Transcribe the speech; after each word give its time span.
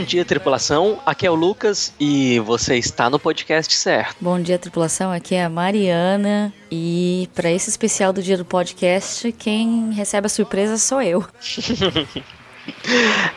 Bom 0.00 0.06
dia, 0.06 0.24
tripulação. 0.24 0.98
Aqui 1.04 1.26
é 1.26 1.30
o 1.30 1.34
Lucas 1.34 1.92
e 2.00 2.40
você 2.40 2.78
está 2.78 3.10
no 3.10 3.18
podcast 3.18 3.76
certo. 3.76 4.16
Bom 4.18 4.40
dia, 4.40 4.58
tripulação. 4.58 5.12
Aqui 5.12 5.34
é 5.34 5.44
a 5.44 5.50
Mariana. 5.50 6.50
E 6.70 7.28
para 7.34 7.50
esse 7.50 7.68
especial 7.68 8.10
do 8.10 8.22
dia 8.22 8.38
do 8.38 8.44
podcast, 8.44 9.30
quem 9.32 9.92
recebe 9.92 10.24
a 10.24 10.30
surpresa 10.30 10.78
sou 10.78 11.02
eu. 11.02 11.22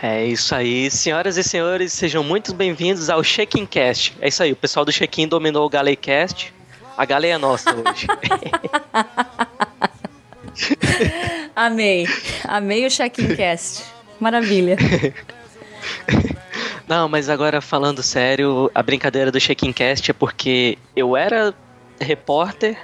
É 0.02 0.26
isso 0.26 0.54
aí, 0.54 0.92
senhoras 0.92 1.38
e 1.38 1.44
senhores, 1.44 1.92
sejam 1.94 2.24
muito 2.24 2.54
bem-vindos 2.54 3.10
ao 3.10 3.24
Check-in 3.24 3.66
Cast. 3.66 4.14
É 4.22 4.28
isso 4.28 4.44
aí, 4.44 4.52
o 4.52 4.56
pessoal 4.56 4.86
do 4.86 4.92
Check-in 4.92 5.28
dominou 5.28 5.66
o 5.66 5.70
Galecast. 5.70 6.54
A 6.96 7.06
Gale 7.06 7.28
é 7.28 7.38
nossa 7.38 7.74
hoje. 7.74 8.06
Amei. 11.56 12.06
Amei 12.44 12.86
o 12.86 12.90
check-in 12.90 13.36
cast. 13.36 13.84
Maravilha. 14.20 14.78
Não, 16.94 17.10
mas 17.10 17.28
agora 17.28 17.60
falando 17.60 18.04
sério, 18.04 18.70
a 18.72 18.84
brincadeira 18.84 19.32
do 19.32 19.40
Check-in 19.40 19.74
Cast 19.74 20.12
é 20.12 20.14
porque 20.14 20.78
eu 20.96 21.18
era 21.18 21.52
repórter, 22.00 22.78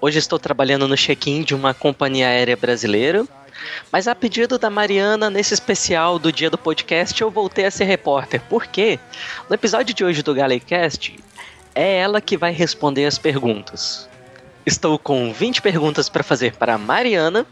hoje 0.00 0.18
estou 0.18 0.36
trabalhando 0.36 0.88
no 0.88 0.96
check-in 0.96 1.44
de 1.44 1.54
uma 1.54 1.72
companhia 1.72 2.26
aérea 2.26 2.56
brasileira, 2.56 3.24
mas 3.92 4.08
a 4.08 4.16
pedido 4.16 4.58
da 4.58 4.68
Mariana, 4.68 5.30
nesse 5.30 5.54
especial 5.54 6.18
do 6.18 6.32
dia 6.32 6.50
do 6.50 6.58
podcast, 6.58 7.22
eu 7.22 7.30
voltei 7.30 7.66
a 7.66 7.70
ser 7.70 7.84
repórter. 7.84 8.40
Por 8.48 8.66
quê? 8.66 8.98
No 9.48 9.54
episódio 9.54 9.94
de 9.94 10.04
hoje 10.04 10.24
do 10.24 10.34
Galecast, 10.34 11.16
é 11.72 11.98
ela 11.98 12.20
que 12.20 12.36
vai 12.36 12.50
responder 12.50 13.06
as 13.06 13.16
perguntas. 13.16 14.08
Estou 14.66 14.98
com 14.98 15.32
20 15.32 15.62
perguntas 15.62 16.08
para 16.08 16.24
fazer 16.24 16.54
para 16.54 16.74
a 16.74 16.78
Mariana 16.78 17.46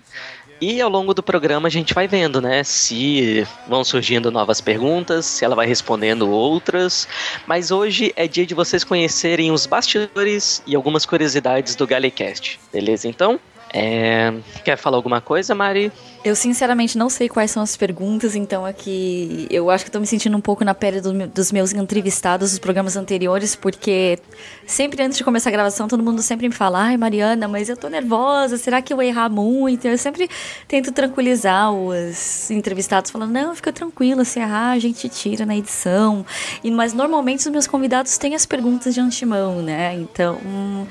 e 0.65 0.81
ao 0.81 0.89
longo 0.89 1.13
do 1.13 1.23
programa 1.23 1.69
a 1.69 1.71
gente 1.71 1.93
vai 1.93 2.09
vendo, 2.09 2.41
né, 2.41 2.65
se 2.65 3.47
vão 3.69 3.85
surgindo 3.85 4.31
novas 4.31 4.61
perguntas, 4.63 5.27
se 5.27 5.45
ela 5.45 5.55
vai 5.55 5.67
respondendo 5.67 6.31
outras. 6.31 7.07
Mas 7.47 7.71
hoje 7.71 8.13
é 8.17 8.27
dia 8.27 8.47
de 8.47 8.55
vocês 8.55 8.83
conhecerem 8.83 9.53
os 9.53 9.67
bastidores 9.67 10.63
e 10.67 10.75
algumas 10.75 11.05
curiosidades 11.05 11.75
do 11.75 11.87
Galecast. 11.87 12.59
Beleza, 12.73 13.07
então? 13.07 13.39
É... 13.73 14.33
Quer 14.65 14.79
falar 14.79 14.97
alguma 14.97 15.21
coisa, 15.21 15.55
Mari? 15.55 15.93
Eu 16.25 16.35
sinceramente 16.35 16.97
não 16.97 17.11
sei 17.11 17.29
quais 17.29 17.51
são 17.51 17.63
as 17.63 17.77
perguntas, 17.77 18.35
então 18.35 18.65
aqui 18.65 19.47
eu 19.51 19.69
acho 19.69 19.85
que 19.85 19.91
estou 19.91 20.01
me 20.01 20.07
sentindo 20.07 20.35
um 20.35 20.41
pouco 20.41 20.65
na 20.65 20.75
pele 20.75 20.99
do, 20.99 21.13
dos 21.29 21.53
meus 21.53 21.71
entrevistados 21.75 22.53
dos 22.53 22.59
programas 22.59 22.97
anteriores, 22.97 23.55
porque 23.55 24.19
sempre 24.67 25.03
antes 25.03 25.19
de 25.19 25.23
começar 25.23 25.51
a 25.51 25.53
gravação 25.53 25.87
todo 25.87 26.03
mundo 26.03 26.23
sempre 26.23 26.49
me 26.49 26.55
fala: 26.55 26.83
ai 26.83 26.97
Mariana, 26.97 27.47
mas 27.47 27.69
eu 27.69 27.77
tô 27.77 27.91
nervosa, 27.91 28.57
será 28.57 28.81
que 28.81 28.91
eu 28.91 28.97
vou 28.97 29.05
errar 29.05 29.29
muito? 29.29 29.87
Eu 29.87 29.99
sempre 29.99 30.31
tento 30.67 30.93
tranquilizar 30.93 31.71
os 31.71 32.51
entrevistados, 32.51 33.11
falando: 33.11 33.31
não, 33.31 33.55
fica 33.55 33.71
tranquila, 33.71 34.25
se 34.25 34.41
errar 34.41 34.71
a 34.71 34.79
gente 34.79 35.07
tira 35.11 35.45
na 35.45 35.55
edição. 35.55 36.25
E, 36.65 36.71
mas 36.71 36.95
normalmente 36.95 37.41
os 37.41 37.49
meus 37.49 37.67
convidados 37.67 38.17
têm 38.17 38.35
as 38.35 38.47
perguntas 38.47 38.95
de 38.95 39.01
antemão, 39.01 39.61
né? 39.61 39.95
Então 39.97 40.39
hum, 40.43 40.87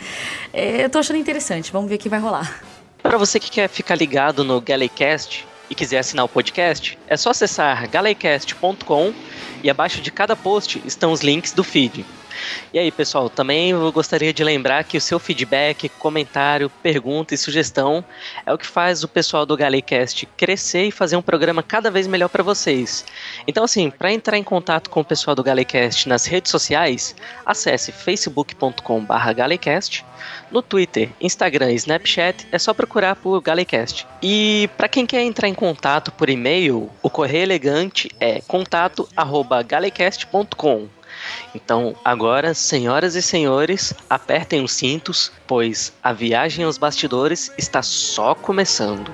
é, 0.53 0.85
eu 0.85 0.89
tô 0.91 0.99
achando 0.99 1.17
interessante, 1.17 1.71
vamos 1.71 1.89
ver 1.89 1.95
o 1.95 1.97
que 1.97 2.07
vai 2.07 2.19
rolar. 2.19 2.72
Para 3.03 3.17
você 3.17 3.37
que 3.37 3.51
quer 3.51 3.67
ficar 3.67 3.95
ligado 3.95 4.45
no 4.45 4.61
Galecast 4.61 5.45
e 5.69 5.75
quiser 5.75 5.99
assinar 5.99 6.23
o 6.23 6.29
podcast, 6.29 6.97
é 7.05 7.17
só 7.17 7.31
acessar 7.31 7.87
galecast.com 7.89 9.13
e 9.61 9.69
abaixo 9.69 10.01
de 10.01 10.09
cada 10.09 10.37
post 10.37 10.81
estão 10.85 11.11
os 11.11 11.19
links 11.19 11.51
do 11.51 11.65
feed. 11.65 12.05
E 12.73 12.79
aí, 12.79 12.91
pessoal, 12.91 13.29
também 13.29 13.71
eu 13.71 13.91
gostaria 13.91 14.33
de 14.33 14.43
lembrar 14.43 14.83
que 14.83 14.97
o 14.97 15.01
seu 15.01 15.19
feedback, 15.19 15.89
comentário, 15.89 16.71
pergunta 16.81 17.33
e 17.33 17.37
sugestão 17.37 18.03
é 18.45 18.53
o 18.53 18.57
que 18.57 18.65
faz 18.65 19.03
o 19.03 19.07
pessoal 19.07 19.45
do 19.45 19.55
Galecast 19.55 20.25
crescer 20.37 20.85
e 20.85 20.91
fazer 20.91 21.15
um 21.15 21.21
programa 21.21 21.61
cada 21.61 21.91
vez 21.91 22.07
melhor 22.07 22.29
para 22.29 22.41
vocês. 22.43 23.05
Então, 23.47 23.63
assim, 23.63 23.89
para 23.89 24.11
entrar 24.11 24.37
em 24.37 24.43
contato 24.43 24.89
com 24.89 24.99
o 25.01 25.05
pessoal 25.05 25.35
do 25.35 25.43
Galecast 25.43 26.09
nas 26.09 26.25
redes 26.25 26.51
sociais, 26.51 27.15
acesse 27.45 27.91
facebook.com/galecast. 27.91 30.03
No 30.51 30.61
Twitter, 30.61 31.09
Instagram 31.19 31.71
e 31.71 31.75
Snapchat 31.75 32.47
é 32.51 32.59
só 32.59 32.73
procurar 32.73 33.15
por 33.15 33.41
Galecast. 33.41 34.07
E 34.21 34.69
para 34.77 34.87
quem 34.87 35.05
quer 35.05 35.21
entrar 35.21 35.47
em 35.47 35.53
contato 35.53 36.11
por 36.11 36.29
e-mail, 36.29 36.89
o 37.01 37.09
correio 37.09 37.43
elegante 37.43 38.09
é 38.19 38.41
contato@galecast.com. 38.41 40.87
Então, 41.53 41.95
agora, 42.03 42.53
senhoras 42.53 43.15
e 43.15 43.21
senhores, 43.21 43.93
apertem 44.09 44.63
os 44.63 44.73
cintos, 44.73 45.31
pois 45.47 45.93
a 46.03 46.13
viagem 46.13 46.65
aos 46.65 46.77
bastidores 46.77 47.51
está 47.57 47.81
só 47.81 48.33
começando. 48.35 49.11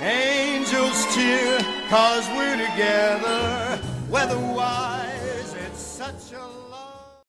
angels 0.00 1.06
cheer, 1.14 1.58
cause 1.88 2.28
we're 2.36 2.56
together. 2.56 3.80
Weatherwise, 4.10 5.54
it's 5.66 5.80
such 5.80 6.34
a 6.34 6.44
love. 6.44 7.22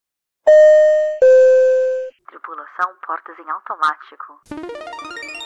Tripulação 2.28 2.94
portas 3.06 3.36
em 3.40 3.50
automático. 3.50 5.39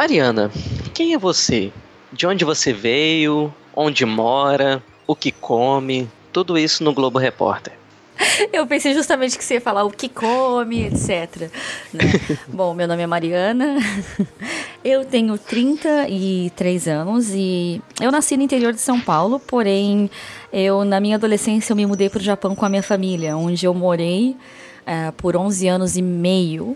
Mariana, 0.00 0.50
quem 0.94 1.12
é 1.12 1.18
você? 1.18 1.70
De 2.10 2.26
onde 2.26 2.42
você 2.42 2.72
veio? 2.72 3.52
Onde 3.76 4.06
mora? 4.06 4.82
O 5.06 5.14
que 5.14 5.30
come? 5.30 6.08
Tudo 6.32 6.56
isso 6.56 6.82
no 6.82 6.94
Globo 6.94 7.18
Repórter. 7.18 7.74
Eu 8.50 8.66
pensei 8.66 8.94
justamente 8.94 9.36
que 9.36 9.44
você 9.44 9.54
ia 9.54 9.60
falar 9.60 9.84
o 9.84 9.90
que 9.90 10.08
come, 10.08 10.86
etc. 10.86 11.50
né? 11.92 12.00
Bom, 12.48 12.72
meu 12.72 12.88
nome 12.88 13.02
é 13.02 13.06
Mariana, 13.06 13.76
eu 14.82 15.04
tenho 15.04 15.36
33 15.36 16.88
anos 16.88 17.28
e 17.34 17.82
eu 18.00 18.10
nasci 18.10 18.38
no 18.38 18.42
interior 18.42 18.72
de 18.72 18.80
São 18.80 18.98
Paulo, 18.98 19.38
porém, 19.38 20.10
eu 20.50 20.82
na 20.82 20.98
minha 20.98 21.16
adolescência 21.16 21.72
eu 21.72 21.76
me 21.76 21.84
mudei 21.84 22.08
para 22.08 22.20
o 22.20 22.22
Japão 22.22 22.54
com 22.54 22.64
a 22.64 22.70
minha 22.70 22.82
família, 22.82 23.36
onde 23.36 23.66
eu 23.66 23.74
morei 23.74 24.34
eh, 24.86 25.12
por 25.18 25.36
11 25.36 25.68
anos 25.68 25.96
e 25.98 26.02
meio, 26.02 26.74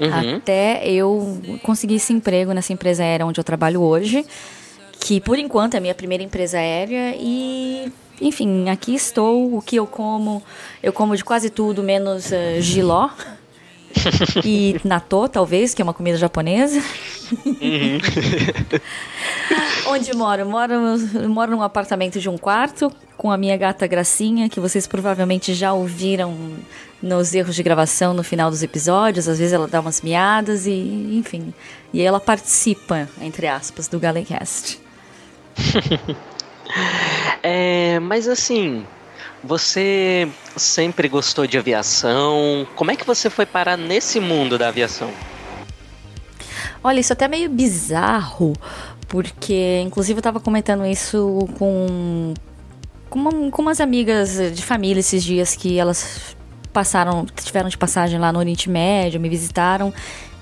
Uhum. 0.00 0.36
até 0.36 0.86
eu 0.86 1.40
conseguir 1.62 1.96
esse 1.96 2.12
emprego 2.12 2.52
nessa 2.52 2.72
empresa 2.72 3.02
aérea 3.02 3.26
onde 3.26 3.40
eu 3.40 3.44
trabalho 3.44 3.82
hoje, 3.82 4.24
que 5.00 5.20
por 5.20 5.38
enquanto 5.38 5.74
é 5.74 5.78
a 5.78 5.80
minha 5.80 5.94
primeira 5.94 6.22
empresa 6.22 6.58
aérea 6.58 7.14
e 7.18 7.92
enfim, 8.20 8.68
aqui 8.68 8.94
estou, 8.94 9.56
o 9.56 9.62
que 9.62 9.76
eu 9.76 9.86
como, 9.86 10.42
eu 10.82 10.92
como 10.92 11.16
de 11.16 11.24
quase 11.24 11.50
tudo 11.50 11.82
menos 11.82 12.32
eh, 12.32 12.60
giló 12.60 13.10
e 14.44 14.80
natô, 14.84 15.28
talvez, 15.28 15.74
que 15.74 15.82
é 15.82 15.84
uma 15.84 15.94
comida 15.94 16.16
japonesa. 16.16 16.82
Uhum. 17.44 17.98
Onde 19.92 20.14
moro? 20.14 20.46
Moro, 20.46 20.74
moro 21.28 21.50
num 21.52 21.62
apartamento 21.62 22.20
de 22.20 22.28
um 22.28 22.36
quarto 22.36 22.92
com 23.16 23.30
a 23.30 23.36
minha 23.36 23.56
gata 23.56 23.86
Gracinha, 23.86 24.48
que 24.48 24.60
vocês 24.60 24.86
provavelmente 24.86 25.54
já 25.54 25.72
ouviram 25.72 26.36
nos 27.02 27.34
erros 27.34 27.54
de 27.54 27.62
gravação 27.62 28.12
no 28.12 28.22
final 28.24 28.50
dos 28.50 28.62
episódios. 28.62 29.28
Às 29.28 29.38
vezes 29.38 29.52
ela 29.52 29.66
dá 29.68 29.80
umas 29.80 30.00
miadas 30.02 30.66
e, 30.66 30.72
enfim. 31.16 31.52
E 31.92 32.00
ela 32.02 32.18
participa, 32.20 33.08
entre 33.20 33.46
aspas, 33.46 33.88
do 33.88 33.98
Galecast. 33.98 34.80
É, 37.42 37.98
mas 38.00 38.28
assim, 38.28 38.84
você 39.42 40.28
sempre 40.56 41.08
gostou 41.08 41.46
de 41.46 41.56
aviação? 41.56 42.66
Como 42.76 42.90
é 42.90 42.96
que 42.96 43.06
você 43.06 43.30
foi 43.30 43.46
parar 43.46 43.76
nesse 43.76 44.20
mundo 44.20 44.58
da 44.58 44.68
aviação? 44.68 45.10
Olha, 46.84 47.00
isso 47.00 47.12
é 47.12 47.14
até 47.14 47.26
meio 47.26 47.48
bizarro, 47.48 48.52
porque 49.08 49.80
inclusive 49.84 50.18
eu 50.18 50.22
tava 50.22 50.40
comentando 50.40 50.84
isso 50.86 51.48
com, 51.58 52.34
com, 53.08 53.18
uma- 53.18 53.50
com 53.50 53.62
umas 53.62 53.80
amigas 53.80 54.38
de 54.54 54.62
família 54.62 55.00
esses 55.00 55.24
dias 55.24 55.56
que 55.56 55.78
elas 55.78 56.36
passaram, 56.72 57.26
tiveram 57.42 57.68
de 57.68 57.78
passagem 57.78 58.18
lá 58.18 58.32
no 58.32 58.38
Oriente 58.38 58.68
Médio, 58.68 59.20
me 59.20 59.28
visitaram. 59.28 59.92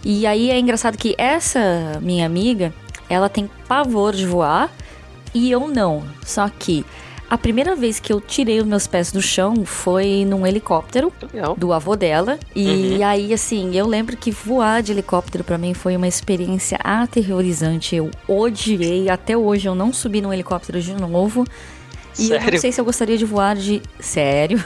E 0.05 0.27
aí 0.27 0.51
é 0.51 0.59
engraçado 0.59 0.97
que 0.97 1.15
essa 1.19 1.99
minha 2.01 2.27
amiga, 2.27 2.73
ela 3.09 3.29
tem 3.29 3.51
pavor 3.67 4.13
de 4.13 4.27
voar 4.27 4.71
e 5.35 5.51
eu 5.51 5.69
não. 5.69 6.05
Só 6.25 6.49
que 6.49 6.85
a 7.29 7.37
primeira 7.37 7.75
vez 7.75 7.99
que 7.99 8.13
eu 8.13 8.21
tirei 8.21 8.61
os 8.61 8.65
meus 8.65 8.87
pés 8.87 9.11
do 9.11 9.21
chão 9.21 9.65
foi 9.65 10.25
num 10.25 10.47
helicóptero 10.47 11.13
Legal. 11.33 11.57
do 11.57 11.73
avô 11.73 11.97
dela. 11.97 12.39
E 12.55 13.03
aí, 13.03 13.35
assim, 13.35 13.75
eu 13.75 13.85
lembro 13.87 14.17
que 14.17 14.31
voar 14.31 14.81
de 14.81 14.93
helicóptero 14.93 15.43
pra 15.43 15.59
mim 15.59 15.75
foi 15.75 15.97
uma 15.97 16.07
experiência 16.07 16.79
aterrorizante. 16.85 17.97
Eu 17.97 18.11
odiei. 18.29 19.11
Até 19.11 19.37
hoje 19.37 19.69
eu 19.69 19.75
não 19.75 19.93
subi 19.93 20.21
num 20.21 20.33
helicóptero 20.33 20.81
de 20.81 20.95
novo. 20.95 21.45
E 22.19 22.31
eu 22.31 22.37
não 22.37 22.41
Sério? 22.41 22.61
sei 22.61 22.73
se 22.73 22.81
eu 22.81 22.85
gostaria 22.85 23.19
de 23.19 23.25
voar 23.25 23.57
de. 23.57 23.83
Sério? 24.01 24.63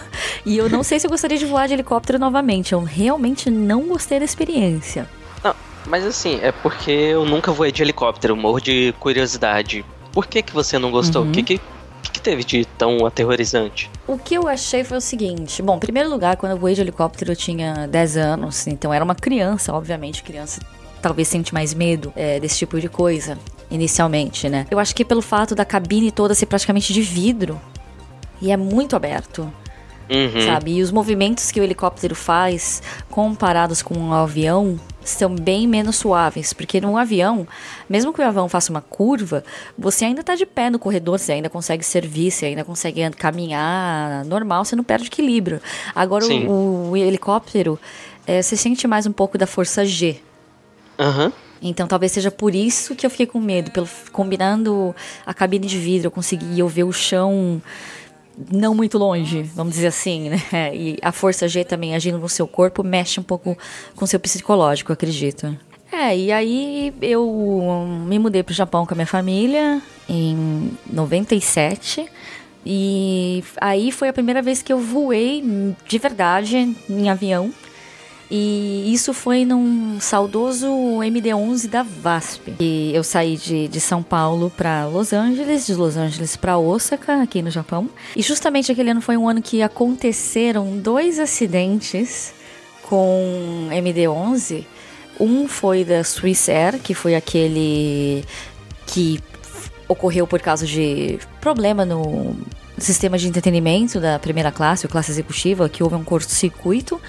E 0.46 0.56
eu 0.56 0.70
não 0.70 0.82
sei 0.82 0.98
se 0.98 1.06
eu 1.06 1.10
gostaria 1.10 1.36
de 1.36 1.44
voar 1.44 1.68
de 1.68 1.74
helicóptero 1.74 2.18
novamente. 2.18 2.72
Eu 2.72 2.82
realmente 2.82 3.50
não 3.50 3.82
gostei 3.88 4.18
da 4.18 4.24
experiência. 4.24 5.06
Não, 5.44 5.54
mas 5.86 6.04
assim, 6.06 6.38
é 6.42 6.50
porque 6.50 6.90
eu 6.90 7.24
nunca 7.26 7.52
voei 7.52 7.70
de 7.70 7.82
helicóptero, 7.82 8.36
morro 8.36 8.60
de 8.60 8.94
curiosidade. 8.98 9.84
Por 10.12 10.26
que, 10.26 10.42
que 10.42 10.52
você 10.52 10.78
não 10.78 10.90
gostou? 10.90 11.24
O 11.24 11.30
que, 11.30 11.42
que, 11.42 11.58
que 12.02 12.10
que 12.10 12.20
teve 12.20 12.44
de 12.44 12.64
tão 12.64 13.04
aterrorizante? 13.06 13.90
O 14.06 14.18
que 14.18 14.34
eu 14.34 14.48
achei 14.48 14.84
foi 14.84 14.98
o 14.98 15.00
seguinte: 15.00 15.62
bom, 15.62 15.76
em 15.76 15.80
primeiro 15.80 16.08
lugar, 16.08 16.36
quando 16.36 16.52
eu 16.52 16.58
voei 16.58 16.74
de 16.74 16.80
helicóptero 16.80 17.32
eu 17.32 17.36
tinha 17.36 17.86
10 17.86 18.16
anos, 18.16 18.66
então 18.66 18.92
era 18.92 19.04
uma 19.04 19.14
criança, 19.14 19.72
obviamente, 19.72 20.22
criança 20.22 20.60
talvez 21.00 21.28
sente 21.28 21.52
mais 21.54 21.72
medo 21.72 22.12
é, 22.14 22.38
desse 22.38 22.58
tipo 22.58 22.78
de 22.78 22.88
coisa, 22.88 23.38
inicialmente, 23.70 24.48
né? 24.48 24.66
Eu 24.70 24.78
acho 24.78 24.94
que 24.94 25.04
pelo 25.04 25.22
fato 25.22 25.54
da 25.54 25.64
cabine 25.64 26.10
toda 26.10 26.34
ser 26.34 26.46
praticamente 26.46 26.92
de 26.92 27.02
vidro 27.02 27.60
e 28.40 28.50
é 28.50 28.56
muito 28.56 28.96
aberto. 28.96 29.52
Uhum. 30.10 30.44
sabe? 30.44 30.72
E 30.72 30.82
os 30.82 30.90
movimentos 30.90 31.52
que 31.52 31.60
o 31.60 31.62
helicóptero 31.62 32.16
faz, 32.16 32.82
comparados 33.08 33.80
com 33.80 33.96
um 33.96 34.12
avião, 34.12 34.76
são 35.04 35.34
bem 35.34 35.68
menos 35.68 35.96
suaves, 35.96 36.52
porque 36.52 36.80
no 36.80 36.96
avião, 36.96 37.46
mesmo 37.88 38.12
que 38.12 38.20
o 38.20 38.24
avião 38.24 38.48
faça 38.48 38.72
uma 38.72 38.80
curva, 38.80 39.44
você 39.78 40.04
ainda 40.04 40.20
está 40.20 40.34
de 40.34 40.44
pé 40.44 40.68
no 40.68 40.80
corredor, 40.80 41.18
você 41.18 41.32
ainda 41.32 41.48
consegue 41.48 41.84
servir, 41.84 42.32
você 42.32 42.46
ainda 42.46 42.64
consegue 42.64 43.08
caminhar 43.10 44.24
normal, 44.24 44.64
você 44.64 44.74
não 44.74 44.82
perde 44.82 45.06
equilíbrio. 45.06 45.60
Agora 45.94 46.26
o, 46.26 46.90
o, 46.90 46.96
helicóptero, 46.96 47.78
é, 48.26 48.42
você 48.42 48.56
sente 48.56 48.88
mais 48.88 49.06
um 49.06 49.12
pouco 49.12 49.38
da 49.38 49.46
força 49.46 49.84
G. 49.84 50.16
Uhum. 50.98 51.32
Então 51.62 51.86
talvez 51.86 52.12
seja 52.12 52.30
por 52.30 52.54
isso 52.54 52.94
que 52.94 53.04
eu 53.04 53.10
fiquei 53.10 53.26
com 53.26 53.40
medo, 53.40 53.70
pelo 53.70 53.88
combinando 54.12 54.94
a 55.26 55.34
cabine 55.34 55.66
de 55.66 55.78
vidro, 55.78 56.06
eu 56.06 56.10
conseguia 56.10 56.64
ver 56.66 56.84
o 56.84 56.92
chão 56.92 57.60
não 58.50 58.74
muito 58.74 58.96
longe, 58.96 59.42
vamos 59.54 59.74
dizer 59.74 59.88
assim, 59.88 60.30
né? 60.30 60.40
E 60.74 60.96
a 61.02 61.12
força 61.12 61.46
G 61.46 61.64
também 61.64 61.94
agindo 61.94 62.18
no 62.18 62.28
seu 62.28 62.46
corpo 62.46 62.82
mexe 62.82 63.20
um 63.20 63.22
pouco 63.22 63.56
com 63.94 64.06
seu 64.06 64.18
psicológico, 64.18 64.92
acredito. 64.92 65.56
É, 65.92 66.16
e 66.16 66.30
aí 66.30 66.94
eu 67.02 67.84
me 68.06 68.18
mudei 68.18 68.42
para 68.42 68.52
o 68.52 68.54
Japão 68.54 68.86
com 68.86 68.94
a 68.94 68.96
minha 68.96 69.06
família 69.06 69.82
em 70.08 70.70
97. 70.90 72.06
E 72.64 73.42
aí 73.60 73.90
foi 73.90 74.08
a 74.08 74.12
primeira 74.12 74.40
vez 74.40 74.62
que 74.62 74.72
eu 74.72 74.78
voei 74.78 75.42
de 75.86 75.98
verdade 75.98 76.76
em 76.88 77.10
avião. 77.10 77.52
E 78.30 78.92
isso 78.92 79.12
foi 79.12 79.44
num 79.44 79.98
saudoso 79.98 80.68
MD-11 81.02 81.68
da 81.68 81.82
VASP. 81.82 82.54
E 82.60 82.92
eu 82.94 83.02
saí 83.02 83.36
de, 83.36 83.66
de 83.66 83.80
São 83.80 84.02
Paulo 84.02 84.52
para 84.56 84.86
Los 84.86 85.12
Angeles, 85.12 85.66
de 85.66 85.74
Los 85.74 85.96
Angeles 85.96 86.36
para 86.36 86.56
Osaka, 86.56 87.22
aqui 87.22 87.42
no 87.42 87.50
Japão. 87.50 87.90
E 88.14 88.22
justamente 88.22 88.70
aquele 88.70 88.90
ano 88.90 89.00
foi 89.00 89.16
um 89.16 89.28
ano 89.28 89.42
que 89.42 89.62
aconteceram 89.62 90.78
dois 90.78 91.18
acidentes 91.18 92.32
com 92.84 93.68
MD-11. 93.72 94.64
Um 95.18 95.48
foi 95.48 95.84
da 95.84 96.04
Swiss 96.04 96.48
Air, 96.48 96.78
que 96.78 96.94
foi 96.94 97.16
aquele 97.16 98.24
que 98.86 99.20
ocorreu 99.88 100.24
por 100.26 100.40
causa 100.40 100.64
de 100.64 101.18
problema 101.40 101.84
no 101.84 102.36
sistema 102.78 103.18
de 103.18 103.28
entretenimento 103.28 104.00
da 104.00 104.18
primeira 104.18 104.50
classe, 104.50 104.86
ou 104.86 104.90
classe 104.90 105.10
executiva, 105.10 105.68
que 105.68 105.82
houve 105.82 105.96
um 105.96 106.04
curto-circuito. 106.04 107.00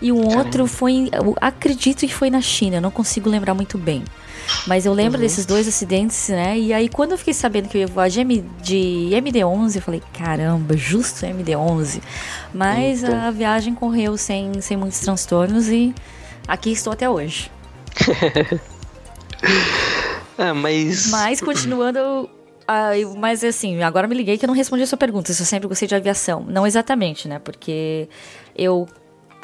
E 0.00 0.10
um 0.10 0.36
outro 0.36 0.66
foi, 0.66 1.10
acredito 1.40 2.06
que 2.06 2.14
foi 2.14 2.30
na 2.30 2.40
China, 2.40 2.80
não 2.80 2.90
consigo 2.90 3.28
lembrar 3.28 3.54
muito 3.54 3.76
bem. 3.76 4.02
Mas 4.66 4.86
eu 4.86 4.92
lembro 4.92 5.18
uhum. 5.18 5.22
desses 5.22 5.46
dois 5.46 5.68
acidentes, 5.68 6.28
né? 6.28 6.58
E 6.58 6.72
aí, 6.72 6.88
quando 6.88 7.12
eu 7.12 7.18
fiquei 7.18 7.34
sabendo 7.34 7.68
que 7.68 7.76
eu 7.76 7.82
ia 7.82 7.86
voar 7.86 8.08
de, 8.08 8.20
M, 8.20 8.44
de 8.62 9.10
MD-11, 9.12 9.76
eu 9.76 9.82
falei, 9.82 10.02
caramba, 10.12 10.76
justo 10.76 11.24
MD-11. 11.24 12.00
Mas 12.52 13.02
Eita. 13.02 13.16
a 13.22 13.30
viagem 13.30 13.74
correu 13.74 14.16
sem, 14.16 14.60
sem 14.60 14.76
muitos 14.76 15.00
transtornos 15.00 15.68
e 15.68 15.94
aqui 16.48 16.72
estou 16.72 16.92
até 16.92 17.08
hoje. 17.08 17.50
é, 20.38 20.52
mas... 20.52 21.10
Mas, 21.10 21.40
continuando 21.40 22.28
ah, 22.72 22.92
mas 23.18 23.42
assim, 23.42 23.82
agora 23.82 24.06
me 24.06 24.14
liguei 24.14 24.38
que 24.38 24.44
eu 24.44 24.46
não 24.46 24.54
respondi 24.54 24.84
a 24.84 24.86
sua 24.86 24.96
pergunta, 24.96 25.32
se 25.32 25.42
eu 25.42 25.46
sempre 25.46 25.66
gostei 25.66 25.88
de 25.88 25.94
aviação. 25.96 26.44
Não 26.46 26.64
exatamente, 26.64 27.26
né? 27.26 27.40
Porque 27.40 28.08
eu 28.54 28.86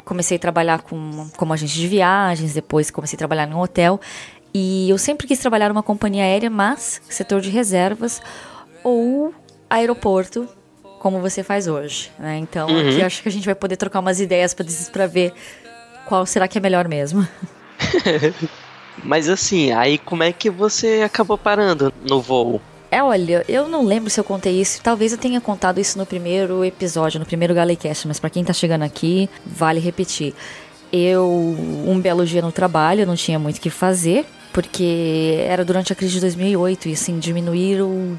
comecei 0.07 0.37
a 0.37 0.39
trabalhar 0.39 0.81
com, 0.81 1.29
como 1.35 1.53
agente 1.53 1.73
de 1.73 1.87
viagens, 1.87 2.53
depois 2.53 2.89
comecei 2.89 3.17
a 3.17 3.19
trabalhar 3.19 3.47
em 3.47 3.53
um 3.53 3.59
hotel. 3.59 3.99
E 4.53 4.89
eu 4.89 4.97
sempre 4.97 5.27
quis 5.27 5.37
trabalhar 5.37 5.67
numa 5.67 5.83
companhia 5.83 6.23
aérea, 6.23 6.49
mas 6.49 7.01
setor 7.09 7.41
de 7.41 7.49
reservas 7.49 8.21
ou 8.83 9.33
aeroporto, 9.69 10.47
como 10.99 11.19
você 11.19 11.43
faz 11.43 11.67
hoje. 11.67 12.09
Né? 12.17 12.37
Então, 12.37 12.69
uhum. 12.69 12.89
aqui 12.89 13.03
acho 13.03 13.21
que 13.21 13.27
a 13.27 13.31
gente 13.31 13.45
vai 13.45 13.53
poder 13.53 13.75
trocar 13.75 13.99
umas 13.99 14.21
ideias 14.21 14.55
para 14.91 15.05
ver 15.05 15.33
qual 16.07 16.25
será 16.25 16.47
que 16.47 16.57
é 16.57 16.61
melhor 16.61 16.87
mesmo. 16.87 17.27
mas 19.03 19.27
assim, 19.27 19.73
aí 19.73 19.97
como 19.97 20.23
é 20.23 20.31
que 20.31 20.49
você 20.49 21.01
acabou 21.03 21.37
parando 21.37 21.93
no 22.01 22.21
voo? 22.21 22.61
É, 22.89 23.03
olha, 23.03 23.43
eu 23.49 23.67
não 23.67 23.83
lembro 23.83 24.09
se 24.09 24.19
eu 24.19 24.23
contei 24.23 24.61
isso. 24.61 24.81
Talvez 24.81 25.11
eu 25.11 25.17
tenha 25.17 25.41
contado 25.41 25.79
isso 25.79 25.97
no 25.97 26.05
primeiro 26.05 26.63
episódio, 26.63 27.19
no 27.19 27.25
primeiro 27.25 27.53
Galecast, 27.53 28.07
mas 28.07 28.19
para 28.19 28.29
quem 28.29 28.43
tá 28.43 28.53
chegando 28.53 28.83
aqui, 28.83 29.29
vale 29.45 29.79
repetir. 29.79 30.33
Eu, 30.91 31.27
um 31.85 31.99
belo 31.99 32.25
dia 32.25 32.41
no 32.41 32.51
trabalho, 32.51 33.05
não 33.05 33.15
tinha 33.15 33.37
muito 33.37 33.57
o 33.57 33.61
que 33.61 33.69
fazer, 33.69 34.25
porque 34.53 35.43
era 35.45 35.65
durante 35.65 35.91
a 35.91 35.95
crise 35.95 36.13
de 36.13 36.21
2008 36.21 36.87
e 36.87 36.93
assim, 36.93 37.19
diminuíram 37.19 38.17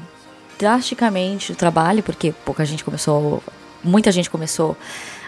drasticamente 0.59 1.51
o 1.51 1.55
trabalho, 1.55 2.03
porque 2.03 2.31
pouca 2.45 2.63
gente 2.63 2.83
começou, 2.83 3.41
muita 3.83 4.11
gente 4.11 4.29
começou 4.29 4.77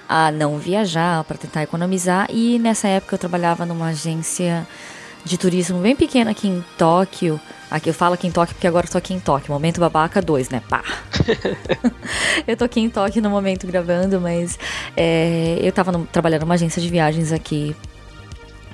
a 0.07 0.31
não 0.31 0.59
viajar 0.59 1.23
para 1.23 1.37
tentar 1.37 1.63
economizar 1.63 2.27
e 2.29 2.59
nessa 2.59 2.87
época 2.87 3.15
eu 3.15 3.19
trabalhava 3.19 3.65
numa 3.65 3.87
agência 3.87 4.67
de 5.23 5.37
turismo 5.37 5.79
bem 5.79 5.95
pequena 5.95 6.31
aqui 6.31 6.47
em 6.47 6.63
Tóquio, 6.77 7.39
Aqui 7.71 7.89
eu 7.89 7.93
falo 7.93 8.15
aqui 8.15 8.27
em 8.27 8.31
Tóquio 8.31 8.53
porque 8.53 8.67
agora 8.67 8.85
eu 8.85 8.91
tô 8.91 8.97
aqui 8.97 9.13
em 9.13 9.19
Tóquio. 9.19 9.53
Momento 9.53 9.79
babaca 9.79 10.21
2, 10.21 10.49
né? 10.49 10.61
Pá! 10.67 10.83
eu 12.45 12.57
tô 12.57 12.65
aqui 12.65 12.81
em 12.81 12.89
Tóquio 12.89 13.21
no 13.21 13.29
momento 13.29 13.65
gravando, 13.65 14.19
mas 14.19 14.59
é, 14.97 15.57
eu 15.61 15.71
tava 15.71 15.89
no, 15.89 16.05
trabalhando 16.05 16.41
numa 16.41 16.55
agência 16.55 16.81
de 16.81 16.89
viagens 16.89 17.31
aqui 17.31 17.73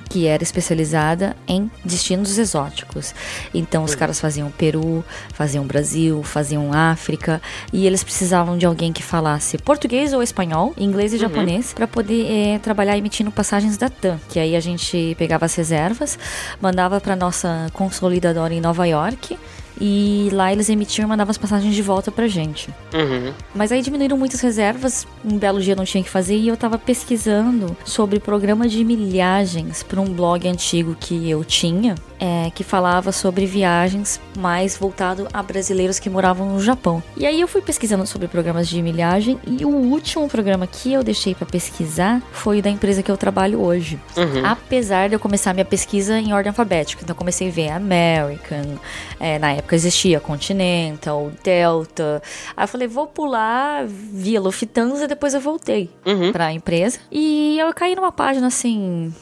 que 0.08 0.26
era 0.26 0.42
especializada 0.42 1.36
em 1.46 1.70
destinos 1.84 2.38
exóticos. 2.38 3.14
Então 3.52 3.84
os 3.84 3.94
caras 3.94 4.20
faziam 4.20 4.50
Peru, 4.50 5.04
faziam 5.32 5.66
Brasil, 5.66 6.22
faziam 6.22 6.72
África 6.72 7.40
e 7.72 7.86
eles 7.86 8.02
precisavam 8.02 8.56
de 8.56 8.66
alguém 8.66 8.92
que 8.92 9.02
falasse 9.02 9.58
português 9.58 10.12
ou 10.12 10.22
espanhol, 10.22 10.72
inglês 10.76 11.12
e 11.12 11.16
uhum. 11.16 11.22
japonês 11.22 11.72
para 11.72 11.86
poder 11.86 12.26
é, 12.30 12.58
trabalhar 12.58 12.96
emitindo 12.96 13.30
passagens 13.30 13.76
da 13.76 13.88
TAM. 13.88 14.18
Que 14.28 14.38
aí 14.38 14.56
a 14.56 14.60
gente 14.60 15.14
pegava 15.18 15.44
as 15.44 15.54
reservas, 15.54 16.18
mandava 16.60 17.00
para 17.00 17.14
nossa 17.14 17.68
consolidadora 17.72 18.54
em 18.54 18.60
Nova 18.60 18.86
York 18.86 19.38
e 19.80 20.28
lá 20.32 20.52
eles 20.52 20.68
emitiam 20.68 21.06
e 21.06 21.08
mandavam 21.08 21.30
as 21.30 21.38
passagens 21.38 21.74
de 21.74 21.82
volta 21.82 22.10
pra 22.10 22.26
gente. 22.26 22.70
Uhum. 22.92 23.32
Mas 23.54 23.72
aí 23.72 23.82
diminuíram 23.82 24.16
muitas 24.16 24.40
reservas, 24.40 25.06
um 25.24 25.38
belo 25.38 25.60
dia 25.60 25.76
não 25.76 25.84
tinha 25.84 26.02
que 26.02 26.10
fazer 26.10 26.36
e 26.36 26.48
eu 26.48 26.56
tava 26.56 26.78
pesquisando 26.78 27.76
sobre 27.84 28.18
programa 28.18 28.68
de 28.68 28.84
milhagens 28.84 29.82
para 29.82 30.00
um 30.00 30.06
blog 30.06 30.46
antigo 30.48 30.96
que 30.98 31.28
eu 31.28 31.44
tinha, 31.44 31.94
é, 32.20 32.50
que 32.54 32.64
falava 32.64 33.12
sobre 33.12 33.46
viagens 33.46 34.20
mais 34.36 34.76
voltado 34.76 35.28
a 35.32 35.42
brasileiros 35.42 35.98
que 35.98 36.10
moravam 36.10 36.54
no 36.54 36.60
Japão. 36.60 37.02
E 37.16 37.26
aí 37.26 37.40
eu 37.40 37.48
fui 37.48 37.62
pesquisando 37.62 38.06
sobre 38.06 38.28
programas 38.28 38.68
de 38.68 38.80
milhagem 38.82 39.38
e 39.46 39.64
o 39.64 39.70
último 39.70 40.28
programa 40.28 40.66
que 40.66 40.92
eu 40.92 41.02
deixei 41.02 41.34
para 41.34 41.46
pesquisar 41.46 42.22
foi 42.32 42.60
da 42.60 42.70
empresa 42.70 43.02
que 43.02 43.10
eu 43.10 43.16
trabalho 43.16 43.60
hoje. 43.60 43.98
Uhum. 44.16 44.44
Apesar 44.44 45.08
de 45.08 45.14
eu 45.14 45.20
começar 45.20 45.52
minha 45.52 45.64
pesquisa 45.64 46.18
em 46.18 46.32
ordem 46.32 46.50
alfabética, 46.50 47.02
então 47.02 47.14
comecei 47.14 47.48
a 47.48 47.50
ver 47.50 47.68
American, 47.70 48.78
é, 49.20 49.38
na 49.38 49.52
época 49.52 49.67
época 49.68 49.76
existia 49.76 50.18
Continental, 50.18 51.30
Delta. 51.44 52.22
Aí 52.56 52.64
eu 52.64 52.68
falei, 52.68 52.88
vou 52.88 53.06
pular 53.06 53.86
via 53.86 54.40
Lufthansa 54.40 55.06
depois 55.06 55.34
eu 55.34 55.40
voltei 55.40 55.90
uhum. 56.06 56.32
para 56.32 56.46
a 56.46 56.52
empresa. 56.52 56.98
E 57.12 57.58
eu 57.58 57.72
caí 57.74 57.94
numa 57.94 58.10
página 58.10 58.46
assim 58.46 59.12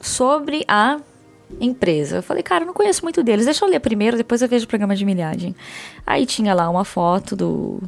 sobre 0.00 0.64
a 0.68 0.98
empresa. 1.58 2.16
Eu 2.16 2.22
falei, 2.22 2.42
cara, 2.42 2.64
eu 2.64 2.66
não 2.66 2.74
conheço 2.74 3.02
muito 3.02 3.22
deles. 3.22 3.46
Deixa 3.46 3.64
eu 3.64 3.70
ler 3.70 3.80
primeiro, 3.80 4.16
depois 4.16 4.42
eu 4.42 4.48
vejo 4.48 4.66
o 4.66 4.68
programa 4.68 4.94
de 4.94 5.04
milhagem. 5.06 5.56
Aí 6.06 6.26
tinha 6.26 6.52
lá 6.52 6.68
uma 6.68 6.84
foto 6.84 7.34
do 7.34 7.80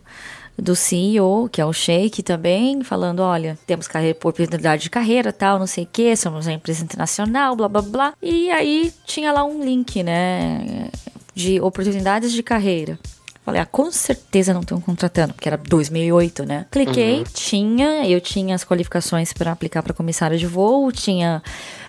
do 0.60 0.76
CEO, 0.76 1.48
que 1.48 1.60
é 1.60 1.64
o 1.64 1.72
Sheik 1.72 2.22
também, 2.22 2.82
falando, 2.82 3.20
olha, 3.20 3.58
temos 3.66 3.88
carreira, 3.88 4.18
oportunidade 4.18 4.82
de 4.82 4.90
carreira, 4.90 5.32
tal, 5.32 5.58
não 5.58 5.66
sei 5.66 5.84
o 5.84 5.88
que, 5.90 6.14
somos 6.16 6.46
uma 6.46 6.52
empresa 6.52 6.84
internacional, 6.84 7.56
blá, 7.56 7.66
blá, 7.66 7.80
blá. 7.80 8.14
E 8.20 8.50
aí 8.50 8.92
tinha 9.06 9.32
lá 9.32 9.42
um 9.42 9.64
link, 9.64 10.02
né, 10.02 10.90
de 11.34 11.60
oportunidades 11.60 12.32
de 12.32 12.42
carreira. 12.42 12.98
Falei, 13.44 13.60
ah, 13.60 13.66
com 13.66 13.90
certeza 13.90 14.52
não 14.52 14.60
estão 14.60 14.80
contratando, 14.80 15.32
porque 15.32 15.48
era 15.48 15.56
2008, 15.56 16.44
né? 16.44 16.66
Cliquei, 16.70 17.18
uhum. 17.18 17.24
tinha, 17.32 18.06
eu 18.06 18.20
tinha 18.20 18.54
as 18.54 18.64
qualificações 18.64 19.32
para 19.32 19.50
aplicar 19.50 19.82
para 19.82 19.94
comissária 19.94 20.36
de 20.36 20.46
voo, 20.46 20.92
tinha 20.92 21.42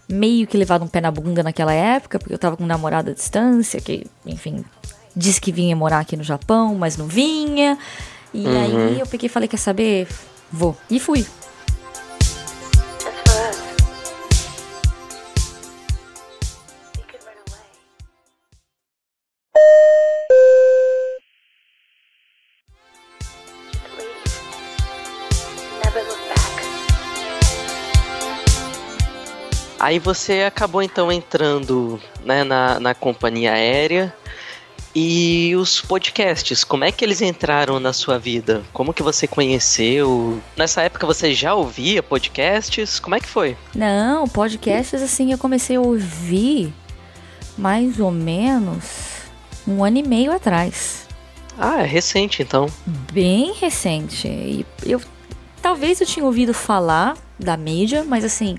meio 0.08 0.48
que 0.48 0.58
levado 0.58 0.84
um 0.84 0.88
pé 0.88 1.02
na 1.02 1.12
bunda 1.12 1.44
naquela 1.44 1.74
época, 1.74 2.20
porque 2.20 2.34
eu 2.34 2.40
tava 2.40 2.56
com 2.56 2.64
um 2.64 2.68
namorado 2.68 3.12
à 3.12 3.14
distância, 3.14 3.82
que, 3.82 4.08
enfim, 4.26 4.64
disse 5.16 5.42
que 5.42 5.52
vinha 5.52 5.76
morar 5.76 6.00
aqui 6.00 6.16
no 6.16 6.24
Japão, 6.24 6.76
mas 6.76 6.96
não 6.96 7.08
vinha. 7.08 7.78
E 8.34 8.46
uhum. 8.46 8.62
aí 8.62 9.00
eu 9.00 9.06
peguei 9.06 9.28
e 9.28 9.30
falei, 9.30 9.50
quer 9.50 9.58
saber? 9.58 10.08
Vou. 10.52 10.76
E 10.90 11.00
fui. 11.00 11.26
Aí 29.92 30.00
você 30.00 30.44
acabou 30.44 30.82
então 30.82 31.12
entrando 31.12 32.00
né, 32.24 32.46
na, 32.46 32.80
na 32.80 32.96
companhia 32.96 33.52
aérea 33.52 34.16
e 34.96 35.54
os 35.58 35.82
podcasts, 35.82 36.64
como 36.64 36.86
é 36.86 36.94
que 36.94 37.04
eles 37.04 37.22
entraram 37.22 37.78
na 37.78 37.92
sua 37.92 38.18
vida? 38.18 38.64
Como 38.72 38.94
que 38.94 39.04
você 39.04 39.28
conheceu? 39.28 40.42
Nessa 40.56 40.82
época 40.82 41.06
você 41.06 41.34
já 41.34 41.54
ouvia 41.54 42.02
podcasts? 42.02 43.02
Como 43.02 43.16
é 43.16 43.20
que 43.20 43.28
foi? 43.28 43.58
Não, 43.76 44.30
podcasts 44.30 45.02
assim 45.02 45.34
eu 45.34 45.38
comecei 45.38 45.76
a 45.76 45.82
ouvir 45.82 46.74
mais 47.58 48.00
ou 48.00 48.12
menos 48.12 49.24
um 49.68 49.84
ano 49.84 49.98
e 49.98 50.04
meio 50.04 50.32
atrás. 50.32 51.06
Ah, 51.58 51.82
é 51.82 51.86
recente 51.86 52.42
então. 52.42 52.68
Bem 53.12 53.52
recente. 53.60 54.26
E 54.30 54.66
eu 54.86 55.02
talvez 55.62 56.02
eu 56.02 56.08
tinha 56.08 56.26
ouvido 56.26 56.54
falar 56.54 57.16
da 57.38 57.58
mídia, 57.58 58.04
mas 58.04 58.24
assim, 58.24 58.58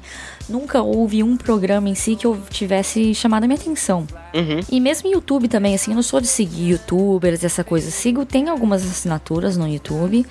nunca 0.49 0.83
houve 0.83 1.23
um 1.23 1.37
programa 1.37 1.89
em 1.89 1.95
si 1.95 2.17
que 2.17 2.27
eu 2.27 2.39
tivesse 2.51 3.15
chamado 3.15 3.45
a 3.45 3.47
minha 3.47 3.59
atenção. 3.59 4.07
Uhum. 4.35 4.61
E 4.71 4.81
mesmo 4.81 5.11
YouTube 5.11 5.49
também, 5.49 5.75
assim, 5.75 5.93
eu 5.93 5.95
não 5.95 6.03
sou 6.03 6.21
de 6.21 6.27
seguir 6.27 6.71
youtubers, 6.71 7.45
essa 7.45 7.63
coisa. 7.63 7.91
Sigo, 7.91 8.25
tem 8.25 8.49
algumas 8.49 8.85
assinaturas 8.85 9.57
no 9.57 9.69
YouTube. 9.69 10.27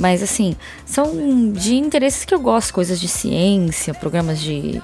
Mas 0.00 0.22
assim, 0.22 0.54
são 0.86 1.52
de 1.52 1.74
interesses 1.74 2.24
que 2.24 2.32
eu 2.32 2.38
gosto, 2.38 2.72
coisas 2.72 3.00
de 3.00 3.08
ciência, 3.08 3.92
programas 3.92 4.38
de. 4.40 4.80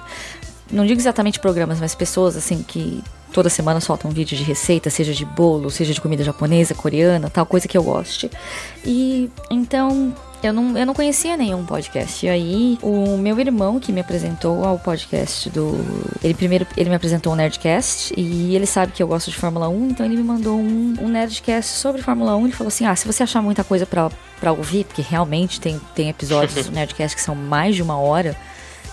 Não 0.69 0.85
digo 0.85 0.99
exatamente 0.99 1.39
programas, 1.39 1.79
mas 1.79 1.95
pessoas 1.95 2.35
assim 2.35 2.63
que 2.63 3.01
toda 3.31 3.49
semana 3.49 3.79
soltam 3.79 4.11
um 4.11 4.13
vídeo 4.13 4.37
de 4.37 4.43
receita, 4.43 4.89
seja 4.89 5.13
de 5.13 5.23
bolo, 5.23 5.69
seja 5.69 5.93
de 5.93 6.01
comida 6.01 6.23
japonesa, 6.23 6.73
coreana, 6.73 7.29
tal 7.29 7.45
coisa 7.45 7.67
que 7.67 7.77
eu 7.77 7.83
goste. 7.83 8.29
E 8.83 9.29
então 9.49 10.13
eu 10.43 10.53
não, 10.53 10.77
eu 10.77 10.85
não 10.85 10.93
conhecia 10.93 11.35
nenhum 11.35 11.65
podcast. 11.65 12.25
E 12.25 12.29
aí, 12.29 12.77
o 12.81 13.17
meu 13.17 13.39
irmão 13.39 13.79
que 13.79 13.91
me 13.91 14.01
apresentou 14.01 14.63
ao 14.63 14.77
podcast 14.77 15.49
do. 15.49 15.73
Ele 16.23 16.33
primeiro 16.33 16.67
ele 16.77 16.89
me 16.89 16.95
apresentou 16.95 17.33
um 17.33 17.35
Nerdcast 17.35 18.13
e 18.17 18.55
ele 18.55 18.65
sabe 18.65 18.91
que 18.91 19.01
eu 19.01 19.07
gosto 19.07 19.31
de 19.31 19.37
Fórmula 19.37 19.67
1, 19.69 19.89
então 19.89 20.05
ele 20.05 20.17
me 20.17 20.23
mandou 20.23 20.57
um, 20.57 20.95
um 21.01 21.07
Nerdcast 21.07 21.71
sobre 21.79 22.01
Fórmula 22.01 22.35
1. 22.35 22.45
Ele 22.45 22.53
falou 22.53 22.67
assim: 22.67 22.85
ah, 22.85 22.95
se 22.95 23.05
você 23.07 23.23
achar 23.23 23.41
muita 23.41 23.63
coisa 23.63 23.85
pra, 23.85 24.09
pra 24.39 24.51
ouvir, 24.51 24.85
porque 24.85 25.01
realmente 25.01 25.59
tem, 25.59 25.79
tem 25.93 26.09
episódios 26.09 26.65
do 26.65 26.71
Nerdcast 26.73 27.15
que 27.15 27.21
são 27.21 27.35
mais 27.35 27.75
de 27.75 27.81
uma 27.81 27.97
hora. 27.97 28.35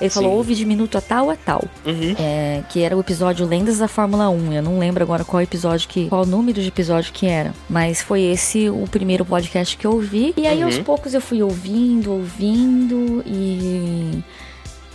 Ele 0.03 0.11
falou, 0.11 0.33
ouve 0.33 0.55
de 0.55 0.65
minuto 0.67 0.99
a 0.99 1.01
tal 1.01 1.31
a 1.31 1.37
tal. 1.37 1.65
Uhum. 1.87 2.15
É, 2.19 2.63
que 2.71 2.83
era 2.83 2.97
o 2.97 3.01
episódio 3.01 3.47
Lendas 3.47 3.79
da 3.79 3.89
Fórmula 3.89 4.29
1. 4.29 4.53
Eu 4.53 4.63
não 4.63 4.79
lembro 4.79 5.03
agora 5.03 5.25
qual 5.25 5.41
episódio 5.43 5.89
que. 5.89 6.09
qual 6.09 6.27
número 6.27 6.61
de 6.61 6.69
episódio 6.69 7.13
que 7.13 7.27
era. 7.27 7.55
Mas 7.69 8.03
foi 8.03 8.23
esse 8.23 8.69
o 8.69 8.85
primeiro 8.91 9.25
podcast 9.25 9.77
que 9.77 9.87
eu 9.87 9.93
ouvi. 9.93 10.35
E 10.37 10.47
aí, 10.47 10.59
Uhum. 10.59 10.65
aos 10.67 10.79
poucos, 10.79 11.15
eu 11.15 11.21
fui 11.21 11.43
ouvindo, 11.43 12.13
ouvindo 12.13 13.23
e. 13.27 14.23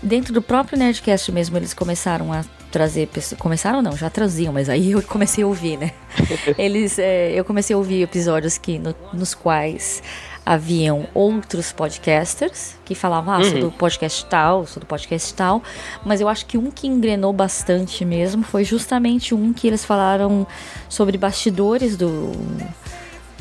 Dentro 0.01 0.31
do 0.33 0.41
próprio 0.41 0.77
Nerdcast 0.77 1.31
mesmo, 1.31 1.57
eles 1.57 1.73
começaram 1.73 2.31
a 2.31 2.45
trazer 2.71 3.07
pessoas. 3.07 3.39
Começaram 3.41 3.81
não, 3.81 3.97
já 3.97 4.09
traziam, 4.09 4.53
mas 4.53 4.69
aí 4.69 4.91
eu 4.91 5.01
comecei 5.01 5.43
a 5.43 5.47
ouvir, 5.47 5.77
né? 5.77 5.91
Eles. 6.57 6.99
é, 6.99 7.31
eu 7.33 7.43
comecei 7.43 7.73
a 7.73 7.77
ouvir 7.77 8.03
episódios 8.03 8.57
que, 8.57 8.77
no- 8.77 8.93
nos 9.13 9.33
quais 9.33 10.03
haviam 10.47 11.05
outros 11.13 11.73
podcasters 11.73 12.75
que 12.85 12.95
falavam, 12.95 13.33
ah, 13.33 13.43
sou 13.43 13.53
Uhum. 13.55 13.59
do 13.59 13.71
podcast 13.71 14.25
tal, 14.27 14.65
sou 14.65 14.79
do 14.79 14.85
podcast 14.85 15.33
tal, 15.33 15.61
mas 16.05 16.21
eu 16.21 16.29
acho 16.29 16.45
que 16.45 16.57
um 16.57 16.71
que 16.71 16.87
engrenou 16.87 17.33
bastante 17.33 18.05
mesmo 18.05 18.43
foi 18.43 18.63
justamente 18.63 19.35
um 19.35 19.51
que 19.51 19.67
eles 19.67 19.83
falaram 19.83 20.47
sobre 20.87 21.17
bastidores 21.17 21.97
do, 21.97 22.31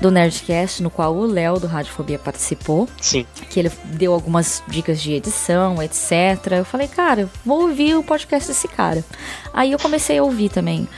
do 0.01 0.11
Nerdcast, 0.11 0.83
no 0.83 0.91
qual 0.91 1.15
o 1.15 1.25
Léo 1.27 1.61
do 1.61 1.69
Radiofobia 1.69 2.19
participou, 2.19 2.89
Sim. 3.01 3.25
que 3.51 3.61
ele 3.61 3.71
deu 3.85 4.13
algumas 4.13 4.61
dicas 4.67 5.01
de 5.01 5.13
edição, 5.13 5.81
etc. 5.81 6.11
Eu 6.59 6.65
falei, 6.65 6.89
cara, 6.89 7.31
vou 7.45 7.63
ouvir 7.63 7.95
o 7.95 8.03
podcast 8.03 8.49
desse 8.49 8.67
cara. 8.67 9.05
Aí 9.55 9.71
eu 9.71 9.79
comecei 9.79 10.19
a 10.19 10.23
ouvir 10.25 10.49
também 10.49 10.89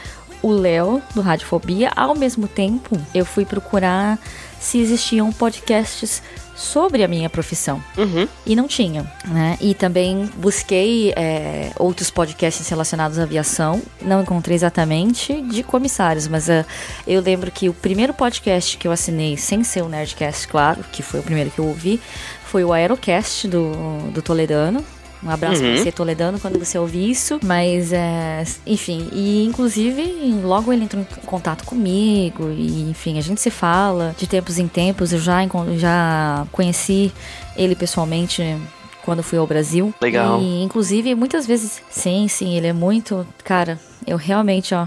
o 0.40 0.50
Léo 0.52 1.02
do 1.14 1.20
Radiofobia. 1.20 1.90
Ao 1.94 2.14
mesmo 2.14 2.48
tempo, 2.48 2.96
eu 3.14 3.26
fui 3.26 3.44
procurar 3.44 4.18
se 4.60 4.78
existiam 4.78 5.32
podcasts 5.32 6.22
sobre 6.58 7.04
a 7.04 7.08
minha 7.08 7.30
profissão. 7.30 7.82
Uhum. 7.96 8.26
E 8.44 8.56
não 8.56 8.66
tinha, 8.66 9.10
né? 9.26 9.56
E 9.60 9.74
também 9.74 10.28
busquei 10.36 11.12
é, 11.16 11.70
outros 11.78 12.10
podcasts 12.10 12.68
relacionados 12.68 13.18
à 13.18 13.22
aviação. 13.22 13.80
Não 14.02 14.22
encontrei 14.22 14.56
exatamente 14.56 15.40
de 15.42 15.62
comissários, 15.62 16.26
mas 16.26 16.48
é, 16.48 16.66
eu 17.06 17.22
lembro 17.22 17.50
que 17.52 17.68
o 17.68 17.72
primeiro 17.74 18.12
podcast 18.12 18.76
que 18.76 18.88
eu 18.88 18.92
assinei, 18.92 19.36
sem 19.36 19.62
ser 19.62 19.82
o 19.82 19.88
Nerdcast, 19.88 20.48
claro, 20.48 20.84
que 20.90 21.00
foi 21.00 21.20
o 21.20 21.22
primeiro 21.22 21.50
que 21.50 21.60
eu 21.60 21.66
ouvi, 21.66 22.00
foi 22.44 22.64
o 22.64 22.72
Aerocast 22.72 23.46
do, 23.46 24.10
do 24.10 24.20
Toledano. 24.20 24.84
Um 25.22 25.30
abraço 25.30 25.62
Uhum. 25.62 25.72
pra 25.74 25.82
você, 25.82 25.92
Toledano, 25.92 26.38
quando 26.38 26.58
você 26.58 26.78
ouvir 26.78 27.10
isso. 27.10 27.40
Mas, 27.42 27.92
é, 27.92 28.44
enfim, 28.66 29.08
e 29.12 29.44
inclusive, 29.44 30.02
logo 30.42 30.72
ele 30.72 30.84
entrou 30.84 31.02
em 31.02 31.06
contato 31.26 31.64
comigo. 31.64 32.50
E, 32.50 32.88
enfim, 32.90 33.18
a 33.18 33.20
gente 33.20 33.40
se 33.40 33.50
fala 33.50 34.14
de 34.16 34.26
tempos 34.26 34.58
em 34.58 34.68
tempos. 34.68 35.12
Eu 35.12 35.18
já, 35.18 35.38
já 35.76 36.46
conheci 36.52 37.12
ele 37.56 37.74
pessoalmente 37.74 38.56
quando 39.04 39.22
fui 39.22 39.38
ao 39.38 39.46
Brasil. 39.46 39.92
Legal. 40.00 40.40
E, 40.40 40.62
inclusive, 40.62 41.14
muitas 41.14 41.46
vezes, 41.46 41.80
sim, 41.90 42.28
sim, 42.28 42.56
ele 42.56 42.66
é 42.68 42.72
muito. 42.72 43.26
Cara, 43.42 43.78
eu 44.06 44.16
realmente, 44.16 44.74
ó. 44.74 44.86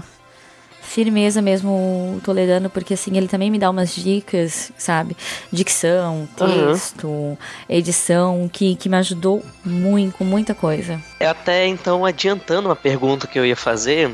Firmeza 0.82 1.40
mesmo 1.40 1.70
o 1.70 2.20
Toledano, 2.22 2.68
porque 2.68 2.94
assim, 2.94 3.16
ele 3.16 3.28
também 3.28 3.50
me 3.50 3.58
dá 3.58 3.70
umas 3.70 3.94
dicas, 3.94 4.72
sabe? 4.76 5.16
Dicção, 5.50 6.28
Aham. 6.40 6.72
texto, 6.72 7.38
edição, 7.68 8.50
que, 8.52 8.74
que 8.76 8.88
me 8.88 8.96
ajudou 8.96 9.42
muito, 9.64 10.18
com 10.18 10.24
muita 10.24 10.54
coisa. 10.54 11.00
É 11.18 11.26
até 11.26 11.66
então 11.66 12.04
adiantando 12.04 12.68
uma 12.68 12.76
pergunta 12.76 13.26
que 13.26 13.38
eu 13.38 13.46
ia 13.46 13.56
fazer, 13.56 14.10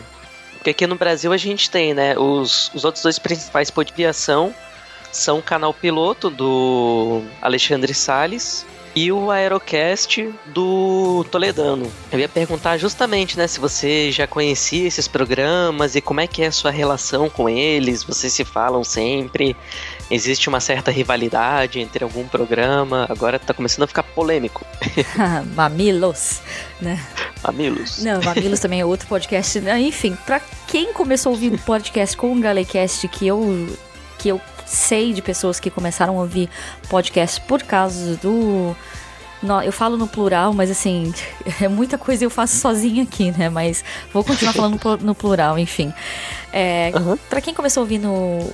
porque 0.53 0.71
aqui 0.71 0.87
no 0.87 0.97
Brasil 0.97 1.33
a 1.33 1.37
gente 1.37 1.71
tem, 1.71 1.95
né, 1.95 2.17
os, 2.19 2.71
os 2.75 2.85
outros 2.85 3.03
dois 3.03 3.19
principais 3.19 3.71
podcasts 3.71 4.09
aviação 4.09 4.55
são 5.13 5.39
o 5.39 5.43
canal 5.43 5.73
piloto 5.73 6.29
do 6.31 7.23
Alexandre 7.41 7.95
Salles 7.95 8.67
e 8.99 9.13
o 9.13 9.31
Aerocast 9.31 10.29
do 10.47 11.25
Toledano. 11.31 11.89
Eu 12.11 12.19
ia 12.19 12.29
perguntar 12.29 12.79
justamente, 12.79 13.39
né, 13.39 13.47
se 13.47 13.61
você 13.61 14.11
já 14.11 14.27
conhecia 14.27 14.89
esses 14.89 15.07
programas 15.07 15.95
e 15.95 16.01
como 16.01 16.21
é 16.21 16.27
que 16.27 16.43
é 16.43 16.49
a 16.49 16.53
sua 16.53 16.73
relação 16.73 17.31
com 17.31 17.49
eles, 17.49 18.03
vocês 18.03 18.33
se 18.33 18.45
falam 18.45 18.83
sempre, 18.83 19.55
existe 20.11 20.49
uma 20.49 20.59
certa 20.59 20.91
rivalidade 20.91 21.79
entre 21.79 22.03
algum 22.03 22.27
programa, 22.27 23.07
agora 23.09 23.39
tá 23.39 23.55
começando 23.55 23.85
a 23.85 23.87
ficar 23.87 24.03
polêmico. 24.03 24.67
Mamilos, 25.55 26.41
né? 26.81 27.01
Mamilos. 27.45 28.03
Não, 28.03 28.21
Mamilos 28.21 28.59
também 28.59 28.81
é 28.81 28.85
outro 28.85 29.07
podcast. 29.07 29.61
né? 29.61 29.81
Enfim, 29.81 30.19
pra 30.27 30.41
quem 30.67 30.93
começou 30.93 31.31
a 31.31 31.35
ouvir 31.35 31.53
o 31.53 31.59
podcast 31.59 32.17
com 32.17 32.33
o 32.33 32.41
Galecast, 32.41 33.07
que 33.07 33.29
eu, 33.29 33.69
que 34.19 34.29
eu 34.29 34.41
sei 34.69 35.13
de 35.13 35.23
pessoas 35.23 35.59
que 35.59 35.71
começaram 35.71 36.19
a 36.19 36.23
ouvir 36.23 36.49
podcast 36.89 37.41
por 37.43 37.63
causa 37.63 38.17
do. 38.17 38.75
Eu 39.65 39.73
falo 39.73 39.97
no 39.97 40.09
plural, 40.09 40.53
mas 40.53 40.69
assim, 40.71 41.15
é 41.63 41.69
muita 41.69 41.97
coisa 41.97 42.25
eu 42.25 42.31
faço 42.31 42.57
sozinha 42.57 43.05
aqui, 43.05 43.31
né? 43.31 43.49
Mas 43.49 43.85
vou 44.13 44.25
continuar 44.25 44.53
falando 44.53 44.73
no 44.73 44.79
plu- 44.79 44.97
no 44.99 45.15
plural, 45.15 45.59
enfim. 45.59 45.93
É, 46.53 46.91
Aham. 46.95 47.17
Pra 47.31 47.41
quem 47.41 47.55
começou 47.55 47.81
a 47.81 47.85
ouvir 47.85 47.99
no 47.99 48.51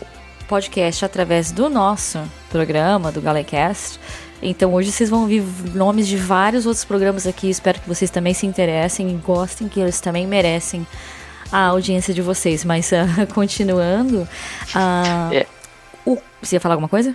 podcast 0.46 1.02
através 1.04 1.50
do 1.50 1.70
nosso 1.70 2.20
programa, 2.50 3.10
do 3.10 3.22
Galecast, 3.22 3.98
então 4.42 4.74
hoje 4.74 4.92
vocês 4.92 5.08
vão 5.08 5.22
ouvir 5.22 5.42
nomes 5.74 6.06
de 6.06 6.18
vários 6.18 6.66
outros 6.66 6.84
programas 6.84 7.26
aqui. 7.26 7.48
Espero 7.48 7.80
que 7.80 7.88
vocês 7.88 8.10
também 8.10 8.34
se 8.34 8.46
interessem 8.46 9.08
e 9.10 9.14
gostem, 9.14 9.68
que 9.68 9.80
eles 9.80 10.02
também 10.02 10.26
merecem 10.26 10.86
a 11.50 11.64
audiência 11.68 12.12
de 12.12 12.20
vocês. 12.20 12.62
Mas 12.62 12.92
ah, 12.92 13.06
continuando. 13.32 14.28
ah, 14.74 15.30
É. 15.32 15.46
o- 16.06 16.18
você 16.42 16.56
ia 16.56 16.60
falar 16.60 16.74
alguma 16.74 16.88
coisa? 16.88 17.14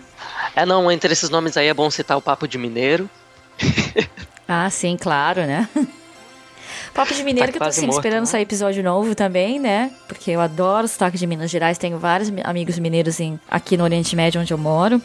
É, 0.55 0.65
não, 0.65 0.91
entre 0.91 1.11
esses 1.13 1.29
nomes 1.29 1.55
aí 1.57 1.67
é 1.67 1.73
bom 1.73 1.89
citar 1.89 2.17
o 2.17 2.21
Papo 2.21 2.47
de 2.47 2.57
Mineiro. 2.57 3.09
Ah, 4.51 4.67
sim, 4.71 4.97
claro, 4.99 5.41
né? 5.45 5.69
Papo 6.91 7.13
de 7.13 7.23
Mineiro 7.23 7.47
Tá 7.47 7.51
que 7.51 7.57
eu 7.57 7.59
tô 7.59 7.65
quase 7.65 7.77
assim, 7.79 7.85
morto, 7.85 7.99
esperando 7.99 8.21
né? 8.21 8.25
sair 8.25 8.41
episódio 8.41 8.83
novo 8.83 9.13
também, 9.13 9.59
né? 9.59 9.91
Porque 10.07 10.31
eu 10.31 10.41
adoro 10.41 10.85
o 10.85 10.87
sotaque 10.87 11.19
de 11.19 11.27
Minas 11.27 11.51
Gerais, 11.51 11.77
tenho 11.77 11.99
vários 11.99 12.31
mi- 12.31 12.41
amigos 12.43 12.79
mineiros 12.79 13.19
em, 13.19 13.39
aqui 13.49 13.77
no 13.77 13.83
Oriente 13.83 14.15
Médio, 14.15 14.41
onde 14.41 14.51
eu 14.51 14.57
moro. 14.57 14.99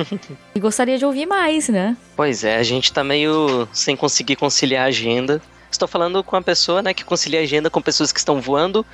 e 0.54 0.58
gostaria 0.58 0.96
de 0.96 1.04
ouvir 1.04 1.26
mais, 1.26 1.68
né? 1.68 1.94
Pois 2.16 2.42
é, 2.42 2.56
a 2.56 2.62
gente 2.62 2.90
tá 2.90 3.04
meio 3.04 3.68
sem 3.70 3.94
conseguir 3.94 4.36
conciliar 4.36 4.84
a 4.84 4.88
agenda. 4.88 5.42
Estou 5.70 5.86
falando 5.86 6.24
com 6.24 6.34
uma 6.36 6.42
pessoa, 6.42 6.80
né, 6.80 6.94
que 6.94 7.04
concilia 7.04 7.40
a 7.40 7.42
agenda 7.42 7.68
com 7.68 7.82
pessoas 7.82 8.10
que 8.12 8.18
estão 8.18 8.40
voando 8.40 8.84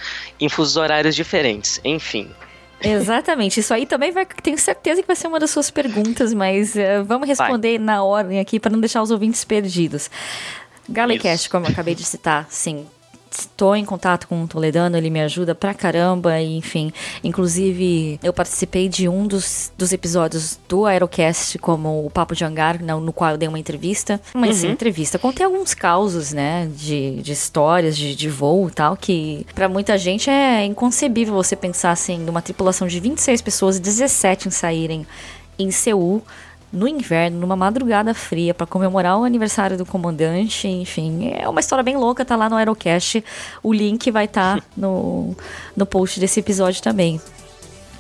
em 0.41 0.49
fusos 0.49 0.77
horários 0.77 1.15
diferentes. 1.15 1.81
Enfim. 1.85 2.29
Exatamente, 2.83 3.61
isso 3.61 3.73
aí 3.73 3.87
também 3.87 4.11
vai. 4.13 4.27
Tenho 4.27 4.59
certeza 4.59 5.01
que 5.01 5.07
vai 5.07 5.17
ser 5.17 5.29
uma 5.29 5.39
das 5.39 5.51
suas 5.51 5.71
perguntas, 5.71 6.35
mas 6.35 6.77
eh, 6.77 7.03
vamos 7.03 7.29
responder 7.29 7.79
na 7.79 8.03
ordem 8.03 8.41
aqui 8.41 8.59
para 8.59 8.73
não 8.73 8.81
deixar 8.81 9.03
os 9.03 9.11
ouvintes 9.11 9.45
perdidos. 9.45 10.11
Galecast, 10.89 11.49
como 11.49 11.67
eu 11.67 11.71
acabei 11.71 11.95
de 11.95 12.05
citar, 12.05 12.47
sim, 12.51 12.87
estou 13.33 13.75
em 13.75 13.85
contato 13.85 14.29
com 14.29 14.43
o 14.43 14.49
Toledano, 14.49 14.97
ele 14.97 15.11
me 15.11 15.21
ajuda 15.21 15.55
pra 15.55 15.75
caramba, 15.75 16.41
e, 16.41 16.57
enfim. 16.57 16.93
Inclusive, 17.25 18.19
eu 18.23 18.33
participei 18.33 18.89
de 18.89 19.09
um 19.09 19.27
dos, 19.27 19.73
dos 19.77 19.93
episódios 19.93 20.59
do 20.69 20.87
Aerocast, 20.87 21.59
como 21.59 22.05
o 22.07 22.11
Papo 22.11 22.35
de 22.35 22.45
Hangar, 22.45 22.83
no, 22.83 23.01
no 23.01 23.13
qual 23.13 23.33
eu 23.33 23.39
dei 23.39 23.49
uma 23.49 23.59
entrevista. 23.59 24.21
Mas 24.35 24.57
sim, 24.57 24.71
entrevista. 24.71 25.19
Contei 25.19 25.45
alguns 25.45 25.75
causos, 25.75 26.33
né, 26.33 26.69
de, 26.77 27.23
de 27.23 27.33
histórias 27.33 27.97
de, 27.97 28.15
de 28.15 28.29
voo 28.29 28.69
e 28.69 28.73
tal, 28.73 28.97
que 28.97 29.47
pra 29.55 29.69
muita 29.69 29.97
gente 29.99 30.29
é 30.31 30.65
inconcebível 30.65 31.35
você 31.35 31.57
pensar 31.57 31.91
assim, 31.91 32.19
numa 32.19 32.43
tripulação 32.43 32.87
de 32.87 33.01
26 33.01 33.41
pessoas 33.43 33.77
e 33.77 33.81
17 33.81 34.49
em 34.49 34.51
saírem 34.51 35.07
em 35.59 35.71
Seul 35.71 36.23
no 36.73 36.89
inverno, 36.89 37.39
numa 37.39 37.57
madrugada 37.57 38.15
fria, 38.15 38.55
para 38.55 38.67
comemorar 38.67 39.19
o 39.19 39.25
aniversário 39.25 39.77
do 39.77 39.85
comandante. 39.85 40.67
Enfim, 40.67 41.33
é 41.35 41.49
uma 41.49 41.61
história 41.61 41.83
bem 41.83 41.97
louca, 41.97 42.25
tá 42.25 42.35
lá 42.35 42.49
no 42.49 42.57
Aerocast. 42.57 43.23
O 43.63 43.73
link 43.73 44.11
vai 44.11 44.25
estar 44.25 44.57
tá 44.57 44.65
no, 44.77 45.37
no 45.77 45.85
post 45.85 46.19
desse 46.19 46.41
episódio 46.41 46.83
também. 46.83 47.21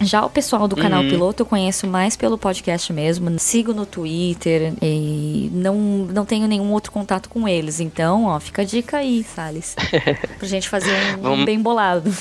Já 0.00 0.24
o 0.24 0.30
pessoal 0.30 0.66
do 0.66 0.74
canal 0.74 1.02
Uhum. 1.02 1.08
Piloto 1.08 1.42
eu 1.42 1.46
conheço 1.46 1.86
mais 1.86 2.16
pelo 2.16 2.36
podcast 2.36 2.92
mesmo. 2.92 3.38
Sigo 3.38 3.72
no 3.72 3.86
Twitter 3.86 4.72
e 4.82 5.50
não, 5.52 5.76
não 6.12 6.24
tenho 6.24 6.48
nenhum 6.48 6.72
outro 6.72 6.90
contato 6.90 7.28
com 7.28 7.46
eles. 7.46 7.78
Então, 7.78 8.24
ó, 8.24 8.40
fica 8.40 8.62
a 8.62 8.64
dica 8.64 8.98
aí, 8.98 9.24
Salles. 9.24 9.76
pra 10.38 10.48
gente 10.48 10.68
fazer 10.68 11.18
um, 11.22 11.32
um 11.32 11.44
bem 11.44 11.60
bolado. 11.60 12.12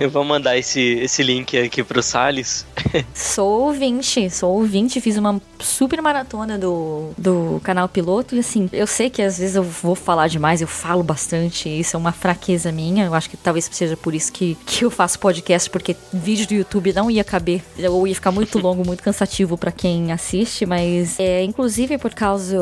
Eu 0.00 0.10
vou 0.10 0.24
mandar 0.24 0.56
esse, 0.56 0.80
esse 0.80 1.22
link 1.22 1.58
aqui 1.58 1.82
pro 1.82 2.02
Salles. 2.02 2.66
Sou 3.14 3.66
ouvinte, 3.66 4.30
sou 4.30 4.54
ouvinte, 4.54 5.00
fiz 5.00 5.16
uma 5.16 5.40
super 5.58 6.00
maratona 6.00 6.56
do, 6.56 7.10
do 7.18 7.60
canal 7.62 7.88
piloto 7.88 8.34
e 8.34 8.38
assim, 8.38 8.68
eu 8.72 8.86
sei 8.86 9.10
que 9.10 9.20
às 9.20 9.38
vezes 9.38 9.56
eu 9.56 9.62
vou 9.62 9.94
falar 9.94 10.28
demais, 10.28 10.60
eu 10.60 10.68
falo 10.68 11.02
bastante, 11.02 11.68
isso 11.68 11.96
é 11.96 11.98
uma 11.98 12.12
fraqueza 12.12 12.70
minha, 12.70 13.06
eu 13.06 13.14
acho 13.14 13.28
que 13.28 13.36
talvez 13.36 13.68
seja 13.70 13.96
por 13.96 14.14
isso 14.14 14.32
que, 14.32 14.56
que 14.64 14.84
eu 14.84 14.90
faço 14.90 15.18
podcast, 15.18 15.68
porque 15.68 15.96
vídeo 16.12 16.46
do 16.46 16.54
YouTube 16.54 16.92
não 16.92 17.10
ia 17.10 17.24
caber, 17.24 17.62
ou 17.90 18.06
ia 18.06 18.14
ficar 18.14 18.30
muito 18.30 18.58
longo, 18.62 18.86
muito 18.86 19.02
cansativo 19.02 19.58
pra 19.58 19.72
quem 19.72 20.12
assiste, 20.12 20.64
mas 20.64 21.18
é 21.18 21.42
inclusive 21.42 21.98
por 21.98 22.14
causa 22.14 22.56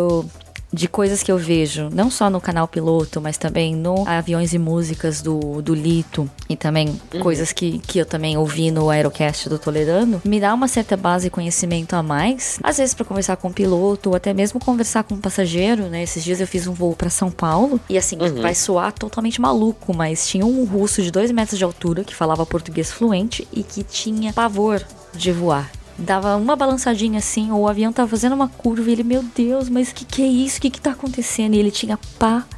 de 0.73 0.88
coisas 0.88 1.23
que 1.23 1.30
eu 1.30 1.38
vejo, 1.38 1.88
não 1.90 2.11
só 2.11 2.28
no 2.28 2.40
canal 2.40 2.66
piloto, 2.66 3.20
mas 3.20 3.38
também 3.38 3.75
no 3.75 4.06
Aviões 4.06 4.52
e 4.52 4.58
Músicas 4.58 5.23
do, 5.23 5.62
do 5.62 5.75
Lito, 5.75 6.28
e 6.49 6.56
também 6.56 7.00
coisas 7.20 7.52
que, 7.52 7.78
que 7.78 7.99
eu 7.99 8.06
também 8.06 8.37
ouvi 8.37 8.70
no 8.70 8.90
Aerocast 8.90 9.49
do 9.49 9.58
Toledano, 9.58 10.20
me 10.25 10.40
dá 10.40 10.52
uma 10.52 10.68
certa 10.68 10.96
base 10.96 11.28
e 11.28 11.30
conhecimento 11.30 11.94
a 11.94 12.02
mais, 12.02 12.58
às 12.62 12.78
vezes 12.78 12.94
para 12.94 13.04
conversar 13.04 13.37
com 13.37 13.49
o 13.49 13.52
piloto, 13.52 14.11
ou 14.11 14.16
até 14.16 14.35
mesmo 14.35 14.61
conversar 14.61 15.04
com 15.04 15.14
um 15.14 15.20
passageiro, 15.20 15.85
né? 15.85 16.02
Esses 16.02 16.23
dias 16.23 16.40
eu 16.40 16.46
fiz 16.46 16.66
um 16.66 16.73
voo 16.73 16.94
para 16.94 17.11
São 17.11 17.30
Paulo, 17.30 17.80
e 17.88 17.96
assim, 17.96 18.18
vai 18.40 18.54
soar 18.54 18.92
totalmente 18.92 19.40
maluco, 19.40 19.94
mas 19.94 20.28
tinha 20.28 20.44
um 20.44 20.64
russo 20.64 21.02
de 21.02 21.11
dois 21.11 21.30
metros 21.30 21.58
de 21.58 21.64
altura 21.64 22.04
que 22.04 22.14
falava 22.14 22.44
português 22.44 22.90
fluente 22.90 23.46
e 23.52 23.62
que 23.62 23.82
tinha 23.82 24.32
pavor 24.32 24.82
de 25.14 25.32
voar. 25.32 25.70
Dava 25.99 26.37
uma 26.37 26.55
balançadinha 26.57 27.19
assim, 27.19 27.50
ou 27.50 27.61
o 27.62 27.69
avião 27.69 27.93
tava 27.93 28.09
fazendo 28.09 28.35
uma 28.35 28.49
curva 28.49 28.88
e 28.88 28.93
ele, 28.93 29.03
meu 29.03 29.23
Deus, 29.35 29.69
mas 29.69 29.93
que 29.93 30.05
que 30.05 30.23
é 30.23 30.26
isso? 30.26 30.59
O 30.59 30.61
que 30.61 30.71
que 30.71 30.81
tá 30.81 30.91
acontecendo? 30.91 31.55
E 31.55 31.59
ele 31.59 31.71
tinha 31.71 31.99
pavor 32.19 32.56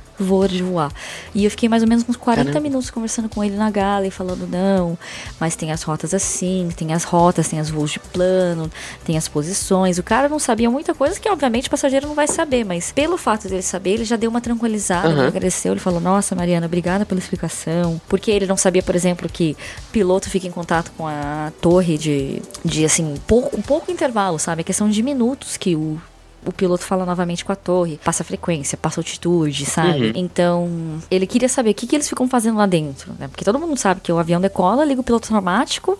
de 0.48 0.62
voar. 0.62 0.92
E 1.34 1.44
eu 1.44 1.50
fiquei 1.50 1.68
mais 1.68 1.82
ou 1.82 1.88
menos 1.88 2.04
uns 2.08 2.16
40 2.16 2.44
Caramba. 2.44 2.60
minutos 2.60 2.90
conversando 2.90 3.28
com 3.28 3.42
ele 3.42 3.56
na 3.56 3.70
gala 3.70 4.06
e 4.06 4.10
falando, 4.10 4.46
não, 4.46 4.98
mas 5.38 5.54
tem 5.56 5.72
as 5.72 5.82
rotas 5.82 6.12
assim, 6.12 6.68
tem 6.76 6.92
as 6.92 7.04
rotas, 7.04 7.48
tem 7.48 7.60
as 7.60 7.70
voos 7.70 7.90
de 7.90 8.00
plano, 8.00 8.70
tem 9.04 9.16
as 9.16 9.28
posições. 9.28 9.98
O 9.98 10.02
cara 10.02 10.28
não 10.28 10.38
sabia 10.38 10.70
muita 10.70 10.94
coisa 10.94 11.18
que, 11.18 11.28
obviamente, 11.28 11.68
o 11.68 11.70
passageiro 11.70 12.06
não 12.06 12.14
vai 12.14 12.26
saber, 12.26 12.64
mas 12.64 12.92
pelo 12.92 13.16
fato 13.16 13.48
dele 13.48 13.62
saber, 13.62 13.90
ele 13.90 14.04
já 14.04 14.16
deu 14.16 14.30
uma 14.30 14.40
tranquilizada, 14.40 15.08
ele 15.08 15.20
Aham. 15.20 15.28
agradeceu, 15.28 15.72
ele 15.72 15.80
falou, 15.80 16.00
nossa, 16.00 16.34
Mariana, 16.34 16.66
obrigada 16.66 17.06
pela 17.06 17.20
explicação. 17.20 18.00
Porque 18.08 18.30
ele 18.30 18.46
não 18.46 18.56
sabia, 18.56 18.82
por 18.82 18.94
exemplo, 18.94 19.28
que 19.28 19.56
piloto 19.92 20.28
fica 20.28 20.46
em 20.46 20.50
contato 20.50 20.92
com 20.96 21.06
a 21.06 21.52
torre 21.60 21.96
de, 21.96 22.42
de 22.64 22.84
assim, 22.84 23.14
pouco, 23.26 23.60
pouco 23.62 23.90
intervalo, 23.90 24.38
sabe? 24.38 24.60
É 24.60 24.64
questão 24.64 24.88
de 24.88 25.02
minutos 25.02 25.56
que 25.56 25.76
o 25.76 26.00
o 26.46 26.52
piloto 26.52 26.84
fala 26.84 27.04
novamente 27.04 27.44
com 27.44 27.52
a 27.52 27.56
torre, 27.56 27.98
passa 28.04 28.24
frequência, 28.24 28.78
passa 28.78 29.00
altitude, 29.00 29.66
sabe? 29.66 30.06
Uhum. 30.06 30.12
Então, 30.14 30.68
ele 31.10 31.26
queria 31.26 31.48
saber 31.48 31.70
o 31.70 31.74
que, 31.74 31.86
que 31.86 31.96
eles 31.96 32.08
ficam 32.08 32.28
fazendo 32.28 32.56
lá 32.56 32.66
dentro, 32.66 33.12
né? 33.18 33.28
Porque 33.28 33.44
todo 33.44 33.58
mundo 33.58 33.76
sabe 33.76 34.00
que 34.00 34.12
o 34.12 34.18
avião 34.18 34.40
decola, 34.40 34.84
liga 34.84 35.00
o 35.00 35.04
piloto 35.04 35.32
automático 35.32 35.98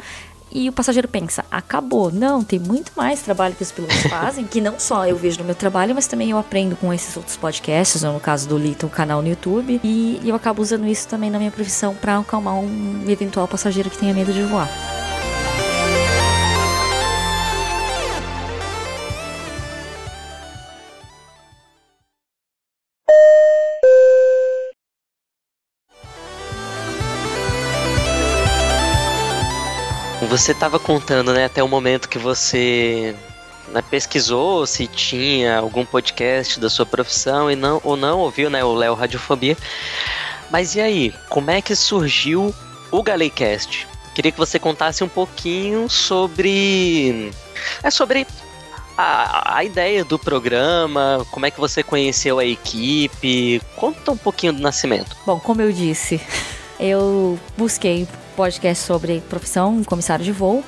e 0.50 0.68
o 0.68 0.72
passageiro 0.72 1.08
pensa, 1.08 1.44
acabou. 1.50 2.10
Não, 2.10 2.42
tem 2.42 2.58
muito 2.58 2.92
mais 2.96 3.20
trabalho 3.20 3.54
que 3.54 3.62
os 3.62 3.72
pilotos 3.72 4.02
fazem, 4.08 4.46
que 4.46 4.60
não 4.60 4.78
só 4.78 5.06
eu 5.06 5.16
vejo 5.16 5.38
no 5.38 5.44
meu 5.44 5.54
trabalho, 5.54 5.94
mas 5.94 6.06
também 6.06 6.30
eu 6.30 6.38
aprendo 6.38 6.76
com 6.76 6.92
esses 6.92 7.16
outros 7.16 7.36
podcasts, 7.36 8.02
ou 8.02 8.12
no 8.12 8.20
caso 8.20 8.48
do 8.48 8.56
Lito, 8.56 8.86
o 8.86 8.90
canal 8.90 9.20
no 9.20 9.28
YouTube, 9.28 9.80
e 9.82 10.20
eu 10.24 10.34
acabo 10.34 10.62
usando 10.62 10.86
isso 10.86 11.06
também 11.08 11.30
na 11.30 11.38
minha 11.38 11.50
profissão 11.50 11.94
para 11.94 12.18
acalmar 12.18 12.54
um 12.54 13.04
eventual 13.08 13.46
passageiro 13.46 13.90
que 13.90 13.98
tenha 13.98 14.14
medo 14.14 14.32
de 14.32 14.42
voar. 14.42 14.68
Você 30.28 30.52
tava 30.52 30.78
contando, 30.78 31.32
né, 31.32 31.46
até 31.46 31.62
o 31.62 31.68
momento 31.68 32.06
que 32.06 32.18
você 32.18 33.16
né, 33.68 33.82
pesquisou 33.90 34.66
se 34.66 34.86
tinha 34.86 35.58
algum 35.58 35.86
podcast 35.86 36.60
da 36.60 36.68
sua 36.68 36.84
profissão 36.84 37.50
e 37.50 37.56
não 37.56 37.80
ou 37.82 37.96
não 37.96 38.18
ouviu, 38.20 38.50
né, 38.50 38.62
o 38.62 38.74
Léo 38.74 38.92
Radiofobia. 38.92 39.56
Mas 40.50 40.74
e 40.74 40.82
aí, 40.82 41.14
como 41.30 41.50
é 41.50 41.62
que 41.62 41.74
surgiu 41.74 42.54
o 42.90 43.02
Galecast? 43.02 43.88
Queria 44.14 44.30
que 44.30 44.38
você 44.38 44.58
contasse 44.58 45.02
um 45.02 45.08
pouquinho 45.08 45.88
sobre 45.88 47.32
é 47.82 47.90
sobre 47.90 48.26
a, 48.98 49.56
a 49.56 49.64
ideia 49.64 50.04
do 50.04 50.18
programa, 50.18 51.26
como 51.30 51.46
é 51.46 51.50
que 51.50 51.58
você 51.58 51.82
conheceu 51.82 52.38
a 52.38 52.44
equipe. 52.44 53.62
Conta 53.76 54.12
um 54.12 54.16
pouquinho 54.16 54.52
do 54.52 54.60
nascimento. 54.60 55.16
Bom, 55.24 55.40
como 55.40 55.62
eu 55.62 55.72
disse, 55.72 56.20
eu 56.78 57.38
busquei 57.56 58.06
podcast 58.42 58.84
sobre 58.84 59.20
profissão, 59.28 59.82
comissário 59.82 60.24
de 60.24 60.30
voo, 60.30 60.62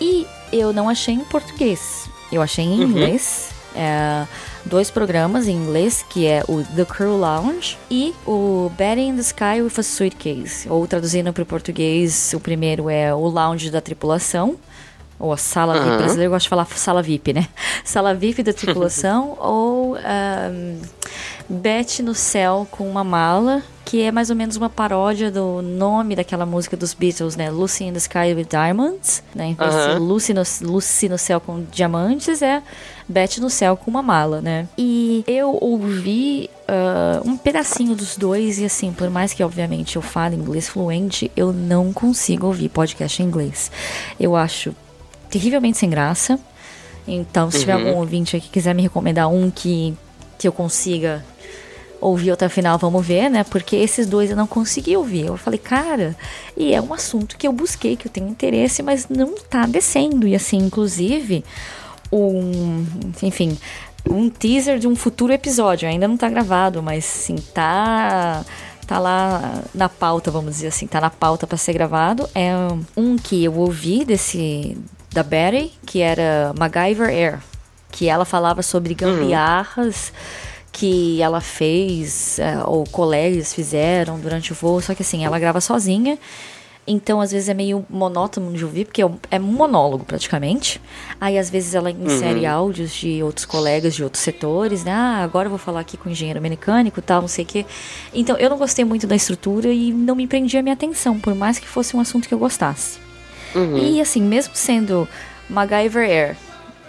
e 0.00 0.26
eu 0.52 0.72
não 0.72 0.88
achei 0.88 1.14
em 1.14 1.20
português. 1.24 2.08
Eu 2.32 2.42
achei 2.42 2.64
em 2.64 2.80
Uhum. 2.80 2.90
inglês. 2.90 3.50
é, 3.76 4.24
dois 4.64 4.88
programas 4.90 5.48
em 5.48 5.52
inglês, 5.56 6.04
que 6.08 6.26
é 6.26 6.42
o 6.48 6.62
The 6.76 6.84
Crew 6.84 7.16
Lounge 7.16 7.76
e 7.90 8.14
o 8.26 8.70
Betting 8.78 9.08
in 9.08 9.14
the 9.16 9.20
Sky 9.22 9.60
with 9.62 9.72
a 9.78 9.82
Suitcase. 9.82 10.68
Ou 10.68 10.86
traduzindo 10.86 11.32
para 11.32 11.42
o 11.42 11.46
português, 11.46 12.32
o 12.34 12.40
primeiro 12.40 12.88
é 12.88 13.12
o 13.14 13.26
Lounge 13.28 13.70
da 13.70 13.80
Tripulação. 13.80 14.56
Ou 15.24 15.32
a 15.32 15.38
sala 15.38 15.72
VIP 15.72 15.86
Aham. 15.86 15.96
brasileiro, 15.96 16.26
eu 16.26 16.34
gosto 16.34 16.44
de 16.44 16.48
falar 16.50 16.66
sala 16.66 17.02
VIP, 17.02 17.32
né? 17.32 17.48
Sala 17.82 18.14
VIP 18.14 18.42
da 18.42 18.52
tripulação 18.52 19.36
ou 19.40 19.96
um, 19.96 20.80
Bet 21.48 22.02
no 22.02 22.14
Céu 22.14 22.68
com 22.70 22.86
uma 22.86 23.02
mala, 23.02 23.62
que 23.86 24.02
é 24.02 24.12
mais 24.12 24.28
ou 24.28 24.36
menos 24.36 24.56
uma 24.56 24.68
paródia 24.68 25.30
do 25.30 25.62
nome 25.62 26.14
daquela 26.14 26.44
música 26.44 26.76
dos 26.76 26.92
Beatles, 26.92 27.36
né? 27.36 27.50
Lucy 27.50 27.84
in 27.84 27.92
the 27.92 27.98
Sky 27.98 28.34
with 28.36 28.48
Diamonds, 28.50 29.22
né? 29.34 29.56
De 29.58 29.64
Aham. 29.64 29.98
Lucy 29.98 30.34
no, 30.34 30.42
Lucy 30.60 31.08
no 31.08 31.16
Céu 31.16 31.40
com 31.40 31.64
diamantes, 31.72 32.42
é 32.42 32.62
Bet 33.08 33.40
no 33.40 33.48
Céu 33.48 33.78
com 33.78 33.90
uma 33.90 34.02
mala, 34.02 34.42
né? 34.42 34.68
E 34.76 35.24
eu 35.26 35.56
ouvi 35.58 36.50
ah, 36.68 37.22
um 37.24 37.34
pedacinho 37.36 37.94
dos 37.94 38.16
dois 38.16 38.58
e 38.58 38.66
assim, 38.66 38.92
por 38.92 39.08
mais 39.08 39.32
que 39.32 39.42
obviamente 39.42 39.96
eu 39.96 40.02
fale 40.02 40.36
inglês 40.36 40.68
fluente, 40.68 41.30
eu 41.34 41.50
não 41.50 41.94
consigo 41.94 42.46
ouvir 42.46 42.68
podcast 42.68 43.22
em 43.22 43.26
inglês. 43.26 43.70
Eu 44.20 44.36
acho 44.36 44.74
terrivelmente 45.38 45.78
sem 45.78 45.90
graça. 45.90 46.38
Então, 47.06 47.50
se 47.50 47.58
tiver 47.60 47.76
Uhum. 47.76 47.88
algum 47.88 47.98
ouvinte 47.98 48.36
aí 48.36 48.40
que 48.40 48.48
quiser 48.48 48.74
me 48.74 48.82
recomendar 48.82 49.28
um 49.28 49.50
que, 49.50 49.94
que 50.38 50.46
eu 50.46 50.52
consiga 50.52 51.24
ouvir 52.00 52.30
até 52.30 52.46
o 52.46 52.50
final, 52.50 52.78
vamos 52.78 53.04
ver, 53.04 53.28
né? 53.28 53.44
Porque 53.44 53.74
esses 53.76 54.06
dois 54.06 54.30
eu 54.30 54.36
não 54.36 54.46
consegui 54.46 54.96
ouvir. 54.96 55.26
Eu 55.26 55.36
falei, 55.36 55.58
cara, 55.58 56.14
e 56.56 56.72
é 56.72 56.80
um 56.80 56.94
assunto 56.94 57.36
que 57.36 57.46
eu 57.48 57.52
busquei, 57.52 57.96
que 57.96 58.06
eu 58.06 58.12
tenho 58.12 58.28
interesse, 58.28 58.82
mas 58.82 59.08
não 59.08 59.34
tá 59.50 59.66
descendo. 59.66 60.26
E 60.28 60.34
assim, 60.34 60.58
inclusive, 60.58 61.44
um. 62.12 62.86
Enfim. 63.22 63.58
Um 64.08 64.28
teaser 64.28 64.78
de 64.78 64.86
um 64.86 64.94
futuro 64.94 65.32
episódio. 65.32 65.88
Ainda 65.88 66.06
não 66.06 66.16
tá 66.16 66.28
gravado, 66.28 66.82
mas 66.82 67.04
sim, 67.04 67.36
tá 67.36 68.44
tá 68.86 68.98
lá 68.98 69.62
na 69.74 69.88
pauta, 69.88 70.30
vamos 70.30 70.56
dizer 70.56 70.66
assim, 70.66 70.86
tá 70.86 71.00
na 71.00 71.08
pauta 71.08 71.46
para 71.46 71.56
ser 71.56 71.72
gravado. 71.72 72.28
É 72.34 72.52
um 72.94 73.16
que 73.16 73.42
eu 73.44 73.54
ouvi 73.54 74.04
desse 74.04 74.76
da 75.14 75.22
Betty, 75.22 75.72
que 75.86 76.00
era 76.02 76.52
MacGyver 76.58 77.08
Air, 77.08 77.38
que 77.90 78.08
ela 78.08 78.24
falava 78.24 78.62
sobre 78.62 78.92
gambiarras 78.94 80.12
que 80.72 81.22
ela 81.22 81.40
fez, 81.40 82.38
é, 82.40 82.58
ou 82.64 82.82
colegas 82.84 83.54
fizeram 83.54 84.18
durante 84.18 84.50
o 84.50 84.56
voo, 84.56 84.80
só 84.80 84.92
que 84.92 85.02
assim, 85.02 85.24
ela 85.24 85.38
grava 85.38 85.60
sozinha. 85.60 86.18
Então, 86.86 87.20
às 87.20 87.30
vezes 87.30 87.48
é 87.48 87.54
meio 87.54 87.86
monótono 87.88 88.52
de 88.52 88.62
ouvir, 88.64 88.84
porque 88.84 89.00
é 89.00 89.06
um- 89.06 89.16
é 89.30 89.38
um 89.38 89.42
monólogo 89.44 90.04
praticamente. 90.04 90.78
Aí, 91.20 91.38
às 91.38 91.48
vezes, 91.48 91.74
ela 91.74 91.90
insere 91.90 92.44
áudios 92.44 92.92
de 92.92 93.22
outros 93.22 93.46
colegas 93.46 93.94
de 93.94 94.02
outros 94.04 94.22
setores, 94.22 94.84
né? 94.84 94.92
Ah, 94.92 95.22
agora 95.22 95.46
eu 95.46 95.50
vou 95.50 95.58
falar 95.58 95.80
aqui 95.80 95.96
com 95.96 96.08
o 96.08 96.12
engenheiro 96.12 96.42
mecânico 96.42 97.00
tal, 97.00 97.20
não 97.22 97.28
sei 97.28 97.44
o 97.44 97.48
quê. 97.48 97.64
Então, 98.12 98.36
eu 98.36 98.50
não 98.50 98.58
gostei 98.58 98.84
muito 98.84 99.06
da 99.06 99.14
estrutura 99.16 99.68
e 99.68 99.92
não 99.92 100.14
me 100.16 100.26
prendia 100.26 100.58
a 100.60 100.62
minha 100.62 100.74
atenção, 100.74 101.18
por 101.20 101.34
mais 101.34 101.58
que 101.58 101.66
fosse 101.66 101.96
um 101.96 102.00
assunto 102.00 102.28
que 102.28 102.34
eu 102.34 102.38
gostasse. 102.38 102.98
E 103.78 104.00
assim, 104.00 104.22
mesmo 104.22 104.54
sendo 104.54 105.08
MacGyver 105.48 106.08
Air, 106.08 106.36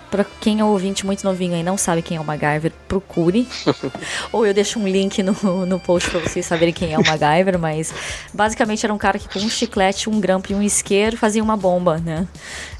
pra 0.09 0.25
quem 0.39 0.61
é 0.61 0.63
ouvinte 0.63 1.05
muito 1.05 1.23
novinho 1.25 1.53
aí 1.53 1.59
e 1.59 1.63
não 1.63 1.77
sabe 1.77 2.01
quem 2.01 2.15
é 2.17 2.21
o 2.21 2.23
MacGyver, 2.23 2.71
procure. 2.87 3.47
Ou 4.31 4.45
eu 4.45 4.53
deixo 4.53 4.79
um 4.79 4.87
link 4.87 5.21
no, 5.21 5.65
no 5.65 5.79
post 5.79 6.09
pra 6.09 6.19
vocês 6.19 6.45
saberem 6.45 6.73
quem 6.73 6.93
é 6.93 6.97
o 6.97 7.05
MacGyver, 7.05 7.59
mas 7.59 7.93
basicamente 8.33 8.85
era 8.85 8.93
um 8.93 8.97
cara 8.97 9.19
que 9.19 9.27
com 9.27 9.39
um 9.39 9.49
chiclete, 9.49 10.09
um 10.09 10.19
grampo 10.19 10.51
e 10.51 10.55
um 10.55 10.61
isqueiro 10.61 11.17
fazia 11.17 11.43
uma 11.43 11.57
bomba, 11.57 11.97
né? 11.97 12.27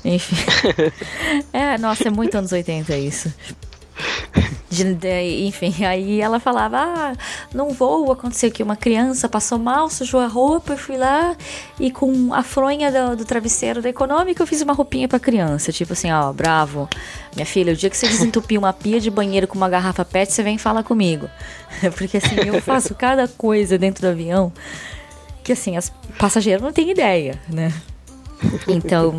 Enfim. 0.04 0.36
É, 1.52 1.78
nossa, 1.78 2.08
é 2.08 2.12
muito 2.12 2.38
anos 2.38 2.52
80 2.52 2.96
isso. 2.98 3.34
De- 4.70 5.46
enfim, 5.48 5.86
aí 5.86 6.20
ela 6.20 6.40
falava: 6.40 6.78
Ah, 6.80 7.14
não 7.54 7.70
vou, 7.70 8.12
aconteceu 8.12 8.52
que 8.52 8.62
uma 8.62 8.76
criança 8.76 9.30
passou 9.30 9.58
mal, 9.58 9.90
sujou 9.90 10.20
a 10.20 10.28
roupa, 10.28 10.74
eu 10.74 10.78
fui 10.78 10.98
lá 10.98 11.34
e 11.80 11.90
com 11.90 12.34
a 12.34 12.44
fronha 12.44 12.92
do, 12.92 13.16
do 13.18 13.26
travesseiro 13.26 13.82
da 13.82 13.88
econômica 13.88 14.44
eu 14.44 14.48
fiz 14.48 14.62
uma 14.62 14.74
roupinha 14.74 15.08
pra 15.08 15.18
criança. 15.20 15.72
Tipo 15.72 15.94
assim: 15.94 16.12
Ó, 16.12 16.34
bravo, 16.34 16.90
minha 17.34 17.46
filha, 17.46 17.72
o 17.72 17.76
dia 17.76 17.90
que 17.90 17.96
você 17.96 18.08
desentupir 18.08 18.60
uma 18.60 18.74
pia 18.74 19.00
de 19.00 19.10
banheiro 19.10 19.48
com 19.48 19.56
uma 19.56 19.70
garrafa 19.70 20.04
PET, 20.04 20.34
você 20.34 20.44
vem 20.44 20.58
falar 20.58 20.84
comigo. 20.84 21.30
Porque 21.96 22.18
assim, 22.18 22.36
eu 22.46 22.62
faço 22.62 22.94
cada 22.96 23.28
coisa 23.30 23.78
dentro 23.78 24.02
do 24.02 24.08
avião 24.10 24.52
que 25.44 25.54
assim, 25.54 25.78
as 25.78 25.90
passageiros 26.18 26.62
não 26.64 26.74
têm 26.74 26.90
ideia, 26.90 27.40
né? 27.48 27.72
Então, 28.68 29.14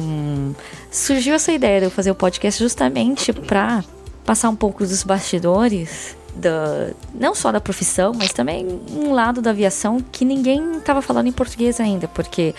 surgiu 0.90 1.34
essa 1.34 1.50
ideia 1.52 1.80
de 1.80 1.86
eu 1.86 1.90
fazer 1.90 2.10
o 2.10 2.14
podcast 2.14 2.62
justamente 2.62 3.32
pra 3.32 3.82
passar 4.26 4.50
um 4.50 4.56
pouco 4.56 4.84
dos 4.84 5.02
bastidores 5.04 6.16
da 6.34 6.90
não 7.14 7.34
só 7.34 7.50
da 7.50 7.60
profissão, 7.60 8.12
mas 8.14 8.32
também 8.32 8.66
um 8.90 9.12
lado 9.12 9.40
da 9.40 9.50
aviação 9.50 10.00
que 10.12 10.24
ninguém 10.24 10.78
estava 10.78 11.00
falando 11.00 11.28
em 11.28 11.32
português 11.32 11.80
ainda, 11.80 12.08
porque 12.08 12.54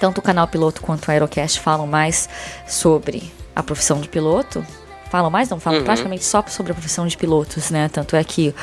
tanto 0.00 0.18
o 0.18 0.22
canal 0.22 0.46
piloto 0.46 0.80
quanto 0.80 1.06
o 1.06 1.10
Aerocast 1.10 1.60
falam 1.60 1.86
mais 1.86 2.28
sobre 2.66 3.30
a 3.54 3.62
profissão 3.62 4.00
de 4.00 4.08
piloto. 4.08 4.64
Falam 5.10 5.30
mais, 5.30 5.48
não, 5.48 5.58
falam 5.58 5.82
praticamente 5.84 6.24
só 6.24 6.44
sobre 6.48 6.72
a 6.72 6.74
profissão 6.74 7.06
de 7.06 7.16
pilotos, 7.16 7.70
né? 7.70 7.88
Tanto 7.88 8.14
é 8.14 8.22
que 8.22 8.54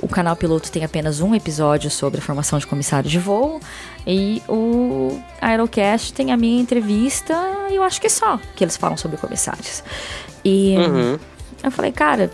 o 0.00 0.08
canal 0.08 0.36
piloto 0.36 0.70
tem 0.70 0.84
apenas 0.84 1.20
um 1.20 1.34
episódio 1.34 1.90
sobre 1.90 2.18
a 2.20 2.22
formação 2.22 2.58
de 2.58 2.66
comissário 2.66 3.08
de 3.08 3.18
voo 3.18 3.60
e 4.06 4.42
o 4.48 5.18
Aerocast 5.40 6.12
tem 6.12 6.32
a 6.32 6.36
minha 6.36 6.60
entrevista 6.60 7.34
e 7.70 7.76
eu 7.76 7.82
acho 7.82 8.00
que 8.00 8.08
é 8.08 8.10
só 8.10 8.38
que 8.54 8.62
eles 8.64 8.76
falam 8.76 8.96
sobre 8.96 9.16
comissários. 9.16 9.82
E 10.44 10.76
Uhum. 10.76 11.18
Eu 11.62 11.70
falei, 11.70 11.92
cara, 11.92 12.30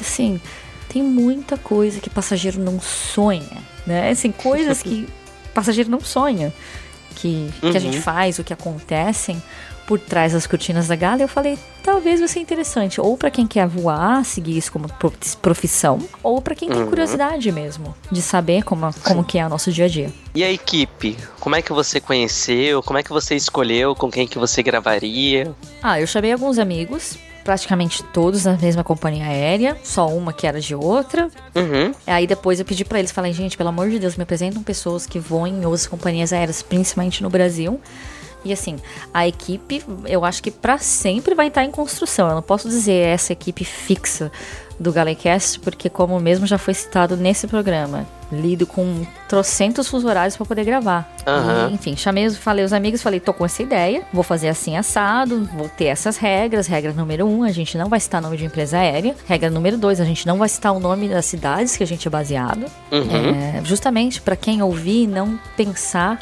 assim, 0.00 0.40
tem 0.88 1.02
muita 1.02 1.56
coisa 1.56 2.00
que 2.00 2.08
passageiro 2.10 2.58
não 2.60 2.80
sonha, 2.80 3.58
né? 3.86 4.10
Assim, 4.10 4.30
coisas 4.32 4.82
que 4.82 5.08
passageiro 5.54 5.90
não 5.90 6.00
sonha 6.00 6.52
que, 7.14 7.50
que 7.60 7.76
a 7.76 7.80
gente 7.80 8.00
faz, 8.00 8.38
o 8.38 8.44
que 8.44 8.52
acontecem 8.52 9.42
por 9.86 10.00
trás 10.00 10.32
das 10.32 10.46
cortinas 10.48 10.88
da 10.88 10.96
gala. 10.96 11.22
Eu 11.22 11.28
falei, 11.28 11.56
talvez 11.82 12.18
vai 12.18 12.28
ser 12.28 12.40
interessante, 12.40 13.00
ou 13.00 13.16
para 13.16 13.30
quem 13.30 13.46
quer 13.46 13.66
voar, 13.68 14.24
seguir 14.24 14.58
isso 14.58 14.70
como 14.72 14.88
pro- 14.94 15.12
profissão, 15.40 16.00
ou 16.24 16.42
para 16.42 16.56
quem 16.56 16.68
tem 16.68 16.84
curiosidade 16.86 17.50
mesmo 17.52 17.94
de 18.10 18.20
saber 18.20 18.64
como, 18.64 18.92
como 19.04 19.22
que 19.24 19.38
é 19.38 19.46
o 19.46 19.48
nosso 19.48 19.70
dia 19.70 19.84
a 19.84 19.88
dia. 19.88 20.12
E 20.34 20.42
a 20.42 20.50
equipe? 20.50 21.16
Como 21.38 21.54
é 21.54 21.62
que 21.62 21.72
você 21.72 22.00
conheceu? 22.00 22.82
Como 22.82 22.98
é 22.98 23.02
que 23.04 23.10
você 23.10 23.36
escolheu 23.36 23.94
com 23.94 24.10
quem 24.10 24.26
que 24.26 24.38
você 24.40 24.60
gravaria? 24.62 25.54
Ah, 25.80 26.00
eu 26.00 26.06
chamei 26.06 26.32
alguns 26.32 26.58
amigos, 26.58 27.16
praticamente 27.46 28.02
todos 28.02 28.44
na 28.44 28.56
mesma 28.56 28.82
companhia 28.82 29.26
aérea, 29.26 29.76
só 29.84 30.08
uma 30.08 30.32
que 30.32 30.48
era 30.48 30.60
de 30.60 30.74
outra. 30.74 31.30
Uhum. 31.54 31.94
Aí 32.04 32.26
depois 32.26 32.58
eu 32.58 32.66
pedi 32.66 32.84
pra 32.84 32.98
eles, 32.98 33.12
falei, 33.12 33.32
gente, 33.32 33.56
pelo 33.56 33.68
amor 33.68 33.88
de 33.88 34.00
Deus, 34.00 34.16
me 34.16 34.24
apresentam 34.24 34.64
pessoas 34.64 35.06
que 35.06 35.20
voam 35.20 35.46
em 35.46 35.64
outras 35.64 35.86
companhias 35.86 36.32
aéreas, 36.32 36.60
principalmente 36.60 37.22
no 37.22 37.30
Brasil. 37.30 37.80
E 38.44 38.52
assim, 38.52 38.76
a 39.14 39.28
equipe, 39.28 39.80
eu 40.06 40.24
acho 40.24 40.42
que 40.42 40.50
pra 40.50 40.78
sempre 40.78 41.36
vai 41.36 41.46
estar 41.46 41.64
em 41.64 41.70
construção. 41.70 42.28
Eu 42.28 42.34
não 42.34 42.42
posso 42.42 42.68
dizer 42.68 43.06
essa 43.06 43.32
equipe 43.32 43.64
fixa 43.64 44.30
do 44.78 44.92
Galecast, 44.92 45.58
porque 45.60 45.88
como 45.88 46.18
mesmo 46.20 46.46
já 46.46 46.58
foi 46.58 46.74
citado 46.74 47.16
nesse 47.16 47.46
programa, 47.46 48.06
lido 48.30 48.66
com 48.66 49.06
trocentos 49.28 49.88
fuso 49.88 50.06
horários 50.06 50.36
pra 50.36 50.44
poder 50.44 50.64
gravar. 50.64 51.10
Aham. 51.26 51.70
E, 51.70 51.74
enfim, 51.74 51.96
chamei, 51.96 52.26
os- 52.26 52.36
falei 52.36 52.64
os 52.64 52.72
amigos, 52.72 53.00
falei, 53.02 53.18
tô 53.18 53.32
com 53.32 53.44
essa 53.44 53.62
ideia, 53.62 54.02
vou 54.12 54.22
fazer 54.22 54.48
assim 54.48 54.76
assado, 54.76 55.48
vou 55.56 55.68
ter 55.68 55.86
essas 55.86 56.16
regras. 56.18 56.66
Regra 56.66 56.92
número 56.92 57.24
um, 57.26 57.42
a 57.42 57.50
gente 57.52 57.78
não 57.78 57.88
vai 57.88 57.98
citar 58.00 58.20
nome 58.20 58.36
de 58.36 58.44
empresa 58.44 58.78
aérea. 58.78 59.14
Regra 59.26 59.48
número 59.48 59.78
dois, 59.78 60.00
a 60.00 60.04
gente 60.04 60.26
não 60.26 60.36
vai 60.38 60.48
citar 60.48 60.72
o 60.74 60.80
nome 60.80 61.08
das 61.08 61.24
cidades 61.24 61.74
que 61.76 61.82
a 61.82 61.86
gente 61.86 62.06
é 62.06 62.10
baseado. 62.10 62.66
Uhum. 62.92 63.58
É, 63.58 63.62
justamente 63.64 64.20
para 64.20 64.36
quem 64.36 64.60
ouvir 64.62 65.06
não 65.06 65.38
pensar 65.56 66.20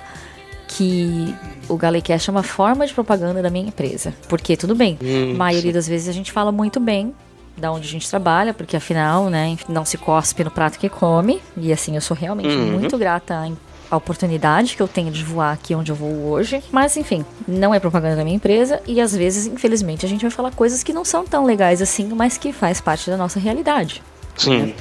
que 0.68 1.34
o 1.68 1.76
Galecast 1.76 2.28
é 2.28 2.32
uma 2.32 2.42
forma 2.42 2.86
de 2.86 2.92
propaganda 2.94 3.42
da 3.42 3.50
minha 3.50 3.66
empresa. 3.68 4.14
Porque 4.28 4.56
tudo 4.56 4.74
bem, 4.74 4.98
Hum, 5.02 5.32
a 5.32 5.34
maioria 5.36 5.72
das 5.72 5.86
vezes 5.88 6.08
a 6.08 6.12
gente 6.12 6.30
fala 6.32 6.50
muito 6.52 6.78
bem 6.80 7.14
da 7.56 7.70
onde 7.72 7.86
a 7.88 7.90
gente 7.90 8.08
trabalha, 8.08 8.52
porque 8.54 8.76
afinal, 8.76 9.28
né, 9.30 9.56
não 9.68 9.84
se 9.84 9.96
cospe 9.98 10.42
no 10.44 10.50
prato 10.50 10.78
que 10.78 10.88
come. 10.88 11.40
E 11.56 11.72
assim, 11.72 11.94
eu 11.94 12.00
sou 12.00 12.16
realmente 12.16 12.48
Uhum. 12.56 12.72
muito 12.72 12.96
grata 12.98 13.34
à 13.34 13.50
a 13.90 13.96
oportunidade 13.96 14.74
que 14.74 14.82
eu 14.82 14.88
tenho 14.88 15.10
de 15.12 15.22
voar 15.22 15.52
aqui 15.52 15.74
onde 15.74 15.92
eu 15.92 15.94
vou 15.94 16.10
hoje. 16.30 16.62
Mas 16.72 16.96
enfim, 16.96 17.24
não 17.46 17.72
é 17.72 17.78
propaganda 17.78 18.16
da 18.16 18.24
minha 18.24 18.34
empresa 18.36 18.80
e 18.86 19.00
às 19.00 19.14
vezes, 19.14 19.46
infelizmente, 19.46 20.04
a 20.04 20.08
gente 20.08 20.22
vai 20.22 20.30
falar 20.30 20.50
coisas 20.52 20.82
que 20.82 20.92
não 20.92 21.04
são 21.04 21.24
tão 21.24 21.44
legais 21.44 21.80
assim, 21.80 22.08
mas 22.08 22.36
que 22.36 22.52
faz 22.52 22.80
parte 22.80 23.08
da 23.08 23.16
nossa 23.16 23.38
realidade. 23.38 24.02
Sim. 24.36 24.74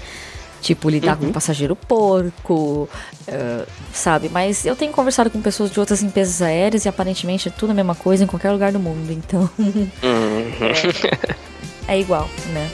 Tipo, 0.61 0.89
lidar 0.89 1.17
com 1.17 1.25
um 1.25 1.31
passageiro 1.33 1.75
porco, 1.75 2.87
eh, 3.27 3.65
sabe? 3.91 4.29
Mas 4.29 4.65
eu 4.65 4.75
tenho 4.77 4.93
conversado 4.93 5.29
com 5.29 5.41
pessoas 5.41 5.69
de 5.69 5.77
outras 5.79 6.01
empresas 6.01 6.41
aéreas 6.41 6.85
e 6.85 6.89
aparentemente 6.89 7.49
é 7.49 7.51
tudo 7.51 7.71
a 7.71 7.73
mesma 7.73 7.93
coisa 7.95 8.23
em 8.23 8.27
qualquer 8.27 8.51
lugar 8.51 8.71
do 8.71 8.79
mundo. 8.79 9.11
Então, 9.11 9.47
Uhum. 9.59 9.89
é 10.01 11.52
igual, 11.99 12.29
né? 12.53 12.69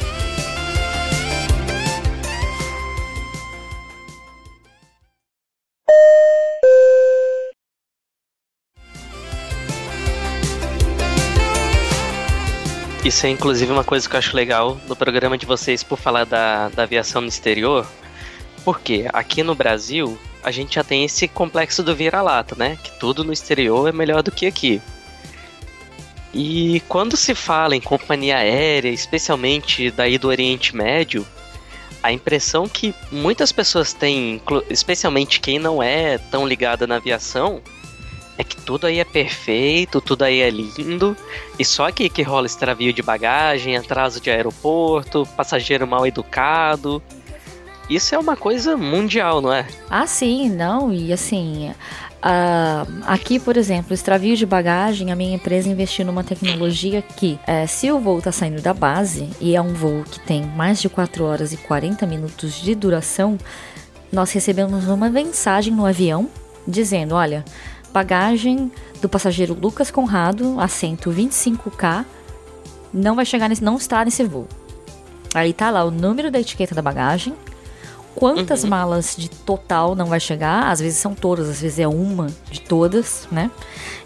Isso 13.03 13.25
é 13.25 13.29
inclusive 13.29 13.71
uma 13.71 13.83
coisa 13.83 14.07
que 14.07 14.15
eu 14.15 14.19
acho 14.19 14.35
legal 14.35 14.77
no 14.87 14.95
programa 14.95 15.37
de 15.37 15.45
vocês 15.45 15.81
por 15.81 15.97
falar 15.97 16.25
da, 16.25 16.69
da 16.69 16.83
aviação 16.83 17.21
no 17.21 17.27
exterior. 17.27 17.87
Porque 18.63 19.07
aqui 19.13 19.41
no 19.41 19.55
Brasil 19.55 20.19
a 20.43 20.51
gente 20.51 20.75
já 20.75 20.83
tem 20.83 21.05
esse 21.05 21.27
complexo 21.27 21.81
do 21.81 21.95
vira-lata, 21.95 22.55
né? 22.55 22.77
Que 22.83 22.99
tudo 22.99 23.23
no 23.23 23.33
exterior 23.33 23.87
é 23.87 23.91
melhor 23.91 24.21
do 24.21 24.31
que 24.31 24.45
aqui. 24.45 24.81
E 26.33 26.81
quando 26.87 27.17
se 27.17 27.33
fala 27.33 27.75
em 27.75 27.81
companhia 27.81 28.37
aérea, 28.37 28.89
especialmente 28.89 29.89
daí 29.91 30.17
do 30.17 30.27
Oriente 30.27 30.75
Médio, 30.75 31.25
a 32.03 32.11
impressão 32.11 32.67
que 32.67 32.93
muitas 33.11 33.51
pessoas 33.51 33.93
têm, 33.93 34.41
especialmente 34.69 35.39
quem 35.39 35.59
não 35.59 35.81
é 35.81 36.17
tão 36.17 36.47
ligada 36.47 36.85
na 36.85 36.95
aviação, 36.95 37.61
é 38.37 38.43
que 38.43 38.55
tudo 38.55 38.87
aí 38.87 38.99
é 38.99 39.03
perfeito, 39.03 39.99
tudo 39.99 40.23
aí 40.23 40.39
é 40.39 40.49
lindo, 40.49 41.17
e 41.57 41.65
só 41.65 41.89
aqui 41.89 42.07
que 42.07 42.21
rola 42.21 42.47
extravio 42.47 42.93
de 42.93 43.01
bagagem, 43.01 43.75
atraso 43.75 44.21
de 44.21 44.29
aeroporto, 44.29 45.27
passageiro 45.35 45.85
mal 45.85 46.07
educado. 46.07 47.03
Isso 47.89 48.15
é 48.15 48.17
uma 48.17 48.37
coisa 48.37 48.77
mundial, 48.77 49.41
não 49.41 49.51
é? 49.51 49.67
Ah, 49.89 50.07
sim, 50.07 50.47
não, 50.47 50.93
e 50.93 51.11
assim. 51.11 51.73
Ah, 52.21 52.85
aqui, 53.05 53.39
por 53.39 53.55
exemplo, 53.55 53.93
extravio 53.93 54.35
de 54.35 54.45
bagagem, 54.45 55.11
a 55.11 55.15
minha 55.15 55.35
empresa 55.35 55.69
investiu 55.69 56.05
numa 56.05 56.23
tecnologia 56.23 57.01
que, 57.01 57.39
eh, 57.47 57.65
se 57.65 57.89
o 57.91 57.99
voo 57.99 58.17
está 58.17 58.31
saindo 58.31 58.61
da 58.61 58.73
base 58.73 59.29
e 59.39 59.55
é 59.55 59.61
um 59.61 59.73
voo 59.73 60.03
que 60.03 60.19
tem 60.19 60.43
mais 60.43 60.81
de 60.81 60.89
4 60.89 61.23
horas 61.23 61.53
e 61.53 61.57
40 61.57 62.05
minutos 62.05 62.61
de 62.61 62.75
duração, 62.75 63.37
nós 64.11 64.31
recebemos 64.31 64.87
uma 64.87 65.09
mensagem 65.09 65.73
no 65.73 65.85
avião 65.85 66.29
dizendo: 66.67 67.15
olha, 67.15 67.45
bagagem 67.93 68.69
do 69.01 69.07
passageiro 69.07 69.57
Lucas 69.59 69.89
Conrado, 69.89 70.59
assento 70.59 71.11
25K, 71.11 72.05
não 72.93 73.15
vai 73.15 73.25
chegar 73.25 73.47
nesse, 73.47 73.63
não 73.63 73.77
está 73.77 74.03
nesse 74.03 74.23
voo. 74.23 74.47
Aí 75.33 75.53
tá 75.53 75.69
lá 75.69 75.85
o 75.85 75.91
número 75.91 76.29
da 76.29 76.39
etiqueta 76.39 76.75
da 76.75 76.81
bagagem, 76.81 77.33
quantas 78.15 78.63
malas 78.65 79.15
de 79.17 79.29
total 79.29 79.95
não 79.95 80.07
vai 80.07 80.19
chegar, 80.19 80.69
às 80.71 80.79
vezes 80.79 80.97
são 80.97 81.13
todas, 81.13 81.47
às 81.49 81.61
vezes 81.61 81.79
é 81.79 81.87
uma 81.87 82.27
de 82.51 82.61
todas, 82.61 83.27
né? 83.31 83.49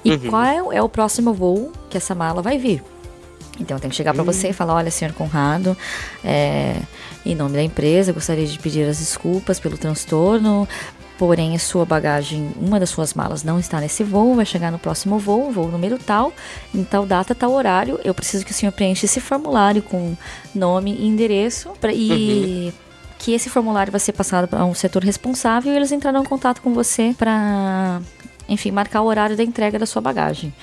E 0.04 0.12
Uhum. 0.12 0.30
qual 0.30 0.44
é, 0.44 0.78
é 0.78 0.82
o 0.82 0.90
próximo 0.90 1.34
voo 1.34 1.72
que 1.90 1.98
essa 1.98 2.14
mala 2.14 2.42
vai 2.42 2.58
vir. 2.58 2.84
Então 3.60 3.78
tem 3.80 3.90
que 3.90 3.96
chegar 3.96 4.14
para 4.14 4.24
você 4.24 4.50
e 4.50 4.54
falar, 4.54 4.74
olha, 4.76 4.90
senhor 4.90 5.14
Conrado, 5.14 5.78
é, 6.24 6.76
em 7.26 7.36
nome 7.36 7.54
da 7.56 7.62
empresa, 7.64 8.12
gostaria 8.12 8.48
de 8.48 8.58
pedir 8.60 8.88
as 8.88 8.98
desculpas 8.98 9.60
pelo 9.60 9.78
transtorno. 9.78 10.68
porém 11.18 11.56
a 11.56 11.60
sua 11.60 11.86
bagagem, 11.86 12.52
uma 12.60 12.80
das 12.80 12.90
suas 12.90 13.14
malas 13.14 13.44
não 13.44 13.60
está 13.60 13.80
nesse 13.80 14.04
voo, 14.04 14.36
vai 14.36 14.46
chegar 14.46 14.72
no 14.72 14.80
próximo 14.80 15.20
voo, 15.20 15.52
voo 15.52 15.68
número 15.68 15.98
tal, 15.98 16.34
em 16.74 16.84
tal 16.84 17.06
data, 17.06 17.36
tal 17.36 17.52
horário, 17.54 18.00
eu 18.04 18.14
preciso 18.14 18.44
que 18.44 18.52
o 18.52 18.54
senhor 18.54 18.72
preencha 18.72 19.06
esse 19.06 19.22
formulário 19.22 19.82
com 19.84 20.16
nome 20.54 20.94
e 20.96 21.06
endereço 21.08 21.70
pra, 21.80 21.94
e 21.94 22.74
uhum. 22.76 22.83
Que 23.24 23.32
esse 23.34 23.50
formulário 23.50 23.90
vai 23.90 24.02
ser 24.02 24.12
passado 24.12 24.50
para 24.50 24.66
um 24.66 24.74
setor 24.74 25.02
responsável 25.02 25.72
e 25.72 25.76
eles 25.78 25.94
entrarão 25.94 26.24
em 26.24 26.26
contato 26.26 26.62
com 26.62 26.74
você 26.74 27.16
para 27.18 28.02
enfim, 28.50 28.70
marcar 28.70 29.00
o 29.00 29.06
horário 29.06 29.38
da 29.38 29.44
entrega 29.44 29.80
da 29.80 29.86
sua 29.86 30.02
bagagem. 30.02 30.54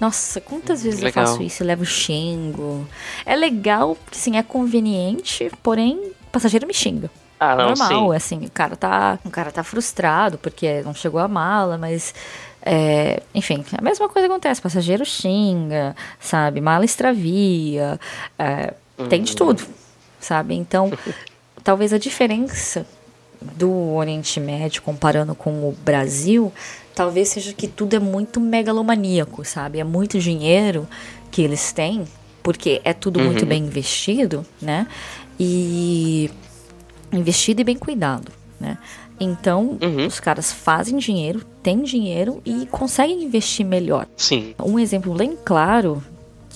Nossa, 0.00 0.40
quantas 0.40 0.82
vezes 0.82 1.02
legal. 1.02 1.24
eu 1.24 1.28
faço 1.28 1.42
isso? 1.42 1.62
Eu 1.62 1.66
levo 1.66 1.84
xingo. 1.84 2.88
É 3.26 3.36
legal, 3.36 3.98
porque 4.02 4.18
sim, 4.18 4.38
é 4.38 4.42
conveniente, 4.42 5.52
porém, 5.62 5.98
o 5.98 6.30
passageiro 6.32 6.66
me 6.66 6.72
xinga. 6.72 7.10
Ah, 7.38 7.54
não, 7.54 7.68
Normal, 7.68 8.10
sim. 8.12 8.16
assim, 8.16 8.46
o 8.46 8.50
cara 8.50 8.76
tá, 8.76 9.18
o 9.22 9.28
cara 9.28 9.52
tá 9.52 9.62
frustrado 9.62 10.38
porque 10.38 10.80
não 10.80 10.94
chegou 10.94 11.20
a 11.20 11.28
mala, 11.28 11.76
mas 11.76 12.14
é, 12.62 13.22
enfim, 13.34 13.62
a 13.76 13.82
mesma 13.82 14.08
coisa 14.08 14.26
acontece, 14.26 14.62
passageiro 14.62 15.04
xinga, 15.04 15.94
sabe, 16.18 16.62
mala 16.62 16.86
extravia, 16.86 18.00
é, 18.38 18.72
uhum. 18.96 19.06
tem 19.06 19.22
de 19.22 19.32
uhum. 19.32 19.36
tudo, 19.36 19.66
sabe? 20.18 20.54
Então, 20.54 20.90
talvez 21.66 21.92
a 21.92 21.98
diferença 21.98 22.86
do 23.42 23.96
Oriente 23.96 24.38
Médio 24.38 24.80
comparando 24.82 25.34
com 25.34 25.68
o 25.68 25.76
Brasil, 25.84 26.52
talvez 26.94 27.30
seja 27.30 27.52
que 27.52 27.66
tudo 27.66 27.96
é 27.96 27.98
muito 27.98 28.38
megalomaníaco, 28.38 29.44
sabe? 29.44 29.80
É 29.80 29.84
muito 29.84 30.20
dinheiro 30.20 30.86
que 31.28 31.42
eles 31.42 31.72
têm, 31.72 32.04
porque 32.40 32.80
é 32.84 32.92
tudo 32.92 33.18
uhum. 33.18 33.26
muito 33.26 33.44
bem 33.44 33.64
investido, 33.64 34.46
né? 34.62 34.86
E 35.40 36.30
investido 37.12 37.62
e 37.62 37.64
bem 37.64 37.76
cuidado, 37.76 38.30
né? 38.60 38.78
Então, 39.18 39.76
uhum. 39.82 40.06
os 40.06 40.20
caras 40.20 40.52
fazem 40.52 40.96
dinheiro, 40.98 41.42
têm 41.64 41.82
dinheiro 41.82 42.40
e 42.44 42.66
conseguem 42.66 43.24
investir 43.24 43.66
melhor. 43.66 44.06
Sim. 44.16 44.54
Um 44.62 44.78
exemplo 44.78 45.12
bem 45.14 45.36
claro 45.44 46.00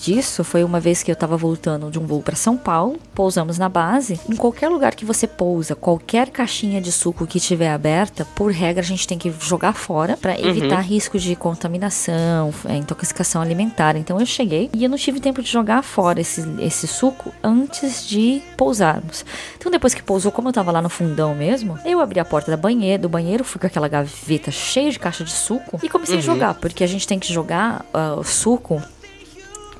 disso 0.01 0.43
foi 0.43 0.63
uma 0.63 0.79
vez 0.79 1.03
que 1.03 1.11
eu 1.11 1.13
estava 1.13 1.37
voltando 1.37 1.91
de 1.91 1.99
um 1.99 2.05
voo 2.05 2.21
para 2.21 2.35
São 2.35 2.57
Paulo, 2.57 2.99
pousamos 3.13 3.57
na 3.59 3.69
base. 3.69 4.19
Em 4.27 4.35
qualquer 4.35 4.67
lugar 4.67 4.95
que 4.95 5.05
você 5.05 5.27
pousa, 5.27 5.75
qualquer 5.75 6.29
caixinha 6.29 6.81
de 6.81 6.91
suco 6.91 7.27
que 7.27 7.37
estiver 7.37 7.69
aberta, 7.69 8.25
por 8.35 8.51
regra 8.51 8.81
a 8.81 8.85
gente 8.85 9.07
tem 9.07 9.17
que 9.17 9.31
jogar 9.39 9.73
fora 9.73 10.17
para 10.17 10.33
uhum. 10.33 10.49
evitar 10.49 10.77
uhum. 10.77 10.81
risco 10.81 11.19
de 11.19 11.35
contaminação, 11.35 12.51
é, 12.65 12.75
intoxicação 12.75 13.41
alimentar. 13.41 13.95
Então 13.95 14.19
eu 14.19 14.25
cheguei 14.25 14.69
e 14.73 14.83
eu 14.83 14.89
não 14.89 14.97
tive 14.97 15.19
tempo 15.19 15.41
de 15.41 15.49
jogar 15.49 15.83
fora 15.83 16.19
esse, 16.19 16.43
esse 16.59 16.87
suco 16.87 17.31
antes 17.43 18.07
de 18.07 18.41
pousarmos. 18.57 19.23
Então 19.57 19.71
depois 19.71 19.93
que 19.93 20.01
pousou, 20.01 20.31
como 20.31 20.47
eu 20.47 20.51
estava 20.51 20.71
lá 20.71 20.81
no 20.81 20.89
fundão 20.89 21.35
mesmo, 21.35 21.77
eu 21.85 21.99
abri 21.99 22.19
a 22.19 22.25
porta 22.25 22.49
da 22.49 22.57
banheira, 22.57 23.03
do 23.03 23.09
banheiro, 23.09 23.43
fui 23.43 23.61
com 23.61 23.67
aquela 23.67 23.87
gaveta 23.87 24.49
cheia 24.49 24.89
de 24.89 24.97
caixa 24.97 25.23
de 25.23 25.31
suco 25.31 25.79
e 25.83 25.89
comecei 25.89 26.15
uhum. 26.15 26.21
a 26.21 26.25
jogar, 26.25 26.53
porque 26.55 26.83
a 26.83 26.87
gente 26.87 27.07
tem 27.07 27.19
que 27.19 27.31
jogar 27.31 27.85
uh, 27.93 28.19
o 28.19 28.23
suco 28.23 28.81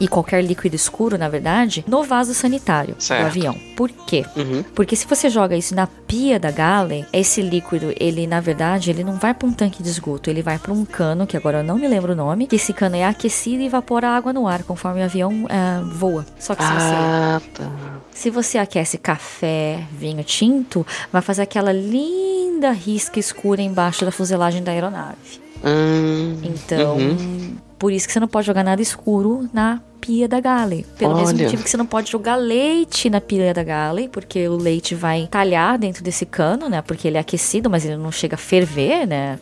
e 0.02 0.08
qualquer 0.08 0.44
líquido 0.44 0.76
escuro, 0.76 1.16
na 1.16 1.30
verdade, 1.30 1.86
no 1.88 2.04
vaso 2.04 2.34
sanitário 2.34 2.96
certo. 2.98 3.22
do 3.22 3.28
avião. 3.28 3.56
Por 3.78 3.92
quê? 3.92 4.26
Uhum. 4.36 4.64
Porque 4.74 4.96
se 4.96 5.06
você 5.06 5.30
joga 5.30 5.56
isso 5.56 5.76
na 5.76 5.86
pia 5.86 6.40
da 6.40 6.50
galley, 6.50 7.06
esse 7.14 7.40
líquido, 7.40 7.94
ele 8.00 8.26
na 8.26 8.40
verdade, 8.40 8.90
ele 8.90 9.04
não 9.04 9.18
vai 9.18 9.32
para 9.32 9.48
um 9.48 9.54
tanque 9.54 9.84
de 9.84 9.90
esgoto, 9.90 10.28
ele 10.28 10.42
vai 10.42 10.58
para 10.58 10.74
um 10.74 10.84
cano, 10.84 11.28
que 11.28 11.38
agora 11.38 11.60
eu 11.60 11.64
não 11.64 11.78
me 11.78 11.88
lembro 11.88 12.14
o 12.14 12.16
nome, 12.16 12.48
que 12.48 12.56
esse 12.56 12.74
cano 12.74 12.96
é 12.96 13.06
aquecido 13.06 13.62
e 13.62 13.68
evapora 13.68 14.10
água 14.10 14.34
no 14.34 14.48
ar 14.48 14.64
conforme 14.64 15.02
o 15.02 15.04
avião 15.04 15.46
uh, 15.46 15.86
voa. 15.94 16.26
Só 16.40 16.56
que 16.56 16.64
se 16.64 16.72
ah, 16.72 17.40
você 17.40 17.64
tá. 17.64 17.72
se 18.12 18.30
você 18.32 18.58
aquece 18.58 18.98
café, 18.98 19.84
vinho 19.92 20.24
tinto, 20.24 20.86
vai 21.14 21.22
fazer 21.22 21.44
aquela 21.44 21.72
linda 21.72 22.72
risca 22.72 23.20
escura 23.20 23.62
embaixo 23.62 24.04
da 24.04 24.12
fuselagem 24.12 24.64
da 24.64 24.72
aeronave. 24.72 25.40
Hum, 25.64 26.40
então, 26.42 26.98
uhum. 26.98 27.56
por 27.78 27.92
isso 27.92 28.08
que 28.08 28.14
você 28.14 28.20
não 28.20 28.28
pode 28.28 28.48
jogar 28.48 28.64
nada 28.64 28.82
escuro 28.82 29.48
na 29.54 29.80
pia 30.02 30.28
da 30.28 30.40
Galley. 30.40 30.86
Pelo 30.98 31.14
Olha. 31.14 31.22
mesmo 31.22 31.40
motivo 31.40 31.64
que 31.64 31.70
você 31.70 31.78
não 31.78 31.86
pode 31.86 32.12
jogar 32.12 32.36
leite 32.36 33.10
na 33.10 33.22
pia 33.22 33.54
da 33.54 33.64
Galley, 33.64 34.10
porque 34.10 34.48
o 34.48 34.58
leite 34.58 34.96
vai 34.96 35.28
talhar 35.30 35.78
dentro 35.78 36.04
desse 36.04 36.26
cano, 36.26 36.68
né? 36.68 36.82
Porque 36.82 37.08
ele 37.08 37.18
é 37.18 37.22
aquecido, 37.22 37.70
mas 37.70 37.86
ele 37.86 37.98
não 37.98 38.12
chega 38.12 38.36
a 38.36 38.38
ferver, 38.38 39.06
né? 39.06 39.40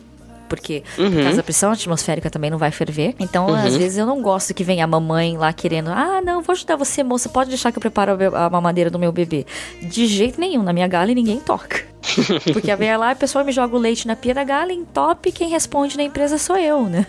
porque 0.50 0.82
uhum. 0.98 1.12
por 1.12 1.22
causa 1.22 1.36
da 1.36 1.42
pressão 1.44 1.70
atmosférica 1.70 2.28
também 2.28 2.50
não 2.50 2.58
vai 2.58 2.72
ferver. 2.72 3.14
Então, 3.20 3.46
uhum. 3.46 3.54
às 3.54 3.76
vezes 3.76 3.96
eu 3.96 4.04
não 4.04 4.20
gosto 4.20 4.52
que 4.52 4.64
venha 4.64 4.84
a 4.84 4.86
mamãe 4.86 5.38
lá 5.38 5.52
querendo, 5.52 5.90
ah, 5.90 6.20
não, 6.20 6.42
vou 6.42 6.52
ajudar 6.52 6.74
você, 6.74 7.04
moça, 7.04 7.28
pode 7.28 7.50
deixar 7.50 7.70
que 7.70 7.78
eu 7.78 7.80
preparo 7.80 8.18
a 8.34 8.50
mamadeira 8.50 8.90
do 8.90 8.98
meu 8.98 9.12
bebê. 9.12 9.46
De 9.80 10.06
jeito 10.06 10.40
nenhum, 10.40 10.64
na 10.64 10.72
minha 10.72 10.88
gala 10.88 11.14
ninguém 11.14 11.38
toca. 11.38 11.88
porque 12.52 12.70
a 12.70 12.74
vem 12.74 12.94
lá, 12.96 13.12
a 13.12 13.14
pessoa 13.14 13.44
me 13.44 13.52
joga 13.52 13.76
o 13.76 13.78
leite 13.78 14.08
na 14.08 14.16
pia 14.16 14.34
da 14.34 14.42
gala, 14.42 14.72
top 14.92 15.30
quem 15.30 15.48
responde 15.48 15.96
na 15.96 16.02
empresa 16.02 16.36
sou 16.36 16.56
eu, 16.56 16.84
né? 16.86 17.06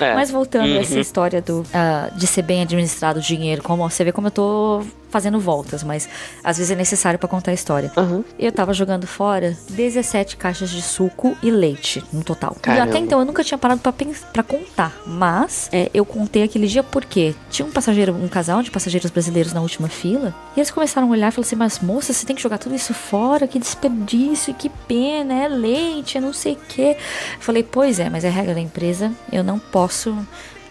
É. 0.00 0.14
Mas 0.14 0.30
voltando 0.30 0.68
uhum. 0.68 0.78
a 0.78 0.80
essa 0.80 0.94
uhum. 0.94 1.00
história 1.00 1.40
do, 1.40 1.60
uh, 1.60 2.14
de 2.16 2.26
ser 2.26 2.42
bem 2.42 2.62
administrado 2.62 3.18
o 3.18 3.22
dinheiro, 3.22 3.62
como 3.62 3.88
você 3.88 4.04
vê 4.04 4.12
como 4.12 4.28
eu 4.28 4.30
tô 4.30 4.82
fazendo 5.16 5.40
voltas, 5.40 5.82
mas 5.82 6.06
às 6.44 6.58
vezes 6.58 6.70
é 6.70 6.74
necessário 6.74 7.18
para 7.18 7.26
contar 7.26 7.50
a 7.50 7.54
história. 7.54 7.90
Uhum. 7.96 8.22
Eu 8.38 8.52
tava 8.52 8.74
jogando 8.74 9.06
fora 9.06 9.56
17 9.70 10.36
caixas 10.36 10.68
de 10.68 10.82
suco 10.82 11.34
e 11.42 11.50
leite 11.50 12.04
no 12.12 12.22
total. 12.22 12.54
Caramba. 12.60 12.84
E 12.84 12.88
até 12.90 12.98
então 12.98 13.18
eu 13.18 13.24
nunca 13.24 13.42
tinha 13.42 13.56
parado 13.56 13.80
para 13.80 14.42
contar, 14.42 14.94
mas 15.06 15.70
é, 15.72 15.90
eu 15.94 16.04
contei 16.04 16.42
aquele 16.42 16.66
dia 16.66 16.82
porque 16.82 17.34
tinha 17.48 17.64
um 17.64 17.70
passageiro, 17.70 18.14
um 18.14 18.28
casal 18.28 18.62
de 18.62 18.70
passageiros 18.70 19.10
brasileiros 19.10 19.54
na 19.54 19.62
última 19.62 19.88
fila, 19.88 20.34
e 20.54 20.60
eles 20.60 20.70
começaram 20.70 21.08
a 21.08 21.10
olhar 21.10 21.28
e 21.28 21.30
falaram 21.30 21.46
assim: 21.46 21.56
Mas 21.56 21.78
moça, 21.78 22.12
você 22.12 22.26
tem 22.26 22.36
que 22.36 22.42
jogar 22.42 22.58
tudo 22.58 22.74
isso 22.74 22.92
fora, 22.92 23.48
que 23.48 23.58
desperdício, 23.58 24.52
que 24.52 24.68
pena, 24.68 25.32
é 25.32 25.48
leite, 25.48 26.18
é 26.18 26.20
não 26.20 26.34
sei 26.34 26.52
o 26.52 26.58
quê. 26.68 26.94
Falei: 27.40 27.62
Pois 27.62 27.98
é, 27.98 28.10
mas 28.10 28.22
é 28.22 28.28
regra 28.28 28.52
da 28.52 28.60
empresa, 28.60 29.10
eu 29.32 29.42
não 29.42 29.58
posso 29.58 30.14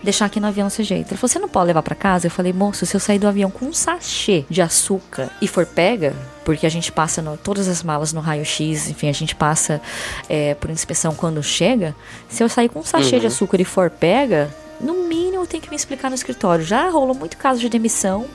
deixar 0.05 0.25
aqui 0.25 0.39
no 0.39 0.47
avião 0.47 0.67
desse 0.67 0.83
jeito. 0.83 1.09
Ele 1.09 1.17
falou: 1.17 1.27
Você 1.27 1.39
não 1.39 1.49
pode 1.49 1.67
levar 1.67 1.83
para 1.83 1.95
casa? 1.95 2.27
Eu 2.27 2.31
falei: 2.31 2.53
Moço, 2.53 2.85
se 2.85 2.95
eu 2.95 2.99
sair 2.99 3.19
do 3.19 3.27
avião 3.27 3.51
com 3.51 3.65
um 3.65 3.73
sachê 3.73 4.45
de 4.49 4.61
açúcar 4.61 5.29
e 5.41 5.47
for 5.47 5.65
pega, 5.65 6.13
porque 6.45 6.65
a 6.65 6.69
gente 6.69 6.91
passa 6.91 7.21
no, 7.21 7.35
todas 7.35 7.67
as 7.67 7.83
malas 7.83 8.13
no 8.13 8.21
raio-x, 8.21 8.89
enfim, 8.89 9.09
a 9.09 9.13
gente 9.13 9.35
passa 9.35 9.81
é, 10.29 10.53
por 10.53 10.69
inspeção 10.69 11.13
quando 11.13 11.43
chega. 11.43 11.93
Se 12.29 12.43
eu 12.43 12.47
sair 12.47 12.69
com 12.69 12.79
um 12.79 12.83
sachê 12.83 13.15
uhum. 13.15 13.21
de 13.21 13.27
açúcar 13.27 13.59
e 13.59 13.65
for 13.65 13.89
pega, 13.89 14.53
no 14.79 15.07
mínimo 15.07 15.47
tem 15.47 15.61
que 15.61 15.69
me 15.69 15.75
explicar 15.75 16.09
no 16.09 16.15
escritório. 16.15 16.63
Já 16.63 16.89
rolou 16.89 17.15
muito 17.15 17.37
caso 17.37 17.59
de 17.59 17.69
demissão, 17.69 18.25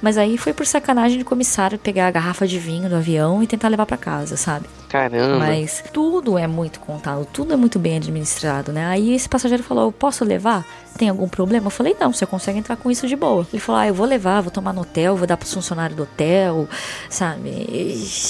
mas 0.00 0.16
aí 0.16 0.38
foi 0.38 0.52
por 0.52 0.66
sacanagem 0.66 1.18
de 1.18 1.24
comissário 1.24 1.78
pegar 1.78 2.08
a 2.08 2.10
garrafa 2.10 2.46
de 2.46 2.58
vinho 2.58 2.88
do 2.88 2.96
avião 2.96 3.42
e 3.42 3.46
tentar 3.46 3.68
levar 3.68 3.86
para 3.86 3.96
casa, 3.96 4.36
sabe? 4.36 4.66
Caramba. 4.88 5.38
Mas 5.38 5.84
tudo 5.92 6.36
é 6.36 6.46
muito 6.46 6.80
contado, 6.80 7.24
tudo 7.32 7.52
é 7.52 7.56
muito 7.56 7.78
bem 7.78 7.96
administrado, 7.96 8.72
né? 8.72 8.86
Aí 8.86 9.14
esse 9.14 9.28
passageiro 9.28 9.62
falou: 9.62 9.84
Eu 9.84 9.92
posso 9.92 10.24
levar? 10.24 10.66
Tem 10.98 11.08
algum 11.08 11.28
problema? 11.28 11.66
Eu 11.66 11.70
falei: 11.70 11.96
Não, 11.98 12.12
você 12.12 12.26
consegue 12.26 12.58
entrar 12.58 12.76
com 12.76 12.90
isso 12.90 13.06
de 13.06 13.14
boa. 13.14 13.46
Ele 13.52 13.60
falou: 13.60 13.80
Ah, 13.80 13.86
eu 13.86 13.94
vou 13.94 14.06
levar, 14.06 14.40
vou 14.40 14.50
tomar 14.50 14.72
no 14.72 14.80
hotel, 14.80 15.16
vou 15.16 15.26
dar 15.26 15.36
pros 15.36 15.54
funcionários 15.54 15.96
do 15.96 16.02
hotel, 16.02 16.68
sabe? 17.08 17.50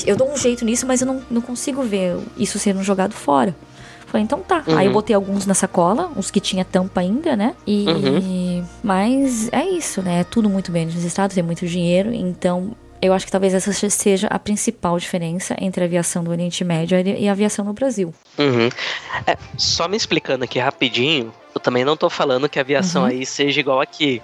Eu 0.06 0.16
dou 0.16 0.30
um 0.30 0.36
jeito 0.36 0.64
nisso, 0.64 0.86
mas 0.86 1.00
eu 1.00 1.06
não, 1.06 1.22
não 1.30 1.40
consigo 1.40 1.82
ver 1.82 2.18
isso 2.36 2.58
sendo 2.58 2.82
jogado 2.82 3.14
fora. 3.14 3.54
Falei, 4.10 4.24
então 4.24 4.40
tá. 4.40 4.64
Uhum. 4.66 4.76
Aí 4.76 4.86
eu 4.86 4.92
botei 4.92 5.14
alguns 5.14 5.46
na 5.46 5.54
sacola, 5.54 6.10
os 6.16 6.32
que 6.32 6.40
tinha 6.40 6.64
tampa 6.64 7.00
ainda, 7.00 7.36
né? 7.36 7.54
E. 7.64 7.86
Uhum. 7.88 8.66
Mas 8.82 9.48
é 9.52 9.64
isso, 9.64 10.02
né? 10.02 10.20
É 10.20 10.24
tudo 10.24 10.50
muito 10.50 10.72
bem 10.72 10.86
registrado, 10.86 11.32
tem 11.32 11.42
muito 11.42 11.64
dinheiro, 11.66 12.12
então. 12.12 12.72
Eu 13.02 13.14
acho 13.14 13.24
que 13.24 13.32
talvez 13.32 13.54
essa 13.54 13.72
seja 13.72 14.26
a 14.26 14.38
principal 14.38 14.98
diferença 14.98 15.56
entre 15.58 15.82
a 15.82 15.86
aviação 15.86 16.22
do 16.22 16.30
Oriente 16.30 16.62
Médio 16.62 16.98
e 17.00 17.28
a 17.28 17.32
aviação 17.32 17.64
no 17.64 17.72
Brasil. 17.72 18.12
Uhum. 18.36 18.68
É, 19.26 19.38
só 19.56 19.88
me 19.88 19.96
explicando 19.96 20.44
aqui 20.44 20.58
rapidinho, 20.58 21.32
eu 21.54 21.60
também 21.60 21.82
não 21.82 21.96
tô 21.96 22.10
falando 22.10 22.46
que 22.46 22.58
a 22.58 22.62
aviação 22.62 23.02
uhum. 23.02 23.08
aí 23.08 23.24
seja 23.24 23.58
igual 23.58 23.80
aqui. 23.80 24.20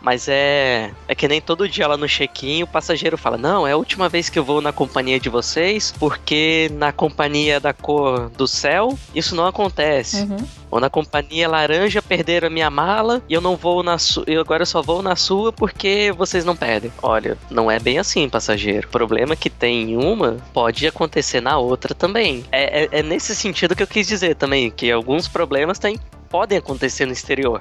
Mas 0.00 0.28
é. 0.28 0.90
É 1.06 1.14
que 1.14 1.28
nem 1.28 1.40
todo 1.40 1.68
dia 1.68 1.86
lá 1.86 1.96
no 1.96 2.08
check-in 2.08 2.62
o 2.62 2.66
passageiro 2.66 3.18
fala: 3.18 3.36
Não, 3.36 3.66
é 3.66 3.72
a 3.72 3.76
última 3.76 4.08
vez 4.08 4.28
que 4.28 4.38
eu 4.38 4.44
vou 4.44 4.60
na 4.60 4.72
companhia 4.72 5.20
de 5.20 5.28
vocês, 5.28 5.92
porque 5.98 6.70
na 6.74 6.92
companhia 6.92 7.60
da 7.60 7.72
cor 7.72 8.30
do 8.30 8.46
céu 8.46 8.98
isso 9.14 9.34
não 9.34 9.46
acontece. 9.46 10.22
Uhum. 10.22 10.38
Ou 10.70 10.78
na 10.78 10.88
companhia 10.88 11.48
laranja 11.48 12.00
perderam 12.00 12.46
a 12.46 12.50
minha 12.50 12.70
mala 12.70 13.20
e 13.28 13.34
eu 13.34 13.40
não 13.40 13.56
vou 13.56 13.82
na 13.82 13.98
sua. 13.98 14.24
Eu 14.26 14.40
agora 14.40 14.64
só 14.64 14.80
vou 14.80 15.02
na 15.02 15.16
sua 15.16 15.52
porque 15.52 16.12
vocês 16.16 16.44
não 16.44 16.54
pedem. 16.54 16.92
Olha, 17.02 17.36
não 17.50 17.70
é 17.70 17.78
bem 17.80 17.98
assim, 17.98 18.28
passageiro. 18.28 18.86
O 18.86 18.90
problema 18.90 19.34
que 19.34 19.50
tem 19.50 19.92
em 19.92 19.96
uma 19.96 20.36
pode 20.52 20.86
acontecer 20.86 21.40
na 21.40 21.58
outra 21.58 21.94
também. 21.94 22.44
É, 22.52 22.84
é, 22.84 22.88
é 22.92 23.02
nesse 23.02 23.34
sentido 23.34 23.74
que 23.74 23.82
eu 23.82 23.86
quis 23.86 24.06
dizer 24.06 24.36
também, 24.36 24.70
que 24.70 24.90
alguns 24.90 25.26
problemas 25.26 25.78
têm 25.78 25.98
podem 26.30 26.56
acontecer 26.56 27.04
no 27.04 27.12
exterior. 27.12 27.60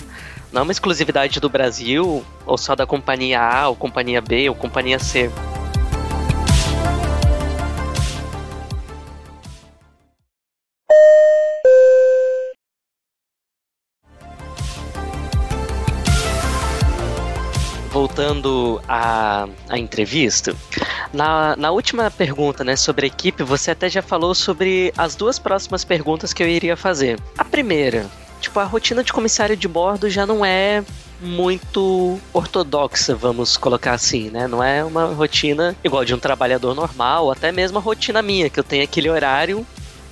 Não 0.53 0.61
é 0.61 0.63
uma 0.63 0.71
exclusividade 0.71 1.39
do 1.39 1.49
Brasil, 1.49 2.23
ou 2.45 2.57
só 2.57 2.75
da 2.75 2.85
companhia 2.85 3.41
A, 3.41 3.67
ou 3.67 3.75
companhia 3.75 4.21
B, 4.21 4.47
ou 4.47 4.55
companhia 4.55 4.99
C. 4.99 5.29
voltando 17.91 18.81
à, 18.87 19.47
à 19.67 19.77
entrevista, 19.77 20.55
Na, 21.11 21.55
na 21.55 21.71
última 21.71 22.09
pergunta, 22.11 22.63
né, 22.63 22.75
sobre 22.75 23.05
a 23.05 23.07
equipe, 23.07 23.43
você 23.43 23.71
até 23.71 23.89
já 23.89 24.01
falou 24.01 24.33
sobre 24.35 24.93
as 24.95 25.15
duas 25.15 25.39
próximas 25.39 25.83
perguntas 25.83 26.31
que 26.31 26.41
eu 26.41 26.47
iria 26.47 26.77
fazer. 26.77 27.19
A 27.37 27.43
primeira, 27.43 28.05
tipo, 28.39 28.59
a 28.59 28.63
rotina 28.63 29.03
de 29.03 29.13
comissário 29.13 29.55
de 29.55 29.67
bordo 29.67 30.09
já 30.09 30.25
não 30.25 30.45
é 30.45 30.83
muito 31.21 32.19
ortodoxa, 32.33 33.13
vamos 33.13 33.57
colocar 33.57 33.93
assim, 33.93 34.29
né? 34.29 34.47
Não 34.47 34.63
é 34.63 34.83
uma 34.83 35.05
rotina 35.05 35.75
igual 35.83 36.05
de 36.05 36.13
um 36.13 36.19
trabalhador 36.19 36.73
normal, 36.73 37.31
até 37.31 37.51
mesmo 37.51 37.77
a 37.77 37.81
rotina 37.81 38.21
minha, 38.21 38.49
que 38.49 38.59
eu 38.59 38.63
tenho 38.63 38.83
aquele 38.83 39.09
horário 39.09 39.65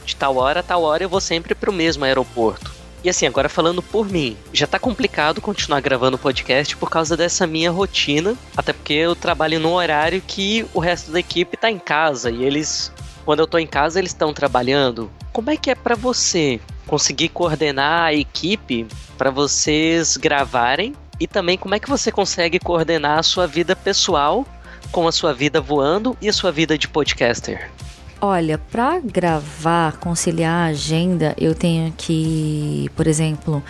de 0.05 0.15
tal 0.15 0.37
hora 0.37 0.61
a 0.61 0.63
tal 0.63 0.83
hora 0.83 1.03
eu 1.03 1.09
vou 1.09 1.19
sempre 1.19 1.53
pro 1.53 1.71
mesmo 1.71 2.05
aeroporto. 2.05 2.71
E 3.03 3.09
assim, 3.09 3.27
agora 3.27 3.47
falando 3.47 3.81
por 3.81 4.09
mim, 4.09 4.35
já 4.51 4.65
tá 4.65 4.79
complicado 4.79 5.39
continuar 5.39 5.79
gravando 5.81 6.17
podcast 6.17 6.75
por 6.75 6.89
causa 6.89 7.15
dessa 7.15 7.45
minha 7.45 7.71
rotina, 7.71 8.35
até 8.55 8.73
porque 8.73 8.93
eu 8.93 9.15
trabalho 9.15 9.59
num 9.59 9.73
horário 9.73 10.21
que 10.25 10.65
o 10.73 10.79
resto 10.79 11.11
da 11.11 11.19
equipe 11.19 11.55
tá 11.55 11.69
em 11.69 11.79
casa 11.79 12.31
e 12.31 12.43
eles, 12.43 12.91
quando 13.23 13.39
eu 13.39 13.47
tô 13.47 13.57
em 13.57 13.67
casa, 13.67 13.99
eles 13.99 14.11
estão 14.11 14.33
trabalhando. 14.33 15.11
Como 15.31 15.49
é 15.49 15.55
que 15.55 15.69
é 15.69 15.75
para 15.75 15.95
você 15.95 16.59
conseguir 16.87 17.29
coordenar 17.29 18.05
a 18.05 18.13
equipe 18.13 18.87
para 19.17 19.29
vocês 19.29 20.17
gravarem 20.17 20.93
e 21.19 21.27
também 21.27 21.57
como 21.57 21.75
é 21.75 21.79
que 21.79 21.89
você 21.89 22.11
consegue 22.11 22.59
coordenar 22.59 23.19
a 23.19 23.23
sua 23.23 23.45
vida 23.45 23.75
pessoal 23.75 24.45
com 24.91 25.07
a 25.07 25.11
sua 25.11 25.33
vida 25.33 25.59
voando 25.59 26.15
e 26.21 26.29
a 26.29 26.33
sua 26.33 26.51
vida 26.51 26.77
de 26.77 26.87
podcaster? 26.87 27.69
Olha, 28.19 28.57
para 28.57 28.99
gravar, 28.99 29.97
conciliar 29.97 30.51
a 30.53 30.71
agenda, 30.71 31.35
eu 31.37 31.53
tenho 31.53 31.93
que, 31.95 32.89
por 32.95 33.05
exemplo, 33.05 33.61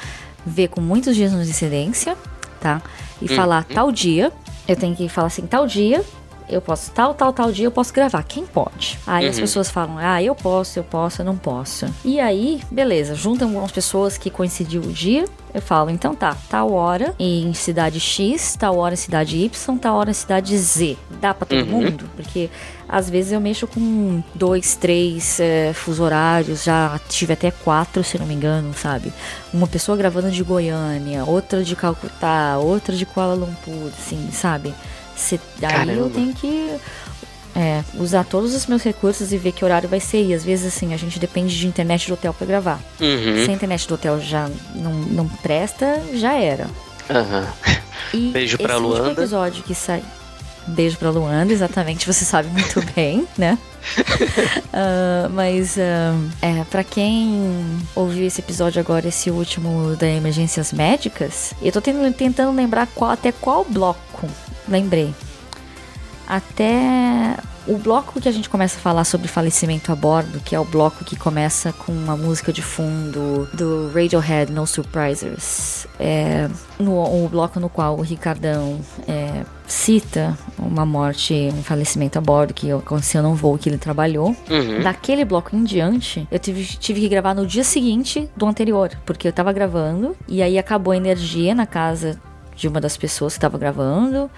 ver 0.46 0.70
com 0.70 0.80
muitos 0.80 1.16
dias 1.16 1.32
de 1.32 1.38
antecedência, 1.38 2.16
tá? 2.62 2.82
E 3.22 3.30
Uhum. 3.30 3.36
falar 3.36 3.66
tal 3.66 3.92
dia. 3.92 4.32
Eu 4.68 4.76
tenho 4.76 4.96
que 4.96 5.10
falar 5.10 5.28
assim, 5.28 5.46
tal 5.48 5.66
dia, 5.66 6.04
eu 6.50 6.62
posso, 6.62 6.92
tal, 6.92 7.14
tal, 7.14 7.34
tal 7.34 7.52
dia 7.52 7.66
eu 7.66 7.72
posso 7.72 7.94
gravar. 7.94 8.24
Quem 8.24 8.46
pode? 8.46 8.98
Aí 9.06 9.28
as 9.28 9.36
Uhum. 9.36 9.42
pessoas 9.42 9.70
falam, 9.70 9.98
ah, 9.98 10.22
eu 10.22 10.34
posso, 10.36 10.80
eu 10.80 10.84
posso, 10.84 11.22
eu 11.22 11.26
não 11.26 11.36
posso. 11.38 11.86
E 12.06 12.20
aí, 12.20 12.62
beleza, 12.72 13.16
juntam 13.16 13.50
algumas 13.50 13.72
pessoas 13.72 14.18
que 14.18 14.30
coincidiu 14.30 14.82
o 14.82 14.92
dia. 14.92 15.26
Eu 15.54 15.62
falo, 15.62 15.90
então 15.90 16.14
tá, 16.14 16.36
tal 16.50 16.72
hora 16.72 17.16
em 17.18 17.52
cidade 17.54 18.00
X, 18.00 18.56
tal 18.60 18.78
hora 18.78 18.94
em 18.94 18.98
cidade 18.98 19.38
Y, 19.38 19.78
tal 19.78 19.96
hora 19.96 20.12
em 20.12 20.14
cidade 20.14 20.56
Z. 20.58 20.98
Dá 21.20 21.34
pra 21.34 21.48
todo 21.48 21.62
Uhum. 21.62 21.66
mundo? 21.66 22.08
Porque 22.16 22.50
às 22.88 23.10
vezes 23.10 23.32
eu 23.32 23.40
mexo 23.42 23.66
com 23.66 24.22
dois, 24.36 24.76
três 24.76 25.40
é, 25.40 25.74
fuso 25.74 26.04
horários, 26.04 26.64
já 26.64 27.00
tive 27.10 27.34
até 27.34 27.50
quatro, 27.50 28.04
se 28.04 28.20
não 28.20 28.26
me 28.28 28.36
engano, 28.36 28.72
sabe? 28.74 29.12
Uma 29.54 29.68
pessoa 29.68 29.98
gravando 29.98 30.30
de 30.30 30.44
Goiânia, 30.44 31.24
outra 31.26 31.64
de 31.64 31.76
Calcutá, 31.76 32.58
outra 32.60 32.96
de 32.96 33.06
Kuala 33.06 33.34
Lumpur, 33.34 33.90
assim, 33.98 34.30
sabe? 34.32 34.74
Se, 35.18 35.40
daí 35.58 35.72
eu 35.72 35.86
Caramba. 35.86 36.10
tenho 36.12 36.34
que 36.34 36.72
é, 37.56 37.84
usar 37.96 38.24
todos 38.24 38.54
os 38.54 38.66
meus 38.68 38.84
recursos 38.84 39.34
e 39.34 39.38
ver 39.38 39.52
que 39.52 39.66
horário 39.66 39.90
vai 39.90 40.00
ser. 40.00 40.24
E 40.24 40.34
às 40.34 40.44
vezes, 40.46 40.74
assim, 40.76 40.94
a 40.94 40.98
gente 40.98 41.20
depende 41.20 41.58
de 41.58 41.68
internet 41.68 42.08
do 42.08 42.14
hotel 42.14 42.34
pra 42.34 42.46
gravar. 42.46 42.80
Uhum. 43.02 43.44
Se 43.44 43.50
a 43.50 43.54
internet 43.54 43.88
do 43.88 43.96
hotel 43.96 44.20
já 44.22 44.50
não, 44.76 44.94
não 44.94 45.28
presta, 45.28 46.02
já 46.14 46.34
era. 46.36 46.68
E 48.14 48.32
Beijo 48.32 48.58
pra 48.58 48.76
esse 48.76 48.84
último 48.84 49.04
Luanda. 49.04 49.22
episódio 49.22 49.64
que 49.64 49.74
sai. 49.76 50.04
Beijo 50.68 50.98
pra 50.98 51.10
Luanda, 51.10 51.54
exatamente, 51.54 52.06
você 52.06 52.26
sabe 52.26 52.50
muito 52.50 52.82
bem, 52.94 53.26
né? 53.38 53.58
Ah, 54.74 55.30
mas 55.32 55.78
ah, 55.80 56.14
é, 56.42 56.64
para 56.66 56.84
quem 56.84 57.80
ouviu 57.96 58.26
esse 58.28 58.42
episódio 58.42 58.80
agora, 58.82 59.08
esse 59.08 59.32
último 59.32 59.96
da 59.96 60.08
emergências 60.08 60.74
médicas, 60.74 61.54
eu 61.62 61.72
tô 61.72 61.80
tendo- 61.82 62.12
tentando 62.14 62.56
lembrar 62.56 62.88
qual, 62.88 63.12
até 63.12 63.32
qual 63.32 63.64
bloco. 63.64 64.28
Lembrei. 64.68 65.14
Até 66.28 67.38
o 67.68 67.78
bloco 67.78 68.20
que 68.22 68.30
a 68.30 68.32
gente 68.32 68.50
começa 68.50 68.78
a 68.78 68.82
falar 68.82 69.04
sobre 69.04 69.28
falecimento 69.28 69.92
a 69.92 69.96
bordo, 69.96 70.40
que 70.40 70.56
é 70.56 70.60
o 70.60 70.64
bloco 70.64 71.04
que 71.04 71.16
começa 71.16 71.74
com 71.74 71.92
uma 71.92 72.16
música 72.16 72.54
de 72.54 72.62
fundo 72.62 73.48
do 73.54 73.92
Radiohead 73.94 74.52
No 74.52 74.66
Surprisers. 74.66 75.86
É 76.00 76.50
no, 76.80 77.26
o 77.26 77.28
bloco 77.28 77.60
no 77.60 77.70
qual 77.70 77.98
o 77.98 78.02
Ricardão 78.02 78.80
é, 79.08 79.44
cita 79.66 80.38
uma 80.58 80.86
morte, 80.86 81.50
um 81.54 81.64
falecimento 81.64 82.18
a 82.18 82.22
bordo 82.22 82.54
que 82.54 82.72
aconteceu 82.72 83.22
num 83.22 83.34
voo 83.34 83.58
que 83.58 83.68
ele 83.68 83.78
trabalhou. 83.78 84.36
Uhum. 84.50 84.82
Daquele 84.82 85.26
bloco 85.26 85.56
em 85.56 85.64
diante, 85.64 86.28
eu 86.32 86.40
tive, 86.40 86.64
tive 86.64 87.02
que 87.02 87.10
gravar 87.10 87.34
no 87.34 87.46
dia 87.46 87.64
seguinte 87.64 88.30
do 88.36 88.46
anterior, 88.46 88.92
porque 89.06 89.28
eu 89.28 89.34
tava 89.34 89.52
gravando 89.52 90.16
e 90.28 90.42
aí 90.42 90.58
acabou 90.58 90.94
a 90.94 90.98
energia 90.98 91.54
na 91.54 91.66
casa 91.66 92.20
de 92.56 92.68
uma 92.68 92.82
das 92.82 92.98
pessoas 92.98 93.36
que 93.36 93.40
tava 93.40 93.58
gravando. 93.58 94.30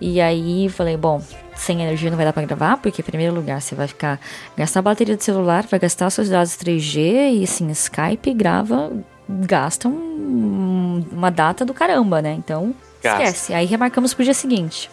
E 0.00 0.20
aí 0.20 0.68
falei, 0.68 0.96
bom, 0.96 1.22
sem 1.54 1.82
energia 1.82 2.10
não 2.10 2.16
vai 2.16 2.26
dar 2.26 2.32
pra 2.32 2.44
gravar, 2.44 2.76
porque 2.76 3.00
em 3.00 3.04
primeiro 3.04 3.34
lugar 3.34 3.60
você 3.62 3.74
vai 3.74 3.88
ficar 3.88 4.20
gastar 4.56 4.80
a 4.80 4.82
bateria 4.82 5.16
do 5.16 5.22
celular, 5.22 5.66
vai 5.70 5.80
gastar 5.80 6.10
seus 6.10 6.28
dados 6.28 6.52
3G 6.56 7.30
e 7.40 7.44
assim, 7.44 7.70
Skype 7.70 8.34
grava, 8.34 8.92
gasta 9.28 9.88
um- 9.88 11.04
uma 11.12 11.30
data 11.30 11.64
do 11.64 11.72
caramba, 11.72 12.20
né? 12.20 12.34
Então, 12.34 12.74
Gasta. 13.02 13.22
esquece. 13.22 13.54
Aí 13.54 13.64
remarcamos 13.66 14.12
pro 14.12 14.22
dia 14.24 14.34
seguinte. 14.34 14.90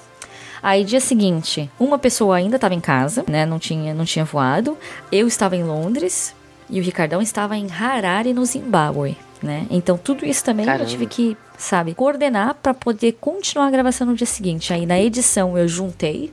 Aí, 0.61 0.85
dia 0.85 1.01
seguinte, 1.01 1.69
uma 1.77 1.99
pessoa 1.99 2.37
ainda 2.37 2.55
estava 2.55 2.73
em 2.73 2.79
casa, 2.79 3.25
né? 3.27 3.45
Não 3.45 3.59
tinha, 3.59 3.93
não 3.93 4.05
tinha 4.05 4.23
voado. 4.23 4.77
Eu 5.11 5.27
estava 5.27 5.57
em 5.57 5.63
Londres 5.63 6.33
e 6.69 6.80
o 6.80 6.84
Ricardão 6.84 7.21
estava 7.21 7.58
em 7.58 7.67
Harare, 7.71 8.34
no 8.34 8.45
Zimbábue, 8.45 9.17
né? 9.41 9.67
Então, 9.69 9.97
tudo 9.97 10.26
isso 10.26 10.43
também 10.43 10.65
Caramba. 10.65 10.84
eu 10.84 10.88
tive 10.88 11.06
que, 11.06 11.38
sabe, 11.58 11.93
coordenar 11.93 12.56
para 12.56 12.73
poder 12.73 13.13
continuar 13.13 13.67
a 13.67 13.71
gravação 13.71 14.08
no 14.08 14.15
dia 14.15 14.28
seguinte. 14.28 14.73
Aí, 14.73 14.86
na 14.86 14.99
edição, 14.99 15.58
eu 15.58 15.67
juntei 15.67 16.32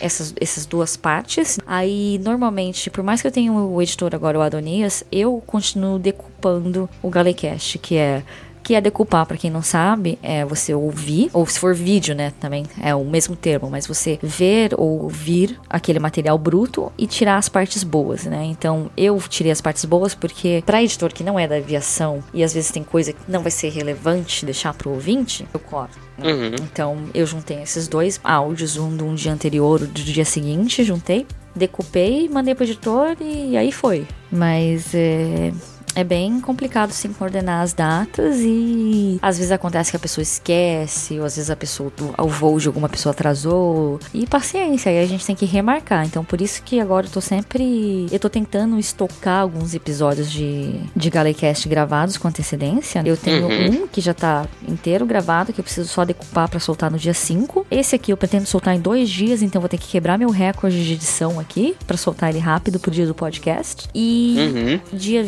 essas, 0.00 0.34
essas 0.40 0.66
duas 0.66 0.96
partes. 0.96 1.58
Aí, 1.66 2.20
normalmente, 2.22 2.90
por 2.90 3.02
mais 3.02 3.20
que 3.20 3.26
eu 3.26 3.32
tenha 3.32 3.52
o 3.52 3.80
editor 3.80 4.14
agora, 4.14 4.38
o 4.38 4.42
Adonias, 4.42 5.04
eu 5.10 5.42
continuo 5.46 5.98
decupando 5.98 6.88
o 7.02 7.08
Galecast, 7.08 7.78
que 7.78 7.96
é 7.96 8.22
que 8.66 8.74
é 8.74 8.80
decupar, 8.80 9.24
pra 9.24 9.36
quem 9.36 9.48
não 9.48 9.62
sabe, 9.62 10.18
é 10.20 10.44
você 10.44 10.74
ouvir, 10.74 11.30
ou 11.32 11.46
se 11.46 11.60
for 11.60 11.72
vídeo, 11.72 12.16
né, 12.16 12.32
também 12.40 12.66
é 12.82 12.92
o 12.96 13.04
mesmo 13.04 13.36
termo, 13.36 13.70
mas 13.70 13.86
você 13.86 14.18
ver 14.20 14.74
ou 14.76 15.04
ouvir 15.04 15.56
aquele 15.70 16.00
material 16.00 16.36
bruto 16.36 16.90
e 16.98 17.06
tirar 17.06 17.36
as 17.36 17.48
partes 17.48 17.84
boas, 17.84 18.24
né? 18.24 18.44
Então, 18.44 18.90
eu 18.96 19.16
tirei 19.28 19.52
as 19.52 19.60
partes 19.60 19.84
boas 19.84 20.16
porque 20.16 20.64
pra 20.66 20.82
editor 20.82 21.12
que 21.12 21.22
não 21.22 21.38
é 21.38 21.46
da 21.46 21.54
aviação 21.54 22.24
e 22.34 22.42
às 22.42 22.52
vezes 22.52 22.72
tem 22.72 22.82
coisa 22.82 23.12
que 23.12 23.20
não 23.28 23.40
vai 23.40 23.52
ser 23.52 23.68
relevante 23.68 24.44
deixar 24.44 24.74
pro 24.74 24.90
ouvinte, 24.90 25.46
eu 25.54 25.60
corto. 25.60 25.96
né? 26.18 26.32
Uhum. 26.32 26.54
Então, 26.60 26.96
eu 27.14 27.24
juntei 27.24 27.62
esses 27.62 27.86
dois 27.86 28.18
áudios, 28.24 28.76
um 28.76 28.96
do 28.96 29.14
dia 29.14 29.32
anterior, 29.32 29.78
do 29.78 29.86
dia 29.86 30.24
seguinte, 30.24 30.82
juntei, 30.82 31.24
decupei, 31.54 32.28
mandei 32.28 32.52
pro 32.52 32.64
editor 32.64 33.16
e 33.20 33.56
aí 33.56 33.70
foi. 33.70 34.08
Mas 34.28 34.92
é, 34.92 35.52
é 35.96 36.04
bem 36.04 36.40
complicado 36.40 36.92
sim 36.92 37.12
coordenar 37.12 37.62
as 37.62 37.72
datas 37.72 38.36
e 38.40 39.18
às 39.20 39.36
vezes 39.38 39.50
acontece 39.50 39.90
que 39.90 39.96
a 39.96 40.00
pessoa 40.00 40.22
esquece, 40.22 41.18
ou 41.18 41.24
às 41.26 41.34
vezes 41.36 41.50
a 41.50 41.56
pessoa, 41.56 41.90
o 42.18 42.28
voo 42.28 42.58
de 42.60 42.68
alguma 42.68 42.88
pessoa 42.88 43.10
atrasou. 43.12 43.98
E 44.14 44.26
paciência, 44.26 44.90
aí 44.90 45.02
a 45.02 45.06
gente 45.06 45.24
tem 45.26 45.34
que 45.34 45.44
remarcar. 45.46 46.04
Então 46.06 46.24
por 46.24 46.40
isso 46.40 46.62
que 46.62 46.78
agora 46.80 47.06
eu 47.06 47.10
tô 47.10 47.20
sempre. 47.20 48.06
Eu 48.10 48.18
tô 48.20 48.28
tentando 48.28 48.78
estocar 48.78 49.40
alguns 49.42 49.74
episódios 49.74 50.30
de, 50.30 50.74
de 50.94 51.10
Galecast 51.10 51.68
gravados 51.68 52.16
com 52.16 52.28
antecedência. 52.28 53.02
Eu 53.04 53.16
tenho 53.16 53.46
Uhum. 53.46 53.82
um 53.84 53.86
que 53.86 54.00
já 54.00 54.12
tá 54.14 54.46
inteiro 54.68 55.04
gravado, 55.06 55.52
que 55.52 55.60
eu 55.60 55.64
preciso 55.64 55.88
só 55.88 56.04
decupar 56.04 56.48
pra 56.48 56.60
soltar 56.60 56.90
no 56.90 56.98
dia 56.98 57.14
5. 57.14 57.66
Esse 57.70 57.94
aqui 57.96 58.12
eu 58.12 58.16
pretendo 58.16 58.46
soltar 58.46 58.74
em 58.74 58.80
dois 58.80 59.08
dias, 59.08 59.42
então 59.42 59.60
vou 59.60 59.68
ter 59.68 59.78
que 59.78 59.88
quebrar 59.88 60.18
meu 60.18 60.30
recorde 60.30 60.84
de 60.84 60.92
edição 60.94 61.38
aqui 61.40 61.76
pra 61.86 61.96
soltar 61.96 62.30
ele 62.30 62.38
rápido 62.38 62.78
pro 62.78 62.90
dia 62.90 63.06
do 63.06 63.14
podcast. 63.14 63.88
E 63.94 64.36
Uhum. 64.38 64.98
dia 64.98 65.22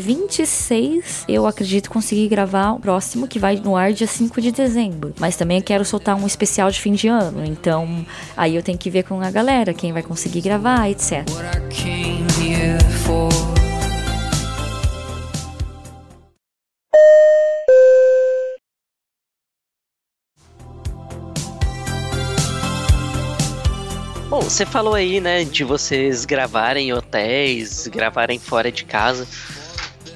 26 0.58 1.24
eu 1.28 1.46
acredito 1.46 1.90
conseguir 1.90 2.28
gravar 2.28 2.72
o 2.72 2.80
próximo 2.80 3.28
que 3.28 3.38
vai 3.38 3.56
no 3.56 3.76
ar 3.76 3.92
dia 3.92 4.06
5 4.06 4.40
de 4.40 4.50
dezembro. 4.50 5.14
Mas 5.18 5.36
também 5.36 5.62
quero 5.62 5.84
soltar 5.84 6.16
um 6.16 6.26
especial 6.26 6.70
de 6.70 6.80
fim 6.80 6.92
de 6.92 7.08
ano, 7.08 7.44
então 7.44 8.04
aí 8.36 8.56
eu 8.56 8.62
tenho 8.62 8.78
que 8.78 8.90
ver 8.90 9.04
com 9.04 9.20
a 9.20 9.30
galera 9.30 9.72
quem 9.72 9.92
vai 9.92 10.02
conseguir 10.02 10.40
gravar, 10.40 10.90
etc. 10.90 11.24
Bom, 24.28 24.42
você 24.42 24.66
falou 24.66 24.94
aí, 24.94 25.20
né, 25.20 25.42
de 25.42 25.64
vocês 25.64 26.26
gravarem 26.26 26.90
em 26.90 26.92
hotéis, 26.92 27.86
gravarem 27.86 28.38
fora 28.38 28.70
de 28.70 28.84
casa. 28.84 29.26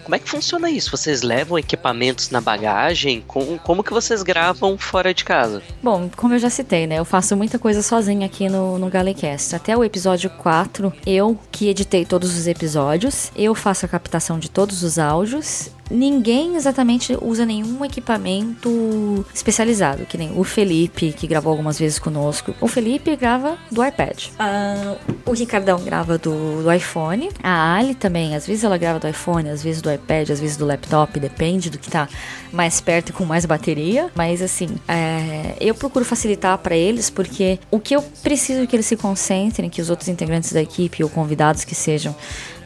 Como 0.04 0.14
é 0.14 0.18
que 0.18 0.28
funciona 0.28 0.70
isso? 0.70 0.90
Vocês 0.90 1.22
levam 1.22 1.58
equipamentos 1.58 2.30
na 2.30 2.40
bagagem? 2.40 3.22
Com- 3.26 3.58
Como 3.58 3.82
que 3.84 3.92
vocês 3.92 4.22
gravam 4.22 4.76
fora 4.76 5.14
de 5.14 5.24
casa? 5.24 5.62
Bom, 5.82 6.10
como 6.16 6.34
eu 6.34 6.38
já 6.38 6.50
citei, 6.50 6.86
né? 6.86 6.98
Eu 6.98 7.04
faço 7.04 7.36
muita 7.36 7.58
coisa 7.58 7.82
sozinha 7.82 8.26
aqui 8.26 8.48
no, 8.48 8.78
no 8.78 8.88
Galecast. 8.88 9.54
Até 9.54 9.76
o 9.76 9.84
episódio 9.84 10.28
4, 10.30 10.92
eu 11.06 11.38
que 11.50 11.68
editei 11.68 12.04
todos 12.04 12.36
os 12.36 12.46
episódios, 12.46 13.30
eu 13.36 13.54
faço 13.54 13.86
a 13.86 13.88
captação 13.88 14.38
de 14.38 14.50
todos 14.50 14.82
os 14.82 14.98
áudios. 14.98 15.70
Ninguém 15.92 16.56
exatamente 16.56 17.16
usa 17.20 17.44
nenhum 17.44 17.84
equipamento 17.84 19.24
especializado, 19.32 20.06
que 20.06 20.16
nem 20.16 20.32
o 20.38 20.42
Felipe, 20.42 21.12
que 21.12 21.26
gravou 21.26 21.50
algumas 21.50 21.78
vezes 21.78 21.98
conosco. 21.98 22.54
O 22.60 22.66
Felipe 22.66 23.14
grava 23.16 23.58
do 23.70 23.84
iPad. 23.84 24.28
Ah, 24.38 24.96
o 25.26 25.32
Ricardão 25.32 25.80
grava 25.84 26.16
do, 26.16 26.62
do 26.62 26.72
iPhone. 26.72 27.28
A 27.42 27.74
Ali 27.74 27.94
também, 27.94 28.34
às 28.34 28.46
vezes 28.46 28.64
ela 28.64 28.78
grava 28.78 28.98
do 28.98 29.08
iPhone, 29.08 29.48
às 29.48 29.62
vezes 29.62 29.82
do 29.82 29.92
iPad, 29.92 30.30
às 30.30 30.40
vezes 30.40 30.56
do 30.56 30.64
laptop, 30.64 31.18
depende 31.20 31.68
do 31.68 31.78
que 31.78 31.90
tá 31.90 32.08
mais 32.52 32.80
perto 32.80 33.10
e 33.10 33.12
com 33.12 33.24
mais 33.24 33.44
bateria. 33.44 34.10
Mas 34.14 34.40
assim, 34.40 34.68
é, 34.88 35.56
eu 35.60 35.74
procuro 35.74 36.04
facilitar 36.04 36.56
para 36.58 36.76
eles 36.76 37.10
porque 37.10 37.58
o 37.70 37.78
que 37.78 37.94
eu 37.94 38.02
preciso 38.22 38.66
que 38.66 38.74
eles 38.76 38.86
se 38.86 38.96
concentrem, 38.96 39.68
que 39.68 39.80
os 39.80 39.90
outros 39.90 40.08
integrantes 40.08 40.52
da 40.52 40.62
equipe 40.62 41.02
ou 41.04 41.10
convidados 41.10 41.64
que 41.64 41.74
sejam 41.74 42.14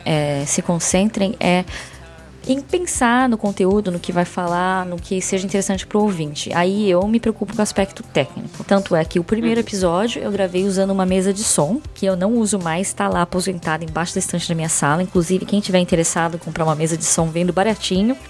é, 0.05 0.45
se 0.47 0.63
concentrem 0.63 1.35
é 1.41 1.65
em 2.47 2.61
pensar 2.61 3.29
no 3.29 3.37
conteúdo, 3.37 3.91
no 3.91 3.99
que 3.99 4.13
vai 4.13 4.25
falar, 4.25 4.87
no 4.87 4.97
que 4.97 5.21
seja 5.21 5.45
interessante 5.45 5.87
pro 5.87 6.01
ouvinte. 6.01 6.53
Aí 6.55 6.89
eu 6.91 7.07
me 7.07 7.19
preocupo 7.19 7.53
com 7.53 7.59
o 7.59 7.63
aspecto 7.63 8.03
técnico. 8.03 8.63
Tanto 8.65 8.95
é 8.95 9.05
que 9.05 9.19
o 9.19 9.25
primeiro 9.25 9.61
episódio 9.61 10.23
eu 10.23 10.31
gravei 10.31 10.65
usando 10.65 10.91
uma 10.91 11.05
mesa 11.05 11.33
de 11.33 11.43
som, 11.43 11.81
que 11.95 12.07
eu 12.07 12.17
não 12.17 12.35
uso 12.35 12.59
mais, 12.59 12.93
tá 12.93 13.09
lá 13.09 13.23
aposentada 13.23 13.85
embaixo 13.85 14.15
da 14.15 14.21
estante 14.21 14.49
da 14.49 14.55
minha 14.55 14.69
sala. 14.69 15.03
Inclusive, 15.03 15.45
quem 15.45 15.61
tiver 15.61 15.79
interessado 15.79 16.37
em 16.37 16.39
comprar 16.39 16.65
uma 16.65 16.75
mesa 16.75 16.97
de 16.97 17.05
som 17.05 17.29
vendo 17.29 17.53
baratinho. 17.53 18.17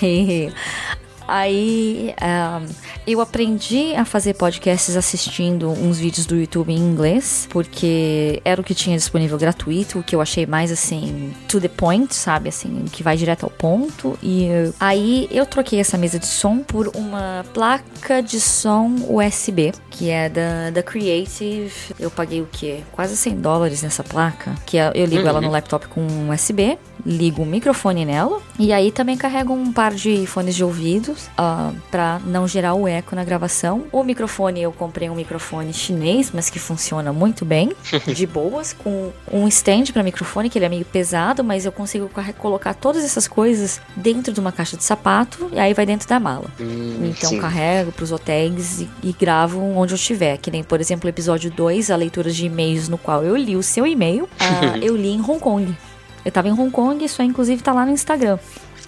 Aí 1.32 2.12
ah, 2.20 2.60
eu 3.06 3.20
aprendi 3.20 3.94
a 3.94 4.04
fazer 4.04 4.34
podcasts 4.34 4.96
assistindo 4.96 5.70
uns 5.70 5.96
vídeos 5.96 6.26
do 6.26 6.34
YouTube 6.36 6.72
em 6.72 6.76
inglês, 6.78 7.46
porque 7.50 8.42
era 8.44 8.60
o 8.60 8.64
que 8.64 8.74
tinha 8.74 8.96
disponível 8.96 9.38
gratuito, 9.38 10.00
o 10.00 10.02
que 10.02 10.16
eu 10.16 10.20
achei 10.20 10.44
mais 10.44 10.72
assim, 10.72 11.32
to 11.46 11.60
the 11.60 11.68
point, 11.68 12.12
sabe? 12.12 12.48
Assim, 12.48 12.84
que 12.90 13.04
vai 13.04 13.16
direto 13.16 13.44
ao 13.44 13.50
ponto. 13.50 14.18
E 14.20 14.48
aí 14.80 15.28
eu 15.30 15.46
troquei 15.46 15.78
essa 15.78 15.96
mesa 15.96 16.18
de 16.18 16.26
som 16.26 16.58
por 16.58 16.88
uma 16.96 17.44
placa 17.54 18.20
de 18.20 18.40
som 18.40 18.92
USB, 19.08 19.72
que 19.88 20.10
é 20.10 20.28
da, 20.28 20.70
da 20.70 20.82
Creative. 20.82 21.72
Eu 21.98 22.10
paguei 22.10 22.40
o 22.40 22.48
quê? 22.50 22.80
Quase 22.90 23.16
100 23.16 23.36
dólares 23.36 23.82
nessa 23.82 24.02
placa, 24.02 24.56
que 24.66 24.78
é- 24.78 24.90
eu 24.96 25.06
ligo 25.06 25.28
ela 25.28 25.40
no 25.40 25.50
laptop 25.50 25.86
com 25.86 26.00
um 26.00 26.30
USB, 26.32 26.76
ligo 27.04 27.42
o 27.42 27.46
microfone 27.46 28.04
nela 28.04 28.40
e 28.58 28.72
aí 28.72 28.90
também 28.90 29.16
carrego 29.16 29.52
um 29.52 29.72
par 29.72 29.92
de 29.94 30.26
fones 30.26 30.54
de 30.54 30.64
ouvidos 30.64 31.28
ah, 31.36 31.72
pra 31.90 32.20
não 32.26 32.46
gerar 32.46 32.74
o 32.74 32.86
eco 32.86 33.14
na 33.16 33.24
gravação. 33.24 33.84
O 33.92 34.02
microfone 34.04 34.62
eu 34.62 34.72
comprei 34.72 35.08
um 35.10 35.14
microfone 35.14 35.72
chinês, 35.72 36.30
mas 36.32 36.50
que 36.50 36.58
funciona 36.58 37.12
muito 37.12 37.44
bem, 37.44 37.72
de 38.14 38.26
boas, 38.26 38.72
com 38.72 39.10
um 39.32 39.46
stand 39.48 39.84
para 39.92 40.02
microfone 40.02 40.48
que 40.50 40.58
ele 40.58 40.64
é 40.66 40.68
meio 40.68 40.84
pesado, 40.84 41.42
mas 41.44 41.64
eu 41.64 41.72
consigo 41.72 42.10
colocar 42.38 42.74
todas 42.74 43.04
essas 43.04 43.26
coisas 43.28 43.80
dentro 43.96 44.32
de 44.32 44.40
uma 44.40 44.52
caixa 44.52 44.76
de 44.76 44.84
sapato 44.84 45.48
e 45.52 45.58
aí 45.58 45.72
vai 45.74 45.86
dentro 45.86 46.08
da 46.08 46.18
mala. 46.20 46.50
Hum, 46.60 47.12
Então 47.16 47.30
sim. 47.30 47.38
carrego 47.40 47.92
pros 47.92 48.12
hotéis 48.12 48.80
e, 48.82 48.88
e 49.02 49.12
gravo 49.12 49.60
onde 49.76 49.92
eu 49.92 49.96
estiver. 49.96 50.36
Que 50.38 50.50
nem, 50.50 50.62
por 50.62 50.80
exemplo, 50.80 51.06
o 51.06 51.08
episódio 51.10 51.50
2, 51.50 51.90
a 51.90 51.96
leitura 51.96 52.30
de 52.30 52.46
e-mails, 52.46 52.88
no 52.88 52.98
qual 52.98 53.22
eu 53.24 53.36
li 53.36 53.56
o 53.56 53.62
seu 53.62 53.86
e-mail. 53.86 54.28
ah, 54.38 54.78
eu 54.82 54.96
li 54.96 55.08
em 55.10 55.20
Hong 55.20 55.38
Kong. 55.38 55.76
Eu 56.24 56.32
tava 56.32 56.48
em 56.48 56.52
Hong 56.52 56.70
Kong, 56.70 57.04
isso 57.04 57.22
aí 57.22 57.28
inclusive 57.28 57.62
tá 57.62 57.72
lá 57.72 57.84
no 57.84 57.92
Instagram. 57.92 58.38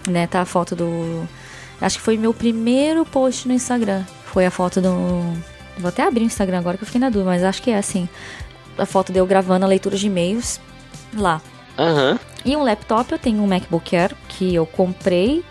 Né? 0.09 0.26
Tá 0.26 0.43
a 0.43 0.45
foto 0.45 0.74
do. 0.74 1.26
Acho 1.80 1.99
que 1.99 2.05
foi 2.05 2.16
meu 2.16 2.33
primeiro 2.33 3.05
post 3.05 3.49
no 3.49 3.55
Instagram. 3.55 4.05
Foi 4.24 4.47
a 4.47 4.51
foto 4.51 4.80
do. 4.80 4.91
Vou 5.78 5.89
até 5.89 6.03
abrir 6.03 6.22
o 6.22 6.26
Instagram 6.26 6.59
agora 6.59 6.76
que 6.76 6.83
eu 6.83 6.87
fiquei 6.87 7.01
na 7.01 7.09
dúvida, 7.09 7.30
mas 7.30 7.43
acho 7.43 7.62
que 7.62 7.70
é 7.70 7.78
assim. 7.78 8.09
A 8.76 8.87
foto 8.87 9.12
de 9.12 9.18
eu 9.18 9.26
gravando 9.26 9.64
a 9.64 9.68
leitura 9.68 9.97
de 9.97 10.07
e-mails 10.07 10.61
lá. 11.14 11.41
Aham. 11.78 12.18
E 12.45 12.57
um 12.57 12.62
laptop, 12.62 13.12
eu 13.12 13.18
tenho 13.18 13.43
um 13.43 13.47
MacBook 13.47 13.95
Air 13.95 14.14
que 14.28 14.55
eu 14.55 14.66
comprei 14.66 15.45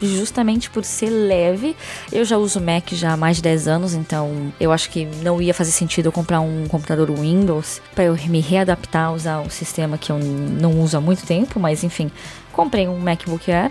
justamente 0.00 0.70
por 0.70 0.84
ser 0.84 1.10
leve. 1.10 1.76
Eu 2.12 2.24
já 2.24 2.36
uso 2.36 2.60
Mac 2.60 2.92
já 2.92 3.12
há 3.12 3.16
mais 3.16 3.36
de 3.36 3.42
10 3.42 3.68
anos, 3.68 3.94
então 3.94 4.52
eu 4.60 4.72
acho 4.72 4.90
que 4.90 5.04
não 5.22 5.40
ia 5.40 5.54
fazer 5.54 5.70
sentido 5.70 6.06
eu 6.06 6.12
comprar 6.12 6.40
um 6.40 6.66
computador 6.68 7.10
Windows 7.10 7.80
para 7.94 8.04
eu 8.04 8.14
me 8.28 8.40
readaptar 8.40 9.06
a 9.06 9.12
usar 9.12 9.40
o 9.40 9.50
sistema 9.50 9.98
que 9.98 10.10
eu 10.10 10.18
não 10.18 10.80
uso 10.80 10.96
há 10.96 11.00
muito 11.00 11.24
tempo, 11.26 11.58
mas 11.58 11.84
enfim, 11.84 12.10
comprei 12.52 12.88
um 12.88 12.98
MacBook 12.98 13.50
Air 13.50 13.70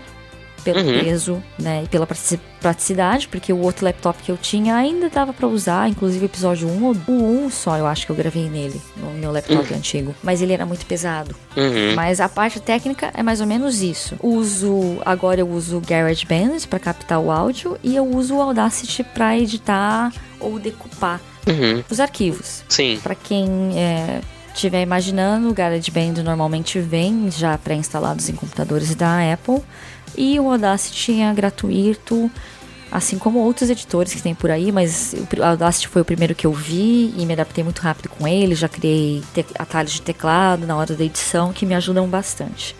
pelo 0.64 0.80
Uhum. 0.80 1.00
peso, 1.04 1.42
né, 1.58 1.82
e 1.84 1.88
pela 1.88 2.06
pratici- 2.06 2.40
praticidade, 2.60 3.28
porque 3.28 3.52
o 3.52 3.58
outro 3.58 3.84
laptop 3.84 4.22
que 4.22 4.30
eu 4.32 4.36
tinha 4.38 4.74
ainda 4.74 5.10
dava 5.10 5.32
pra 5.32 5.46
usar, 5.46 5.88
inclusive 5.88 6.24
o 6.24 6.26
episódio 6.26 6.66
1, 6.68 6.84
ou- 6.84 6.96
o 7.06 7.44
1 7.44 7.50
só 7.50 7.76
eu 7.76 7.86
acho 7.86 8.06
que 8.06 8.10
eu 8.12 8.16
gravei 8.16 8.48
nele, 8.48 8.80
no 8.96 9.10
meu 9.12 9.30
laptop 9.30 9.72
antigo, 9.74 10.14
mas 10.22 10.40
ele 10.40 10.52
era 10.54 10.64
muito 10.64 10.86
pesado. 10.86 11.34
Uhum. 11.56 11.94
Mas 11.94 12.20
a 12.20 12.28
parte 12.28 12.58
técnica 12.60 13.10
é 13.14 13.22
mais 13.22 13.40
ou 13.40 13.46
menos 13.46 13.82
isso. 13.82 14.16
Uso 14.22 14.98
agora 15.04 15.40
eu 15.40 15.48
uso 15.48 15.76
o 15.76 15.80
GarageBand 15.80 16.60
para 16.68 16.78
captar 16.78 17.20
o 17.20 17.30
áudio 17.30 17.78
e 17.82 17.94
eu 17.94 18.04
uso 18.06 18.36
o 18.36 18.40
Audacity 18.42 19.04
para 19.04 19.36
editar 19.38 20.10
ou 20.40 20.58
decupar 20.58 21.20
Uhum. 21.46 21.84
os 21.90 22.00
arquivos. 22.00 22.64
Sim. 22.68 22.98
Para 23.02 23.14
quem 23.14 23.46
é, 23.78 24.20
estiver 24.54 24.80
imaginando, 24.82 25.50
o 25.50 25.52
GarageBand 25.54 26.22
normalmente 26.24 26.78
vem 26.80 27.30
já 27.30 27.58
pré-instalados 27.58 28.28
em 28.28 28.32
computadores 28.34 28.94
da 28.94 29.32
Apple 29.32 29.60
e 30.16 30.38
o 30.38 30.50
Audacity 30.50 31.20
é 31.20 31.32
gratuito. 31.32 32.30
Assim 32.90 33.18
como 33.18 33.40
outros 33.40 33.70
editores 33.70 34.14
que 34.14 34.22
tem 34.22 34.36
por 34.36 34.52
aí, 34.52 34.70
mas 34.70 35.14
o 35.36 35.42
Audacity 35.42 35.88
foi 35.88 36.02
o 36.02 36.04
primeiro 36.04 36.32
que 36.32 36.46
eu 36.46 36.52
vi 36.52 37.12
e 37.18 37.26
me 37.26 37.32
adaptei 37.32 37.64
muito 37.64 37.80
rápido 37.80 38.08
com 38.08 38.28
ele. 38.28 38.54
Já 38.54 38.68
criei 38.68 39.20
atalhos 39.58 39.94
de 39.94 40.02
teclado 40.02 40.64
na 40.64 40.76
hora 40.76 40.94
da 40.94 41.04
edição 41.04 41.52
que 41.52 41.66
me 41.66 41.74
ajudam 41.74 42.06
bastante. 42.06 42.76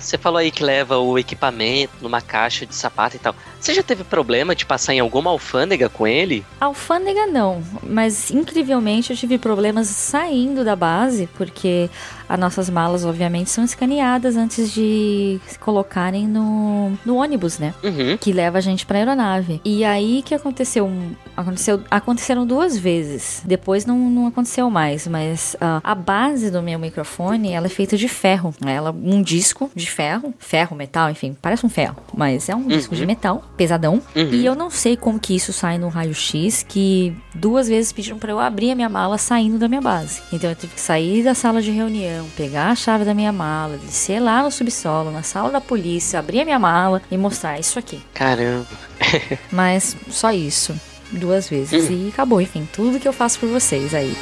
Você 0.00 0.18
falou 0.18 0.38
aí 0.38 0.50
que 0.50 0.64
leva 0.64 0.98
o 0.98 1.16
equipamento 1.16 1.92
numa 2.00 2.20
caixa 2.20 2.66
de 2.66 2.74
sapato 2.74 3.14
e 3.14 3.18
tal. 3.20 3.34
Você 3.60 3.72
já 3.72 3.82
teve 3.82 4.02
problema 4.02 4.54
de 4.54 4.66
passar 4.66 4.92
em 4.92 4.98
alguma 4.98 5.30
alfândega 5.30 5.88
com 5.88 6.04
ele? 6.04 6.44
Alfândega 6.60 7.26
não, 7.26 7.62
mas 7.80 8.28
incrivelmente 8.30 9.12
eu 9.12 9.16
tive 9.16 9.38
problemas 9.38 9.86
saindo 9.86 10.64
da 10.64 10.74
base, 10.74 11.28
porque 11.36 11.88
as 12.34 12.40
nossas 12.40 12.68
malas, 12.68 13.04
obviamente, 13.04 13.50
são 13.50 13.64
escaneadas 13.64 14.36
antes 14.36 14.72
de 14.72 15.40
se 15.46 15.58
colocarem 15.58 16.26
no, 16.26 16.92
no 17.04 17.16
ônibus, 17.16 17.58
né? 17.58 17.72
Uhum. 17.82 18.16
Que 18.16 18.32
leva 18.32 18.58
a 18.58 18.60
gente 18.60 18.84
pra 18.84 18.98
aeronave. 18.98 19.60
E 19.64 19.84
aí 19.84 20.22
que 20.22 20.34
aconteceu? 20.34 20.90
aconteceu 21.36 21.82
aconteceram 21.90 22.46
duas 22.46 22.76
vezes. 22.76 23.42
Depois 23.44 23.84
não, 23.84 23.98
não 24.10 24.26
aconteceu 24.26 24.70
mais, 24.70 25.06
mas 25.06 25.56
ah, 25.60 25.80
a 25.82 25.94
base 25.94 26.50
do 26.50 26.62
meu 26.62 26.78
microfone 26.78 27.52
ela 27.52 27.66
é 27.66 27.70
feita 27.70 27.96
de 27.96 28.08
ferro. 28.08 28.54
Ela 28.64 28.90
um 28.90 29.22
disco 29.22 29.70
de 29.74 29.90
ferro, 29.90 30.32
ferro, 30.38 30.76
metal, 30.76 31.10
enfim, 31.10 31.36
parece 31.40 31.64
um 31.66 31.68
ferro, 31.68 31.96
mas 32.16 32.48
é 32.48 32.54
um 32.54 32.66
disco 32.66 32.94
de 32.94 33.04
metal, 33.06 33.42
pesadão. 33.56 34.00
Uhum. 34.14 34.30
E 34.30 34.46
eu 34.46 34.54
não 34.54 34.70
sei 34.70 34.96
como 34.96 35.18
que 35.18 35.34
isso 35.34 35.52
sai 35.52 35.78
no 35.78 35.88
raio-x, 35.88 36.64
que 36.68 37.14
duas 37.34 37.68
vezes 37.68 37.92
pediram 37.92 38.18
pra 38.18 38.32
eu 38.32 38.38
abrir 38.38 38.70
a 38.70 38.74
minha 38.74 38.88
mala 38.88 39.18
saindo 39.18 39.58
da 39.58 39.68
minha 39.68 39.80
base. 39.80 40.22
Então 40.32 40.50
eu 40.50 40.56
tive 40.56 40.74
que 40.74 40.80
sair 40.80 41.22
da 41.22 41.34
sala 41.34 41.60
de 41.60 41.70
reunião, 41.70 42.23
pegar 42.36 42.70
a 42.70 42.74
chave 42.74 43.04
da 43.04 43.14
minha 43.14 43.32
mala, 43.32 43.76
descer 43.78 44.20
lá 44.20 44.42
no 44.42 44.50
subsolo, 44.50 45.10
na 45.10 45.22
sala 45.22 45.50
da 45.50 45.60
polícia, 45.60 46.18
abrir 46.18 46.40
a 46.40 46.44
minha 46.44 46.58
mala 46.58 47.02
e 47.10 47.16
mostrar 47.16 47.58
isso 47.58 47.78
aqui. 47.78 48.02
Caramba. 48.12 48.66
Mas 49.50 49.96
só 50.10 50.32
isso. 50.32 50.74
Duas 51.10 51.48
vezes. 51.48 51.88
E 51.90 52.08
acabou, 52.12 52.40
enfim. 52.40 52.68
Tudo 52.72 52.98
que 52.98 53.06
eu 53.06 53.12
faço 53.12 53.38
por 53.38 53.48
vocês 53.48 53.94
aí. 53.94 54.16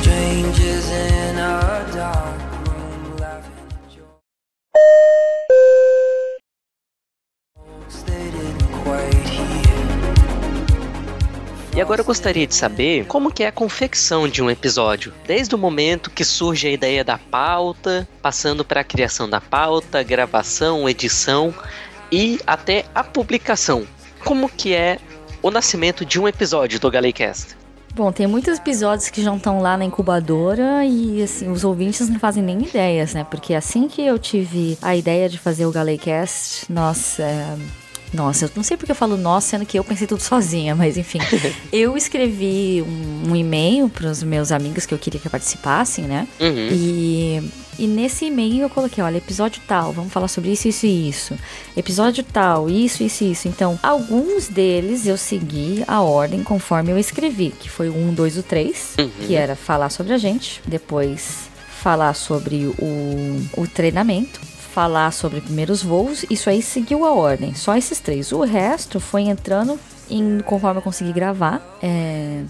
Strangers 0.00 0.86
in 0.90 1.38
a 1.38 1.82
dark 1.94 2.29
E 11.80 11.82
agora 11.82 12.02
eu 12.02 12.04
gostaria 12.04 12.46
de 12.46 12.54
saber 12.54 13.06
como 13.06 13.32
que 13.32 13.42
é 13.42 13.46
a 13.46 13.52
confecção 13.52 14.28
de 14.28 14.42
um 14.42 14.50
episódio, 14.50 15.14
desde 15.26 15.54
o 15.54 15.58
momento 15.58 16.10
que 16.10 16.26
surge 16.26 16.68
a 16.68 16.70
ideia 16.70 17.02
da 17.02 17.16
pauta, 17.16 18.06
passando 18.20 18.62
para 18.62 18.82
a 18.82 18.84
criação 18.84 19.30
da 19.30 19.40
pauta, 19.40 20.02
gravação, 20.02 20.86
edição 20.86 21.54
e 22.12 22.38
até 22.46 22.84
a 22.94 23.02
publicação. 23.02 23.86
Como 24.26 24.46
que 24.46 24.74
é 24.74 24.98
o 25.40 25.50
nascimento 25.50 26.04
de 26.04 26.20
um 26.20 26.28
episódio 26.28 26.78
do 26.78 26.90
Galecast? 26.90 27.56
Bom, 27.94 28.12
tem 28.12 28.26
muitos 28.26 28.58
episódios 28.58 29.08
que 29.08 29.22
já 29.22 29.34
estão 29.34 29.62
lá 29.62 29.78
na 29.78 29.84
incubadora 29.86 30.84
e 30.84 31.22
assim, 31.22 31.50
os 31.50 31.64
ouvintes 31.64 32.10
não 32.10 32.20
fazem 32.20 32.42
nem 32.42 32.60
ideias, 32.60 33.14
né? 33.14 33.24
Porque 33.24 33.54
assim 33.54 33.88
que 33.88 34.04
eu 34.04 34.18
tive 34.18 34.76
a 34.82 34.94
ideia 34.94 35.30
de 35.30 35.38
fazer 35.38 35.64
o 35.64 35.72
Galecast, 35.72 36.70
nossa. 36.70 37.22
é, 37.22 37.56
Nossa, 38.12 38.46
eu 38.46 38.50
não 38.56 38.62
sei 38.62 38.76
porque 38.76 38.90
eu 38.90 38.96
falo 38.96 39.16
nossa, 39.16 39.50
sendo 39.50 39.64
que 39.66 39.78
eu 39.78 39.84
pensei 39.84 40.06
tudo 40.06 40.20
sozinha, 40.20 40.74
mas 40.74 40.96
enfim. 40.96 41.20
eu 41.72 41.96
escrevi 41.96 42.82
um, 42.86 43.30
um 43.30 43.36
e-mail 43.36 43.88
para 43.88 44.10
os 44.10 44.22
meus 44.22 44.50
amigos 44.50 44.84
que 44.86 44.92
eu 44.92 44.98
queria 44.98 45.20
que 45.20 45.28
participassem, 45.28 46.04
né? 46.06 46.26
Uhum. 46.40 46.68
E, 46.72 47.50
e 47.78 47.86
nesse 47.86 48.24
e-mail 48.26 48.62
eu 48.62 48.68
coloquei, 48.70 49.02
olha, 49.02 49.18
episódio 49.18 49.62
tal, 49.66 49.92
vamos 49.92 50.12
falar 50.12 50.26
sobre 50.28 50.50
isso, 50.50 50.66
isso 50.66 50.86
e 50.86 51.08
isso. 51.08 51.34
Episódio 51.76 52.24
tal, 52.24 52.68
isso, 52.68 53.02
isso 53.04 53.22
e 53.24 53.30
isso. 53.32 53.46
Então, 53.46 53.78
alguns 53.82 54.48
deles 54.48 55.06
eu 55.06 55.16
segui 55.16 55.84
a 55.86 56.00
ordem 56.00 56.42
conforme 56.42 56.90
eu 56.90 56.98
escrevi, 56.98 57.52
que 57.58 57.70
foi 57.70 57.88
o 57.88 57.96
1, 57.96 58.14
2 58.14 58.36
e 58.36 58.38
o 58.40 58.42
3, 58.42 58.94
Uhum. 58.98 59.10
que 59.26 59.34
era 59.36 59.54
falar 59.54 59.88
sobre 59.88 60.12
a 60.12 60.18
gente, 60.18 60.60
depois 60.66 61.48
falar 61.80 62.12
sobre 62.14 62.66
o, 62.78 63.40
o 63.56 63.66
treinamento, 63.66 64.38
falar 64.80 65.12
sobre 65.12 65.42
primeiros 65.42 65.82
voos, 65.82 66.24
isso 66.30 66.48
aí 66.48 66.62
seguiu 66.62 67.04
a 67.04 67.12
ordem. 67.12 67.54
Só 67.54 67.76
esses 67.76 68.00
três. 68.00 68.32
O 68.32 68.40
resto 68.40 68.98
foi 68.98 69.24
entrando 69.24 69.78
em, 70.08 70.40
conforme 70.40 70.78
eu 70.78 70.82
consegui 70.82 71.12
gravar. 71.12 71.60
É, 71.82 72.42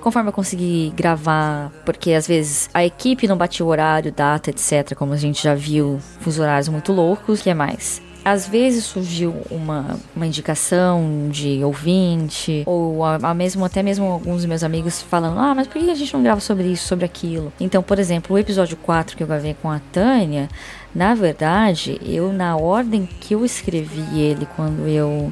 conforme 0.00 0.28
eu 0.28 0.32
consegui 0.32 0.92
gravar, 0.94 1.72
porque 1.84 2.12
às 2.12 2.24
vezes 2.24 2.70
a 2.72 2.84
equipe 2.84 3.26
não 3.26 3.36
batia 3.36 3.66
o 3.66 3.68
horário, 3.68 4.12
data, 4.12 4.50
etc. 4.50 4.94
Como 4.94 5.12
a 5.12 5.16
gente 5.16 5.42
já 5.42 5.56
viu, 5.56 5.98
os 6.24 6.38
horários 6.38 6.68
muito 6.68 6.92
loucos. 6.92 7.40
O 7.40 7.42
que 7.42 7.52
mais? 7.52 8.00
Às 8.24 8.46
vezes 8.46 8.84
surgiu 8.84 9.34
uma, 9.50 9.98
uma 10.14 10.26
indicação 10.26 11.28
de 11.30 11.62
ouvinte, 11.64 12.62
ou 12.66 13.04
a, 13.04 13.16
a 13.22 13.34
mesmo, 13.34 13.64
até 13.64 13.82
mesmo 13.84 14.04
alguns 14.04 14.38
dos 14.38 14.46
meus 14.46 14.62
amigos 14.62 15.02
falando: 15.02 15.38
Ah, 15.38 15.54
mas 15.54 15.66
por 15.66 15.80
que 15.80 15.90
a 15.90 15.94
gente 15.94 16.12
não 16.12 16.22
grava 16.22 16.40
sobre 16.40 16.66
isso, 16.66 16.86
sobre 16.86 17.04
aquilo? 17.04 17.52
Então, 17.58 17.82
por 17.82 17.98
exemplo, 17.98 18.34
o 18.34 18.38
episódio 18.38 18.76
4 18.78 19.16
que 19.16 19.22
eu 19.22 19.26
gravei 19.28 19.54
com 19.60 19.70
a 19.70 19.80
Tânia, 19.92 20.48
na 20.96 21.14
verdade, 21.14 22.00
eu, 22.02 22.32
na 22.32 22.56
ordem 22.56 23.06
que 23.20 23.34
eu 23.34 23.44
escrevi 23.44 24.18
ele 24.18 24.48
quando 24.56 24.88
eu 24.88 25.30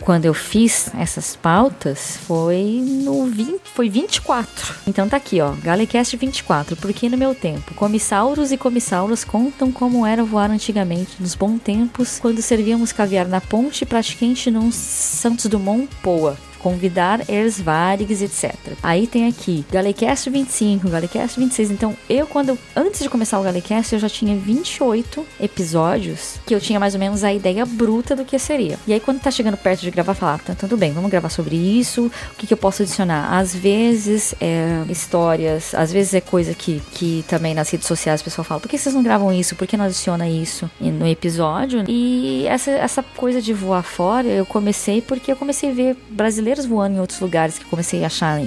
quando 0.00 0.24
eu 0.24 0.34
fiz 0.34 0.90
essas 0.98 1.36
pautas 1.36 2.16
foi 2.26 2.82
no 2.82 3.26
20, 3.26 3.60
foi 3.66 3.88
24. 3.88 4.74
Então 4.84 5.08
tá 5.08 5.16
aqui, 5.16 5.40
ó, 5.40 5.52
Galecast 5.62 6.16
24, 6.16 6.74
porque 6.76 7.08
no 7.08 7.16
meu 7.16 7.36
tempo, 7.36 7.72
comissauros 7.74 8.50
e 8.50 8.56
comissauras 8.56 9.22
contam 9.22 9.70
como 9.70 10.04
era 10.04 10.24
voar 10.24 10.50
antigamente, 10.50 11.20
nos 11.20 11.36
bons 11.36 11.60
tempos, 11.60 12.18
quando 12.18 12.42
servíamos 12.42 12.90
caviar 12.90 13.28
na 13.28 13.40
ponte 13.40 13.86
praticamente 13.86 14.50
num 14.50 14.72
Santos 14.72 15.46
Dumont 15.46 15.88
Poa 16.02 16.36
convidar 16.62 17.28
eles 17.28 17.60
vários, 17.60 18.22
etc. 18.22 18.54
Aí 18.82 19.06
tem 19.06 19.26
aqui 19.26 19.64
Galecast 19.70 20.30
25, 20.30 20.88
Galecast 20.88 21.38
26. 21.38 21.70
Então, 21.70 21.96
eu 22.08 22.26
quando 22.26 22.58
antes 22.74 23.00
de 23.00 23.08
começar 23.08 23.40
o 23.40 23.42
Galecast, 23.42 23.92
eu 23.92 23.98
já 23.98 24.08
tinha 24.08 24.36
28 24.36 25.26
episódios 25.40 26.36
que 26.46 26.54
eu 26.54 26.60
tinha 26.60 26.78
mais 26.78 26.94
ou 26.94 27.00
menos 27.00 27.24
a 27.24 27.32
ideia 27.32 27.66
bruta 27.66 28.14
do 28.14 28.24
que 28.24 28.38
seria. 28.38 28.78
E 28.86 28.92
aí 28.92 29.00
quando 29.00 29.20
tá 29.20 29.30
chegando 29.30 29.56
perto 29.56 29.80
de 29.80 29.90
gravar, 29.90 30.14
falar, 30.14 30.38
tá 30.38 30.54
tudo 30.54 30.76
bem, 30.76 30.92
vamos 30.92 31.10
gravar 31.10 31.28
sobre 31.28 31.56
isso. 31.56 32.06
O 32.06 32.36
que, 32.36 32.46
que 32.46 32.54
eu 32.54 32.58
posso 32.58 32.82
adicionar? 32.82 33.36
Às 33.36 33.54
vezes 33.54 34.34
é 34.40 34.84
histórias, 34.88 35.74
às 35.74 35.92
vezes 35.92 36.14
é 36.14 36.20
coisa 36.20 36.54
que, 36.54 36.80
que 36.92 37.24
também 37.28 37.54
nas 37.54 37.70
redes 37.70 37.86
sociais 37.86 38.20
o 38.20 38.24
pessoal 38.24 38.44
fala, 38.44 38.60
por 38.60 38.68
que 38.68 38.78
vocês 38.78 38.94
não 38.94 39.02
gravam 39.02 39.32
isso? 39.32 39.56
Por 39.56 39.66
que 39.66 39.76
não 39.76 39.84
adiciona 39.84 40.28
isso 40.28 40.70
no 40.80 41.06
episódio? 41.06 41.84
E 41.88 42.46
essa, 42.46 42.70
essa 42.70 43.02
coisa 43.02 43.40
de 43.40 43.52
voar 43.52 43.82
fora, 43.82 44.26
eu 44.26 44.46
comecei 44.46 45.00
porque 45.00 45.32
eu 45.32 45.36
comecei 45.36 45.70
a 45.70 45.72
ver 45.72 45.96
brasileiros 46.10 46.51
voando 46.66 46.96
em 46.96 47.00
outros 47.00 47.20
lugares 47.20 47.58
que 47.58 47.64
comecei 47.64 48.02
a 48.02 48.06
achar 48.06 48.40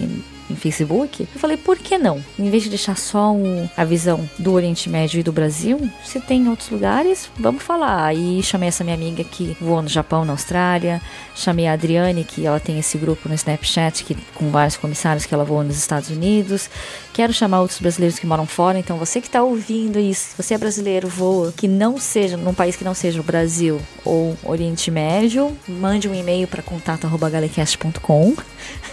em 0.49 0.55
Facebook, 0.55 1.27
eu 1.33 1.39
falei, 1.39 1.57
por 1.57 1.77
que 1.77 1.97
não? 1.97 2.23
Em 2.37 2.49
vez 2.49 2.63
de 2.63 2.69
deixar 2.69 2.97
só 2.97 3.31
um, 3.31 3.67
a 3.75 3.83
visão 3.83 4.29
do 4.37 4.53
Oriente 4.53 4.89
Médio 4.89 5.19
e 5.19 5.23
do 5.23 5.31
Brasil, 5.31 5.89
se 6.03 6.19
tem 6.19 6.43
em 6.43 6.49
outros 6.49 6.69
lugares, 6.69 7.29
vamos 7.37 7.63
falar. 7.63 8.05
Aí 8.05 8.41
chamei 8.43 8.69
essa 8.69 8.83
minha 8.83 8.95
amiga 8.95 9.23
que 9.23 9.55
voou 9.59 9.81
no 9.81 9.87
Japão, 9.87 10.25
na 10.25 10.33
Austrália, 10.33 11.01
chamei 11.35 11.67
a 11.67 11.73
Adriane, 11.73 12.23
que 12.23 12.45
ela 12.45 12.59
tem 12.59 12.77
esse 12.79 12.97
grupo 12.97 13.27
no 13.27 13.35
Snapchat 13.35 14.03
que, 14.03 14.15
com 14.33 14.49
vários 14.49 14.77
comissários 14.77 15.25
que 15.25 15.33
ela 15.33 15.43
voa 15.43 15.63
nos 15.63 15.77
Estados 15.77 16.09
Unidos. 16.09 16.69
Quero 17.13 17.33
chamar 17.33 17.61
outros 17.61 17.79
brasileiros 17.79 18.19
que 18.19 18.27
moram 18.27 18.45
fora, 18.45 18.77
então 18.77 18.97
você 18.97 19.21
que 19.21 19.27
está 19.27 19.41
ouvindo 19.41 19.99
isso, 19.99 20.35
você 20.37 20.53
é 20.53 20.57
brasileiro, 20.57 21.07
voa, 21.07 21.53
que 21.55 21.67
não 21.67 21.97
seja, 21.97 22.37
num 22.37 22.53
país 22.53 22.75
que 22.75 22.83
não 22.83 22.93
seja 22.93 23.19
o 23.19 23.23
Brasil 23.23 23.81
ou 24.03 24.37
Oriente 24.43 24.91
Médio, 24.91 25.55
mande 25.67 26.07
um 26.09 26.13
e-mail 26.13 26.47
para 26.47 26.61
contato.galecast.com. 26.61 28.35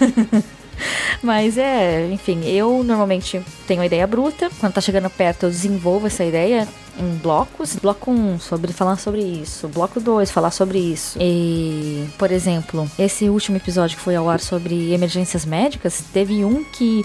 Mas 1.22 1.58
é, 1.58 2.08
enfim, 2.10 2.44
eu 2.44 2.82
normalmente 2.82 3.40
tenho 3.66 3.82
a 3.82 3.86
ideia 3.86 4.06
bruta. 4.06 4.50
Quando 4.58 4.72
tá 4.72 4.80
chegando 4.80 5.10
perto, 5.10 5.44
eu 5.44 5.50
desenvolvo 5.50 6.06
essa 6.06 6.24
ideia 6.24 6.66
em 6.98 7.16
blocos. 7.16 7.76
Bloco 7.76 8.10
1, 8.10 8.40
sobre 8.40 8.72
falar 8.72 8.96
sobre 8.96 9.20
isso. 9.20 9.68
Bloco 9.68 10.00
2, 10.00 10.30
falar 10.30 10.50
sobre 10.50 10.78
isso. 10.78 11.18
E, 11.20 12.06
por 12.18 12.30
exemplo, 12.30 12.90
esse 12.98 13.28
último 13.28 13.56
episódio 13.56 13.96
que 13.96 14.02
foi 14.02 14.16
ao 14.16 14.28
ar 14.28 14.40
sobre 14.40 14.92
emergências 14.92 15.44
médicas, 15.44 16.02
teve 16.12 16.44
um 16.44 16.64
que. 16.64 17.04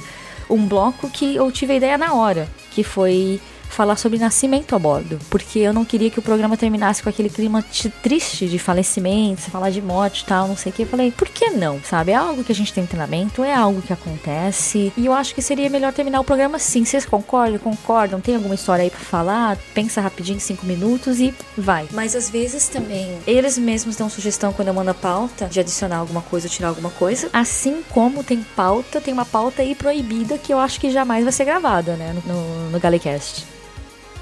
Um 0.49 0.65
bloco 0.65 1.09
que 1.09 1.35
eu 1.35 1.51
tive 1.51 1.73
a 1.73 1.75
ideia 1.75 1.97
na 1.97 2.13
hora, 2.13 2.47
que 2.71 2.81
foi 2.81 3.41
falar 3.69 3.95
sobre 3.95 4.17
nascimento 4.17 4.75
a 4.75 4.79
bordo, 4.79 5.19
porque 5.29 5.59
eu 5.59 5.73
não 5.73 5.85
queria 5.85 6.09
que 6.09 6.19
o 6.19 6.21
programa 6.21 6.57
terminasse 6.57 7.03
com 7.03 7.09
aquele 7.09 7.29
clima 7.29 7.63
triste 8.01 8.47
de 8.47 8.57
falecimento, 8.57 9.41
falar 9.41 9.69
de 9.69 9.81
morte 9.81 10.21
e 10.21 10.25
tal, 10.25 10.47
não 10.47 10.57
sei 10.57 10.71
o 10.71 10.75
que. 10.75 10.83
Eu 10.83 10.87
falei, 10.87 11.11
por 11.11 11.27
que 11.27 11.49
não? 11.51 11.79
Sabe? 11.83 12.11
É 12.11 12.15
algo 12.15 12.43
que 12.43 12.51
a 12.51 12.55
gente 12.55 12.73
tem 12.73 12.85
treinamento, 12.85 13.43
é 13.43 13.53
algo 13.53 13.81
que 13.81 13.93
acontece, 13.93 14.91
e 14.97 15.05
eu 15.05 15.13
acho 15.13 15.35
que 15.35 15.41
seria 15.41 15.69
melhor 15.69 15.93
terminar 15.93 16.19
o 16.19 16.23
programa 16.23 16.57
assim. 16.57 16.83
Vocês 16.83 17.05
concordam? 17.05 17.59
Concordam? 17.59 18.19
Tem 18.19 18.35
alguma 18.35 18.55
história 18.55 18.83
aí 18.83 18.89
pra 18.89 18.99
falar? 18.99 19.57
Pensa 19.73 20.01
rapidinho, 20.01 20.39
cinco 20.39 20.65
minutos 20.65 21.19
e 21.19 21.33
vai. 21.57 21.87
Mas 21.91 22.15
às 22.15 22.29
vezes 22.29 22.67
também, 22.67 23.17
eles 23.27 23.57
mesmos 23.57 23.95
dão 23.95 24.09
sugestão 24.09 24.53
quando 24.53 24.69
eu 24.69 24.73
mando 24.73 24.91
a 24.91 24.93
pauta 24.93 25.45
de 25.45 25.59
adicionar 25.59 25.97
alguma 25.97 26.21
coisa 26.21 26.49
tirar 26.49 26.69
alguma 26.69 26.89
coisa. 26.89 27.29
Assim 27.33 27.83
como 27.89 28.23
tem 28.23 28.43
pauta, 28.55 29.01
tem 29.01 29.13
uma 29.13 29.25
pauta 29.25 29.61
aí 29.61 29.75
proibida 29.75 30.37
que 30.37 30.53
eu 30.53 30.59
acho 30.59 30.79
que 30.79 30.89
jamais 30.89 31.23
vai 31.23 31.33
ser 31.33 31.45
gravada, 31.45 31.95
né? 31.95 32.13
No, 32.25 32.33
no, 32.33 32.69
no 32.71 32.79
Galecast. 32.79 33.56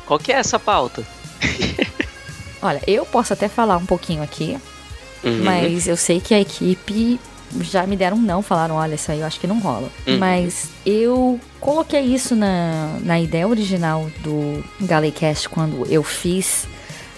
Qual 0.06 0.20
que 0.20 0.32
é 0.32 0.36
essa 0.36 0.60
pauta? 0.60 1.04
Olha, 2.62 2.82
eu 2.88 3.06
posso 3.06 3.34
até 3.34 3.48
falar 3.48 3.78
um 3.78 3.86
pouquinho 3.86 4.24
aqui, 4.24 4.58
Uhum. 5.24 5.44
mas 5.44 5.88
eu 5.88 5.98
sei 5.98 6.20
que 6.22 6.34
a 6.36 6.40
equipe 6.40 7.20
já 7.62 7.86
me 7.88 7.96
deram 7.96 8.18
um 8.18 8.22
não, 8.22 8.42
falaram, 8.44 8.76
olha, 8.76 8.94
isso 8.96 9.12
aí 9.12 9.22
eu 9.22 9.26
acho 9.26 9.40
que 9.40 9.48
não 9.48 9.60
rola. 9.60 9.90
Uhum. 10.06 10.18
Mas 10.20 10.68
eu 10.86 11.40
coloquei 11.60 12.02
isso 12.02 12.36
na, 12.36 12.98
na 13.02 13.20
ideia 13.20 13.48
original 13.48 14.08
do 14.20 14.64
Galecast 14.82 15.48
quando 15.50 15.86
eu 15.90 16.04
fiz 16.04 16.68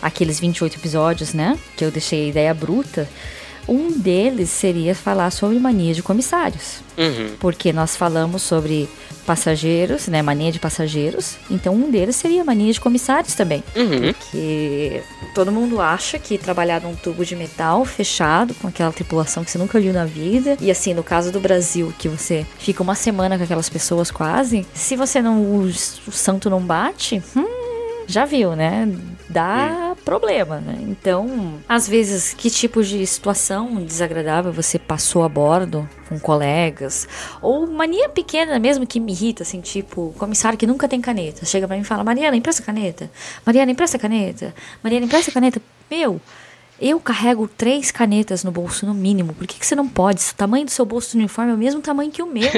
aqueles 0.01 0.39
28 0.39 0.75
episódios, 0.77 1.33
né? 1.33 1.57
Que 1.75 1.83
eu 1.83 1.91
deixei 1.91 2.25
a 2.25 2.29
ideia 2.29 2.53
bruta. 2.53 3.09
Um 3.67 3.91
deles 3.91 4.49
seria 4.49 4.95
falar 4.95 5.29
sobre 5.31 5.59
mania 5.59 5.93
de 5.93 6.01
comissários. 6.01 6.81
Uhum. 6.97 7.35
Porque 7.39 7.73
nós 7.73 7.95
falamos 7.95 8.41
sobre 8.41 8.89
passageiros, 9.25 10.07
né? 10.07 10.21
Mania 10.21 10.51
de 10.51 10.59
passageiros. 10.59 11.35
Então 11.51 11.75
um 11.75 11.91
deles 11.91 12.15
seria 12.15 12.43
mania 12.45 12.71
de 12.71 12.79
comissários 12.79 13.35
também. 13.35 13.61
Uhum. 13.75 14.13
Que 14.31 15.03
todo 15.35 15.51
mundo 15.51 15.81
acha 15.81 16.17
que 16.17 16.37
trabalhar 16.37 16.81
num 16.81 16.95
tubo 16.95 17.25
de 17.25 17.35
metal 17.35 17.83
fechado, 17.83 18.55
com 18.55 18.67
aquela 18.67 18.91
tripulação 18.91 19.43
que 19.43 19.51
você 19.51 19.57
nunca 19.57 19.79
viu 19.79 19.91
na 19.91 20.05
vida. 20.05 20.57
E 20.61 20.71
assim, 20.71 20.93
no 20.93 21.03
caso 21.03 21.31
do 21.31 21.39
Brasil, 21.41 21.93
que 21.99 22.07
você 22.07 22.45
fica 22.57 22.81
uma 22.81 22.95
semana 22.95 23.37
com 23.37 23.43
aquelas 23.43 23.69
pessoas 23.69 24.09
quase. 24.09 24.65
Se 24.73 24.95
você 24.95 25.21
não. 25.21 25.41
O, 25.41 25.63
o 25.65 26.11
santo 26.11 26.49
não 26.49 26.61
bate. 26.61 27.21
Hum, 27.35 28.03
já 28.07 28.23
viu, 28.23 28.55
né? 28.55 28.89
Dá 29.29 29.86
problema, 30.07 30.61
né? 30.61 30.77
Então, 30.83 31.61
às 31.67 31.85
vezes, 31.85 32.33
que 32.33 32.49
tipo 32.49 32.81
de 32.81 33.05
situação 33.05 33.83
desagradável 33.83 34.53
você 34.53 34.79
passou 34.79 35.21
a 35.21 35.27
bordo 35.27 35.87
com 36.07 36.17
colegas? 36.17 37.05
Ou 37.41 37.67
mania 37.67 38.07
pequena 38.07 38.57
mesmo 38.57 38.87
que 38.87 39.01
me 39.01 39.11
irrita, 39.11 39.43
assim, 39.43 39.59
tipo, 39.59 40.15
comissário 40.17 40.57
que 40.57 40.65
nunca 40.65 40.87
tem 40.87 41.01
caneta. 41.01 41.45
Chega 41.45 41.67
pra 41.67 41.75
mim 41.75 41.81
e 41.81 41.85
fala, 41.85 42.05
Mariana, 42.05 42.37
empresta 42.37 42.63
caneta. 42.63 43.11
Mariana, 43.45 43.69
empresta 43.69 43.99
caneta. 43.99 44.55
Mariana, 44.81 45.05
empresta 45.05 45.29
caneta. 45.29 45.61
Meu, 45.91 46.21
eu 46.79 47.01
carrego 47.01 47.45
três 47.45 47.91
canetas 47.91 48.45
no 48.45 48.51
bolso 48.51 48.85
no 48.85 48.93
mínimo. 48.93 49.33
Por 49.33 49.45
que, 49.45 49.59
que 49.59 49.65
você 49.65 49.75
não 49.75 49.89
pode? 49.89 50.21
O 50.21 50.35
tamanho 50.35 50.63
do 50.63 50.71
seu 50.71 50.85
bolso 50.85 51.11
do 51.11 51.19
uniforme 51.19 51.51
é 51.51 51.55
o 51.55 51.57
mesmo 51.57 51.81
tamanho 51.81 52.09
que 52.09 52.23
o 52.23 52.27
meu. 52.27 52.47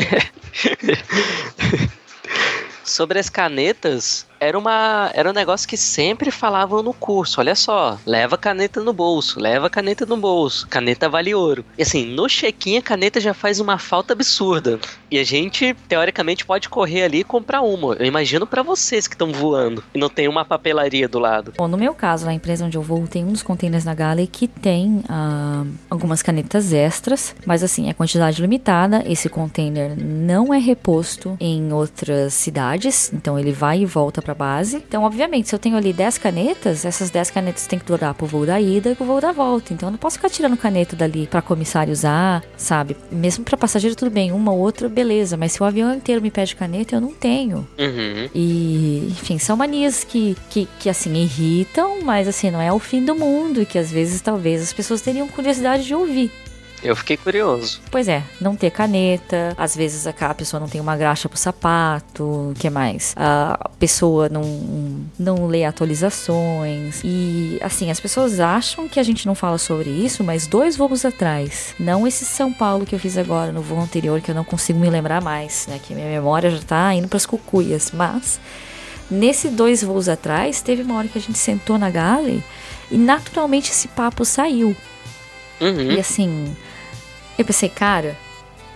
Sobre 2.85 3.17
as 3.17 3.27
canetas, 3.27 4.28
era, 4.39 4.57
uma, 4.57 5.11
era 5.13 5.29
um 5.29 5.33
negócio 5.33 5.67
que 5.67 5.77
sempre 5.77 6.31
falavam 6.31 6.81
no 6.81 6.93
curso. 6.93 7.39
Olha 7.39 7.55
só, 7.55 7.97
leva 8.05 8.37
caneta 8.37 8.81
no 8.81 8.93
bolso, 8.93 9.39
leva 9.39 9.69
caneta 9.69 10.05
no 10.05 10.17
bolso, 10.17 10.67
caneta 10.67 11.09
vale 11.09 11.35
ouro. 11.35 11.65
E 11.77 11.81
assim, 11.81 12.05
no 12.05 12.27
check-in 12.27 12.77
a 12.77 12.81
caneta 12.81 13.19
já 13.19 13.33
faz 13.33 13.59
uma 13.59 13.77
falta 13.77 14.13
absurda. 14.13 14.79
E 15.11 15.17
a 15.17 15.23
gente, 15.23 15.75
teoricamente, 15.87 16.45
pode 16.45 16.69
correr 16.69 17.03
ali 17.03 17.19
e 17.19 17.23
comprar 17.23 17.61
uma. 17.61 17.95
Eu 17.95 18.05
imagino 18.05 18.47
pra 18.47 18.63
vocês 18.63 19.07
que 19.07 19.15
estão 19.15 19.31
voando 19.31 19.83
e 19.93 19.99
não 19.99 20.09
tem 20.09 20.27
uma 20.27 20.45
papelaria 20.45 21.07
do 21.07 21.19
lado. 21.19 21.53
Bom, 21.57 21.67
no 21.67 21.77
meu 21.77 21.93
caso, 21.93 22.25
na 22.25 22.33
empresa 22.33 22.65
onde 22.65 22.77
eu 22.77 22.81
vou, 22.81 23.05
tem 23.07 23.25
dos 23.25 23.43
containers 23.43 23.83
na 23.83 23.93
Galley 23.93 24.27
que 24.27 24.47
tem 24.47 25.03
ah, 25.09 25.65
algumas 25.89 26.21
canetas 26.21 26.71
extras, 26.71 27.35
mas 27.45 27.63
assim, 27.63 27.89
é 27.89 27.93
quantidade 27.93 28.41
limitada. 28.41 29.03
Esse 29.05 29.27
container 29.29 29.95
não 29.97 30.53
é 30.53 30.59
reposto 30.59 31.35
em 31.39 31.73
outras 31.73 32.33
cidades, 32.33 33.11
então 33.13 33.37
ele 33.37 33.51
vai 33.51 33.79
e 33.79 33.85
volta 33.85 34.21
pra 34.21 34.28
base. 34.33 34.77
Então, 34.77 35.03
obviamente, 35.03 35.49
se 35.49 35.55
eu 35.55 35.59
tenho 35.59 35.77
ali 35.77 35.93
10 35.93 36.17
canetas, 36.17 36.85
essas 36.85 37.09
10 37.09 37.31
canetas 37.31 37.67
tem 37.67 37.79
que 37.79 37.85
durar 37.85 38.13
pro 38.13 38.27
voo 38.27 38.45
da 38.45 38.59
ida 38.59 38.91
e 38.91 38.95
pro 38.95 39.05
voo 39.05 39.21
da 39.21 39.31
volta. 39.31 39.73
Então, 39.73 39.87
eu 39.87 39.91
não 39.91 39.97
posso 39.97 40.17
ficar 40.17 40.29
tirando 40.29 40.57
caneta 40.57 40.95
dali 40.95 41.27
pra 41.27 41.41
comissário 41.41 41.91
usar, 41.91 42.43
sabe? 42.57 42.95
Mesmo 43.11 43.43
pra 43.43 43.57
passageiro, 43.57 43.95
tudo 43.95 44.11
bem, 44.11 44.31
uma 44.31 44.51
ou 44.51 44.59
outra, 44.59 44.89
beleza, 44.89 45.37
mas 45.37 45.53
se 45.53 45.61
o 45.61 45.65
avião 45.65 45.93
inteiro 45.93 46.21
me 46.21 46.31
pede 46.31 46.55
caneta, 46.55 46.95
eu 46.95 47.01
não 47.01 47.13
tenho. 47.13 47.67
Uhum. 47.77 48.29
E, 48.33 49.07
enfim, 49.09 49.37
são 49.37 49.57
manias 49.57 50.03
que, 50.03 50.35
que, 50.49 50.67
que, 50.79 50.89
assim, 50.89 51.13
irritam, 51.13 52.01
mas, 52.03 52.27
assim, 52.27 52.51
não 52.51 52.61
é 52.61 52.71
o 52.71 52.79
fim 52.79 53.03
do 53.03 53.15
mundo 53.15 53.61
e 53.61 53.65
que, 53.65 53.77
às 53.77 53.91
vezes, 53.91 54.21
talvez 54.21 54.61
as 54.61 54.73
pessoas 54.73 55.01
teriam 55.01 55.27
curiosidade 55.27 55.85
de 55.85 55.95
ouvir. 55.95 56.31
Eu 56.81 56.95
fiquei 56.95 57.17
curioso. 57.17 57.81
Pois 57.91 58.07
é, 58.07 58.23
não 58.39 58.55
ter 58.55 58.71
caneta, 58.71 59.53
às 59.57 59.75
vezes 59.75 60.07
a 60.07 60.13
a 60.19 60.33
pessoa 60.33 60.59
não 60.59 60.67
tem 60.67 60.79
uma 60.79 60.95
graxa 60.95 61.27
pro 61.29 61.37
sapato, 61.37 62.23
o 62.23 62.53
que 62.57 62.69
mais? 62.69 63.13
A 63.17 63.69
pessoa 63.79 64.29
não, 64.29 64.43
não 65.17 65.47
lê 65.47 65.63
atualizações. 65.63 67.01
E 67.03 67.57
assim, 67.61 67.89
as 67.89 67.99
pessoas 67.99 68.39
acham 68.39 68.87
que 68.87 68.99
a 68.99 69.03
gente 69.03 69.25
não 69.25 69.33
fala 69.33 69.57
sobre 69.57 69.89
isso, 69.89 70.23
mas 70.23 70.45
dois 70.45 70.75
voos 70.77 71.05
atrás, 71.05 71.73
não 71.79 72.05
esse 72.05 72.25
São 72.25 72.51
Paulo 72.51 72.85
que 72.85 72.95
eu 72.95 72.99
fiz 72.99 73.17
agora, 73.17 73.51
no 73.51 73.61
voo 73.61 73.79
anterior, 73.79 74.21
que 74.21 74.31
eu 74.31 74.35
não 74.35 74.43
consigo 74.43 74.79
me 74.79 74.89
lembrar 74.89 75.21
mais, 75.21 75.67
né? 75.67 75.79
Que 75.81 75.93
minha 75.93 76.07
memória 76.07 76.49
já 76.49 76.59
tá 76.59 76.93
indo 76.93 77.07
pras 77.07 77.25
cucuias, 77.25 77.91
mas. 77.91 78.39
Nesse 79.09 79.47
dois 79.47 79.81
voos 79.81 80.07
atrás, 80.07 80.61
teve 80.61 80.83
uma 80.83 80.95
hora 80.95 81.07
que 81.07 81.17
a 81.17 81.21
gente 81.21 81.39
sentou 81.39 81.79
na 81.79 81.89
galley 81.89 82.43
e 82.91 82.97
naturalmente 82.97 83.71
esse 83.71 83.87
papo 83.87 84.23
saiu. 84.23 84.75
Uhum. 85.59 85.91
E 85.91 85.99
assim, 85.99 86.55
eu 87.39 87.45
pensei, 87.45 87.69
cara, 87.69 88.17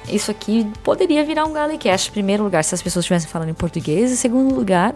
isso 0.08 0.32
aqui 0.32 0.70
poderia 0.84 1.24
virar 1.24 1.46
um 1.46 1.54
Galecast. 1.54 2.12
Primeiro 2.12 2.44
lugar, 2.44 2.64
se 2.64 2.74
as 2.74 2.82
pessoas 2.82 3.04
estivessem 3.04 3.30
falando 3.30 3.50
em 3.50 3.54
português. 3.54 4.12
Em 4.12 4.16
segundo 4.16 4.56
lugar, 4.56 4.96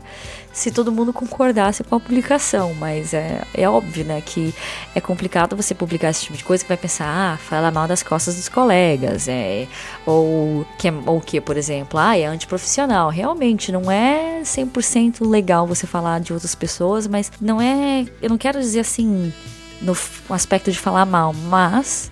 se 0.54 0.72
todo 0.72 0.92
mundo 0.92 1.12
concordasse 1.12 1.84
com 1.84 1.96
a 1.96 2.00
publicação. 2.00 2.74
Mas 2.76 3.14
é, 3.14 3.42
é 3.54 3.68
óbvio, 3.68 4.06
né, 4.06 4.22
que 4.22 4.54
é 4.96 5.02
complicado 5.02 5.56
você 5.56 5.74
publicar 5.74 6.10
esse 6.10 6.24
tipo 6.24 6.38
de 6.38 6.44
coisa 6.44 6.64
que 6.64 6.68
vai 6.68 6.78
pensar, 6.78 7.08
ah, 7.08 7.38
fala 7.38 7.72
mal 7.72 7.88
das 7.88 8.04
costas 8.04 8.36
dos 8.36 8.50
colegas. 8.50 9.28
É, 9.28 9.68
ou, 10.06 10.66
que, 10.78 10.88
ou 11.06 11.20
que, 11.20 11.40
por 11.40 11.58
exemplo, 11.58 12.00
ah, 12.00 12.18
é 12.18 12.26
antiprofissional. 12.26 13.10
Realmente, 13.10 13.72
não 13.72 13.92
é 13.92 14.42
100% 14.44 15.28
legal 15.28 15.68
você 15.68 15.88
falar 15.88 16.20
de 16.20 16.34
outras 16.34 16.56
pessoas, 16.56 17.08
mas 17.08 17.32
não 17.40 17.62
é. 17.62 18.06
Eu 18.22 18.30
não 18.30 18.38
quero 18.38 18.60
dizer 18.60 18.80
assim 18.80 19.34
no 19.82 19.96
aspecto 20.30 20.72
de 20.72 20.80
falar 20.80 21.06
mal, 21.06 21.34
mas 21.34 22.10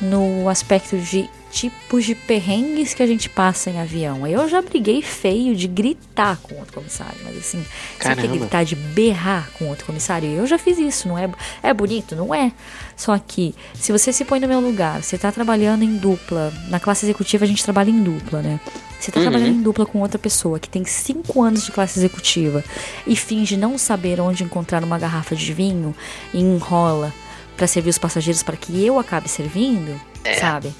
no 0.00 0.48
aspecto 0.48 0.96
de 0.96 1.28
tipos 1.50 2.04
de 2.04 2.14
perrengues 2.14 2.92
que 2.92 3.02
a 3.02 3.06
gente 3.06 3.28
passa 3.28 3.70
em 3.70 3.80
avião. 3.80 4.26
Eu 4.26 4.46
já 4.48 4.60
briguei 4.60 5.00
feio 5.00 5.56
de 5.56 5.66
gritar 5.66 6.36
com 6.42 6.54
outro 6.56 6.74
comissário, 6.74 7.16
mas 7.24 7.38
assim, 7.38 7.64
sabe 7.98 8.16
que 8.16 8.20
é 8.20 8.28
Caramba. 8.28 8.36
gritar 8.38 8.64
de 8.64 8.76
berrar 8.76 9.50
com 9.58 9.66
outro 9.66 9.86
comissário? 9.86 10.28
Eu 10.28 10.46
já 10.46 10.58
fiz 10.58 10.78
isso, 10.78 11.08
não 11.08 11.18
é? 11.18 11.28
É 11.62 11.72
bonito, 11.72 12.14
não 12.14 12.34
é? 12.34 12.52
Só 12.96 13.18
que, 13.18 13.54
se 13.74 13.90
você 13.92 14.12
se 14.12 14.24
põe 14.26 14.38
no 14.40 14.46
meu 14.46 14.60
lugar, 14.60 15.02
você 15.02 15.16
tá 15.16 15.32
trabalhando 15.32 15.82
em 15.82 15.96
dupla, 15.96 16.52
na 16.68 16.78
classe 16.78 17.06
executiva 17.06 17.44
a 17.46 17.48
gente 17.48 17.64
trabalha 17.64 17.90
em 17.90 18.02
dupla, 18.02 18.42
né? 18.42 18.60
Você 19.00 19.10
tá 19.10 19.18
Uhum. 19.20 19.24
trabalhando 19.30 19.56
em 19.56 19.62
dupla 19.62 19.86
com 19.86 20.00
outra 20.00 20.18
pessoa 20.18 20.58
que 20.58 20.68
tem 20.68 20.84
5 20.84 21.40
anos 21.42 21.64
de 21.64 21.72
classe 21.72 21.98
executiva 21.98 22.62
e 23.06 23.16
finge 23.16 23.56
não 23.56 23.78
saber 23.78 24.20
onde 24.20 24.44
encontrar 24.44 24.84
uma 24.84 24.98
garrafa 24.98 25.34
de 25.34 25.52
vinho 25.54 25.94
e 26.34 26.40
enrola 26.40 27.14
pra 27.58 27.66
servir 27.66 27.90
os 27.90 27.98
passageiros 27.98 28.42
para 28.42 28.56
que 28.56 28.86
eu 28.86 28.98
acabe 28.98 29.28
servindo, 29.28 30.00
sabe? 30.40 30.72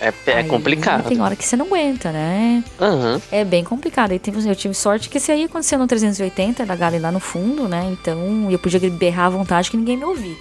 É, 0.00 0.12
é 0.26 0.34
Aí 0.38 0.44
complicado. 0.44 1.08
Tem 1.08 1.20
hora 1.20 1.34
que 1.36 1.46
você 1.46 1.56
não 1.56 1.66
aguenta, 1.66 2.10
né? 2.12 2.62
Aham. 2.78 3.22
É 3.30 3.44
bem 3.44 3.64
complicado. 3.64 4.18
Teve- 4.18 4.46
eu 4.50 4.54
tive 4.56 4.74
sorte 4.74 5.08
que 5.08 5.16
esse 5.18 5.30
aí 5.32 5.44
aconteceu 5.44 5.78
no 5.78 5.86
380, 5.86 6.66
da 6.66 6.74
Gale 6.76 6.98
lá 6.98 7.10
no 7.12 7.20
fundo, 7.20 7.68
né? 7.68 7.88
Então 7.92 8.48
eu 8.50 8.58
podia 8.58 8.78
berrar 8.90 9.26
à 9.26 9.30
vontade 9.30 9.70
que 9.70 9.76
ninguém 9.76 9.96
me 9.96 10.04
ouvia. 10.04 10.34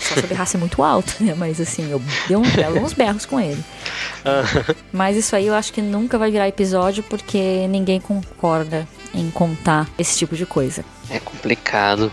Só 0.00 0.14
se 0.14 0.20
eu 0.22 0.28
berrasse 0.28 0.56
muito 0.56 0.82
alto, 0.82 1.16
né? 1.20 1.34
Mas 1.36 1.60
assim, 1.60 1.90
eu 1.90 2.00
dei 2.26 2.36
uns, 2.36 2.48
uns 2.82 2.92
berros 2.94 3.26
com 3.26 3.38
ele. 3.38 3.62
Mas 4.92 5.16
isso 5.16 5.34
aí 5.36 5.46
eu 5.46 5.54
acho 5.54 5.72
que 5.72 5.82
nunca 5.82 6.16
vai 6.16 6.30
virar 6.30 6.48
episódio 6.48 7.02
porque 7.02 7.66
ninguém 7.68 8.00
concorda 8.00 8.86
em 9.12 9.30
contar 9.30 9.88
esse 9.98 10.16
tipo 10.16 10.36
de 10.36 10.46
coisa. 10.46 10.84
É 11.10 11.18
complicado. 11.18 12.10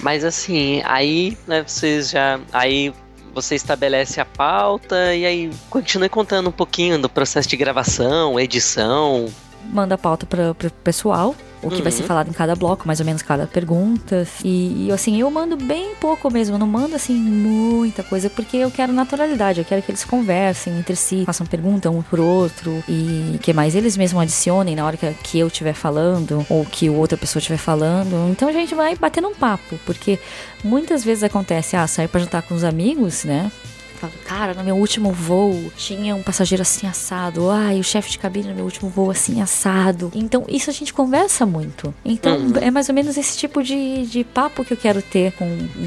Mas 0.00 0.24
assim, 0.24 0.82
aí, 0.84 1.36
né, 1.46 1.62
vocês 1.66 2.10
já. 2.10 2.40
Aí 2.52 2.92
você 3.34 3.54
estabelece 3.54 4.20
a 4.20 4.24
pauta 4.24 5.14
e 5.14 5.24
aí 5.24 5.50
continue 5.70 6.08
contando 6.08 6.48
um 6.48 6.52
pouquinho 6.52 7.00
do 7.00 7.08
processo 7.08 7.48
de 7.48 7.56
gravação, 7.56 8.38
edição. 8.38 9.26
Manda 9.64 9.94
a 9.94 9.98
pauta 9.98 10.26
para 10.26 10.50
o 10.50 10.54
pessoal, 10.82 11.34
o 11.62 11.70
que 11.70 11.82
vai 11.82 11.90
ser 11.92 12.02
Uhum. 12.02 12.08
falado 12.08 12.28
em 12.28 12.32
cada 12.32 12.54
bloco, 12.54 12.86
mais 12.86 13.00
ou 13.00 13.06
menos 13.06 13.22
cada 13.22 13.46
pergunta. 13.46 14.26
E, 14.44 14.86
e, 14.86 14.92
assim, 14.92 15.20
eu 15.20 15.30
mando 15.30 15.56
bem 15.56 15.94
pouco 16.00 16.32
mesmo, 16.32 16.54
eu 16.54 16.58
não 16.58 16.66
mando 16.66 16.94
assim 16.94 17.14
muita 17.14 18.02
coisa, 18.02 18.30
porque 18.30 18.56
eu 18.56 18.70
quero 18.70 18.92
naturalidade, 18.92 19.58
eu 19.60 19.64
quero 19.64 19.82
que 19.82 19.90
eles 19.90 20.04
conversem 20.04 20.78
entre 20.78 20.94
si, 20.96 21.24
façam 21.26 21.46
pergunta 21.46 21.90
um 21.90 22.02
pro 22.02 22.22
outro 22.24 22.82
e 22.88 23.38
que 23.42 23.52
mais 23.52 23.74
eles 23.74 23.96
mesmos 23.96 24.22
adicionem 24.22 24.76
na 24.76 24.84
hora 24.84 24.96
que, 24.96 25.12
que 25.22 25.38
eu 25.38 25.48
estiver 25.48 25.74
falando 25.74 26.44
ou 26.48 26.64
que 26.64 26.88
outra 26.88 27.16
pessoa 27.18 27.40
estiver 27.40 27.58
falando. 27.58 28.30
Então 28.30 28.48
a 28.48 28.52
gente 28.52 28.74
vai 28.74 28.94
batendo 28.96 29.28
um 29.28 29.34
papo, 29.34 29.78
porque 29.84 30.18
muitas 30.62 31.02
vezes 31.04 31.24
acontece, 31.24 31.76
ah, 31.76 31.86
sair 31.86 32.08
pra 32.08 32.20
jantar 32.20 32.42
com 32.42 32.54
os 32.54 32.64
amigos, 32.64 33.24
né? 33.24 33.50
Falo, 33.98 34.12
cara, 34.26 34.54
no 34.54 34.62
meu 34.62 34.76
último 34.76 35.10
voo 35.12 35.72
tinha 35.76 36.14
um 36.14 36.22
passageiro 36.22 36.62
assim 36.62 36.86
assado. 36.86 37.50
Ai, 37.50 37.80
o 37.80 37.84
chefe 37.84 38.10
de 38.10 38.18
cabine 38.18 38.48
no 38.48 38.54
meu 38.54 38.64
último 38.64 38.88
voo 38.88 39.10
assim 39.10 39.40
assado. 39.42 40.10
Então, 40.14 40.44
isso 40.48 40.70
a 40.70 40.72
gente 40.72 40.92
conversa 40.94 41.44
muito. 41.44 41.92
Então, 42.04 42.36
Uhum. 42.36 42.52
é 42.60 42.70
mais 42.70 42.88
ou 42.88 42.94
menos 42.94 43.16
esse 43.16 43.36
tipo 43.36 43.62
de, 43.62 44.06
de 44.06 44.22
papo 44.24 44.64
que 44.64 44.72
eu 44.72 44.76
quero 44.76 45.02
ter 45.02 45.32
com 45.32 45.46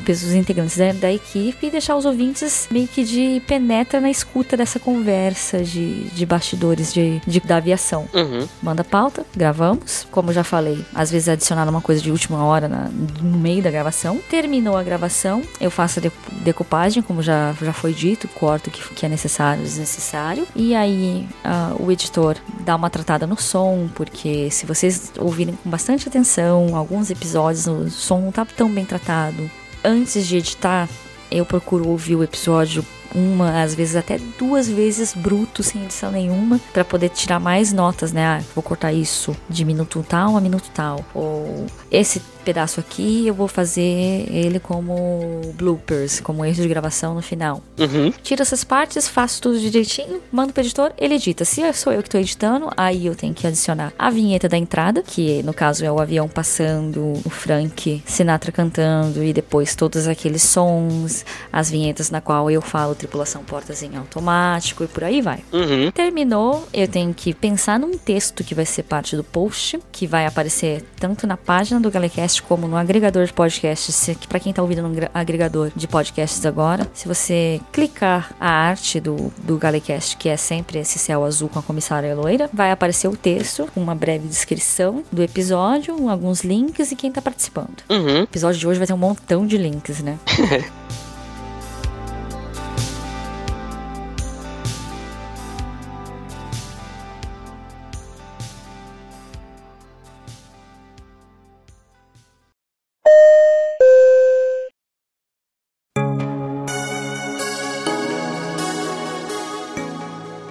os 0.09 0.33
integrantes 0.33 0.77
da, 0.77 0.91
da 0.93 1.11
equipe 1.11 1.67
e 1.67 1.69
deixar 1.69 1.95
os 1.95 2.05
ouvintes 2.05 2.67
meio 2.69 2.87
que 2.87 3.03
de 3.03 3.41
penetra 3.47 4.01
na 4.01 4.09
escuta 4.09 4.57
dessa 4.57 4.77
conversa 4.79 5.63
de, 5.63 6.03
de 6.09 6.25
bastidores 6.25 6.93
de, 6.93 7.21
de- 7.25 7.39
da 7.39 7.57
aviação. 7.57 8.07
Uhum. 8.13 8.47
Manda 8.61 8.83
pauta, 8.83 9.25
gravamos. 9.35 10.05
Como 10.11 10.33
já 10.33 10.43
falei, 10.43 10.83
às 10.93 11.09
vezes 11.09 11.29
adicionar 11.29 11.67
uma 11.69 11.81
coisa 11.81 12.01
de 12.01 12.11
última 12.11 12.43
hora 12.43 12.67
na- 12.67 12.89
no 13.21 13.37
meio 13.37 13.63
da 13.63 13.71
gravação. 13.71 14.19
Terminou 14.29 14.75
a 14.75 14.83
gravação, 14.83 15.41
eu 15.59 15.71
faço 15.71 15.99
a 15.99 16.01
decu- 16.01 16.17
decupagem, 16.43 17.01
como 17.01 17.21
já, 17.21 17.53
já 17.61 17.71
foi 17.73 17.93
dito, 18.01 18.27
corto 18.27 18.69
o 18.69 18.71
que, 18.71 18.95
que 18.95 19.05
é 19.05 19.09
necessário, 19.09 19.63
desnecessário. 19.63 20.47
E 20.55 20.73
aí 20.73 21.27
ah, 21.43 21.75
o 21.79 21.91
editor 21.91 22.37
dá 22.61 22.75
uma 22.75 22.89
tratada 22.89 23.27
no 23.27 23.39
som, 23.39 23.87
porque 23.93 24.49
se 24.49 24.65
vocês 24.65 25.11
ouvirem 25.19 25.55
com 25.55 25.69
bastante 25.69 26.07
atenção, 26.07 26.75
alguns 26.75 27.11
episódios 27.11 27.67
o 27.67 27.89
som 27.89 28.19
não 28.21 28.31
tá 28.31 28.45
tão 28.45 28.69
bem 28.69 28.85
tratado. 28.85 29.49
Antes 29.83 30.27
de 30.27 30.37
editar, 30.37 30.89
eu 31.29 31.45
procuro 31.45 31.87
ouvir 31.87 32.15
o 32.15 32.23
episódio 32.23 32.85
uma, 33.13 33.61
às 33.61 33.75
vezes 33.75 33.95
até 33.95 34.17
duas 34.37 34.67
vezes 34.67 35.13
bruto, 35.13 35.63
sem 35.63 35.83
edição 35.83 36.11
nenhuma, 36.11 36.59
pra 36.73 36.85
poder 36.85 37.09
tirar 37.09 37.39
mais 37.39 37.73
notas, 37.73 38.11
né? 38.11 38.25
Ah, 38.25 38.41
vou 38.55 38.63
cortar 38.63 38.93
isso 38.93 39.35
de 39.49 39.65
minuto 39.65 40.05
tal 40.07 40.37
a 40.37 40.41
minuto 40.41 40.69
tal. 40.73 41.03
Ou 41.13 41.65
esse 41.91 42.21
pedaço 42.43 42.79
aqui 42.79 43.27
eu 43.27 43.33
vou 43.33 43.47
fazer 43.47 43.81
ele 43.81 44.59
como 44.59 45.41
bloopers, 45.55 46.19
como 46.19 46.43
erro 46.43 46.61
de 46.61 46.67
gravação 46.67 47.13
no 47.13 47.21
final. 47.21 47.61
Uhum. 47.79 48.11
Tiro 48.23 48.41
essas 48.41 48.63
partes, 48.63 49.07
faço 49.07 49.41
tudo 49.41 49.59
direitinho, 49.59 50.21
mando 50.31 50.53
pro 50.53 50.61
editor, 50.61 50.91
ele 50.97 51.15
edita. 51.15 51.45
Se 51.45 51.61
sou 51.73 51.93
eu 51.93 52.03
que 52.03 52.09
tô 52.09 52.17
editando, 52.17 52.69
aí 52.75 53.05
eu 53.05 53.15
tenho 53.15 53.33
que 53.33 53.47
adicionar 53.47 53.93
a 53.97 54.09
vinheta 54.09 54.49
da 54.49 54.57
entrada, 54.57 55.01
que 55.03 55.41
no 55.43 55.53
caso 55.53 55.85
é 55.85 55.91
o 55.91 55.99
avião 55.99 56.27
passando, 56.27 57.13
o 57.23 57.29
Frank 57.29 58.01
Sinatra 58.05 58.51
cantando 58.51 59.23
e 59.23 59.31
depois 59.31 59.75
todos 59.75 60.07
aqueles 60.07 60.43
sons, 60.43 61.25
as 61.51 61.69
vinhetas 61.69 62.09
na 62.09 62.19
qual 62.19 62.49
eu 62.49 62.61
falo 62.61 62.95
tripulação 63.01 63.43
portas 63.43 63.81
em 63.81 63.97
automático 63.97 64.83
e 64.83 64.87
por 64.87 65.03
aí 65.03 65.21
vai. 65.21 65.39
Uhum. 65.51 65.89
Terminou, 65.91 66.67
eu 66.71 66.87
tenho 66.87 67.13
que 67.13 67.33
pensar 67.33 67.79
num 67.79 67.97
texto 67.97 68.43
que 68.43 68.53
vai 68.53 68.65
ser 68.65 68.83
parte 68.83 69.15
do 69.15 69.23
post, 69.23 69.79
que 69.91 70.05
vai 70.05 70.27
aparecer 70.27 70.83
tanto 70.99 71.25
na 71.25 71.35
página 71.35 71.79
do 71.79 71.89
Galecast 71.89 72.43
como 72.43 72.67
no 72.67 72.77
agregador 72.77 73.25
de 73.25 73.33
podcasts, 73.33 74.11
que 74.19 74.27
para 74.27 74.39
quem 74.39 74.53
tá 74.53 74.61
ouvindo 74.61 74.83
no 74.83 75.09
agregador 75.13 75.71
de 75.75 75.87
podcasts 75.87 76.45
agora, 76.45 76.87
se 76.93 77.07
você 77.07 77.59
clicar 77.71 78.35
a 78.39 78.49
arte 78.49 78.99
do, 78.99 79.33
do 79.39 79.57
Galecast, 79.57 80.15
que 80.17 80.29
é 80.29 80.37
sempre 80.37 80.79
esse 80.79 80.99
céu 80.99 81.25
azul 81.25 81.49
com 81.49 81.57
a 81.57 81.63
comissária 81.63 82.13
loira, 82.13 82.49
vai 82.53 82.71
aparecer 82.71 83.07
o 83.07 83.17
texto, 83.17 83.67
com 83.73 83.81
uma 83.81 83.95
breve 83.95 84.27
descrição 84.27 85.03
do 85.11 85.23
episódio, 85.23 86.07
alguns 86.07 86.43
links 86.43 86.91
e 86.91 86.95
quem 86.95 87.11
tá 87.11 87.21
participando. 87.21 87.83
Uhum. 87.89 88.21
O 88.21 88.23
episódio 88.23 88.59
de 88.59 88.67
hoje 88.67 88.77
vai 88.77 88.87
ter 88.87 88.93
um 88.93 88.97
montão 88.97 89.47
de 89.47 89.57
links, 89.57 90.01
né? 90.03 90.19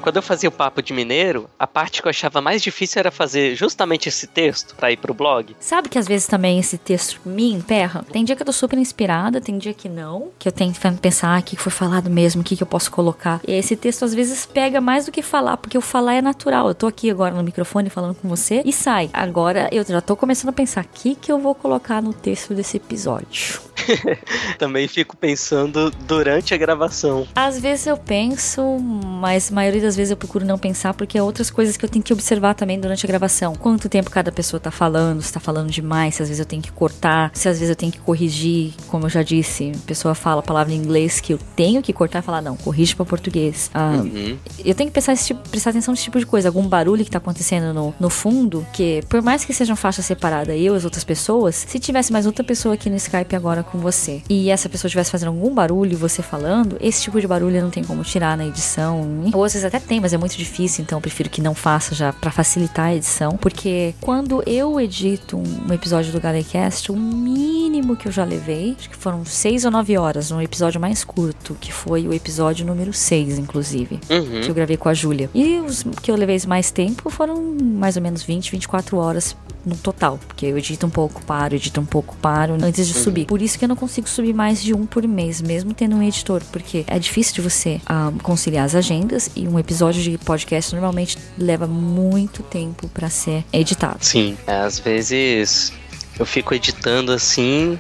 Quando 0.01 0.17
eu 0.17 0.23
fazia 0.23 0.49
o 0.49 0.53
papo 0.53 0.83
de 0.83 0.93
mineiro, 0.93 1.49
a 1.59 1.67
parte 1.67 2.01
que 2.01 2.09
eu 2.09 2.11
achava 2.11 2.41
mais 2.41 2.63
difícil 2.63 3.01
era 3.01 3.11
fazer 3.11 3.55
justamente 3.55 4.09
esse 4.09 4.27
texto 4.27 4.75
pra 4.75 4.91
ir 4.91 4.97
pro 4.97 5.15
blog. 5.15 5.55
Sabe 5.61 5.89
que 5.89 5.99
às 5.99 6.09
vezes 6.09 6.27
também 6.27 6.59
esse 6.59 6.79
texto 6.79 7.21
me 7.25 7.53
emperra? 7.53 8.05
Tem 8.11 8.25
dia 8.25 8.35
que 8.35 8.43
eu 8.43 8.47
tô 8.47 8.53
super 8.53 8.79
inspirada, 8.79 9.41
tem 9.41 9.59
dia 9.59 9.75
que 9.75 9.89
não, 9.89 10.31
que 10.39 10.49
eu 10.49 10.53
tenho 10.53 10.73
que 10.73 10.81
pensar 10.99 11.37
ah, 11.37 11.39
o 11.39 11.43
que 11.43 11.57
foi 11.57 11.71
falado 11.71 12.11
mesmo, 12.11 12.41
o 12.41 12.45
que, 12.45 12.57
que 12.57 12.63
eu 12.63 12.67
posso 12.67 12.91
colocar. 12.91 13.41
E 13.47 13.53
esse 13.53 13.77
texto 13.77 14.05
às 14.05 14.15
vezes 14.15 14.47
pega 14.47 14.81
mais 14.81 15.07
do 15.07 15.13
que 15.13 15.23
falar, 15.23 15.57
porque 15.57 15.77
o 15.77 15.81
falar 15.81 16.15
é 16.15 16.23
natural. 16.23 16.69
Eu 16.69 16.75
tô 16.75 16.87
aqui 16.87 17.11
agora 17.11 17.35
no 17.35 17.43
microfone 17.43 17.91
falando 17.91 18.15
com 18.15 18.29
você 18.29 18.63
e 18.65 18.73
sai. 18.73 19.11
Agora 19.13 19.69
eu 19.71 19.85
já 19.85 20.01
tô 20.01 20.17
começando 20.17 20.49
a 20.49 20.53
pensar 20.53 20.85
o 20.85 20.89
que, 20.89 21.15
que 21.15 21.31
eu 21.31 21.39
vou 21.39 21.55
colocar 21.55 22.03
no 22.03 22.13
texto 22.13 22.55
desse 22.55 22.79
episódio. 22.79 23.61
Também 24.59 24.89
fico 24.89 25.17
pensando 25.17 25.91
durante 26.07 26.55
a 26.55 26.57
gravação. 26.57 27.27
Às 27.35 27.61
vezes 27.61 27.87
eu 27.87 27.97
penso, 27.97 28.79
mas 28.79 29.51
a 29.51 29.55
maioria 29.55 29.81
das 29.81 29.97
vezes 29.97 30.00
eu 30.09 30.17
procuro 30.17 30.47
não 30.47 30.57
pensar, 30.57 30.95
porque 30.95 31.19
é 31.19 31.23
outras 31.23 31.51
coisas 31.51 31.77
que 31.77 31.85
eu 31.85 31.89
tenho 31.89 32.03
que 32.03 32.13
observar 32.13 32.55
também 32.55 32.81
durante 32.81 33.05
a 33.05 33.09
gravação. 33.09 33.55
Quanto 33.55 33.89
tempo 33.89 34.09
cada 34.11 34.33
pessoa 34.33 34.59
tá 34.61 34.71
falando, 34.71 35.21
se 35.21 35.33
tá 35.33 35.41
falando 35.41 35.69
demais, 35.71 36.15
se 36.15 36.23
às 36.23 36.29
vezes 36.29 36.39
eu 36.41 36.47
tenho 36.47 36.63
que 36.63 36.73
cortar, 36.73 37.31
se 37.35 37.49
às 37.49 37.57
vezes 37.59 37.69
eu 37.69 37.77
tenho 37.77 37.93
que 37.93 37.99
corrigir, 37.99 38.73
como 38.89 39.05
eu 39.07 39.11
já 39.11 39.23
disse, 39.23 39.73
a 39.75 39.87
pessoa 39.87 40.15
fala 40.15 40.41
a 40.41 40.43
palavra 40.43 40.73
em 40.73 40.77
inglês 40.77 41.21
que 41.21 41.35
eu 41.35 41.39
tenho 41.57 41.83
que 41.83 41.93
cortar 41.93 42.21
e 42.21 42.23
falar, 42.23 42.41
não, 42.41 42.57
corrige 42.57 42.95
para 42.95 43.05
português. 43.05 43.71
Ah, 43.75 43.91
Uhum. 44.01 44.39
eu 44.65 44.75
tenho 44.75 44.89
que 44.89 44.95
pensar 44.95 45.13
esse 45.13 45.27
tipo- 45.27 45.49
prestar 45.51 45.71
atenção 45.71 45.93
nesse 45.93 46.05
tipo 46.05 46.19
de 46.19 46.25
coisa, 46.25 46.49
algum 46.49 46.67
barulho 46.67 47.05
que 47.05 47.11
tá 47.11 47.19
acontecendo 47.19 47.75
no, 47.75 47.93
no 47.99 48.09
fundo, 48.09 48.65
que 48.73 49.03
por 49.09 49.21
mais 49.21 49.45
que 49.45 49.53
sejam 49.53 49.75
faixas 49.75 50.05
separadas, 50.07 50.55
eu 50.57 50.75
e 50.75 50.77
as 50.77 50.85
outras 50.85 51.03
pessoas, 51.03 51.57
se 51.69 51.79
tivesse 51.81 52.13
mais 52.13 52.27
outra 52.27 52.45
pessoa 52.45 52.75
aqui 52.75 52.89
no 52.89 52.97
Skype 52.97 53.35
agora 53.35 53.63
com 53.63 53.79
você, 53.79 54.23
e 54.29 54.51
essa 54.51 54.69
pessoa 54.69 54.89
estivesse 54.89 55.11
fazendo 55.11 55.29
algum 55.29 55.53
barulho 55.53 55.93
e 55.93 55.97
você 55.97 56.23
falando, 56.23 56.77
esse 56.81 57.03
tipo 57.03 57.21
de 57.21 57.27
barulho 57.27 57.61
não 57.61 57.71
tem 57.71 57.83
como 57.83 58.03
tirar 58.05 58.37
na 58.37 58.47
edição. 58.47 59.31
Ou 59.33 59.43
às 59.45 59.53
vezes 59.55 59.65
até 59.81 59.89
tem, 59.89 60.01
mas 60.01 60.13
é 60.13 60.19
muito 60.19 60.37
difícil, 60.37 60.83
então 60.83 60.99
eu 60.99 61.03
prefiro 61.03 61.29
que 61.31 61.41
não 61.41 61.55
faça 61.55 61.95
já 61.95 62.13
pra 62.13 62.31
facilitar 62.31 62.87
a 62.87 62.95
edição, 62.95 63.33
porque 63.33 63.95
quando 64.01 64.43
eu 64.47 64.81
edito 64.81 65.37
um, 65.37 65.69
um 65.71 65.73
episódio 65.75 66.13
do 66.13 66.21
Galecast, 66.21 66.93
o 66.93 66.97
mínimo 66.97 67.97
que 67.97 68.07
eu 68.07 68.13
já 68.13 68.25
levei, 68.25 68.77
acho 68.79 68.91
que 68.91 68.97
foram 68.97 69.25
seis 69.25 69.65
ou 69.65 69.71
nove 69.71 69.97
horas, 69.97 70.31
no 70.31 70.41
episódio 70.43 70.81
mais 70.81 71.03
curto, 71.05 71.57
que 71.61 71.73
foi 71.73 72.07
o 72.07 72.13
episódio 72.13 72.65
número 72.67 72.93
6, 72.93 73.39
inclusive 73.39 73.99
Uhum. 74.11 74.41
que 74.43 74.51
eu 74.51 74.55
gravei 74.55 74.77
com 74.77 74.89
a 74.89 74.95
Júlia. 74.95 75.31
E 75.35 75.59
os 75.61 75.83
que 76.03 76.11
eu 76.11 76.17
levei 76.17 76.39
mais 76.47 76.71
tempo 76.71 77.11
foram 77.11 77.41
mais 77.61 77.97
ou 77.97 78.03
menos 78.03 78.23
20, 78.23 78.51
24 78.53 78.97
horas 78.97 79.37
no 79.65 79.77
total. 79.77 80.19
Porque 80.27 80.47
eu 80.47 80.59
edito 80.59 80.87
um 80.87 80.91
pouco, 80.91 81.23
paro, 81.25 81.55
edito 81.55 81.81
um 81.81 81.87
pouco, 81.87 82.17
paro 82.17 82.57
antes 82.63 82.87
de 82.87 82.95
subir. 82.95 83.27
Por 83.27 83.43
isso 83.43 83.59
que 83.59 83.65
eu 83.65 83.69
não 83.69 83.77
consigo 83.77 84.09
subir 84.09 84.35
mais 84.35 84.63
de 84.63 84.75
um 84.75 84.87
por 84.87 85.07
mês, 85.07 85.41
mesmo 85.41 85.75
tendo 85.75 85.97
um 85.97 86.03
editor. 86.03 86.43
Porque 86.51 86.85
é 86.87 86.99
difícil 86.99 87.35
de 87.35 87.41
você 87.41 87.81
ah, 87.87 88.13
conciliar 88.23 88.65
as 88.65 88.75
agendas 88.75 89.31
e 89.35 89.47
um 89.47 89.59
episódio 89.59 90.03
de 90.03 90.17
podcast 90.19 90.73
normalmente 90.73 91.19
leva 91.39 91.67
muito 91.67 92.43
tempo 92.43 92.89
pra 92.89 93.09
ser 93.09 93.45
editado. 93.53 93.99
Sim. 94.01 94.37
Às 94.47 94.79
vezes 94.79 95.73
eu 96.19 96.27
fico 96.27 96.55
editando 96.55 97.13
assim, 97.13 97.79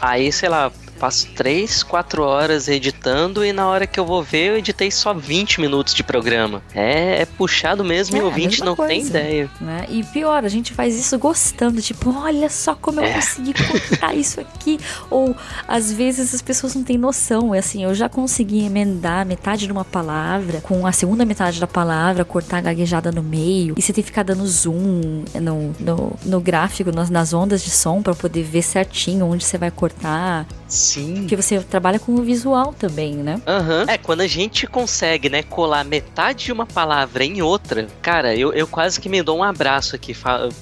aí, 0.00 0.32
sei 0.32 0.48
lá, 0.48 0.72
passo 1.02 1.26
3, 1.34 1.82
4 1.82 2.22
horas 2.22 2.68
editando 2.68 3.44
e 3.44 3.52
na 3.52 3.66
hora 3.66 3.88
que 3.88 3.98
eu 3.98 4.06
vou 4.06 4.22
ver 4.22 4.50
eu 4.50 4.56
editei 4.58 4.88
só 4.88 5.12
20 5.12 5.60
minutos 5.60 5.94
de 5.94 6.04
programa. 6.04 6.62
É, 6.72 7.22
é 7.22 7.26
puxado 7.26 7.82
mesmo 7.82 8.16
e 8.16 8.20
É, 8.20 8.22
o 8.22 8.26
a 8.26 8.28
ouvinte 8.28 8.60
não 8.60 8.76
tem 8.76 9.00
coisa. 9.00 9.08
ideia. 9.18 9.50
né? 9.60 9.84
E 9.88 10.04
pior, 10.04 10.44
a 10.44 10.48
gente 10.48 10.72
faz 10.72 10.96
isso 10.96 11.18
gostando, 11.18 11.82
tipo, 11.82 12.16
olha 12.16 12.48
só 12.48 12.76
como 12.76 13.00
eu 13.00 13.04
É. 13.04 13.14
consegui 13.14 13.52
cortar 13.52 14.14
isso 14.16 14.40
aqui. 14.40 14.78
Ou 15.10 15.34
às 15.66 15.92
vezes 15.92 16.32
as 16.32 16.40
pessoas 16.40 16.76
não 16.76 16.84
têm 16.84 16.96
noção. 16.96 17.52
É 17.52 17.58
assim, 17.58 17.82
eu 17.82 17.92
já 17.96 18.08
consegui 18.08 18.64
emendar 18.64 19.26
metade 19.26 19.66
de 19.66 19.72
uma 19.72 19.84
palavra 19.84 20.60
com 20.60 20.86
a 20.86 20.92
segunda 20.92 21.24
metade 21.24 21.58
da 21.58 21.66
palavra, 21.66 22.24
cortar 22.24 22.58
a 22.58 22.60
gaguejada 22.60 23.10
no 23.10 23.24
meio. 23.24 23.74
E 23.76 23.82
você 23.82 23.92
tem 23.92 24.04
que 24.04 24.10
ficar 24.10 24.22
dando 24.22 24.46
zoom 24.46 25.24
no, 25.34 25.74
no, 25.80 26.12
no 26.24 26.40
gráfico, 26.40 26.92
nas, 26.92 27.10
nas 27.10 27.32
ondas 27.32 27.64
de 27.64 27.70
som, 27.70 28.00
pra 28.00 28.14
poder 28.14 28.44
ver 28.44 28.62
certinho 28.62 29.26
onde 29.26 29.44
você 29.44 29.58
vai 29.58 29.70
cortar. 29.72 30.46
Sim. 30.72 31.16
Porque 31.20 31.36
você 31.36 31.60
trabalha 31.60 31.98
com 31.98 32.14
o 32.14 32.22
visual 32.22 32.72
também, 32.72 33.14
né? 33.14 33.40
Aham. 33.46 33.84
É, 33.88 33.98
quando 33.98 34.22
a 34.22 34.26
gente 34.26 34.66
consegue, 34.66 35.28
né, 35.28 35.42
colar 35.42 35.84
metade 35.84 36.46
de 36.46 36.52
uma 36.52 36.64
palavra 36.66 37.24
em 37.24 37.42
outra, 37.42 37.86
cara, 38.00 38.34
eu, 38.34 38.52
eu 38.54 38.66
quase 38.66 38.98
que 38.98 39.08
me 39.08 39.22
dou 39.22 39.38
um 39.38 39.42
abraço 39.42 39.94
aqui. 39.94 40.16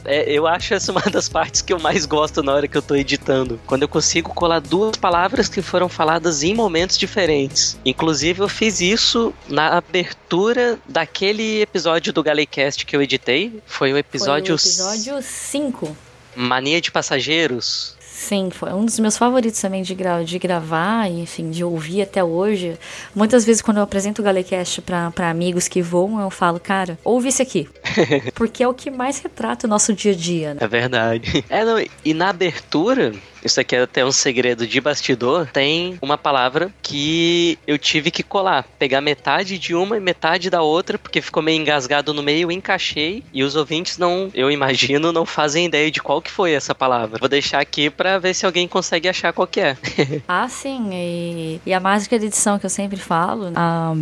É, 0.05 0.31
eu 0.31 0.47
acho 0.47 0.75
essa 0.75 0.91
uma 0.91 1.01
das 1.03 1.29
partes 1.31 1.63
que 1.63 1.73
eu 1.73 1.79
mais 1.79 2.07
gosto 2.07 2.43
na 2.43 2.53
hora 2.53 2.67
que 2.67 2.77
eu 2.77 2.83
tô 2.83 2.97
editando. 2.97 3.61
Quando 3.67 3.83
eu 3.83 3.89
consigo 3.89 4.35
colar 4.35 4.61
duas 4.61 4.97
palavras 4.97 5.49
que 5.49 5.63
foram 5.63 5.89
faladas 5.89 6.43
em 6.43 6.55
momentos 6.55 6.99
diferentes. 6.99 7.79
Inclusive, 7.85 8.41
eu 8.41 8.49
fiz 8.49 8.81
isso 8.81 9.33
na 9.49 9.77
abertura 9.77 10.79
daquele 10.89 11.61
episódio 11.61 12.13
do 12.13 12.23
Galecast 12.23 12.85
que 12.85 12.97
eu 12.97 13.03
editei. 13.03 13.63
Foi 13.65 13.93
o 13.93 13.97
episódio, 13.97 14.59
Foi 14.59 14.69
o 14.69 14.95
episódio 14.95 15.23
5. 15.23 15.97
Mania 16.35 16.81
de 16.81 16.91
Passageiros. 16.91 17.97
Sim, 18.21 18.51
foi 18.51 18.71
um 18.75 18.85
dos 18.85 18.99
meus 18.99 19.17
favoritos 19.17 19.59
também 19.59 19.83
de, 19.83 19.95
gra 19.95 20.23
de 20.23 20.39
gravar 20.39 21.11
e, 21.11 21.23
enfim, 21.23 21.51
de 21.51 21.65
ouvir 21.65 22.03
até 22.03 22.23
hoje. 22.23 22.79
Muitas 23.15 23.47
vezes, 23.47 23.63
quando 23.63 23.79
eu 23.79 23.83
apresento 23.83 24.21
o 24.21 24.25
Galecast 24.25 24.83
pra, 24.83 25.11
pra 25.11 25.31
amigos 25.31 25.67
que 25.67 25.81
voam, 25.81 26.21
eu 26.21 26.29
falo, 26.29 26.61
cara, 26.61 26.99
ouve 27.03 27.31
isso 27.31 27.41
aqui. 27.41 27.67
Porque 28.37 28.63
é 28.63 28.69
o 28.69 28.75
que 28.75 28.91
mais 28.91 29.19
retrata 29.19 29.67
o 29.67 29.71
nosso 29.71 29.95
dia 29.95 30.13
a 30.13 30.15
dia, 30.15 30.53
né? 30.53 30.61
É 30.61 30.69
verdade. 30.69 31.43
É, 31.49 31.65
não, 31.65 31.83
e 32.05 32.13
na 32.13 32.29
abertura, 32.29 33.15
isso 33.45 33.61
aqui 33.61 33.77
é 33.77 33.83
até 33.83 34.05
um 34.05 34.13
segredo 34.13 34.67
de 34.67 34.81
bastidor, 34.81 35.49
tem 35.53 35.99
uma 36.03 36.19
palavra 36.19 36.73
que 36.83 37.59
eu 37.67 37.79
tive 37.79 38.11
que 38.11 38.23
colar. 38.23 38.67
Pegar 38.79 39.01
metade 39.01 39.59
de 39.59 39.75
uma 39.75 39.97
e 39.97 40.01
metade 40.01 40.51
da 40.51 40.63
outra, 40.63 40.99
porque 40.99 41.21
ficou 41.21 41.43
meio 41.43 41.61
engasgado 41.61 42.13
no 42.13 42.23
meio, 42.23 42.51
encaixei, 42.51 43.23
e 43.33 43.43
os 43.43 43.57
ouvintes 43.57 43.99
não, 43.99 44.31
eu 44.35 44.51
imagino, 44.51 45.13
não 45.13 45.27
fazem 45.27 45.67
ideia 45.67 45.91
de 45.91 46.03
qual 46.03 46.21
que 46.21 46.31
foi 46.31 46.53
essa 46.53 46.75
palavra. 46.75 47.19
Vou 47.19 47.29
deixar 47.29 47.61
aqui 47.61 47.91
pra 47.91 48.19
ver 48.19 48.35
se 48.35 48.47
alguém 48.47 48.67
consegue 48.67 49.09
achar 49.09 49.33
qual 49.33 49.47
que 49.47 49.61
é. 49.61 49.77
Ah, 50.29 50.49
sim, 50.49 50.91
e, 50.93 51.61
e 51.67 51.73
a 51.73 51.81
mágica 51.81 52.19
de 52.19 52.27
edição 52.27 52.59
que 52.59 52.67
eu 52.67 52.71
sempre 52.71 52.99
falo, 52.99 53.53
ah, 53.55 53.93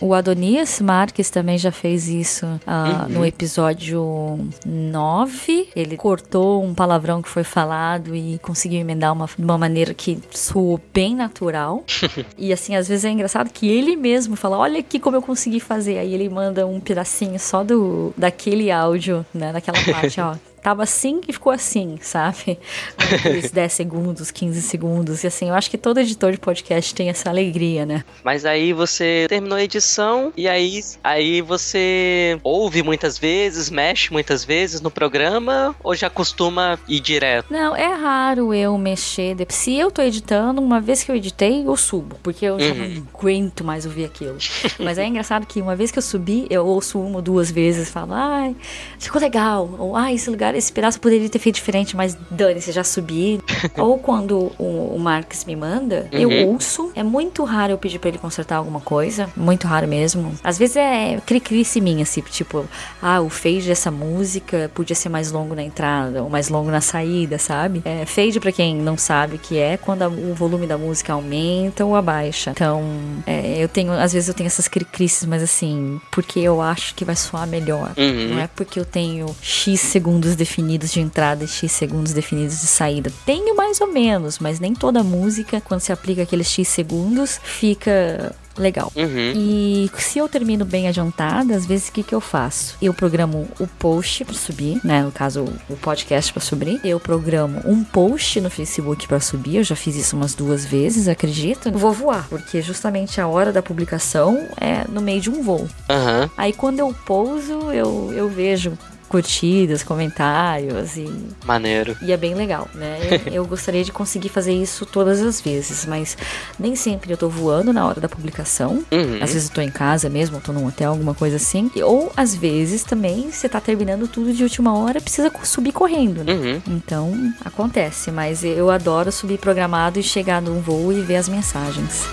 o 0.00 0.12
Adonias 0.12 0.80
Marques 0.80 1.30
também 1.30 1.56
já 1.56 1.72
fez 1.72 2.08
isso 2.08 2.46
ah, 2.66 3.06
no 3.08 3.24
episódio 3.24 4.38
9. 4.66 5.70
Ele 5.74 5.96
cortou 5.96 6.62
um 6.62 6.74
palavrão 6.74 7.22
que 7.22 7.28
foi 7.28 7.44
falado 7.44 8.14
e 8.14 8.38
conseguiu 8.38 8.80
emendar 8.88 9.12
uma, 9.12 9.26
de 9.26 9.44
uma 9.44 9.58
maneira 9.58 9.92
que 9.92 10.18
soou 10.30 10.80
bem 10.92 11.14
natural. 11.14 11.84
e 12.38 12.52
assim, 12.52 12.74
às 12.74 12.88
vezes 12.88 13.04
é 13.04 13.10
engraçado 13.10 13.50
que 13.50 13.68
ele 13.68 13.96
mesmo 13.96 14.36
fala: 14.36 14.56
Olha 14.56 14.80
aqui 14.80 14.98
como 14.98 15.16
eu 15.16 15.22
consegui 15.22 15.60
fazer. 15.60 15.98
Aí 15.98 16.14
ele 16.14 16.28
manda 16.28 16.66
um 16.66 16.80
pedacinho 16.80 17.38
só 17.38 17.62
do 17.62 18.12
daquele 18.16 18.70
áudio, 18.70 19.24
né? 19.34 19.52
Daquela 19.52 19.78
parte, 19.84 20.20
ó. 20.20 20.34
Tava 20.62 20.82
assim 20.82 21.20
e 21.26 21.32
ficou 21.32 21.52
assim, 21.52 21.98
sabe? 22.00 22.58
Aqueles 22.96 23.50
10 23.52 23.72
segundos, 23.72 24.30
15 24.30 24.62
segundos. 24.62 25.24
E 25.24 25.26
assim, 25.26 25.48
eu 25.48 25.54
acho 25.54 25.70
que 25.70 25.78
todo 25.78 25.98
editor 25.98 26.32
de 26.32 26.38
podcast 26.38 26.94
tem 26.94 27.08
essa 27.08 27.28
alegria, 27.28 27.86
né? 27.86 28.04
Mas 28.24 28.44
aí 28.44 28.72
você 28.72 29.26
terminou 29.28 29.58
a 29.58 29.62
edição 29.62 30.32
e 30.36 30.48
aí, 30.48 30.80
aí 31.02 31.40
você 31.40 32.38
ouve 32.42 32.82
muitas 32.82 33.18
vezes, 33.18 33.70
mexe 33.70 34.12
muitas 34.12 34.44
vezes 34.44 34.80
no 34.80 34.90
programa 34.90 35.74
ou 35.82 35.94
já 35.94 36.10
costuma 36.10 36.78
ir 36.88 37.00
direto? 37.00 37.52
Não, 37.52 37.74
é 37.74 37.86
raro 37.94 38.52
eu 38.52 38.76
mexer. 38.78 39.36
Se 39.48 39.74
eu 39.74 39.90
tô 39.90 40.02
editando, 40.02 40.60
uma 40.60 40.80
vez 40.80 41.02
que 41.02 41.10
eu 41.10 41.16
editei, 41.16 41.66
eu 41.66 41.76
subo. 41.76 42.16
Porque 42.22 42.44
eu 42.44 42.58
já 42.58 42.74
não 42.74 43.06
aguento 43.14 43.64
mais 43.64 43.86
ouvir 43.86 44.04
aquilo. 44.04 44.36
Mas 44.78 44.98
é 44.98 45.06
engraçado 45.06 45.46
que 45.46 45.60
uma 45.60 45.76
vez 45.76 45.90
que 45.90 45.98
eu 45.98 46.02
subi, 46.02 46.46
eu 46.50 46.66
ouço 46.66 46.98
uma 46.98 47.16
ou 47.16 47.22
duas 47.22 47.50
vezes 47.50 47.88
e 47.88 47.92
falo, 47.92 48.12
ai, 48.12 48.54
ficou 48.98 49.20
legal. 49.20 49.68
Ou, 49.78 49.96
ai, 49.96 50.14
esse 50.14 50.28
lugar, 50.30 50.47
esse 50.54 50.72
pedaço 50.72 50.98
eu 50.98 51.02
poderia 51.02 51.28
ter 51.28 51.38
feito 51.38 51.56
diferente, 51.56 51.96
mas 51.96 52.16
dane-se, 52.30 52.72
já 52.72 52.84
subi. 52.84 53.40
ou 53.78 53.98
quando 53.98 54.52
o, 54.58 54.94
o 54.94 54.98
Marques 54.98 55.44
me 55.44 55.54
manda, 55.56 56.08
eu 56.12 56.28
Uhum. 56.28 56.52
ouço. 56.54 56.90
É 56.94 57.02
muito 57.02 57.42
raro 57.44 57.72
eu 57.72 57.78
pedir 57.78 57.98
pra 57.98 58.08
ele 58.08 58.18
consertar 58.18 58.56
alguma 58.56 58.80
coisa. 58.80 59.28
Muito 59.36 59.66
raro 59.66 59.86
mesmo. 59.88 60.32
Às 60.44 60.58
vezes 60.58 60.76
é 60.76 61.20
cri-crice 61.24 61.80
minha, 61.80 62.02
assim, 62.02 62.20
tipo, 62.22 62.64
ah, 63.02 63.20
o 63.20 63.28
fade 63.28 63.62
dessa 63.66 63.90
música 63.90 64.70
podia 64.74 64.94
ser 64.96 65.08
mais 65.08 65.30
longo 65.32 65.54
na 65.54 65.62
entrada 65.62 66.22
ou 66.22 66.30
mais 66.30 66.48
longo 66.48 66.70
na 66.70 66.80
saída, 66.80 67.38
sabe? 67.38 67.82
É, 67.84 68.04
fade, 68.06 68.38
pra 68.40 68.52
quem 68.52 68.76
não 68.76 68.96
sabe 68.96 69.36
o 69.36 69.38
que 69.38 69.58
é, 69.58 69.76
quando 69.76 70.02
a- 70.02 70.08
o 70.08 70.34
volume 70.34 70.66
da 70.66 70.76
música 70.78 71.12
aumenta 71.12 71.84
ou 71.84 71.94
abaixa. 71.96 72.50
Então, 72.50 72.82
é, 73.26 73.56
eu 73.62 73.68
tenho, 73.68 73.92
às 73.92 74.12
vezes 74.12 74.28
eu 74.28 74.34
tenho 74.34 74.46
essas 74.46 74.68
cri-crices, 74.68 75.24
mas 75.24 75.42
assim, 75.42 76.00
porque 76.10 76.40
eu 76.40 76.60
acho 76.60 76.94
que 76.94 77.04
vai 77.04 77.16
soar 77.16 77.46
melhor. 77.46 77.92
Uhum. 77.96 78.28
Não 78.34 78.38
é 78.38 78.46
porque 78.46 78.78
eu 78.78 78.84
tenho 78.84 79.34
X 79.40 79.80
segundos 79.80 80.34
definidos 80.38 80.92
de 80.92 81.00
entrada 81.00 81.44
e 81.44 81.48
X 81.48 81.70
segundos 81.72 82.12
definidos 82.12 82.60
de 82.60 82.66
saída. 82.66 83.12
Tenho 83.26 83.54
mais 83.54 83.80
ou 83.80 83.92
menos, 83.92 84.38
mas 84.38 84.58
nem 84.58 84.72
toda 84.72 85.02
música, 85.02 85.60
quando 85.60 85.80
se 85.80 85.92
aplica 85.92 86.22
aqueles 86.22 86.46
X 86.46 86.66
segundos, 86.68 87.38
fica 87.42 88.34
legal. 88.58 88.92
Uhum. 88.94 89.32
E 89.34 89.90
se 89.98 90.18
eu 90.18 90.28
termino 90.28 90.64
bem 90.64 90.88
adiantada, 90.88 91.54
às 91.54 91.64
vezes 91.64 91.88
o 91.88 91.92
que, 91.92 92.02
que 92.02 92.14
eu 92.14 92.20
faço? 92.20 92.76
Eu 92.82 92.92
programo 92.92 93.48
o 93.58 93.66
post 93.66 94.24
pra 94.24 94.34
subir, 94.34 94.80
né? 94.84 95.02
No 95.02 95.12
caso, 95.12 95.44
o 95.68 95.76
podcast 95.76 96.32
pra 96.32 96.42
subir. 96.42 96.80
Eu 96.84 96.98
programo 97.00 97.60
um 97.64 97.84
post 97.84 98.40
no 98.40 98.50
Facebook 98.50 99.06
pra 99.06 99.20
subir. 99.20 99.56
Eu 99.56 99.64
já 99.64 99.76
fiz 99.76 99.96
isso 99.96 100.16
umas 100.16 100.34
duas 100.34 100.64
vezes, 100.64 101.08
acredito. 101.08 101.68
Eu 101.68 101.78
vou 101.78 101.92
voar, 101.92 102.26
porque 102.28 102.60
justamente 102.60 103.20
a 103.20 103.26
hora 103.26 103.52
da 103.52 103.62
publicação 103.62 104.48
é 104.60 104.84
no 104.88 105.00
meio 105.00 105.20
de 105.20 105.30
um 105.30 105.42
voo. 105.42 105.68
Aham. 105.88 106.30
Aí 106.36 106.52
quando 106.52 106.80
eu 106.80 106.94
pouso, 107.06 107.72
eu, 107.72 108.12
eu 108.12 108.28
vejo 108.28 108.76
curtidas, 109.08 109.82
comentários 109.82 110.96
e, 110.96 111.10
Maneiro. 111.44 111.96
e 112.02 112.12
é 112.12 112.16
bem 112.16 112.34
legal, 112.34 112.68
né? 112.74 112.98
Eu, 113.26 113.32
eu 113.42 113.46
gostaria 113.46 113.82
de 113.82 113.90
conseguir 113.90 114.28
fazer 114.28 114.52
isso 114.52 114.86
todas 114.86 115.20
as 115.20 115.40
vezes, 115.40 115.86
mas 115.86 116.16
nem 116.58 116.76
sempre 116.76 117.12
eu 117.12 117.16
tô 117.16 117.28
voando 117.28 117.72
na 117.72 117.86
hora 117.86 118.00
da 118.00 118.08
publicação. 118.08 118.84
Uhum. 118.90 119.18
Às 119.20 119.32
vezes 119.32 119.48
eu 119.48 119.54
tô 119.54 119.60
em 119.60 119.70
casa 119.70 120.08
mesmo, 120.08 120.40
tô 120.40 120.52
num 120.52 120.66
hotel, 120.66 120.90
alguma 120.90 121.14
coisa 121.14 121.36
assim. 121.36 121.70
Ou 121.82 122.12
às 122.16 122.34
vezes 122.34 122.84
também 122.84 123.30
você 123.30 123.48
tá 123.48 123.60
terminando 123.60 124.06
tudo 124.06 124.32
de 124.32 124.42
última 124.42 124.76
hora, 124.78 125.00
precisa 125.00 125.32
subir 125.42 125.72
correndo, 125.72 126.22
né? 126.22 126.32
Uhum. 126.32 126.62
Então 126.68 127.32
acontece, 127.44 128.10
mas 128.10 128.44
eu 128.44 128.70
adoro 128.70 129.10
subir 129.10 129.38
programado 129.38 129.98
e 129.98 130.02
chegar 130.02 130.42
num 130.42 130.60
voo 130.60 130.92
e 130.92 131.00
ver 131.00 131.16
as 131.16 131.28
mensagens. 131.28 132.04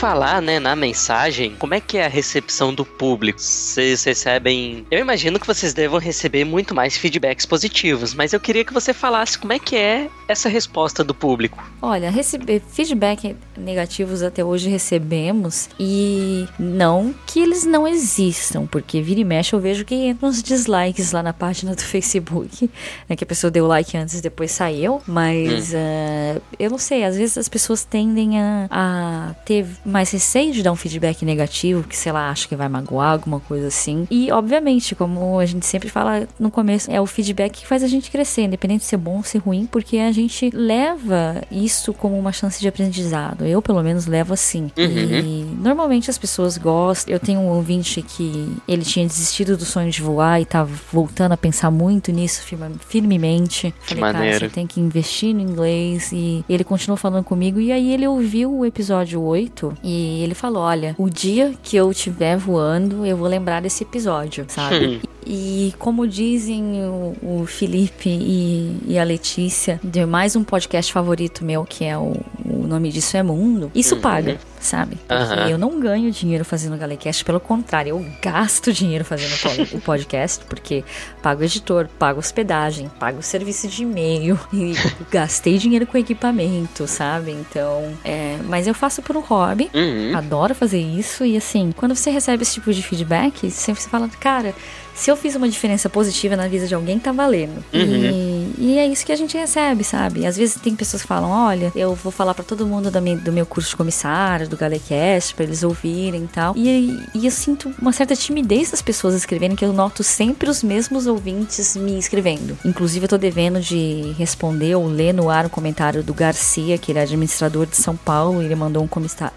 Falar, 0.00 0.40
né, 0.40 0.58
na 0.58 0.74
mensagem, 0.74 1.54
como 1.58 1.74
é 1.74 1.80
que 1.80 1.98
é 1.98 2.06
a 2.06 2.08
recepção 2.08 2.72
do 2.72 2.86
público? 2.86 3.38
Vocês 3.38 4.02
recebem. 4.02 4.86
Eu 4.90 4.98
imagino 4.98 5.38
que 5.38 5.46
vocês 5.46 5.74
devam 5.74 6.00
receber 6.00 6.42
muito 6.42 6.74
mais 6.74 6.96
feedbacks 6.96 7.44
positivos, 7.44 8.14
mas 8.14 8.32
eu 8.32 8.40
queria 8.40 8.64
que 8.64 8.72
você 8.72 8.94
falasse 8.94 9.38
como 9.38 9.52
é 9.52 9.58
que 9.58 9.76
é 9.76 10.08
essa 10.26 10.48
resposta 10.48 11.04
do 11.04 11.14
público. 11.14 11.62
Olha, 11.82 12.10
receber 12.10 12.62
feedback 12.66 13.36
negativos 13.60 14.22
até 14.22 14.44
hoje 14.44 14.68
recebemos 14.68 15.68
e 15.78 16.46
não 16.58 17.14
que 17.26 17.40
eles 17.40 17.64
não 17.64 17.86
existam, 17.86 18.66
porque 18.66 19.00
vira 19.02 19.20
e 19.20 19.24
mexe 19.24 19.52
eu 19.52 19.60
vejo 19.60 19.84
que 19.84 19.94
entra 19.94 20.26
uns 20.26 20.42
dislikes 20.42 21.12
lá 21.12 21.22
na 21.22 21.32
página 21.32 21.74
do 21.74 21.82
Facebook, 21.82 22.70
né, 23.08 23.16
que 23.16 23.24
a 23.24 23.26
pessoa 23.26 23.50
deu 23.50 23.66
like 23.66 23.96
antes 23.96 24.18
e 24.18 24.22
depois 24.22 24.50
saiu, 24.50 25.00
mas 25.06 25.74
ah, 25.74 26.40
eu 26.58 26.70
não 26.70 26.78
sei, 26.78 27.04
às 27.04 27.16
vezes 27.16 27.38
as 27.38 27.48
pessoas 27.48 27.84
tendem 27.84 28.40
a, 28.40 28.66
a 28.70 29.34
ter 29.44 29.66
mais 29.84 30.10
receio 30.10 30.52
de 30.52 30.62
dar 30.62 30.72
um 30.72 30.76
feedback 30.76 31.24
negativo, 31.24 31.82
que 31.84 31.96
sei 31.96 32.12
lá, 32.12 32.30
acha 32.30 32.48
que 32.48 32.56
vai 32.56 32.68
magoar, 32.68 33.12
alguma 33.12 33.40
coisa 33.40 33.68
assim. 33.68 34.06
E 34.10 34.30
obviamente, 34.30 34.94
como 34.94 35.38
a 35.38 35.46
gente 35.46 35.66
sempre 35.66 35.88
fala 35.88 36.26
no 36.38 36.50
começo, 36.50 36.90
é 36.90 37.00
o 37.00 37.06
feedback 37.06 37.60
que 37.60 37.66
faz 37.66 37.82
a 37.82 37.88
gente 37.88 38.10
crescer, 38.10 38.42
independente 38.42 38.80
de 38.80 38.86
ser 38.86 38.96
bom 38.96 39.18
ou 39.18 39.22
ser 39.22 39.38
ruim, 39.38 39.66
porque 39.66 39.98
a 39.98 40.12
gente 40.12 40.50
leva 40.50 41.42
isso 41.50 41.92
como 41.92 42.18
uma 42.18 42.32
chance 42.32 42.60
de 42.60 42.68
aprendizado. 42.68 43.46
Eu, 43.50 43.60
pelo 43.62 43.82
menos, 43.82 44.06
levo 44.06 44.32
assim. 44.32 44.70
E 44.76 45.44
normalmente 45.60 46.08
as 46.10 46.16
pessoas 46.18 46.56
gostam. 46.56 47.12
Eu 47.12 47.18
tenho 47.20 47.40
um 47.40 47.48
ouvinte 47.48 48.00
que 48.02 48.56
ele 48.66 48.82
tinha 48.84 49.06
desistido 49.06 49.56
do 49.56 49.64
sonho 49.64 49.90
de 49.90 50.00
voar 50.02 50.40
e 50.40 50.44
tá 50.44 50.64
voltando 50.92 51.32
a 51.32 51.36
pensar 51.36 51.70
muito 51.70 52.12
nisso 52.12 52.42
firma- 52.42 52.70
firmemente. 52.88 53.74
Falei, 53.80 54.02
cara, 54.02 54.18
maneiro. 54.18 54.38
você 54.40 54.48
tem 54.48 54.66
que 54.66 54.80
investir 54.80 55.34
no 55.34 55.40
inglês. 55.40 56.10
E 56.12 56.44
ele 56.48 56.64
continuou 56.64 56.96
falando 56.96 57.24
comigo. 57.24 57.60
E 57.60 57.72
aí 57.72 57.92
ele 57.92 58.06
ouviu 58.06 58.52
o 58.58 58.64
episódio 58.66 59.20
8 59.22 59.74
e 59.82 60.22
ele 60.22 60.34
falou: 60.34 60.62
Olha, 60.62 60.94
o 60.98 61.08
dia 61.08 61.54
que 61.62 61.76
eu 61.76 61.90
estiver 61.90 62.36
voando, 62.36 63.04
eu 63.04 63.16
vou 63.16 63.26
lembrar 63.28 63.60
desse 63.62 63.82
episódio, 63.82 64.44
sabe? 64.48 65.00
E 65.26 65.74
como 65.78 66.06
dizem 66.08 66.62
o, 66.86 67.14
o 67.42 67.46
Felipe 67.46 68.08
e, 68.08 68.76
e 68.86 68.98
a 68.98 69.04
Letícia, 69.04 69.78
de 69.84 70.04
mais 70.06 70.34
um 70.34 70.42
podcast 70.42 70.90
favorito 70.92 71.44
meu, 71.44 71.64
que 71.64 71.84
é 71.84 71.96
o, 71.96 72.16
o 72.44 72.66
nome 72.66 72.90
disso 72.90 73.16
é 73.16 73.22
Mundo, 73.22 73.39
isso 73.74 73.96
paga, 73.96 74.38
sabe? 74.60 74.96
Aham. 75.08 75.48
eu 75.48 75.58
não 75.58 75.80
ganho 75.80 76.10
dinheiro 76.10 76.44
fazendo 76.44 76.74
o 76.74 76.78
Galecast, 76.78 77.24
pelo 77.24 77.40
contrário, 77.40 77.90
eu 77.90 78.06
gasto 78.22 78.72
dinheiro 78.72 79.04
fazendo 79.04 79.34
o 79.74 79.80
podcast, 79.80 80.44
porque 80.46 80.84
pago 81.22 81.42
editor, 81.42 81.88
pago 81.98 82.18
hospedagem, 82.18 82.90
pago 82.98 83.22
serviço 83.22 83.68
de 83.68 83.82
e-mail 83.82 84.38
e 84.52 84.74
gastei 85.10 85.58
dinheiro 85.58 85.86
com 85.86 85.96
equipamento, 85.98 86.86
sabe? 86.86 87.30
Então, 87.32 87.92
é, 88.04 88.38
mas 88.44 88.66
eu 88.66 88.74
faço 88.74 89.02
por 89.02 89.16
um 89.16 89.20
hobby, 89.20 89.70
Uhum. 89.74 90.16
Adoro 90.16 90.54
fazer 90.54 90.80
isso 90.80 91.24
e 91.24 91.36
assim, 91.36 91.72
quando 91.76 91.94
você 91.94 92.10
recebe 92.10 92.42
esse 92.42 92.54
tipo 92.54 92.72
de 92.72 92.82
feedback, 92.82 93.50
sempre 93.50 93.82
você 93.82 93.88
fala, 93.88 94.08
cara, 94.08 94.54
se 95.00 95.10
eu 95.10 95.16
fiz 95.16 95.34
uma 95.34 95.48
diferença 95.48 95.88
positiva 95.88 96.36
na 96.36 96.46
vida 96.46 96.66
de 96.66 96.74
alguém, 96.74 96.98
tá 96.98 97.10
valendo. 97.10 97.64
E, 97.72 98.52
e 98.58 98.78
é 98.78 98.86
isso 98.86 99.04
que 99.06 99.12
a 99.12 99.16
gente 99.16 99.36
recebe, 99.36 99.82
sabe? 99.82 100.26
Às 100.26 100.36
vezes 100.36 100.56
tem 100.60 100.76
pessoas 100.76 101.00
que 101.02 101.08
falam, 101.08 101.30
olha, 101.30 101.72
eu 101.74 101.94
vou 101.94 102.12
falar 102.12 102.34
pra 102.34 102.44
todo 102.44 102.66
mundo 102.66 102.90
minha- 103.00 103.16
do 103.16 103.32
meu 103.32 103.46
curso 103.46 103.70
de 103.70 103.76
comissário, 103.76 104.46
do 104.46 104.56
Galecast, 104.58 105.34
pra 105.34 105.44
eles 105.44 105.62
ouvirem 105.62 106.24
e 106.24 106.28
tal. 106.28 106.54
E, 106.54 106.98
e 107.14 107.24
eu 107.24 107.30
sinto 107.30 107.72
uma 107.80 107.92
certa 107.92 108.14
timidez 108.14 108.70
das 108.70 108.82
pessoas 108.82 109.14
escreverem, 109.14 109.56
que 109.56 109.64
eu 109.64 109.72
noto 109.72 110.02
sempre 110.04 110.50
os 110.50 110.62
mesmos 110.62 111.06
ouvintes 111.06 111.76
me 111.76 111.98
escrevendo. 111.98 112.58
Inclusive, 112.64 113.06
eu 113.06 113.08
tô 113.08 113.16
devendo 113.18 113.58
de 113.60 114.14
responder 114.18 114.74
ou 114.74 114.86
ler 114.86 115.14
no 115.14 115.30
ar 115.30 115.46
o 115.46 115.50
comentário 115.50 116.02
do 116.02 116.12
Garcia, 116.12 116.76
que 116.76 116.92
ele 116.92 116.98
é 116.98 117.02
administrador 117.02 117.64
de 117.64 117.76
São 117.76 117.96
Paulo, 117.96 118.42
e 118.42 118.44
ele 118.44 118.54
mandou 118.54 118.82
um, 118.82 118.88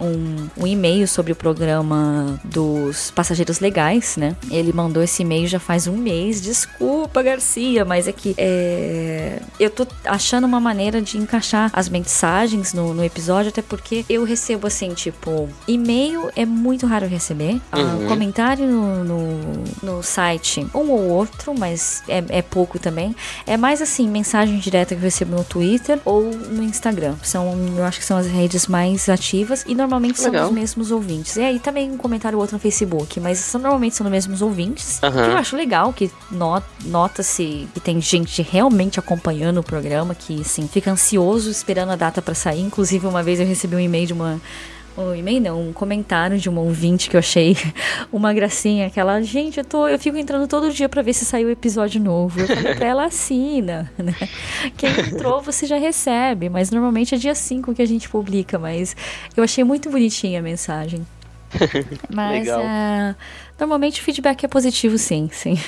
um, 0.04 0.50
um 0.64 0.68
e-mail 0.68 1.08
sobre 1.08 1.32
o 1.32 1.36
programa 1.36 2.40
dos 2.44 3.12
passageiros 3.12 3.60
legais, 3.60 4.18
né? 4.18 4.36
Ele 4.52 4.74
mandou 4.74 5.02
esse 5.02 5.22
e-mail 5.22 5.48
já 5.54 5.60
faz 5.60 5.88
um 5.88 5.96
mês. 5.96 6.42
Desculpa, 6.42 7.22
Garcia, 7.24 7.86
mas 7.86 8.08
é 8.08 8.12
que 8.12 8.34
é, 8.38 9.40
eu 9.60 9.70
tô 9.70 9.86
achando 10.06 10.46
uma 10.46 10.60
maneira 10.60 11.02
de 11.02 11.18
encaixar 11.18 11.70
as 11.74 11.88
mensagens 11.90 12.74
no, 12.74 12.94
no 12.94 13.04
episódio, 13.04 13.50
até 13.50 13.62
porque 13.62 14.06
eu 14.10 14.24
recebo 14.24 14.68
assim, 14.68 14.94
tipo, 14.94 15.48
e-mail 15.68 16.30
é 16.36 16.46
muito 16.46 16.86
raro 16.86 17.08
receber. 17.08 17.60
Ah, 17.72 17.84
Uhum. 17.94 18.08
comentário 18.08 18.66
no, 18.66 19.04
no, 19.04 19.64
no 19.84 20.04
site, 20.04 20.66
um 20.74 20.90
ou 20.90 21.08
outro, 21.10 21.54
mas 21.58 22.02
é, 22.08 22.24
é 22.30 22.42
pouco 22.42 22.80
também. 22.80 23.16
É 23.46 23.56
mais 23.58 23.82
assim, 23.82 24.08
mensagem 24.08 24.58
direta 24.58 24.96
que 24.96 25.00
eu 25.02 25.04
recebo 25.04 25.36
no 25.36 25.44
Twitter 25.44 26.00
ou 26.06 26.24
no 26.24 26.64
Instagram. 26.64 27.16
São, 27.22 27.54
eu 27.78 27.84
acho 27.84 28.00
que 28.00 28.06
são 28.06 28.18
as 28.18 28.26
redes 28.28 28.68
mais 28.68 29.10
ativas 29.10 29.64
e 29.68 29.76
normalmente 29.76 30.20
são 30.20 30.32
Legal. 30.32 30.48
os 30.48 30.54
mesmos 30.54 30.92
ouvintes. 30.92 31.36
E 31.36 31.42
aí 31.42 31.60
também 31.60 31.92
um 31.92 31.98
comentário 31.98 32.38
ou 32.38 32.42
outro 32.42 32.56
no 32.56 32.60
Facebook, 32.60 33.20
mas 33.20 33.38
são, 33.40 33.62
normalmente 33.62 33.96
são 33.96 34.06
os 34.06 34.12
mesmos 34.12 34.42
ouvintes. 34.42 35.00
Aham. 35.04 35.24
Que 35.24 35.30
eu 35.32 35.38
acho 35.44 35.56
legal 35.56 35.94
que 35.94 36.10
no- 36.32 36.62
nota-se 36.86 37.68
que 37.74 37.80
tem 37.80 38.02
gente 38.02 38.42
realmente 38.42 39.00
acompanhando 39.00 39.60
o 39.60 39.64
programa, 39.64 40.16
que 40.16 40.42
assim, 40.42 40.68
fica 40.68 40.90
ansioso 40.92 41.50
esperando 41.52 41.92
a 41.92 41.96
data 41.96 42.22
pra 42.22 42.34
sair. 42.34 42.62
Inclusive, 42.62 43.06
uma 43.06 43.22
vez 43.22 43.40
eu 43.40 43.46
recebi 43.46 43.76
um 43.76 43.80
e-mail 43.80 44.08
de 44.08 44.14
uma 44.14 44.42
um 44.96 45.16
e-mail 45.16 45.42
não, 45.42 45.70
um 45.70 45.74
comentário 45.74 46.38
de 46.38 46.48
uma 46.48 46.62
ouvinte 46.62 47.10
que 47.10 47.16
eu 47.16 47.20
achei 47.20 47.58
uma 48.14 48.32
gracinha, 48.32 48.92
que 48.92 49.00
ela, 49.00 49.20
gente, 49.24 49.58
eu 49.58 49.66
tô, 49.66 49.88
eu 49.88 49.98
fico 49.98 50.16
entrando 50.18 50.48
todo 50.48 50.72
dia 50.72 50.88
pra 50.88 51.02
ver 51.02 51.14
se 51.14 51.26
saiu 51.26 51.48
o 51.48 51.52
episódio 51.52 52.00
novo. 52.00 52.40
Eu 52.40 52.46
falei 52.48 52.76
pra 52.76 52.88
ela, 52.88 53.06
assina, 53.06 53.92
né? 53.98 54.14
Quem 54.78 54.92
entrou 54.92 55.42
você 55.42 55.66
já 55.66 55.78
recebe, 55.78 56.48
mas 56.48 56.70
normalmente 56.70 57.16
é 57.16 57.18
dia 57.18 57.34
5 57.34 57.74
que 57.74 57.82
a 57.82 57.88
gente 57.88 58.08
publica, 58.08 58.60
mas 58.60 58.96
eu 59.36 59.44
achei 59.44 59.64
muito 59.64 59.90
bonitinha 59.90 60.40
a 60.40 60.44
mensagem. 60.44 61.04
Mas 62.10 62.40
Legal. 62.48 62.62
é, 62.62 63.16
normalmente 63.60 64.02
o 64.02 64.04
feedback 64.04 64.44
é 64.44 64.48
positivo, 64.48 64.98
sim, 64.98 65.30
sim. 65.32 65.60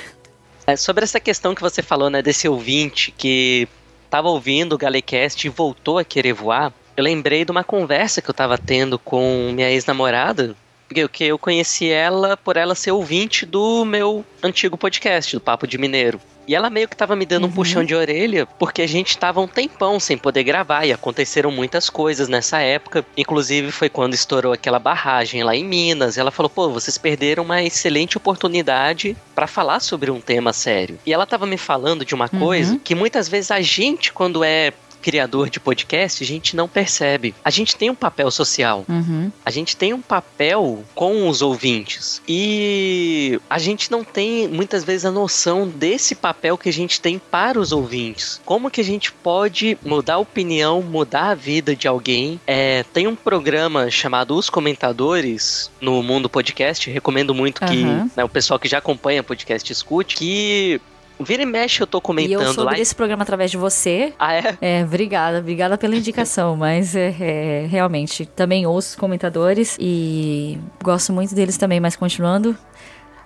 É, 0.67 0.75
sobre 0.75 1.03
essa 1.03 1.19
questão 1.19 1.53
que 1.53 1.61
você 1.61 1.81
falou, 1.81 2.09
né, 2.09 2.21
desse 2.21 2.47
ouvinte 2.47 3.11
que 3.11 3.67
tava 4.09 4.29
ouvindo 4.29 4.73
o 4.73 4.77
Galecast 4.77 5.45
e 5.45 5.49
voltou 5.49 5.99
a 5.99 6.03
querer 6.03 6.33
voar, 6.33 6.73
eu 6.97 7.03
lembrei 7.03 7.43
de 7.45 7.51
uma 7.51 7.63
conversa 7.63 8.21
que 8.21 8.29
eu 8.29 8.33
tava 8.33 8.57
tendo 8.57 8.97
com 8.97 9.51
minha 9.53 9.69
ex-namorada, 9.69 10.55
porque 10.87 11.07
que 11.07 11.23
eu 11.25 11.37
conheci 11.37 11.89
ela 11.89 12.37
por 12.37 12.57
ela 12.57 12.73
ser 12.73 12.91
ouvinte 12.91 13.45
do 13.45 13.83
meu 13.85 14.25
antigo 14.41 14.77
podcast, 14.77 15.35
do 15.35 15.41
Papo 15.41 15.67
de 15.67 15.77
Mineiro. 15.77 16.19
E 16.47 16.53
ela 16.55 16.69
meio 16.69 16.87
que 16.87 16.95
tava 16.95 17.15
me 17.15 17.25
dando 17.25 17.47
um 17.47 17.51
puxão 17.51 17.83
de 17.83 17.95
orelha, 17.95 18.45
porque 18.45 18.81
a 18.81 18.87
gente 18.87 19.17
tava 19.17 19.41
um 19.41 19.47
tempão 19.47 19.99
sem 19.99 20.17
poder 20.17 20.43
gravar 20.43 20.85
e 20.85 20.93
aconteceram 20.93 21.51
muitas 21.51 21.89
coisas 21.89 22.27
nessa 22.27 22.59
época. 22.59 23.05
Inclusive 23.17 23.71
foi 23.71 23.89
quando 23.89 24.13
estourou 24.13 24.53
aquela 24.53 24.79
barragem 24.79 25.43
lá 25.43 25.55
em 25.55 25.63
Minas. 25.63 26.17
Ela 26.17 26.31
falou: 26.31 26.49
"Pô, 26.49 26.69
vocês 26.69 26.97
perderam 26.97 27.43
uma 27.43 27.63
excelente 27.63 28.17
oportunidade 28.17 29.15
pra 29.33 29.47
falar 29.47 29.79
sobre 29.79 30.11
um 30.11 30.21
tema 30.21 30.53
sério". 30.53 30.99
E 31.05 31.13
ela 31.13 31.25
tava 31.25 31.45
me 31.45 31.57
falando 31.57 32.05
de 32.05 32.13
uma 32.13 32.29
coisa 32.29 32.79
que 32.83 32.95
muitas 32.95 33.27
vezes 33.27 33.51
a 33.51 33.61
gente 33.61 34.13
quando 34.13 34.43
é 34.43 34.71
criador 35.05 35.51
de 35.51 35.59
podcast, 35.59 36.23
a 36.23 36.25
gente 36.25 36.55
não 36.55 36.67
percebe. 36.67 37.35
A 37.43 37.51
gente 37.51 37.75
tem 37.75 37.91
um 37.91 37.95
papel 37.95 38.31
social. 38.31 38.83
Uhum. 38.89 39.31
A 39.45 39.51
gente 39.51 39.77
tem 39.77 39.93
um 39.93 40.01
papel 40.01 40.83
com 40.95 41.29
os 41.29 41.43
ouvintes 41.43 42.23
e 42.27 43.39
a 43.47 43.59
gente 43.59 43.91
não 43.91 44.03
tem 44.03 44.47
muitas 44.47 44.83
vezes 44.83 45.05
a 45.05 45.11
noção 45.11 45.67
desse 45.67 46.15
papel 46.15 46.57
que 46.57 46.69
a 46.69 46.73
gente 46.73 46.99
tem 46.99 47.19
para 47.19 47.59
os 47.59 47.71
ouvintes. 47.71 48.41
Como 48.43 48.71
que 48.71 48.81
a 48.81 48.83
gente 48.83 49.11
pode 49.11 49.77
mudar 49.85 50.15
a 50.15 50.17
opinião, 50.17 50.81
mudar 50.81 51.29
a 51.29 51.35
vida 51.35 51.75
de 51.75 51.87
alguém? 51.87 52.39
É, 52.47 52.83
tem 52.91 53.05
um 53.05 53.15
programa 53.15 53.91
chamado 53.91 54.35
Os 54.35 54.49
Comentadores 54.49 55.69
no 55.79 56.01
Mundo 56.01 56.27
Podcast. 56.27 56.89
Recomendo 56.89 57.35
muito 57.35 57.61
que 57.61 57.83
Aham. 57.83 58.09
né, 58.15 58.23
o 58.23 58.29
pessoal 58.29 58.59
que 58.59 58.67
já 58.67 58.79
acompanha 58.79 59.21
podcast 59.21 59.71
escute. 59.71 60.15
Que 60.15 60.81
vira 61.19 61.43
e 61.43 61.45
mexe 61.45 61.81
eu 61.81 61.87
tô 61.87 61.97
E 61.97 61.99
eu 61.99 62.01
comentando 62.01 62.53
soube 62.53 62.71
lá. 62.71 62.77
desse 62.77 62.93
programa 62.95 63.23
através 63.23 63.51
de 63.51 63.57
você. 63.57 64.13
Ah, 64.19 64.33
é? 64.33 64.57
É, 64.61 64.83
obrigada, 64.83 65.39
obrigada 65.39 65.77
pela 65.77 65.95
indicação, 65.95 66.55
mas 66.55 66.95
é, 66.95 67.15
é, 67.19 67.67
realmente 67.69 68.25
também 68.25 68.65
ouço 68.65 68.89
os 68.89 68.95
comentadores 68.95 69.77
e 69.79 70.57
gosto 70.83 71.11
muito 71.13 71.33
deles 71.35 71.57
também, 71.57 71.79
mas 71.79 71.95
continuando 71.95 72.55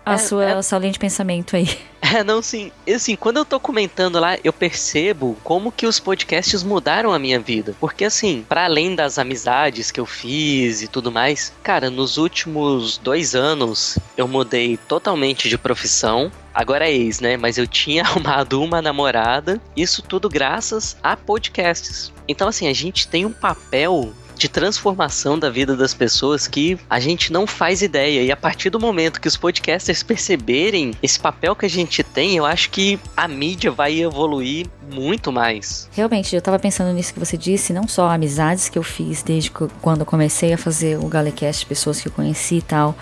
a 0.09 0.15
É, 0.15 0.17
sua, 0.17 0.45
é- 0.45 0.61
sua 0.61 0.79
linha 0.79 0.91
de 0.93 0.99
pensamento 0.99 1.55
aí. 1.55 1.69
É, 2.01 2.23
não, 2.23 2.41
sim. 2.41 2.71
Assim, 2.93 3.15
quando 3.15 3.37
eu 3.37 3.45
tô 3.45 3.59
comentando 3.59 4.19
lá, 4.19 4.37
eu 4.43 4.53
percebo 4.53 5.37
como 5.43 5.71
que 5.71 5.85
os 5.85 5.99
podcasts 5.99 6.63
mudaram 6.63 7.13
a 7.13 7.19
minha 7.19 7.39
vida. 7.39 7.75
Porque, 7.79 8.05
assim, 8.05 8.43
para 8.47 8.63
além 8.65 8.95
das 8.95 9.19
amizades 9.19 9.91
que 9.91 9.99
eu 9.99 10.05
fiz 10.05 10.81
e 10.81 10.87
tudo 10.87 11.11
mais, 11.11 11.51
cara, 11.61 11.89
nos 11.89 12.17
últimos 12.17 12.97
dois 12.97 13.35
anos 13.35 13.97
eu 14.15 14.27
mudei 14.27 14.77
totalmente 14.77 15.49
de 15.49 15.57
profissão. 15.57 16.31
Agora 16.53 16.87
é 16.89 16.93
ex, 16.93 17.19
né? 17.19 17.35
Mas 17.37 17.57
eu 17.57 17.67
tinha 17.67 18.01
arrumado 18.07 18.61
uma 18.61 18.81
namorada. 18.81 19.61
Isso 19.75 20.01
tudo 20.01 20.29
graças 20.29 20.95
a 21.03 21.15
podcasts. 21.17 22.11
Então, 22.27 22.47
assim, 22.47 22.67
a 22.67 22.73
gente 22.73 23.07
tem 23.07 23.25
um 23.25 23.31
papel 23.33 24.13
de 24.39 24.47
transformação 24.47 25.37
da 25.37 25.49
vida 25.49 25.75
das 25.75 25.93
pessoas 25.93 26.47
que 26.47 26.79
a 26.89 26.99
gente 26.99 27.31
não 27.31 27.45
faz 27.45 27.81
ideia. 27.81 28.23
E 28.23 28.31
a 28.31 28.37
partir 28.37 28.69
do 28.69 28.79
momento 28.79 29.19
que 29.19 29.27
os 29.27 29.35
podcasters 29.35 30.01
perceberem 30.01 30.93
esse 31.03 31.19
papel 31.19 31.55
que 31.55 31.65
a 31.65 31.69
gente 31.69 32.01
tem, 32.03 32.37
eu 32.37 32.45
acho 32.45 32.69
que 32.69 32.97
a 33.15 33.27
mídia 33.27 33.69
vai 33.69 33.99
evoluir 33.99 34.65
muito 34.89 35.29
mais. 35.31 35.89
Realmente, 35.91 36.33
eu 36.33 36.41
tava 36.41 36.57
pensando 36.57 36.93
nisso 36.93 37.13
que 37.13 37.19
você 37.19 37.37
disse, 37.37 37.73
não 37.73 37.87
só 37.87 38.09
amizades 38.09 38.69
que 38.69 38.79
eu 38.79 38.83
fiz 38.83 39.21
desde 39.21 39.51
quando 39.51 40.05
comecei 40.05 40.53
a 40.53 40.57
fazer 40.57 40.97
o 40.97 41.07
Galecast, 41.07 41.65
pessoas 41.65 41.99
que 41.99 42.07
eu 42.07 42.11
conheci 42.11 42.55
e 42.55 42.61
tal, 42.61 42.95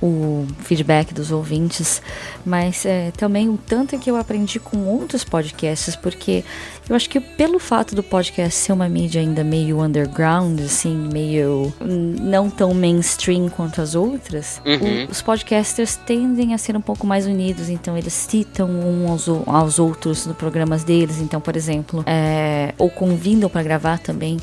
o 0.00 0.46
feedback 0.60 1.12
dos 1.12 1.30
ouvintes, 1.32 2.00
mas 2.46 2.84
é, 2.86 3.10
também 3.16 3.48
o 3.48 3.56
tanto 3.58 3.98
que 3.98 4.10
eu 4.10 4.16
aprendi 4.16 4.60
com 4.60 4.78
outros 4.86 5.24
podcasts, 5.24 5.96
porque 5.96 6.44
eu 6.88 6.94
acho 6.96 7.10
que 7.10 7.20
pelo 7.20 7.58
fato 7.58 7.94
do 7.94 8.02
podcast 8.02 8.54
ser 8.58 8.72
uma 8.72 8.88
mídia 8.88 9.20
ainda 9.20 9.42
meio 9.44 9.80
underground, 9.82 10.60
assim, 10.60 10.94
meio 11.12 11.72
não 11.80 12.48
tão 12.48 12.72
mainstream 12.72 13.48
quanto 13.48 13.80
as 13.82 13.94
outras, 13.94 14.60
Uhum. 14.64 15.06
o- 15.06 15.10
os 15.10 15.20
podcasters 15.20 15.96
tendem 15.96 16.54
a 16.54 16.58
ser 16.58 16.76
um 16.76 16.80
pouco 16.80 17.06
mais 17.06 17.26
unidos, 17.26 17.68
então 17.68 17.96
eles 17.98 18.12
citam 18.12 18.68
uns 18.70 19.28
aos, 19.28 19.48
aos 19.48 19.78
outros 19.78 20.26
nos 20.26 20.36
programas 20.36 20.84
deles, 20.84 21.18
então, 21.20 21.40
por 21.40 21.56
exemplo, 21.56 22.02
é, 22.06 22.72
ou 22.78 22.88
convidam 22.88 23.50
para 23.50 23.62
gravar 23.62 23.98
também 23.98 24.36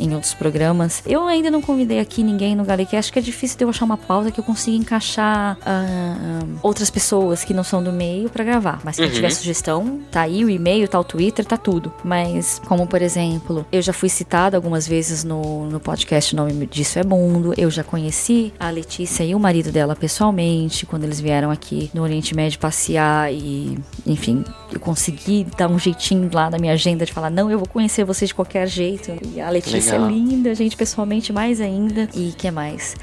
em 0.00 0.14
outros 0.14 0.34
programas. 0.34 1.02
Eu 1.06 1.26
ainda 1.26 1.50
não 1.50 1.60
convidei 1.62 2.00
aqui 2.00 2.22
ninguém 2.22 2.56
no 2.56 2.64
Galecast, 2.64 3.12
que 3.12 3.18
é 3.18 3.22
difícil 3.22 3.58
de 3.58 3.64
eu 3.64 3.68
achar 3.68 3.84
uma 3.84 3.96
pauta 3.96 4.30
que 4.30 4.40
eu 4.40 4.44
consiga 4.44 4.76
encaixar 4.76 5.58
ah, 5.64 6.40
outras 6.62 6.90
pessoas 6.90 7.44
que 7.44 7.52
não 7.54 7.62
são 7.64 7.82
do 7.82 7.92
meio 7.92 8.28
pra 8.30 8.42
gravar. 8.44 8.80
Mas 8.84 8.96
se 8.96 9.02
Uhum. 9.02 9.10
tiver 9.10 9.30
sugestão, 9.30 10.00
tá 10.10 10.22
aí 10.22 10.44
o 10.44 10.50
e-mail, 10.50 10.88
tá 10.88 10.98
o 10.98 11.04
Twitter, 11.04 11.44
tá 11.44 11.56
tudo. 11.56 11.92
Mas, 12.04 12.60
como 12.66 12.86
por 12.86 13.02
exemplo, 13.02 13.66
eu 13.70 13.82
já 13.82 13.92
fui 13.92 14.08
citada 14.08 14.56
algumas 14.56 14.86
vezes 14.86 15.24
no, 15.24 15.66
no 15.66 15.78
podcast 15.80 16.32
O 16.34 16.36
Nome 16.36 16.66
Disso 16.66 16.98
é 16.98 17.04
Mundo. 17.04 17.52
Eu 17.56 17.70
já 17.70 17.82
conheci 17.84 18.52
a 18.58 18.70
Letícia 18.70 19.24
e 19.24 19.34
o 19.34 19.40
marido 19.40 19.70
dela 19.70 19.94
pessoalmente, 19.96 20.86
quando 20.86 21.04
eles 21.04 21.20
vieram 21.20 21.50
aqui 21.50 21.90
no 21.92 22.02
Oriente 22.02 22.34
Médio 22.34 22.58
passear 22.58 23.32
e, 23.32 23.78
enfim, 24.06 24.44
eu 24.72 24.78
consegui 24.80 25.46
dar 25.56 25.68
um 25.68 25.78
jeitinho 25.78 26.30
lá 26.32 26.48
na 26.50 26.58
minha 26.58 26.72
agenda 26.72 27.04
de 27.04 27.12
falar, 27.12 27.30
não, 27.30 27.50
eu 27.50 27.58
vou 27.58 27.68
conhecer 27.68 28.04
vocês 28.04 28.28
de 28.28 28.34
qualquer 28.34 28.66
jeito. 28.68 29.12
E 29.34 29.40
a 29.40 29.50
Letícia 29.50 29.89
Legal. 29.92 30.08
é 30.08 30.12
linda, 30.12 30.54
gente, 30.54 30.76
pessoalmente 30.76 31.32
mais 31.32 31.60
ainda. 31.60 32.08
E 32.14 32.32
que 32.32 32.50
mais? 32.50 32.96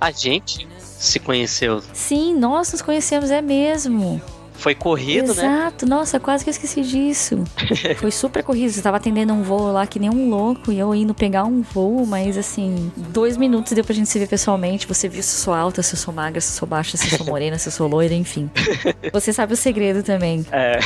A 0.00 0.10
gente 0.10 0.66
se 0.78 1.18
conheceu. 1.18 1.82
Sim, 1.92 2.34
nós 2.34 2.72
nos 2.72 2.82
conhecemos, 2.82 3.30
é 3.30 3.40
mesmo. 3.40 4.20
Foi 4.54 4.74
corrido, 4.74 5.34
né? 5.34 5.44
Exato, 5.44 5.86
nossa, 5.86 6.18
quase 6.18 6.44
que 6.44 6.50
eu 6.50 6.52
esqueci 6.52 6.82
disso. 6.82 7.44
Foi 7.98 8.10
super 8.10 8.42
corrido. 8.42 8.70
Você 8.70 8.80
tava 8.80 8.96
atendendo 8.96 9.32
um 9.32 9.42
voo 9.42 9.72
lá 9.72 9.86
que 9.86 9.98
nem 9.98 10.08
um 10.08 10.30
louco 10.30 10.72
e 10.72 10.78
eu 10.78 10.94
indo 10.94 11.12
pegar 11.12 11.44
um 11.44 11.62
voo, 11.62 12.06
mas 12.06 12.38
assim, 12.38 12.90
dois 12.96 13.36
minutos 13.36 13.72
deu 13.72 13.84
pra 13.84 13.94
gente 13.94 14.08
se 14.08 14.18
ver 14.18 14.28
pessoalmente. 14.28 14.86
Você 14.86 15.08
viu 15.08 15.22
se 15.22 15.34
eu 15.34 15.38
sou 15.44 15.54
alta, 15.54 15.82
se 15.82 15.94
eu 15.94 15.98
sou 15.98 16.14
magra, 16.14 16.40
se 16.40 16.52
eu 16.52 16.58
sou 16.58 16.68
baixa, 16.68 16.96
se 16.96 17.12
eu 17.12 17.18
sou 17.18 17.26
morena, 17.26 17.58
se 17.58 17.68
eu 17.68 17.72
sou 17.72 17.88
loira, 17.88 18.14
enfim. 18.14 18.50
Você 19.12 19.32
sabe 19.32 19.52
o 19.52 19.56
segredo 19.56 20.02
também. 20.02 20.46
É. 20.50 20.78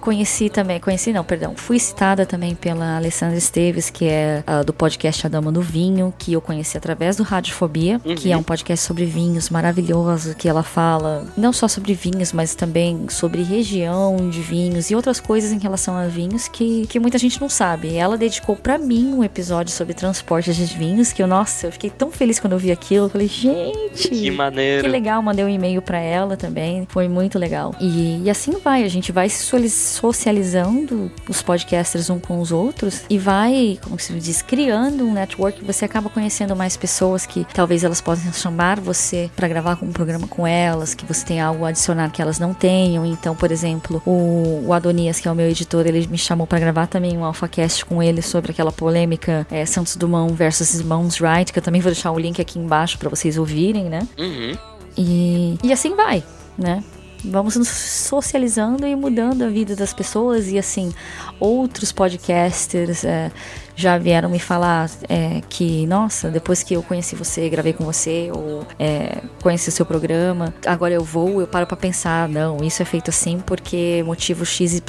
Conheci 0.00 0.48
também, 0.48 0.80
conheci 0.80 1.12
não, 1.12 1.24
perdão. 1.24 1.54
Fui 1.56 1.78
citada 1.78 2.26
também 2.26 2.54
pela 2.54 2.96
Alessandra 2.96 3.36
Esteves, 3.36 3.90
que 3.90 4.06
é 4.06 4.42
ah, 4.46 4.62
do 4.62 4.72
podcast 4.72 5.26
A 5.26 5.30
Dama 5.30 5.52
do 5.52 5.60
Vinho, 5.60 6.12
que 6.18 6.32
eu 6.32 6.40
conheci 6.40 6.76
através 6.76 7.16
do 7.16 7.22
Radiofobia, 7.22 8.00
que 8.16 8.32
é 8.32 8.36
um 8.36 8.42
podcast 8.42 8.84
sobre 8.84 9.04
vinhos 9.04 9.50
maravilhoso, 9.50 10.34
que 10.34 10.48
ela 10.48 10.62
fala 10.62 11.26
não 11.36 11.52
só 11.52 11.68
sobre 11.68 11.94
vinhos, 11.94 12.32
mas 12.32 12.54
também 12.54 13.01
sobre 13.08 13.42
região 13.42 14.16
de 14.30 14.40
vinhos 14.40 14.90
e 14.90 14.94
outras 14.94 15.20
coisas 15.20 15.52
em 15.52 15.58
relação 15.58 15.96
a 15.96 16.06
vinhos 16.06 16.48
que, 16.48 16.86
que 16.86 16.98
muita 16.98 17.18
gente 17.18 17.40
não 17.40 17.48
sabe. 17.48 17.94
Ela 17.96 18.16
dedicou 18.16 18.56
pra 18.56 18.78
mim 18.78 19.12
um 19.14 19.24
episódio 19.24 19.72
sobre 19.72 19.94
transporte 19.94 20.52
de 20.52 20.64
vinhos, 20.64 21.12
que 21.12 21.22
eu, 21.22 21.26
nossa, 21.26 21.66
eu 21.66 21.72
fiquei 21.72 21.90
tão 21.90 22.10
feliz 22.10 22.38
quando 22.38 22.54
eu 22.54 22.58
vi 22.58 22.70
aquilo. 22.72 23.06
Eu 23.06 23.10
falei, 23.10 23.28
gente, 23.28 24.08
Que 24.08 24.30
maneiro. 24.30 24.82
que 24.82 24.88
legal, 24.88 25.22
mandei 25.22 25.44
um 25.44 25.48
e-mail 25.48 25.82
pra 25.82 25.98
ela 25.98 26.36
também. 26.36 26.86
Foi 26.88 27.08
muito 27.08 27.38
legal. 27.38 27.74
E, 27.80 28.22
e 28.24 28.30
assim 28.30 28.52
vai, 28.62 28.84
a 28.84 28.88
gente 28.88 29.12
vai 29.12 29.28
se 29.28 29.42
socializando, 29.44 31.10
os 31.28 31.42
podcasters 31.42 32.10
um 32.10 32.18
com 32.18 32.40
os 32.40 32.52
outros, 32.52 33.02
e 33.08 33.18
vai, 33.18 33.78
como 33.82 33.98
se 33.98 34.12
diz, 34.14 34.42
criando 34.42 35.04
um 35.04 35.12
network. 35.12 35.64
Você 35.64 35.84
acaba 35.84 36.08
conhecendo 36.08 36.54
mais 36.54 36.76
pessoas 36.76 37.26
que 37.26 37.46
talvez 37.52 37.84
elas 37.84 38.00
possam 38.00 38.32
chamar 38.32 38.80
você 38.80 39.30
pra 39.34 39.48
gravar 39.48 39.78
um 39.82 39.92
programa 39.92 40.26
com 40.26 40.46
elas, 40.46 40.94
que 40.94 41.04
você 41.06 41.24
tem 41.24 41.40
algo 41.40 41.64
a 41.64 41.68
adicionar 41.68 42.10
que 42.10 42.20
elas 42.20 42.38
não 42.38 42.52
tenham. 42.92 43.06
Então, 43.06 43.34
por 43.34 43.50
exemplo, 43.50 44.02
o, 44.04 44.64
o 44.66 44.72
Adonias, 44.72 45.20
que 45.20 45.28
é 45.28 45.30
o 45.30 45.34
meu 45.34 45.48
editor, 45.48 45.86
ele 45.86 46.06
me 46.06 46.18
chamou 46.18 46.46
pra 46.46 46.58
gravar 46.58 46.86
também 46.86 47.16
um 47.16 47.24
AlphaCast 47.24 47.84
com 47.84 48.02
ele 48.02 48.20
sobre 48.22 48.52
aquela 48.52 48.72
polêmica 48.72 49.46
é, 49.50 49.64
Santos 49.64 49.96
Dumont 49.96 50.32
versus 50.34 50.74
Irmãos 50.74 51.20
Wright, 51.20 51.52
que 51.52 51.58
eu 51.58 51.62
também 51.62 51.80
vou 51.80 51.90
deixar 51.90 52.10
o 52.12 52.18
link 52.18 52.40
aqui 52.40 52.58
embaixo 52.58 52.98
pra 52.98 53.08
vocês 53.08 53.38
ouvirem, 53.38 53.84
né? 53.84 54.06
Uhum. 54.18 54.56
E, 54.96 55.58
e 55.62 55.72
assim 55.72 55.94
vai, 55.94 56.22
né? 56.58 56.84
Vamos 57.24 57.54
nos 57.54 57.68
socializando 57.68 58.84
e 58.84 58.96
mudando 58.96 59.42
a 59.42 59.48
vida 59.48 59.76
das 59.76 59.94
pessoas. 59.94 60.48
E 60.48 60.58
assim, 60.58 60.92
outros 61.38 61.92
podcasters 61.92 63.04
é, 63.04 63.30
já 63.74 63.98
vieram 63.98 64.28
me 64.28 64.38
falar 64.38 64.90
é, 65.08 65.40
que, 65.48 65.86
nossa, 65.86 66.28
depois 66.30 66.62
que 66.62 66.74
eu 66.74 66.82
conheci 66.82 67.16
você, 67.16 67.48
gravei 67.48 67.72
com 67.72 67.84
você, 67.84 68.30
ou 68.34 68.66
é, 68.78 69.18
conheci 69.42 69.68
o 69.68 69.72
seu 69.72 69.86
programa, 69.86 70.52
agora 70.66 70.94
eu 70.94 71.02
vou, 71.02 71.40
eu 71.40 71.46
paro 71.46 71.66
pra 71.66 71.76
pensar, 71.76 72.28
não, 72.28 72.58
isso 72.62 72.82
é 72.82 72.84
feito 72.84 73.10
assim 73.10 73.38
porque 73.38 74.02
motivo 74.06 74.44
XYZ 74.44 74.82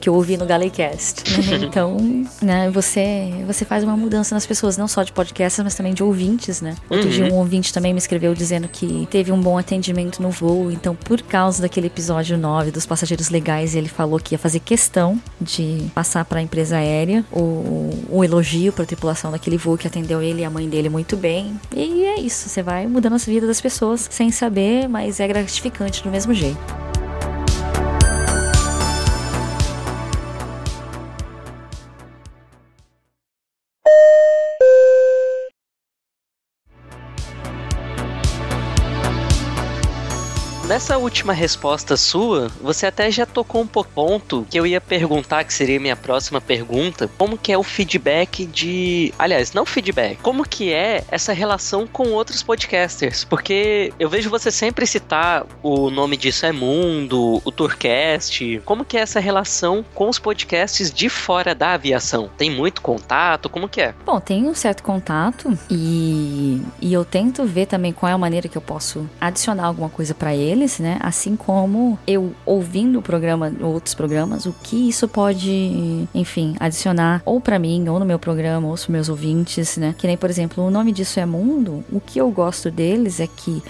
que 0.00 0.08
eu 0.08 0.14
ouvi 0.14 0.36
no 0.36 0.46
Galecast. 0.46 1.24
então, 1.62 1.96
né, 2.42 2.70
você, 2.70 3.32
você 3.46 3.64
faz 3.64 3.84
uma 3.84 3.96
mudança 3.96 4.34
nas 4.34 4.46
pessoas, 4.46 4.76
não 4.76 4.88
só 4.88 5.02
de 5.02 5.12
podcasters, 5.12 5.64
mas 5.64 5.74
também 5.74 5.94
de 5.94 6.02
ouvintes, 6.02 6.60
né? 6.60 6.74
Outro 6.88 7.08
dia 7.08 7.32
um 7.32 7.36
ouvinte 7.36 7.72
também 7.72 7.92
me 7.92 7.98
escreveu 7.98 8.34
dizendo 8.34 8.68
que 8.68 9.06
teve 9.10 9.32
um 9.32 9.40
bom 9.40 9.58
atendimento 9.58 10.22
no 10.22 10.30
voo, 10.30 10.70
então 10.70 10.94
por 10.94 11.22
causa 11.22 11.62
daquele 11.62 11.86
episódio 11.86 12.36
9 12.36 12.70
dos 12.70 12.86
passageiros 12.86 13.30
legais, 13.30 13.74
ele 13.74 13.88
falou 13.88 14.18
que 14.18 14.34
ia 14.34 14.38
fazer 14.38 14.60
questão 14.60 15.20
de 15.40 15.86
passar 15.94 16.24
para 16.24 16.40
a 16.40 16.42
empresa 16.42 16.76
aérea 16.76 17.24
o, 17.32 17.90
o 18.10 18.23
elogio 18.24 18.72
para 18.72 18.84
a 18.84 18.86
tripulação 18.86 19.30
daquele 19.30 19.56
voo 19.56 19.76
que 19.76 19.86
atendeu 19.86 20.22
ele 20.22 20.42
e 20.42 20.44
a 20.44 20.50
mãe 20.50 20.68
dele 20.68 20.88
muito 20.88 21.16
bem. 21.16 21.58
E 21.74 22.04
é 22.04 22.20
isso, 22.20 22.48
você 22.48 22.62
vai 22.62 22.86
mudando 22.86 23.14
as 23.14 23.24
vidas 23.24 23.48
das 23.48 23.60
pessoas 23.60 24.08
sem 24.10 24.30
saber, 24.30 24.88
mas 24.88 25.20
é 25.20 25.28
gratificante 25.28 26.02
do 26.02 26.10
mesmo 26.10 26.32
jeito. 26.34 26.58
Nessa 40.74 40.98
última 40.98 41.32
resposta 41.32 41.96
sua, 41.96 42.50
você 42.60 42.84
até 42.84 43.08
já 43.08 43.24
tocou 43.24 43.62
um 43.62 43.66
ponto 43.68 44.44
que 44.50 44.58
eu 44.58 44.66
ia 44.66 44.80
perguntar, 44.80 45.44
que 45.44 45.54
seria 45.54 45.78
minha 45.78 45.94
próxima 45.94 46.40
pergunta, 46.40 47.08
como 47.16 47.38
que 47.38 47.52
é 47.52 47.56
o 47.56 47.62
feedback 47.62 48.44
de, 48.44 49.14
aliás, 49.16 49.52
não 49.52 49.64
feedback, 49.64 50.18
como 50.20 50.42
que 50.42 50.72
é 50.72 51.04
essa 51.12 51.32
relação 51.32 51.86
com 51.86 52.08
outros 52.08 52.42
podcasters? 52.42 53.22
Porque 53.22 53.92
eu 54.00 54.08
vejo 54.08 54.28
você 54.28 54.50
sempre 54.50 54.84
citar 54.84 55.46
o 55.62 55.90
nome 55.90 56.16
disso 56.16 56.44
é 56.44 56.50
Mundo, 56.50 57.40
o 57.44 57.52
Tourcast, 57.52 58.60
como 58.64 58.84
que 58.84 58.96
é 58.96 59.00
essa 59.02 59.20
relação 59.20 59.84
com 59.94 60.08
os 60.08 60.18
podcasts 60.18 60.92
de 60.92 61.08
fora 61.08 61.54
da 61.54 61.74
aviação? 61.74 62.28
Tem 62.36 62.50
muito 62.50 62.82
contato? 62.82 63.48
Como 63.48 63.68
que 63.68 63.80
é? 63.80 63.94
Bom, 64.04 64.18
tem 64.18 64.48
um 64.48 64.54
certo 64.56 64.82
contato 64.82 65.56
e, 65.70 66.60
e 66.80 66.92
eu 66.92 67.04
tento 67.04 67.44
ver 67.44 67.66
também 67.66 67.92
qual 67.92 68.10
é 68.10 68.12
a 68.12 68.18
maneira 68.18 68.48
que 68.48 68.58
eu 68.58 68.62
posso 68.62 69.08
adicionar 69.20 69.66
alguma 69.66 69.88
coisa 69.88 70.12
para 70.12 70.34
eles, 70.64 70.78
né? 70.78 70.98
Assim 71.00 71.36
como 71.36 71.98
eu 72.06 72.34
ouvindo 72.44 72.98
o 72.98 73.02
programa, 73.02 73.52
outros 73.60 73.94
programas, 73.94 74.46
o 74.46 74.52
que 74.62 74.88
isso 74.88 75.06
pode, 75.06 76.08
enfim, 76.14 76.56
adicionar 76.58 77.22
ou 77.24 77.40
para 77.40 77.58
mim, 77.58 77.86
ou 77.88 77.98
no 77.98 78.04
meu 78.04 78.18
programa, 78.18 78.66
ou 78.66 78.76
para 78.76 78.92
meus 78.92 79.08
ouvintes, 79.08 79.76
né? 79.76 79.94
Que 79.96 80.06
nem, 80.06 80.16
por 80.16 80.30
exemplo, 80.30 80.64
o 80.64 80.70
nome 80.70 80.90
disso 80.90 81.20
é 81.20 81.26
Mundo. 81.26 81.84
O 81.92 82.00
que 82.00 82.18
eu 82.18 82.30
gosto 82.30 82.70
deles 82.70 83.20
é 83.20 83.26
que 83.26 83.62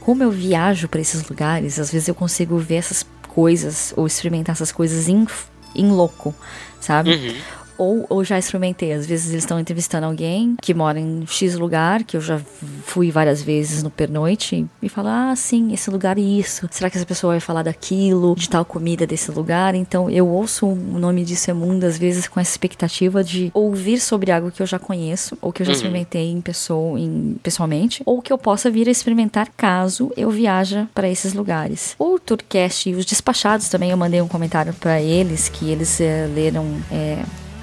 como 0.00 0.22
eu 0.22 0.30
viajo 0.30 0.88
para 0.88 1.00
esses 1.00 1.26
lugares, 1.28 1.78
às 1.78 1.90
vezes 1.90 2.08
eu 2.08 2.14
consigo 2.14 2.58
ver 2.58 2.76
essas 2.76 3.06
coisas 3.28 3.94
ou 3.96 4.06
experimentar 4.06 4.54
essas 4.54 4.72
coisas 4.72 5.08
em, 5.08 5.26
em 5.74 5.90
louco, 5.90 6.34
sabe? 6.80 7.14
Uhum. 7.14 7.34
Ou, 7.82 8.06
ou 8.08 8.24
já 8.24 8.38
experimentei. 8.38 8.92
Às 8.92 9.06
vezes 9.06 9.30
eles 9.30 9.44
estão 9.44 9.58
entrevistando 9.58 10.06
alguém 10.06 10.56
que 10.60 10.72
mora 10.74 10.98
em 11.00 11.24
X 11.26 11.54
lugar, 11.56 12.04
que 12.04 12.16
eu 12.16 12.20
já 12.20 12.40
fui 12.84 13.10
várias 13.10 13.42
vezes 13.42 13.82
no 13.82 13.90
pernoite, 13.90 14.66
e 14.80 14.88
fala: 14.88 15.30
ah, 15.30 15.36
sim, 15.36 15.72
esse 15.72 15.90
lugar 15.90 16.18
é 16.18 16.20
isso. 16.20 16.68
Será 16.70 16.88
que 16.90 16.96
essa 16.96 17.06
pessoa 17.06 17.32
vai 17.34 17.40
falar 17.40 17.62
daquilo, 17.62 18.34
de 18.36 18.48
tal 18.48 18.64
comida 18.64 19.06
desse 19.06 19.30
lugar? 19.30 19.74
Então 19.74 20.08
eu 20.10 20.26
ouço 20.28 20.66
o 20.66 20.98
nome 20.98 21.24
disso 21.24 21.50
é 21.50 21.54
mundo, 21.54 21.84
às 21.84 21.98
vezes, 21.98 22.28
com 22.28 22.38
essa 22.40 22.50
expectativa 22.50 23.22
de 23.24 23.50
ouvir 23.54 23.98
sobre 24.00 24.30
algo 24.30 24.50
que 24.50 24.62
eu 24.62 24.66
já 24.66 24.78
conheço, 24.78 25.36
ou 25.40 25.52
que 25.52 25.62
eu 25.62 25.66
já 25.66 25.72
Uhum. 25.72 25.76
experimentei 25.76 26.30
em 26.30 26.40
pessoa, 26.40 26.98
em, 27.00 27.36
pessoalmente, 27.42 28.02
ou 28.06 28.20
que 28.22 28.32
eu 28.32 28.38
possa 28.38 28.70
vir 28.70 28.88
a 28.88 28.90
experimentar 28.90 29.48
caso 29.56 30.12
eu 30.16 30.30
viaja 30.30 30.86
para 30.94 31.08
esses 31.08 31.32
lugares. 31.34 31.94
O 31.98 32.18
Tourcast 32.18 32.88
e 32.90 32.94
os 32.94 33.04
despachados 33.06 33.68
também, 33.68 33.90
eu 33.90 33.96
mandei 33.96 34.20
um 34.20 34.28
comentário 34.28 34.72
para 34.74 35.00
eles, 35.00 35.48
que 35.48 35.70
eles 35.70 36.00
eh, 36.00 36.28
leram 36.34 36.66
eh, 36.90 37.22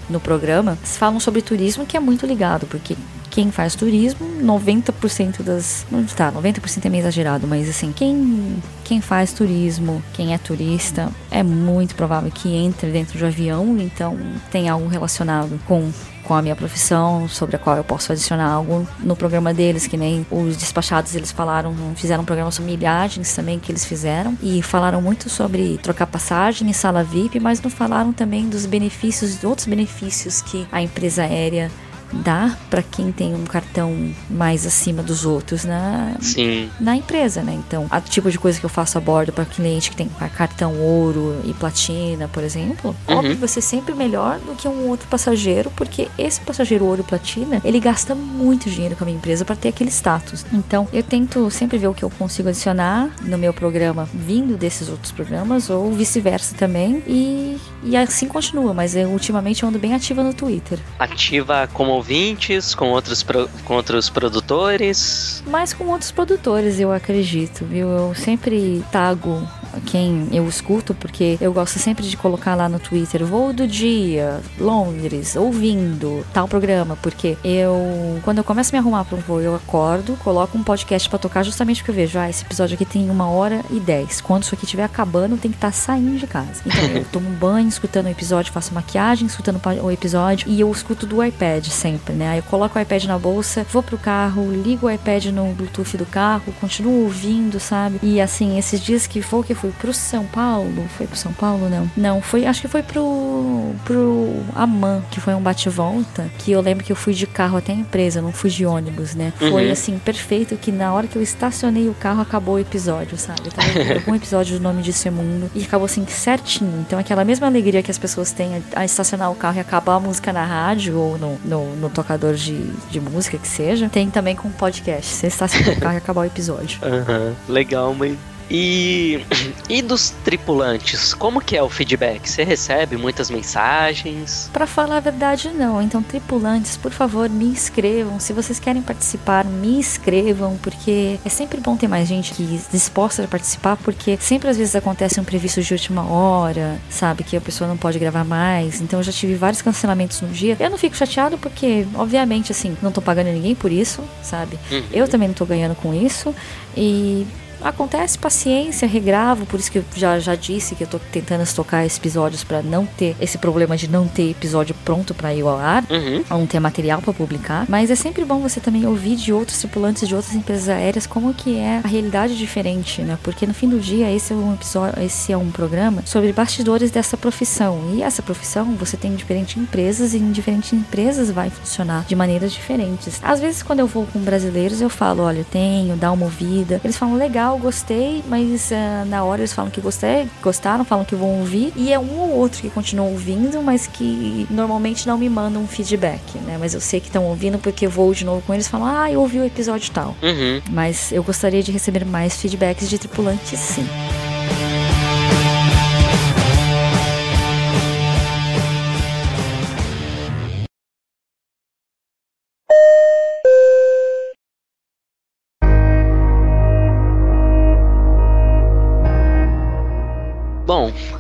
no 0.09 0.19
programa, 0.19 0.77
falam 0.83 1.19
sobre 1.19 1.41
turismo 1.41 1.85
que 1.85 1.95
é 1.95 1.99
muito 1.99 2.25
ligado, 2.25 2.65
porque 2.67 2.95
quem 3.29 3.51
faz 3.51 3.75
turismo, 3.75 4.27
90% 4.41 5.41
das. 5.41 5.85
Não 5.91 6.03
tá, 6.05 6.31
90% 6.31 6.85
é 6.85 6.89
meio 6.89 7.01
exagerado, 7.01 7.47
mas 7.47 7.69
assim, 7.69 7.91
quem, 7.91 8.61
quem 8.83 9.01
faz 9.01 9.33
turismo, 9.33 10.01
quem 10.13 10.33
é 10.33 10.37
turista, 10.37 11.09
é 11.29 11.43
muito 11.43 11.95
provável 11.95 12.31
que 12.31 12.55
entre 12.55 12.91
dentro 12.91 13.17
de 13.17 13.23
um 13.23 13.27
avião, 13.27 13.77
então 13.79 14.17
tem 14.51 14.69
algo 14.69 14.87
relacionado 14.87 15.59
com 15.67 15.91
com 16.29 16.35
a 16.35 16.43
minha 16.43 16.55
profissão, 16.55 17.27
sobre 17.27 17.55
a 17.55 17.59
qual 17.59 17.75
eu 17.75 17.83
posso 17.83 18.11
adicionar 18.11 18.51
algo 18.51 18.87
no 18.99 19.15
programa 19.15 19.51
deles, 19.51 19.87
que 19.87 19.97
nem 19.97 20.23
os 20.29 20.55
despachados 20.57 21.15
eles 21.15 21.31
falaram, 21.31 21.73
fizeram 21.95 22.21
um 22.21 22.25
programa 22.25 22.51
sobre 22.51 22.71
milhagens 22.71 23.33
também 23.33 23.57
que 23.57 23.71
eles 23.71 23.83
fizeram 23.83 24.37
e 24.39 24.61
falaram 24.61 25.01
muito 25.01 25.27
sobre 25.27 25.79
trocar 25.79 26.05
passagem 26.05 26.69
em 26.69 26.73
sala 26.73 27.03
VIP, 27.03 27.39
mas 27.39 27.59
não 27.59 27.71
falaram 27.71 28.13
também 28.13 28.47
dos 28.47 28.67
benefícios, 28.67 29.43
outros 29.43 29.65
benefícios 29.65 30.39
que 30.39 30.67
a 30.71 30.83
empresa 30.83 31.23
aérea 31.23 31.71
dá 32.11 32.55
para 32.69 32.81
quem 32.81 33.11
tem 33.11 33.33
um 33.35 33.43
cartão 33.45 34.13
mais 34.29 34.65
acima 34.65 35.01
dos 35.03 35.25
outros 35.25 35.63
na, 35.65 36.15
Sim. 36.19 36.69
na 36.79 36.95
empresa, 36.95 37.41
né? 37.41 37.53
Então, 37.67 37.87
a 37.89 38.01
tipo 38.01 38.29
de 38.31 38.37
coisa 38.39 38.59
que 38.59 38.65
eu 38.65 38.69
faço 38.69 38.97
a 38.97 39.01
bordo 39.01 39.31
para 39.31 39.45
cliente 39.45 39.89
que 39.89 39.95
tem 39.95 40.09
cartão 40.35 40.75
ouro 40.79 41.39
e 41.43 41.53
platina, 41.53 42.27
por 42.27 42.43
exemplo, 42.43 42.95
Uhum. 43.07 43.15
óbvio, 43.17 43.37
vai 43.37 43.47
ser 43.47 43.61
sempre 43.61 43.93
melhor 43.93 44.39
do 44.39 44.55
que 44.55 44.67
um 44.67 44.87
outro 44.89 45.07
passageiro, 45.07 45.71
porque 45.75 46.07
esse 46.17 46.39
passageiro 46.41 46.85
ouro 46.85 47.01
e 47.01 47.03
platina, 47.03 47.61
ele 47.63 47.79
gasta 47.79 48.15
muito 48.15 48.69
dinheiro 48.69 48.95
com 48.95 49.03
a 49.03 49.05
minha 49.05 49.17
empresa 49.17 49.45
para 49.45 49.55
ter 49.55 49.69
aquele 49.69 49.89
status. 49.91 50.45
Então, 50.51 50.87
eu 50.93 51.03
tento 51.03 51.49
sempre 51.51 51.77
ver 51.77 51.87
o 51.87 51.93
que 51.93 52.03
eu 52.03 52.09
consigo 52.09 52.49
adicionar 52.49 53.09
no 53.21 53.37
meu 53.37 53.53
programa 53.53 54.07
vindo 54.13 54.57
desses 54.57 54.89
outros 54.89 55.11
programas 55.11 55.69
ou 55.69 55.91
vice-versa 55.93 56.55
também 56.55 57.03
e, 57.07 57.57
e 57.83 57.95
assim 57.95 58.27
continua, 58.27 58.73
mas 58.73 58.95
eu 58.95 59.09
ultimamente 59.09 59.63
eu 59.63 59.69
ando 59.69 59.79
bem 59.79 59.93
ativa 59.93 60.21
no 60.23 60.33
Twitter. 60.33 60.79
Ativa 60.97 61.67
como 61.73 61.91
ouvintes, 61.91 62.75
com 62.75 62.89
outros, 62.89 63.23
pro- 63.23 63.49
com 63.65 63.73
outros 63.75 64.09
produtores. 64.09 65.43
Mas 65.47 65.73
com 65.73 65.85
outros 65.85 66.11
produtores, 66.11 66.79
eu 66.79 66.91
acredito, 66.91 67.65
viu? 67.65 67.87
Eu 67.89 68.15
sempre 68.15 68.83
tago 68.91 69.41
quem 69.85 70.27
eu 70.31 70.47
escuto, 70.47 70.93
porque 70.93 71.37
eu 71.39 71.53
gosto 71.53 71.79
sempre 71.79 72.05
de 72.05 72.17
colocar 72.17 72.55
lá 72.55 72.67
no 72.69 72.79
Twitter, 72.79 73.25
voo 73.25 73.53
do 73.53 73.67
dia, 73.67 74.41
Londres, 74.59 75.35
ouvindo 75.35 76.25
tal 76.33 76.47
programa, 76.47 76.97
porque 77.01 77.37
eu, 77.43 78.19
quando 78.23 78.39
eu 78.39 78.43
começo 78.43 78.71
a 78.71 78.73
me 78.73 78.79
arrumar 78.79 79.05
para 79.05 79.17
um 79.17 79.21
voo, 79.21 79.41
eu 79.41 79.55
acordo, 79.55 80.17
coloco 80.17 80.57
um 80.57 80.63
podcast 80.63 81.09
para 81.09 81.19
tocar 81.19 81.43
justamente 81.43 81.81
porque 81.81 81.91
eu 81.91 81.95
vejo, 81.95 82.19
ah, 82.19 82.29
esse 82.29 82.43
episódio 82.43 82.75
aqui 82.75 82.85
tem 82.85 83.09
uma 83.09 83.29
hora 83.29 83.63
e 83.69 83.79
dez. 83.79 84.21
Quando 84.21 84.43
isso 84.43 84.55
aqui 84.55 84.65
estiver 84.65 84.83
acabando, 84.83 85.37
tem 85.37 85.51
que 85.51 85.57
estar 85.57 85.71
saindo 85.71 86.17
de 86.17 86.27
casa. 86.27 86.61
Então 86.65 86.83
eu 86.83 87.05
tomo 87.05 87.29
um 87.29 87.33
banho, 87.33 87.67
escutando 87.67 88.05
o 88.05 88.09
episódio, 88.09 88.51
faço 88.51 88.73
maquiagem, 88.73 89.27
escutando 89.27 89.59
o 89.81 89.91
episódio, 89.91 90.49
e 90.49 90.59
eu 90.59 90.71
escuto 90.71 91.05
do 91.05 91.23
iPad 91.23 91.65
sempre, 91.67 92.13
né? 92.13 92.29
Aí 92.29 92.39
eu 92.39 92.43
coloco 92.43 92.77
o 92.77 92.81
iPad 92.81 93.05
na 93.05 93.17
bolsa, 93.17 93.65
vou 93.71 93.83
pro 93.83 93.97
carro, 93.97 94.51
ligo 94.51 94.87
o 94.87 94.91
iPad 94.91 95.25
no 95.27 95.53
Bluetooth 95.53 95.97
do 95.97 96.05
carro, 96.05 96.53
continuo 96.59 97.03
ouvindo, 97.03 97.59
sabe? 97.59 97.99
E 98.01 98.19
assim, 98.21 98.57
esses 98.57 98.79
dias 98.79 99.07
que 99.07 99.21
foi 99.21 99.43
que 99.43 99.53
fui 99.59 99.71
pro 99.79 99.93
São 99.93 100.25
Paulo, 100.25 100.85
foi 100.97 101.05
pro 101.07 101.15
São 101.17 101.31
Paulo, 101.33 101.69
não? 101.69 101.89
Não, 101.97 102.21
foi, 102.21 102.45
acho 102.45 102.61
que 102.61 102.67
foi 102.67 102.83
pro 102.83 103.73
pro 103.85 104.33
Amman, 104.55 105.01
que 105.11 105.19
foi 105.19 105.33
um 105.33 105.41
bate-volta, 105.41 106.29
que 106.39 106.51
eu 106.51 106.61
lembro 106.61 106.83
que 106.83 106.91
eu 106.91 106.95
fui 106.95 107.13
de 107.13 107.25
carro 107.27 107.57
até 107.57 107.71
a 107.71 107.75
empresa, 107.75 108.21
não 108.21 108.31
fui 108.31 108.49
de 108.49 108.65
ônibus, 108.65 109.15
né? 109.15 109.33
Foi 109.37 109.65
Uhum. 109.65 109.71
assim, 109.71 109.99
perfeito 109.99 110.55
que 110.57 110.71
na 110.71 110.93
hora 110.93 111.07
que 111.07 111.15
eu 111.15 111.21
estacionei 111.21 111.87
o 111.89 111.93
carro 111.93 112.21
acabou 112.21 112.55
o 112.55 112.59
episódio, 112.59 113.17
sabe? 113.17 113.41
Eu 113.45 113.51
tava 113.51 113.67
algum 113.99 114.15
episódio 114.15 114.57
do 114.57 114.63
Nome 114.63 114.81
Disso 114.81 115.07
é 115.07 115.11
Mundo 115.11 115.49
e 115.55 115.63
acabou 115.63 115.85
assim 115.85 116.05
certinho. 116.07 116.83
Então 116.85 116.97
aquela 116.99 117.23
mesma 117.23 117.47
alegria 117.47 117.81
que 117.83 117.91
as 117.91 117.97
pessoas 117.97 118.31
têm 118.31 118.63
a, 118.75 118.85
estacionar 118.85 119.31
o 119.31 119.35
carro 119.35 119.57
e 119.57 119.59
acabar 119.59 119.95
a 119.95 119.99
música 119.99 120.31
na 120.33 120.45
rádio 120.45 120.97
ou 120.97 121.17
no, 121.17 121.37
no, 121.45 121.75
no 121.75 121.89
tocador 121.89 122.33
de, 122.33 122.57
de 122.89 122.99
música 122.99 123.37
que 123.37 123.47
seja, 123.47 123.89
tem 123.89 124.09
também 124.09 124.35
com 124.35 124.47
o 124.47 124.51
podcast. 124.51 125.05
Você 125.13 125.27
estaciona 125.27 125.71
o 125.71 125.79
carro 125.79 125.95
e 125.95 125.97
acabar 125.97 126.21
o 126.21 126.25
episódio. 126.25 126.79
Aham, 126.83 127.35
legal, 127.47 127.93
mãe. 127.93 128.17
E, 128.49 129.23
e 129.69 129.81
dos 129.81 130.09
tripulantes, 130.23 131.13
como 131.13 131.41
que 131.41 131.55
é 131.55 131.63
o 131.63 131.69
feedback? 131.69 132.27
Você 132.29 132.43
recebe 132.43 132.97
muitas 132.97 133.29
mensagens? 133.29 134.49
Pra 134.51 134.65
falar 134.65 134.97
a 134.97 134.99
verdade, 134.99 135.49
não. 135.49 135.81
Então, 135.81 136.01
tripulantes, 136.01 136.75
por 136.75 136.91
favor, 136.91 137.29
me 137.29 137.45
inscrevam. 137.45 138.19
Se 138.19 138.33
vocês 138.33 138.59
querem 138.59 138.81
participar, 138.81 139.45
me 139.45 139.77
inscrevam, 139.77 140.57
porque 140.61 141.19
é 141.23 141.29
sempre 141.29 141.59
bom 141.59 141.77
ter 141.77 141.87
mais 141.87 142.07
gente 142.07 142.33
que 142.33 142.59
disposta 142.71 143.23
a 143.23 143.27
participar, 143.27 143.77
porque 143.77 144.17
sempre 144.19 144.49
às 144.49 144.57
vezes 144.57 144.75
acontece 144.75 145.19
um 145.19 145.23
previsto 145.23 145.61
de 145.61 145.73
última 145.73 146.03
hora, 146.09 146.79
sabe? 146.89 147.23
Que 147.23 147.37
a 147.37 147.41
pessoa 147.41 147.67
não 147.67 147.77
pode 147.77 147.99
gravar 147.99 148.23
mais. 148.23 148.81
Então, 148.81 148.99
eu 148.99 149.03
já 149.03 149.11
tive 149.11 149.35
vários 149.35 149.61
cancelamentos 149.61 150.21
no 150.21 150.29
dia. 150.29 150.57
Eu 150.59 150.69
não 150.69 150.77
fico 150.77 150.95
chateado 150.95 151.37
porque, 151.37 151.85
obviamente, 151.95 152.51
assim, 152.51 152.75
não 152.81 152.91
tô 152.91 153.01
pagando 153.01 153.27
ninguém 153.27 153.53
por 153.53 153.71
isso, 153.71 154.03
sabe? 154.23 154.57
Uhum. 154.71 154.83
Eu 154.91 155.07
também 155.07 155.27
não 155.27 155.35
tô 155.35 155.45
ganhando 155.45 155.75
com 155.75 155.93
isso. 155.93 156.33
E 156.75 157.27
acontece, 157.61 158.17
paciência, 158.17 158.87
regravo, 158.87 159.45
por 159.45 159.59
isso 159.59 159.71
que 159.71 159.79
eu 159.79 159.85
já, 159.95 160.19
já 160.19 160.35
disse 160.35 160.75
que 160.75 160.83
eu 160.83 160.87
tô 160.87 160.99
tentando 161.11 161.43
estocar 161.43 161.85
episódios 161.85 162.43
pra 162.43 162.61
não 162.61 162.85
ter 162.85 163.15
esse 163.19 163.37
problema 163.37 163.75
de 163.75 163.89
não 163.89 164.07
ter 164.07 164.31
episódio 164.31 164.75
pronto 164.85 165.13
pra 165.13 165.33
ir 165.33 165.41
ao 165.41 165.57
ar. 165.57 165.83
Uhum. 165.89 166.23
Não 166.29 166.45
ter 166.45 166.59
material 166.59 167.01
pra 167.01 167.13
publicar, 167.13 167.65
mas 167.67 167.89
é 167.91 167.95
sempre 167.95 168.23
bom 168.23 168.39
você 168.39 168.59
também 168.59 168.85
ouvir 168.85 169.15
de 169.15 169.33
outros 169.33 169.57
tripulantes 169.59 170.07
de 170.07 170.15
outras 170.15 170.35
empresas 170.35 170.69
aéreas 170.69 171.05
como 171.05 171.33
que 171.33 171.57
é 171.57 171.81
a 171.83 171.87
realidade 171.87 172.37
diferente, 172.37 173.01
né? 173.01 173.17
Porque 173.23 173.45
no 173.45 173.53
fim 173.53 173.67
do 173.67 173.79
dia 173.79 174.11
esse 174.11 174.33
é 174.33 174.35
um 174.35 174.53
episódio, 174.53 175.03
esse 175.03 175.31
é 175.31 175.37
um 175.37 175.49
programa 175.51 176.03
sobre 176.05 176.31
bastidores 176.31 176.91
dessa 176.91 177.17
profissão. 177.17 177.79
E 177.93 178.03
essa 178.03 178.21
profissão 178.21 178.75
você 178.75 178.97
tem 178.97 179.13
em 179.13 179.15
diferentes 179.15 179.57
empresas 179.57 180.13
e 180.13 180.17
em 180.17 180.31
diferentes 180.31 180.73
empresas 180.73 181.31
vai 181.31 181.49
funcionar 181.49 182.05
de 182.07 182.15
maneiras 182.15 182.51
diferentes. 182.51 183.19
Às 183.23 183.39
vezes 183.39 183.63
quando 183.63 183.79
eu 183.79 183.87
vou 183.87 184.05
com 184.05 184.19
brasileiros 184.19 184.81
eu 184.81 184.89
falo, 184.89 185.23
olha, 185.23 185.39
eu 185.39 185.45
tenho, 185.45 185.95
dá 185.95 186.11
uma 186.11 186.25
ouvida. 186.25 186.79
Eles 186.83 186.97
falam 186.97 187.15
legal, 187.15 187.48
gostei, 187.57 188.23
mas 188.27 188.71
ah, 188.71 189.05
na 189.05 189.23
hora 189.23 189.41
eles 189.41 189.53
falam 189.53 189.71
que 189.71 189.81
gostei, 189.81 190.27
gostaram, 190.41 190.83
falam 190.85 191.05
que 191.05 191.15
vão 191.15 191.39
ouvir 191.39 191.73
e 191.75 191.91
é 191.91 191.97
um 191.97 192.19
ou 192.19 192.31
outro 192.31 192.61
que 192.61 192.69
continua 192.69 193.05
ouvindo, 193.05 193.61
mas 193.61 193.87
que 193.87 194.45
normalmente 194.49 195.07
não 195.07 195.17
me 195.17 195.29
mandam 195.29 195.61
um 195.61 195.67
feedback, 195.67 196.37
né? 196.45 196.57
Mas 196.59 196.73
eu 196.73 196.81
sei 196.81 196.99
que 196.99 197.07
estão 197.07 197.25
ouvindo 197.25 197.57
porque 197.57 197.85
eu 197.85 197.89
vou 197.89 198.13
de 198.13 198.25
novo 198.25 198.41
com 198.45 198.53
eles 198.53 198.67
e 198.67 198.69
falam, 198.69 198.87
ah, 198.87 199.11
eu 199.11 199.21
ouvi 199.21 199.39
o 199.39 199.45
episódio 199.45 199.91
tal. 199.91 200.15
Uhum. 200.21 200.61
Mas 200.69 201.11
eu 201.11 201.23
gostaria 201.23 201.63
de 201.63 201.71
receber 201.71 202.05
mais 202.05 202.37
feedbacks 202.37 202.89
de 202.89 202.97
tripulantes, 202.97 203.59
sim. 203.59 203.87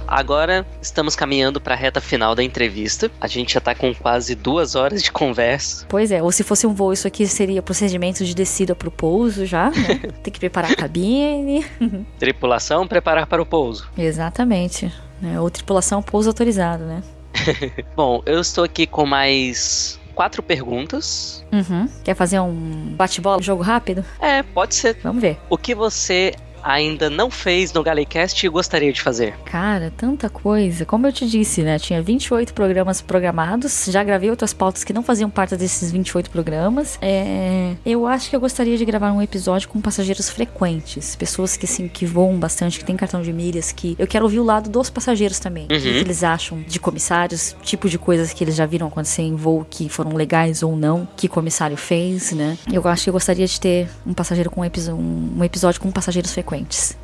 Agora 0.09 0.65
estamos 0.81 1.15
caminhando 1.15 1.61
para 1.61 1.75
a 1.75 1.77
reta 1.77 2.01
final 2.01 2.33
da 2.33 2.43
entrevista. 2.43 3.11
A 3.21 3.27
gente 3.27 3.53
já 3.53 3.61
tá 3.61 3.75
com 3.75 3.93
quase 3.93 4.33
duas 4.35 4.75
horas 4.75 5.03
de 5.03 5.11
conversa. 5.11 5.85
Pois 5.87 6.11
é, 6.11 6.21
ou 6.21 6.31
se 6.31 6.43
fosse 6.43 6.65
um 6.65 6.73
voo, 6.73 6.91
isso 6.91 7.07
aqui 7.07 7.27
seria 7.27 7.61
procedimento 7.61 8.25
de 8.25 8.33
descida 8.33 8.75
pro 8.75 8.89
pouso 8.89 9.45
já, 9.45 9.69
né? 9.69 9.99
Tem 10.23 10.33
que 10.33 10.39
preparar 10.39 10.71
a 10.71 10.75
cabine. 10.75 11.65
Tripulação, 12.17 12.87
preparar 12.87 13.27
para 13.27 13.41
o 13.41 13.45
pouso. 13.45 13.87
Exatamente. 13.97 14.91
Né? 15.21 15.39
Ou 15.39 15.49
tripulação 15.49 16.01
pouso 16.01 16.29
autorizado, 16.29 16.85
né? 16.85 17.03
Bom, 17.95 18.21
eu 18.25 18.39
estou 18.39 18.63
aqui 18.63 18.87
com 18.87 19.05
mais 19.05 19.99
quatro 20.15 20.41
perguntas. 20.41 21.45
Uhum. 21.51 21.87
Quer 22.03 22.15
fazer 22.15 22.39
um 22.39 22.93
bate-bola, 22.95 23.41
jogo 23.41 23.63
rápido? 23.63 24.03
É, 24.19 24.43
pode 24.43 24.75
ser. 24.75 24.97
Vamos 25.03 25.21
ver. 25.21 25.37
O 25.49 25.57
que 25.57 25.73
você 25.73 26.33
ainda 26.63 27.09
não 27.09 27.29
fez 27.29 27.71
no 27.73 27.83
Galecast 27.83 28.45
e 28.45 28.49
gostaria 28.49 28.91
de 28.91 29.01
fazer? 29.01 29.33
Cara, 29.45 29.91
tanta 29.95 30.29
coisa. 30.29 30.85
Como 30.85 31.07
eu 31.07 31.13
te 31.13 31.27
disse, 31.27 31.61
né? 31.63 31.77
Tinha 31.79 32.01
28 32.01 32.53
programas 32.53 33.01
programados. 33.01 33.85
Já 33.89 34.03
gravei 34.03 34.29
outras 34.29 34.53
pautas 34.53 34.83
que 34.83 34.93
não 34.93 35.03
faziam 35.03 35.29
parte 35.29 35.55
desses 35.55 35.91
28 35.91 36.29
programas. 36.29 36.97
É, 37.01 37.73
eu 37.85 38.05
acho 38.07 38.29
que 38.29 38.35
eu 38.35 38.39
gostaria 38.39 38.77
de 38.77 38.85
gravar 38.85 39.11
um 39.11 39.21
episódio 39.21 39.69
com 39.69 39.79
passageiros 39.81 40.29
frequentes. 40.29 41.15
Pessoas 41.15 41.55
que, 41.57 41.65
assim, 41.65 41.87
que 41.87 42.05
voam 42.05 42.37
bastante, 42.37 42.79
que 42.79 42.85
tem 42.85 42.95
cartão 42.95 43.21
de 43.21 43.31
milhas, 43.31 43.71
que 43.71 43.95
eu 43.99 44.07
quero 44.07 44.25
ouvir 44.25 44.39
o 44.39 44.43
lado 44.43 44.69
dos 44.69 44.89
passageiros 44.89 45.39
também. 45.39 45.65
O 45.65 45.67
que, 45.67 45.75
Uhum. 45.75 45.81
que 45.81 45.87
eles 45.89 46.23
acham 46.23 46.61
de 46.67 46.79
comissários, 46.79 47.55
tipo 47.63 47.87
de 47.89 47.97
coisas 47.97 48.33
que 48.33 48.43
eles 48.43 48.55
já 48.55 48.65
viram 48.65 48.87
acontecer 48.87 49.21
em 49.21 49.35
voo 49.35 49.65
que 49.69 49.87
foram 49.89 50.13
legais 50.15 50.61
ou 50.63 50.75
não, 50.75 51.07
que 51.15 51.27
comissário 51.27 51.77
fez, 51.77 52.31
né? 52.31 52.57
Eu 52.71 52.85
acho 52.87 53.03
que 53.05 53.09
eu 53.09 53.13
gostaria 53.13 53.45
de 53.47 53.59
ter 53.59 53.87
um 54.05 54.13
passageiro 54.13 54.49
com 54.49 54.61
um, 54.61 54.65
um- 54.93 55.33
um 55.39 55.43
episódio 55.43 55.79
com 55.81 55.91
passageiros 55.91 56.31
frequentes. 56.33 56.48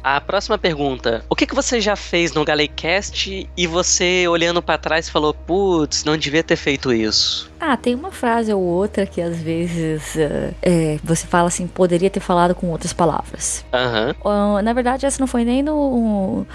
A 0.04 0.20
próxima 0.20 0.58
pergunta: 0.58 1.24
O 1.30 1.36
que, 1.36 1.46
que 1.46 1.56
você 1.56 1.80
já 1.80 1.96
fez 1.96 2.34
no 2.34 2.44
Galecast 2.44 3.50
e 3.56 3.68
você, 3.68 4.28
olhando 4.28 4.62
pra 4.62 4.78
trás, 4.78 5.10
falou: 5.10 5.34
Putz, 5.34 6.04
não 6.04 6.18
devia 6.18 6.44
ter 6.44 6.56
feito 6.56 6.92
isso? 6.92 7.52
Ah, 7.60 7.78
tem 7.78 7.96
uma 7.96 8.12
frase 8.12 8.54
ou 8.54 8.62
outra 8.62 9.06
que 9.06 9.22
às 9.22 9.42
vezes 9.42 10.16
eh, 10.18 10.54
é, 10.62 11.00
você 11.04 11.26
fala 11.26 11.48
assim, 11.48 11.68
poderia 11.68 12.10
ter 12.10 12.20
falado 12.20 12.54
com 12.54 12.70
outras 12.70 12.94
palavras. 12.94 13.66
Aham. 13.74 14.16
Ah, 14.24 14.62
na 14.62 14.74
verdade, 14.74 15.06
essa 15.06 15.20
não 15.20 15.28
foi 15.28 15.44
nem 15.44 15.64
no. 15.64 16.46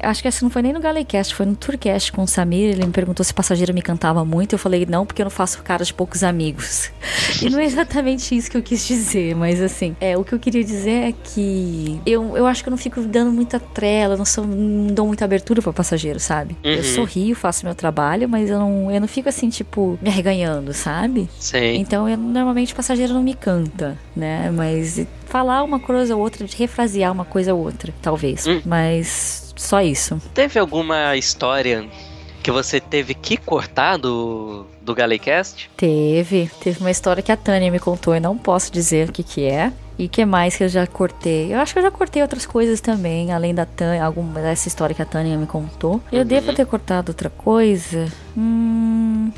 Acho 0.00 0.22
que 0.22 0.28
essa 0.28 0.44
não 0.44 0.50
foi 0.50 0.62
nem 0.62 0.72
no 0.72 0.80
Galecast, 0.80 1.34
foi 1.34 1.44
no 1.46 1.56
Tourcast 1.56 2.12
com 2.12 2.22
o 2.22 2.26
Samir. 2.26 2.70
Ele 2.70 2.86
me 2.86 2.92
perguntou 2.92 3.24
se 3.24 3.34
passageiro 3.34 3.74
me 3.74 3.82
cantava 3.82 4.24
muito. 4.24 4.54
Eu 4.54 4.58
falei, 4.58 4.86
não, 4.88 5.04
porque 5.04 5.20
eu 5.22 5.24
não 5.24 5.30
faço 5.30 5.62
cara 5.62 5.84
de 5.84 5.92
poucos 5.94 6.22
amigos. 6.22 6.90
E 7.42 7.50
não 7.50 7.58
é 7.58 7.64
exatamente 7.64 8.34
isso 8.34 8.50
que 8.50 8.56
eu 8.56 8.62
quis 8.62 8.86
dizer, 8.86 9.34
mas 9.36 9.60
assim, 9.60 9.94
é, 10.00 10.16
o 10.16 10.24
que 10.24 10.32
eu 10.32 10.38
queria 10.38 10.64
dizer 10.64 11.08
é 11.10 11.12
que 11.12 12.00
eu, 12.06 12.36
eu 12.36 12.46
acho 12.46 12.62
que 12.62 12.68
eu 12.68 12.70
não 12.70 12.78
fico 12.78 13.00
dando 13.02 13.30
muita 13.30 13.60
trela, 13.60 14.16
não, 14.16 14.24
sou, 14.24 14.44
não 14.46 14.92
dou 14.92 15.06
muita 15.06 15.24
abertura 15.24 15.60
pra 15.62 15.72
passageiro, 15.72 16.18
sabe? 16.18 16.56
Eu 16.64 16.78
Uhum. 16.78 16.82
sorrio, 16.82 17.36
faço 17.36 17.64
meu 17.66 17.74
trabalho, 17.74 18.28
mas 18.28 18.48
eu 18.50 18.58
não, 18.58 18.90
eu 18.90 19.00
não 19.00 19.06
fico 19.06 19.28
assim, 19.28 19.48
tipo, 19.50 19.98
me 20.02 20.08
arreganhando, 20.08 20.72
sabe? 20.72 21.28
Sei. 21.38 21.76
Então, 21.76 22.08
eu, 22.08 22.16
normalmente 22.16 22.72
o 22.72 22.76
passageiro 22.76 23.12
não 23.14 23.22
me 23.22 23.34
canta, 23.34 23.96
né? 24.16 24.50
Mas 24.50 25.06
falar 25.26 25.62
uma 25.62 25.78
coisa 25.78 26.16
ou 26.16 26.22
outra, 26.22 26.46
de 26.46 26.56
refrasear 26.56 27.12
uma 27.12 27.24
coisa 27.26 27.52
ou 27.54 27.62
outra, 27.62 27.92
talvez. 28.02 28.46
Hum. 28.46 28.62
Mas 28.64 29.37
só 29.58 29.80
isso. 29.82 30.20
Teve 30.32 30.58
alguma 30.58 31.16
história 31.16 31.86
que 32.42 32.50
você 32.50 32.80
teve 32.80 33.12
que 33.14 33.36
cortar 33.36 33.96
do, 33.98 34.64
do 34.80 34.94
Galecast? 34.94 35.68
Teve, 35.76 36.50
teve 36.60 36.80
uma 36.80 36.90
história 36.90 37.22
que 37.22 37.32
a 37.32 37.36
Tânia 37.36 37.70
me 37.70 37.78
contou, 37.78 38.14
eu 38.14 38.20
não 38.20 38.38
posso 38.38 38.72
dizer 38.72 39.08
o 39.08 39.12
que 39.12 39.22
que 39.22 39.44
é. 39.44 39.72
E 39.98 40.06
o 40.06 40.08
que 40.08 40.24
mais 40.24 40.56
que 40.56 40.62
eu 40.62 40.68
já 40.68 40.86
cortei? 40.86 41.52
Eu 41.52 41.58
acho 41.58 41.72
que 41.72 41.80
eu 41.80 41.82
já 41.82 41.90
cortei 41.90 42.22
outras 42.22 42.46
coisas 42.46 42.80
também, 42.80 43.32
além 43.32 43.52
da 43.52 43.66
Tânia, 43.66 44.04
alguma 44.04 44.40
dessa 44.40 44.68
história 44.68 44.94
que 44.94 45.02
a 45.02 45.04
Tânia 45.04 45.36
me 45.36 45.44
contou. 45.46 46.00
Eu 46.12 46.20
Uhum. 46.20 46.24
devo 46.24 46.52
ter 46.54 46.64
cortado 46.66 47.10
outra 47.10 47.28
coisa? 47.28 48.06
Hum. 48.36 49.32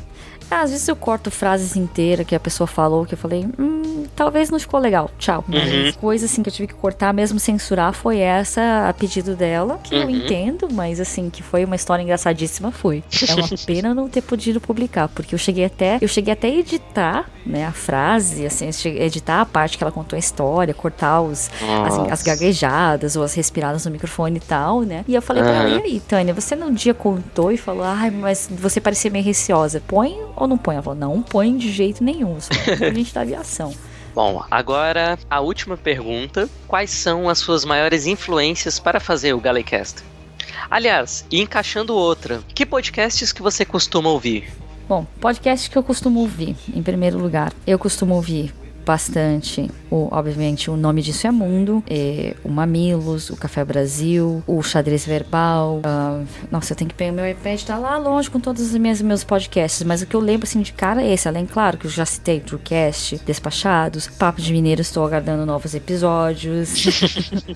Às 0.51 0.71
vezes 0.71 0.87
eu 0.87 0.95
corto 0.95 1.31
frases 1.31 1.75
inteiras 1.75 2.25
que 2.27 2.35
a 2.35 2.39
pessoa 2.39 2.67
falou, 2.67 3.05
que 3.05 3.13
eu 3.13 3.17
falei, 3.17 3.47
hum, 3.57 4.05
talvez 4.15 4.49
não 4.49 4.59
ficou 4.59 4.79
legal, 4.79 5.09
tchau. 5.17 5.43
Uhum. 5.47 5.91
coisa 5.93 6.25
assim 6.25 6.43
que 6.43 6.49
eu 6.49 6.53
tive 6.53 6.67
que 6.67 6.73
cortar, 6.73 7.13
mesmo 7.13 7.39
censurar, 7.39 7.93
foi 7.93 8.19
essa 8.19 8.89
a 8.89 8.93
pedido 8.93 9.35
dela, 9.35 9.79
que 9.83 9.95
eu 9.95 10.01
Uhum. 10.03 10.09
entendo, 10.09 10.67
mas 10.71 10.99
assim, 10.99 11.29
que 11.29 11.41
foi 11.41 11.63
uma 11.63 11.75
história 11.75 12.03
engraçadíssima, 12.03 12.71
foi. 12.71 13.03
É 13.29 13.33
uma 13.33 13.47
pena 13.65 13.93
não 13.93 14.09
ter 14.09 14.21
podido 14.21 14.59
publicar, 14.59 15.07
porque 15.07 15.33
eu 15.33 15.39
cheguei 15.39 15.65
até, 15.65 15.97
eu 16.01 16.07
cheguei 16.07 16.33
até 16.33 16.47
a 16.47 16.51
editar, 16.51 17.29
né, 17.45 17.65
a 17.65 17.71
frase, 17.71 18.45
assim, 18.45 18.69
eu 18.85 18.91
editar 19.01 19.41
a 19.41 19.45
parte 19.45 19.77
que 19.77 19.83
ela 19.83 19.91
contou 19.91 20.15
a 20.17 20.19
história, 20.19 20.73
cortar 20.73 21.21
os, 21.21 21.49
as, 21.85 21.97
Nossa. 21.97 22.13
as 22.13 22.23
gaguejadas 22.23 23.15
ou 23.15 23.23
as 23.23 23.33
respiradas 23.33 23.85
no 23.85 23.91
microfone 23.91 24.37
e 24.37 24.39
tal, 24.41 24.81
né? 24.81 25.05
E 25.07 25.15
eu 25.15 25.21
falei 25.21 25.41
pra 25.43 25.51
ela, 25.53 25.69
e 25.69 25.81
aí, 25.81 25.99
Tânia, 25.99 26.33
você 26.33 26.55
num 26.55 26.73
dia 26.73 26.93
contou 26.93 27.51
e 27.51 27.57
falou, 27.57 27.83
ai, 27.83 28.09
mas 28.11 28.49
você 28.51 28.79
parecia 28.81 29.09
meio 29.09 29.23
receosa. 29.23 29.81
Põe 29.87 30.15
ou 30.41 30.47
não 30.47 30.57
põe? 30.57 30.75
Ela 30.75 30.83
falou, 30.83 30.99
não 30.99 31.21
põe 31.21 31.57
de 31.57 31.71
jeito 31.71 32.03
nenhum. 32.03 32.39
Sou 32.39 32.55
a 32.55 32.93
gente 32.93 33.13
da 33.13 33.21
aviação. 33.21 33.73
Bom, 34.13 34.43
agora 34.51 35.17
a 35.29 35.39
última 35.39 35.77
pergunta: 35.77 36.49
Quais 36.67 36.89
são 36.91 37.29
as 37.29 37.39
suas 37.39 37.63
maiores 37.63 38.05
influências 38.05 38.79
para 38.79 38.99
fazer 38.99 39.33
o 39.33 39.39
Galecast? 39.39 40.03
Aliás, 40.69 41.25
e 41.31 41.41
encaixando 41.41 41.95
outra, 41.95 42.41
que 42.53 42.65
podcasts 42.65 43.31
que 43.31 43.41
você 43.41 43.65
costuma 43.65 44.09
ouvir? 44.09 44.51
Bom, 44.87 45.05
podcast 45.19 45.69
que 45.69 45.77
eu 45.77 45.83
costumo 45.83 46.19
ouvir, 46.19 46.55
em 46.73 46.83
primeiro 46.83 47.17
lugar, 47.17 47.53
eu 47.65 47.79
costumo 47.79 48.15
ouvir 48.15 48.53
bastante, 48.91 49.71
o, 49.89 50.09
obviamente, 50.11 50.69
o 50.69 50.75
nome 50.75 51.01
disso 51.01 51.25
é 51.25 51.31
Mundo, 51.31 51.81
é, 51.89 52.35
o 52.43 52.49
Mamilos, 52.49 53.29
o 53.29 53.37
Café 53.37 53.63
Brasil, 53.63 54.43
o 54.45 54.61
Xadrez 54.61 55.05
Verbal. 55.05 55.79
ah, 55.85 56.21
nossa, 56.51 56.73
eu 56.73 56.77
tenho 56.77 56.89
que 56.89 56.95
pegar 56.95 57.13
meu 57.13 57.25
iPad, 57.25 57.61
tá 57.63 57.77
lá 57.77 57.97
longe 57.97 58.29
com 58.29 58.37
todos 58.37 58.61
os 58.61 58.75
meus, 58.77 59.01
meus 59.01 59.23
podcasts, 59.23 59.81
mas 59.83 60.01
o 60.01 60.05
que 60.05 60.13
eu 60.13 60.19
lembro 60.19 60.45
assim 60.45 60.59
de 60.61 60.73
cara 60.73 61.01
é 61.01 61.13
esse, 61.13 61.25
além, 61.25 61.45
claro, 61.45 61.77
que 61.77 61.87
eu 61.87 61.89
já 61.89 62.05
citei 62.05 62.41
Truecast, 62.41 63.21
Despachados, 63.25 64.07
Papo 64.07 64.41
de 64.41 64.51
Mineiro, 64.51 64.81
estou 64.81 65.05
aguardando 65.05 65.45
novos 65.45 65.73
episódios. 65.73 66.71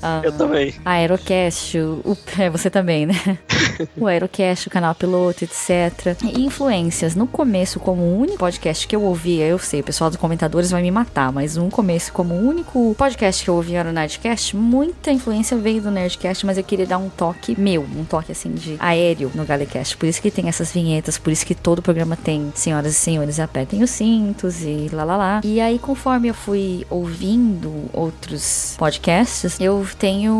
Ah, 0.01 0.21
Eu 0.23 0.31
também. 0.33 0.73
a 0.83 0.91
Aerocast, 0.91 1.77
o, 1.77 2.17
é, 2.37 2.49
você 2.49 2.69
também, 2.69 3.05
né? 3.05 3.15
o 3.97 4.07
Aerocast, 4.07 4.67
o 4.67 4.71
canal 4.71 4.93
piloto, 4.93 5.43
etc. 5.43 6.15
E 6.23 6.41
influências. 6.45 7.15
No 7.15 7.25
começo, 7.27 7.79
como 7.79 8.01
o 8.01 8.19
único 8.19 8.37
podcast 8.37 8.87
que 8.87 8.95
eu 8.95 9.01
ouvia, 9.01 9.45
eu 9.47 9.57
sei, 9.57 9.81
o 9.81 9.83
pessoal 9.83 10.09
dos 10.09 10.19
comentadores 10.19 10.71
vai 10.71 10.81
me 10.81 10.91
matar, 10.91 11.24
mas 11.31 11.55
no 11.55 11.69
começo, 11.69 12.11
como 12.13 12.33
o 12.33 12.47
único 12.47 12.95
podcast 12.97 13.43
que 13.43 13.49
eu 13.49 13.55
ouvia 13.55 13.79
era 13.79 13.89
o 13.89 13.93
Nerdcast, 13.93 14.55
muita 14.55 15.11
influência 15.11 15.57
veio 15.57 15.81
do 15.81 15.91
Nerdcast, 15.91 16.45
mas 16.45 16.57
eu 16.57 16.63
queria 16.63 16.85
dar 16.85 16.97
um 16.97 17.09
toque 17.09 17.59
meu, 17.59 17.81
um 17.83 18.03
toque 18.05 18.31
assim 18.31 18.51
de 18.51 18.75
aéreo 18.79 19.31
no 19.35 19.45
Galecast. 19.45 19.97
Por 19.97 20.05
isso 20.07 20.21
que 20.21 20.31
tem 20.31 20.47
essas 20.47 20.71
vinhetas, 20.71 21.17
por 21.17 21.31
isso 21.31 21.45
que 21.45 21.55
todo 21.55 21.81
programa 21.81 22.15
tem 22.15 22.51
senhoras 22.55 22.93
e 22.93 22.95
senhores 22.95 23.39
apertem 23.39 23.83
os 23.83 23.89
cintos 23.89 24.61
e 24.61 24.89
lá 24.91 25.03
lá 25.03 25.17
lá. 25.17 25.41
E 25.43 25.59
aí, 25.61 25.79
conforme 25.79 26.27
eu 26.29 26.33
fui 26.33 26.85
ouvindo 26.89 27.85
outros 27.93 28.75
podcasts, 28.77 29.59
eu 29.59 29.85
tenho 29.97 30.31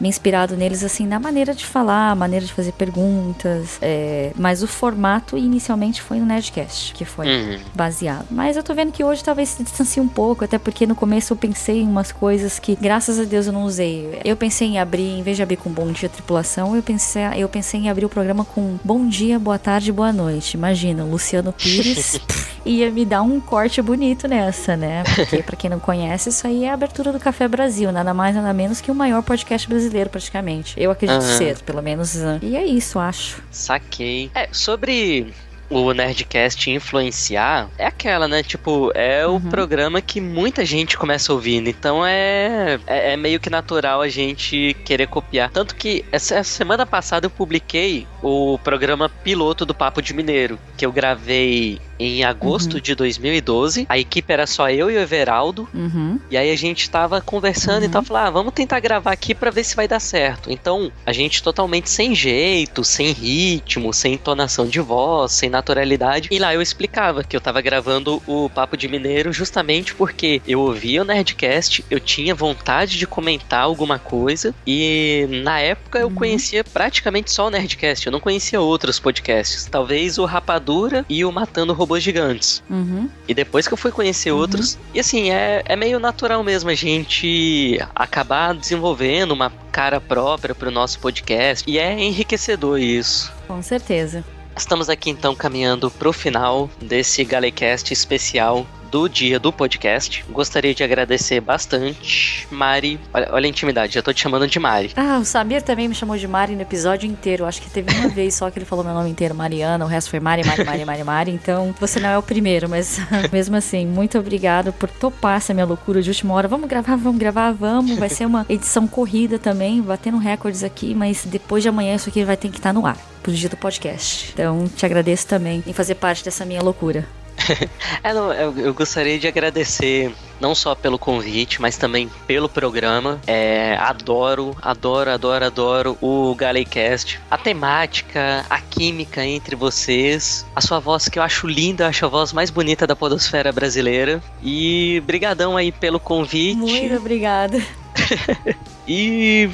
me 0.00 0.08
inspirado 0.08 0.56
neles 0.56 0.82
assim 0.84 1.06
na 1.06 1.18
maneira 1.18 1.54
de 1.54 1.64
falar, 1.64 2.14
maneira 2.16 2.44
de 2.44 2.52
fazer 2.52 2.72
perguntas. 2.72 3.78
é, 3.82 4.32
mas 4.36 4.62
o 4.62 4.66
formato 4.66 5.36
inicialmente 5.36 6.00
foi 6.02 6.18
no 6.18 6.26
Nerdcast, 6.26 6.92
que 6.94 7.04
foi 7.04 7.26
Uhum. 7.26 7.58
baseado. 7.74 8.26
Mas 8.30 8.56
eu 8.56 8.62
tô 8.62 8.74
vendo 8.74 8.92
que 8.92 9.02
hoje 9.04 9.22
talvez 9.22 9.48
se 9.50 9.62
distancie 9.62 9.99
um 10.00 10.08
pouco, 10.08 10.44
até 10.44 10.58
porque 10.58 10.86
no 10.86 10.94
começo 10.94 11.32
eu 11.32 11.36
pensei 11.36 11.80
em 11.82 11.86
umas 11.88 12.10
coisas 12.12 12.58
que, 12.58 12.74
graças 12.76 13.18
a 13.18 13.24
Deus, 13.24 13.46
eu 13.46 13.52
não 13.52 13.64
usei. 13.64 14.20
Eu 14.24 14.36
pensei 14.36 14.68
em 14.68 14.78
abrir, 14.78 15.18
em 15.18 15.22
vez 15.22 15.36
de 15.36 15.42
abrir 15.42 15.56
com 15.56 15.70
Bom 15.70 15.90
Dia 15.92 16.08
Tripulação, 16.08 16.74
eu 16.74 16.82
pensei, 16.82 17.22
eu 17.36 17.48
pensei 17.48 17.80
em 17.80 17.90
abrir 17.90 18.04
o 18.04 18.08
programa 18.08 18.44
com 18.44 18.76
Bom 18.84 19.06
Dia, 19.08 19.38
Boa 19.38 19.58
Tarde, 19.58 19.92
Boa 19.92 20.12
Noite. 20.12 20.54
Imagina, 20.56 21.04
o 21.04 21.10
Luciano 21.10 21.52
Pires 21.52 22.20
ia 22.64 22.90
me 22.90 23.04
dar 23.04 23.22
um 23.22 23.40
corte 23.40 23.80
bonito 23.82 24.26
nessa, 24.28 24.76
né? 24.76 25.02
Porque, 25.14 25.42
pra 25.42 25.56
quem 25.56 25.70
não 25.70 25.78
conhece, 25.80 26.28
isso 26.28 26.46
aí 26.46 26.64
é 26.64 26.70
a 26.70 26.74
abertura 26.74 27.12
do 27.12 27.18
Café 27.20 27.46
Brasil, 27.48 27.90
nada 27.92 28.12
mais, 28.14 28.34
nada 28.34 28.52
menos 28.52 28.80
que 28.80 28.90
o 28.90 28.94
maior 28.94 29.22
podcast 29.22 29.68
brasileiro, 29.68 30.10
praticamente. 30.10 30.74
Eu 30.80 30.90
acredito 30.90 31.22
Aham. 31.22 31.36
ser, 31.38 31.58
pelo 31.62 31.82
menos. 31.82 32.16
ah, 32.22 32.38
E 32.42 32.56
é 32.56 32.64
isso, 32.64 32.98
acho. 32.98 33.42
Saquei. 33.50 34.30
É, 34.34 34.48
sobre 34.52 35.32
o 35.70 35.92
Nerdcast 35.92 36.68
influenciar, 36.70 37.70
é 37.78 37.86
aquela, 37.86 38.26
né? 38.26 38.42
Tipo, 38.42 38.90
é 38.94 39.26
o 39.26 39.30
Uhum. 39.34 39.40
programa 39.48 40.02
que 40.02 40.20
muita 40.20 40.64
gente 40.64 40.98
começa 40.98 41.32
ouvindo. 41.32 41.68
Então 41.68 42.04
é, 42.04 42.78
é, 42.86 43.12
é 43.12 43.16
meio 43.16 43.38
que 43.40 43.48
natural 43.48 44.02
a 44.02 44.08
gente 44.08 44.76
querer 44.84 45.06
copiar. 45.06 45.48
Tanto 45.50 45.74
que 45.76 46.04
essa 46.10 46.34
essa 46.34 46.50
semana 46.52 46.84
passada 46.84 47.26
eu 47.26 47.30
publiquei 47.30 48.06
o 48.22 48.58
programa 48.58 49.08
piloto 49.08 49.64
do 49.64 49.74
Papo 49.74 50.02
de 50.02 50.12
Mineiro, 50.12 50.58
que 50.76 50.84
eu 50.84 50.92
gravei 50.92 51.78
em 52.00 52.24
agosto 52.24 52.74
Uhum. 52.74 52.80
de 52.80 52.94
2012. 52.94 53.86
A 53.88 53.98
equipe 53.98 54.32
era 54.32 54.46
só 54.46 54.70
eu 54.70 54.90
e 54.90 54.96
o 54.96 55.00
Everaldo. 55.00 55.68
Uhum. 55.74 56.18
E 56.30 56.36
aí 56.36 56.50
a 56.50 56.56
gente 56.56 56.88
tava 56.90 57.20
conversando 57.20 57.82
e 57.82 57.86
Uhum. 57.86 57.92
tal, 57.92 58.02
falar, 58.02 58.26
ah, 58.26 58.30
vamos 58.30 58.52
tentar 58.54 58.80
gravar 58.80 59.12
aqui 59.12 59.34
pra 59.34 59.50
ver 59.50 59.64
se 59.64 59.76
vai 59.76 59.86
dar 59.86 60.00
certo. 60.00 60.50
Então, 60.50 60.90
a 61.04 61.12
gente 61.12 61.42
totalmente 61.42 61.90
sem 61.90 62.14
jeito, 62.14 62.82
sem 62.82 63.12
ritmo, 63.12 63.92
sem 63.92 64.14
entonação 64.14 64.66
de 64.66 64.80
voz, 64.80 65.32
sem 65.32 65.50
naturalidade. 65.50 66.28
E 66.30 66.38
lá 66.38 66.54
eu 66.54 66.62
explicava 66.62 67.22
que 67.22 67.36
eu 67.36 67.40
tava 67.40 67.60
gravando 67.60 68.22
o 68.26 68.48
Papo 68.48 68.76
de 68.76 68.88
Mineiro 68.88 69.32
justamente 69.32 69.94
porque 69.94 70.40
eu 70.46 70.60
ouvia 70.60 71.02
o 71.02 71.04
Nerdcast, 71.04 71.84
eu 71.90 72.00
tinha 72.00 72.34
vontade 72.34 72.96
de 72.98 73.06
comentar 73.06 73.62
alguma 73.62 73.98
coisa 73.98 74.54
e 74.66 75.26
na 75.44 75.60
época 75.60 75.98
eu 75.98 76.08
Uhum. 76.08 76.14
conhecia 76.14 76.64
praticamente 76.64 77.30
só 77.32 77.46
o 77.46 77.50
Nerdcast, 77.50 78.06
eu 78.06 78.12
não 78.12 78.20
conhecia 78.20 78.60
outros 78.60 78.98
podcasts. 78.98 79.66
Talvez 79.70 80.18
o 80.18 80.24
Rapadura 80.24 81.04
e 81.08 81.24
o 81.24 81.32
Matando 81.32 81.72
Robôs 81.90 82.02
Gigantes. 82.04 82.62
Uhum. 82.70 83.10
E 83.26 83.34
depois 83.34 83.66
que 83.66 83.74
eu 83.74 83.78
fui 83.78 83.90
conhecer 83.90 84.30
outros. 84.30 84.78
E 84.94 85.00
assim, 85.00 85.30
é, 85.30 85.62
é 85.64 85.74
meio 85.74 85.98
natural 85.98 86.42
mesmo 86.44 86.70
a 86.70 86.74
gente 86.74 87.78
acabar 87.94 88.54
desenvolvendo 88.54 89.32
uma 89.32 89.52
cara 89.72 90.00
própria 90.00 90.54
pro 90.54 90.70
nosso 90.70 91.00
podcast. 91.00 91.68
E 91.68 91.78
é 91.78 91.98
enriquecedor 91.98 92.78
isso. 92.78 93.32
Com 93.48 93.60
certeza. 93.60 94.24
Estamos 94.56 94.88
aqui 94.88 95.10
então 95.10 95.34
caminhando 95.34 95.90
pro 95.90 96.12
final 96.12 96.68
desse 96.80 97.24
Galecast 97.24 97.92
especial 97.92 98.66
do 98.90 99.08
dia 99.08 99.38
do 99.38 99.52
podcast. 99.52 100.24
Gostaria 100.28 100.74
de 100.74 100.82
agradecer 100.82 101.40
bastante. 101.40 102.46
Mari, 102.50 102.98
olha, 103.14 103.28
olha 103.32 103.46
a 103.46 103.48
intimidade, 103.48 103.94
já 103.94 104.02
tô 104.02 104.12
te 104.12 104.20
chamando 104.20 104.46
de 104.46 104.58
Mari. 104.58 104.90
Ah, 104.96 105.18
o 105.20 105.24
Samir 105.24 105.62
também 105.62 105.88
me 105.88 105.94
chamou 105.94 106.16
de 106.16 106.26
Mari 106.26 106.56
no 106.56 106.62
episódio 106.62 107.08
inteiro. 107.08 107.46
Acho 107.46 107.62
que 107.62 107.70
teve 107.70 107.94
uma 107.94 108.08
vez 108.10 108.34
só 108.34 108.50
que 108.50 108.58
ele 108.58 108.66
falou 108.66 108.84
meu 108.84 108.92
nome 108.92 109.08
inteiro, 109.08 109.34
Mariana. 109.34 109.84
O 109.84 109.88
resto 109.88 110.10
foi 110.10 110.20
Mari, 110.20 110.44
Mari, 110.44 110.64
Mari, 110.64 110.84
Mari, 110.84 111.04
Mari. 111.04 111.30
Então, 111.30 111.74
você 111.78 112.00
não 112.00 112.08
é 112.08 112.18
o 112.18 112.22
primeiro, 112.22 112.68
mas 112.68 112.98
mesmo 113.32 113.56
assim, 113.56 113.86
muito 113.86 114.18
obrigado 114.18 114.72
por 114.72 114.90
topar 114.90 115.36
essa 115.36 115.54
minha 115.54 115.66
loucura 115.66 116.02
de 116.02 116.10
última 116.10 116.34
hora. 116.34 116.48
Vamos 116.48 116.68
gravar, 116.68 116.96
vamos 116.96 117.18
gravar, 117.18 117.52
vamos. 117.52 117.96
Vai 117.96 118.08
ser 118.08 118.26
uma 118.26 118.44
edição 118.50 118.88
corrida 118.88 119.38
também, 119.38 119.80
batendo 119.80 120.18
recordes 120.18 120.64
aqui, 120.64 120.94
mas 120.94 121.24
depois 121.24 121.62
de 121.62 121.68
amanhã 121.68 121.94
isso 121.94 122.08
aqui 122.08 122.24
vai 122.24 122.36
ter 122.36 122.48
que 122.48 122.56
estar 122.56 122.72
no 122.72 122.84
ar 122.84 122.96
pro 123.22 123.32
dia 123.32 123.48
do 123.48 123.56
podcast. 123.56 124.30
Então, 124.32 124.68
te 124.68 124.84
agradeço 124.84 125.26
também 125.26 125.62
em 125.66 125.72
fazer 125.72 125.94
parte 125.96 126.24
dessa 126.24 126.44
minha 126.44 126.62
loucura. 126.62 127.06
É, 128.02 128.14
não, 128.14 128.32
eu, 128.32 128.56
eu 128.58 128.74
gostaria 128.74 129.18
de 129.18 129.26
agradecer 129.28 130.12
não 130.40 130.54
só 130.54 130.74
pelo 130.74 130.98
convite, 130.98 131.60
mas 131.60 131.76
também 131.76 132.10
pelo 132.26 132.48
programa. 132.48 133.20
É, 133.26 133.76
adoro, 133.76 134.56
adoro, 134.62 135.10
adoro, 135.10 135.44
adoro 135.44 135.98
o 136.00 136.34
Galecast. 136.34 137.20
A 137.30 137.36
temática, 137.36 138.46
a 138.48 138.58
química 138.58 139.24
entre 139.24 139.54
vocês, 139.54 140.46
a 140.56 140.60
sua 140.60 140.78
voz 140.78 141.08
que 141.08 141.18
eu 141.18 141.22
acho 141.22 141.46
linda, 141.46 141.88
acho 141.88 142.06
a 142.06 142.08
voz 142.08 142.32
mais 142.32 142.48
bonita 142.48 142.86
da 142.86 142.96
podosfera 142.96 143.52
brasileira. 143.52 144.22
E 144.42 145.02
brigadão 145.04 145.56
aí 145.56 145.70
pelo 145.70 146.00
convite. 146.00 146.56
Muito 146.56 146.96
obrigada. 146.96 147.60
E 148.92 149.48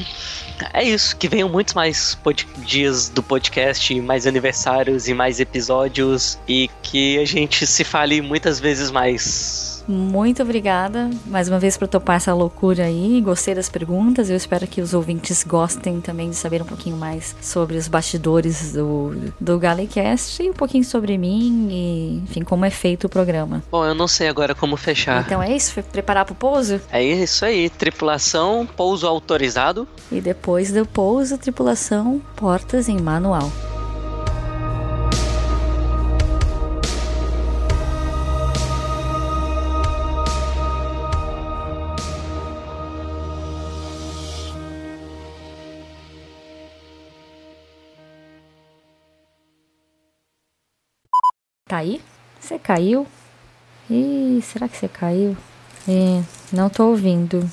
é 0.72 0.82
isso, 0.84 1.16
que 1.16 1.28
venham 1.28 1.48
muitos 1.48 1.74
mais 1.74 2.16
dias 2.58 3.08
do 3.08 3.22
podcast, 3.22 3.98
mais 4.00 4.26
aniversários 4.26 5.08
e 5.08 5.14
mais 5.14 5.40
episódios 5.40 6.38
e 6.48 6.70
que 6.82 7.18
a 7.18 7.24
gente 7.24 7.66
se 7.66 7.84
fale 7.84 8.20
muitas 8.20 8.58
vezes 8.60 8.90
mais. 8.90 9.75
Muito 9.88 10.42
obrigada 10.42 11.10
mais 11.26 11.48
uma 11.48 11.58
vez 11.58 11.76
por 11.76 11.86
topar 11.86 12.16
essa 12.16 12.34
loucura 12.34 12.84
aí. 12.84 13.20
Gostei 13.20 13.54
das 13.54 13.68
perguntas. 13.68 14.28
Eu 14.28 14.36
espero 14.36 14.66
que 14.66 14.80
os 14.80 14.94
ouvintes 14.94 15.44
gostem 15.44 16.00
também 16.00 16.30
de 16.30 16.36
saber 16.36 16.62
um 16.62 16.64
pouquinho 16.64 16.96
mais 16.96 17.36
sobre 17.40 17.76
os 17.76 17.86
bastidores 17.86 18.72
do, 18.72 19.14
do 19.40 19.58
Galecast 19.58 20.42
e 20.42 20.50
um 20.50 20.52
pouquinho 20.52 20.84
sobre 20.84 21.16
mim 21.16 21.68
e, 21.70 22.22
enfim, 22.24 22.42
como 22.42 22.64
é 22.64 22.70
feito 22.70 23.06
o 23.06 23.08
programa. 23.08 23.62
Bom, 23.70 23.84
eu 23.84 23.94
não 23.94 24.08
sei 24.08 24.28
agora 24.28 24.54
como 24.54 24.76
fechar. 24.76 25.24
Então 25.24 25.42
é 25.42 25.54
isso? 25.54 25.72
Foi 25.72 25.82
preparar 25.82 26.24
pro 26.24 26.34
pouso? 26.34 26.80
É 26.90 27.02
isso 27.02 27.44
aí, 27.44 27.70
tripulação, 27.70 28.66
pouso 28.76 29.06
autorizado. 29.06 29.86
E 30.10 30.20
depois 30.20 30.72
do 30.72 30.84
pouso, 30.84 31.38
tripulação, 31.38 32.20
portas 32.34 32.88
em 32.88 32.98
manual. 33.00 33.50
Aí? 51.76 52.00
Você 52.40 52.58
caiu? 52.58 53.06
Ih, 53.88 54.40
será 54.42 54.68
que 54.68 54.76
você 54.76 54.88
caiu? 54.88 55.36
Ih, 55.88 56.24
não 56.52 56.68
tô 56.68 56.86
ouvindo. 56.86 57.48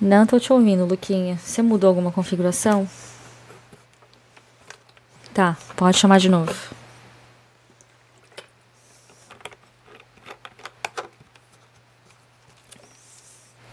Não 0.00 0.26
tô 0.26 0.38
te 0.38 0.52
ouvindo, 0.52 0.84
Luquinha. 0.84 1.38
Você 1.38 1.62
mudou 1.62 1.88
alguma 1.88 2.12
configuração? 2.12 2.88
Tá, 5.32 5.56
pode 5.76 5.98
chamar 5.98 6.18
de 6.18 6.28
novo. 6.28 6.54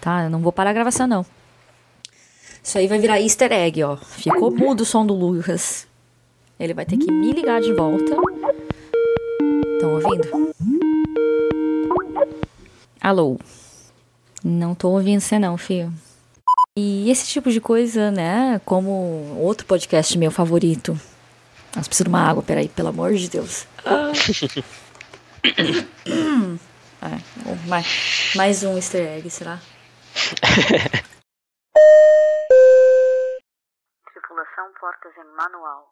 Tá, 0.02 0.24
eu 0.24 0.30
não 0.30 0.40
vou 0.40 0.52
parar 0.52 0.72
a 0.72 0.74
gravação, 0.74 1.08
não. 1.08 1.26
Isso 2.62 2.78
aí 2.78 2.88
vai 2.88 3.00
virar 3.00 3.22
easter 3.22 3.52
egg, 3.52 3.84
ó. 3.84 3.96
Ficou 3.96 4.52
mudo 4.52 4.82
o 4.82 4.86
som 4.86 5.06
do 5.06 5.14
Lucas. 5.14 5.88
Ele 6.60 6.74
vai 6.74 6.86
ter 6.86 6.98
que 6.98 7.12
me 7.12 7.32
ligar 7.32 7.62
de 7.62 7.74
volta. 7.74 8.16
Estão 9.74 9.94
ouvindo? 9.96 10.54
Alô? 13.02 13.40
Não 14.44 14.76
tô 14.76 14.90
ouvindo 14.90 15.20
você 15.20 15.40
não, 15.40 15.58
filho. 15.58 15.92
E 16.78 17.10
esse 17.10 17.28
tipo 17.28 17.52
de 17.52 17.62
coisa, 17.62 18.12
né? 18.12 18.60
Como 18.66 19.38
outro 19.40 19.66
podcast 19.66 20.18
meu 20.18 20.32
favorito. 20.32 20.94
Nossa, 21.76 21.90
preciso 21.90 22.06
de 22.06 22.10
uma 22.10 22.22
água, 22.22 22.44
peraí, 22.44 22.70
pelo 22.70 22.90
amor 22.90 23.14
de 23.14 23.30
Deus. 23.30 23.68
Ah. 23.86 24.14
É, 27.04 27.68
mais, 27.68 28.32
mais 28.34 28.64
um 28.64 28.78
easter 28.78 29.06
egg, 29.06 29.30
será? 29.30 29.60
Tripulação 34.06 34.72
Portas 34.80 35.12
em 35.18 35.36
Manual. 35.36 35.92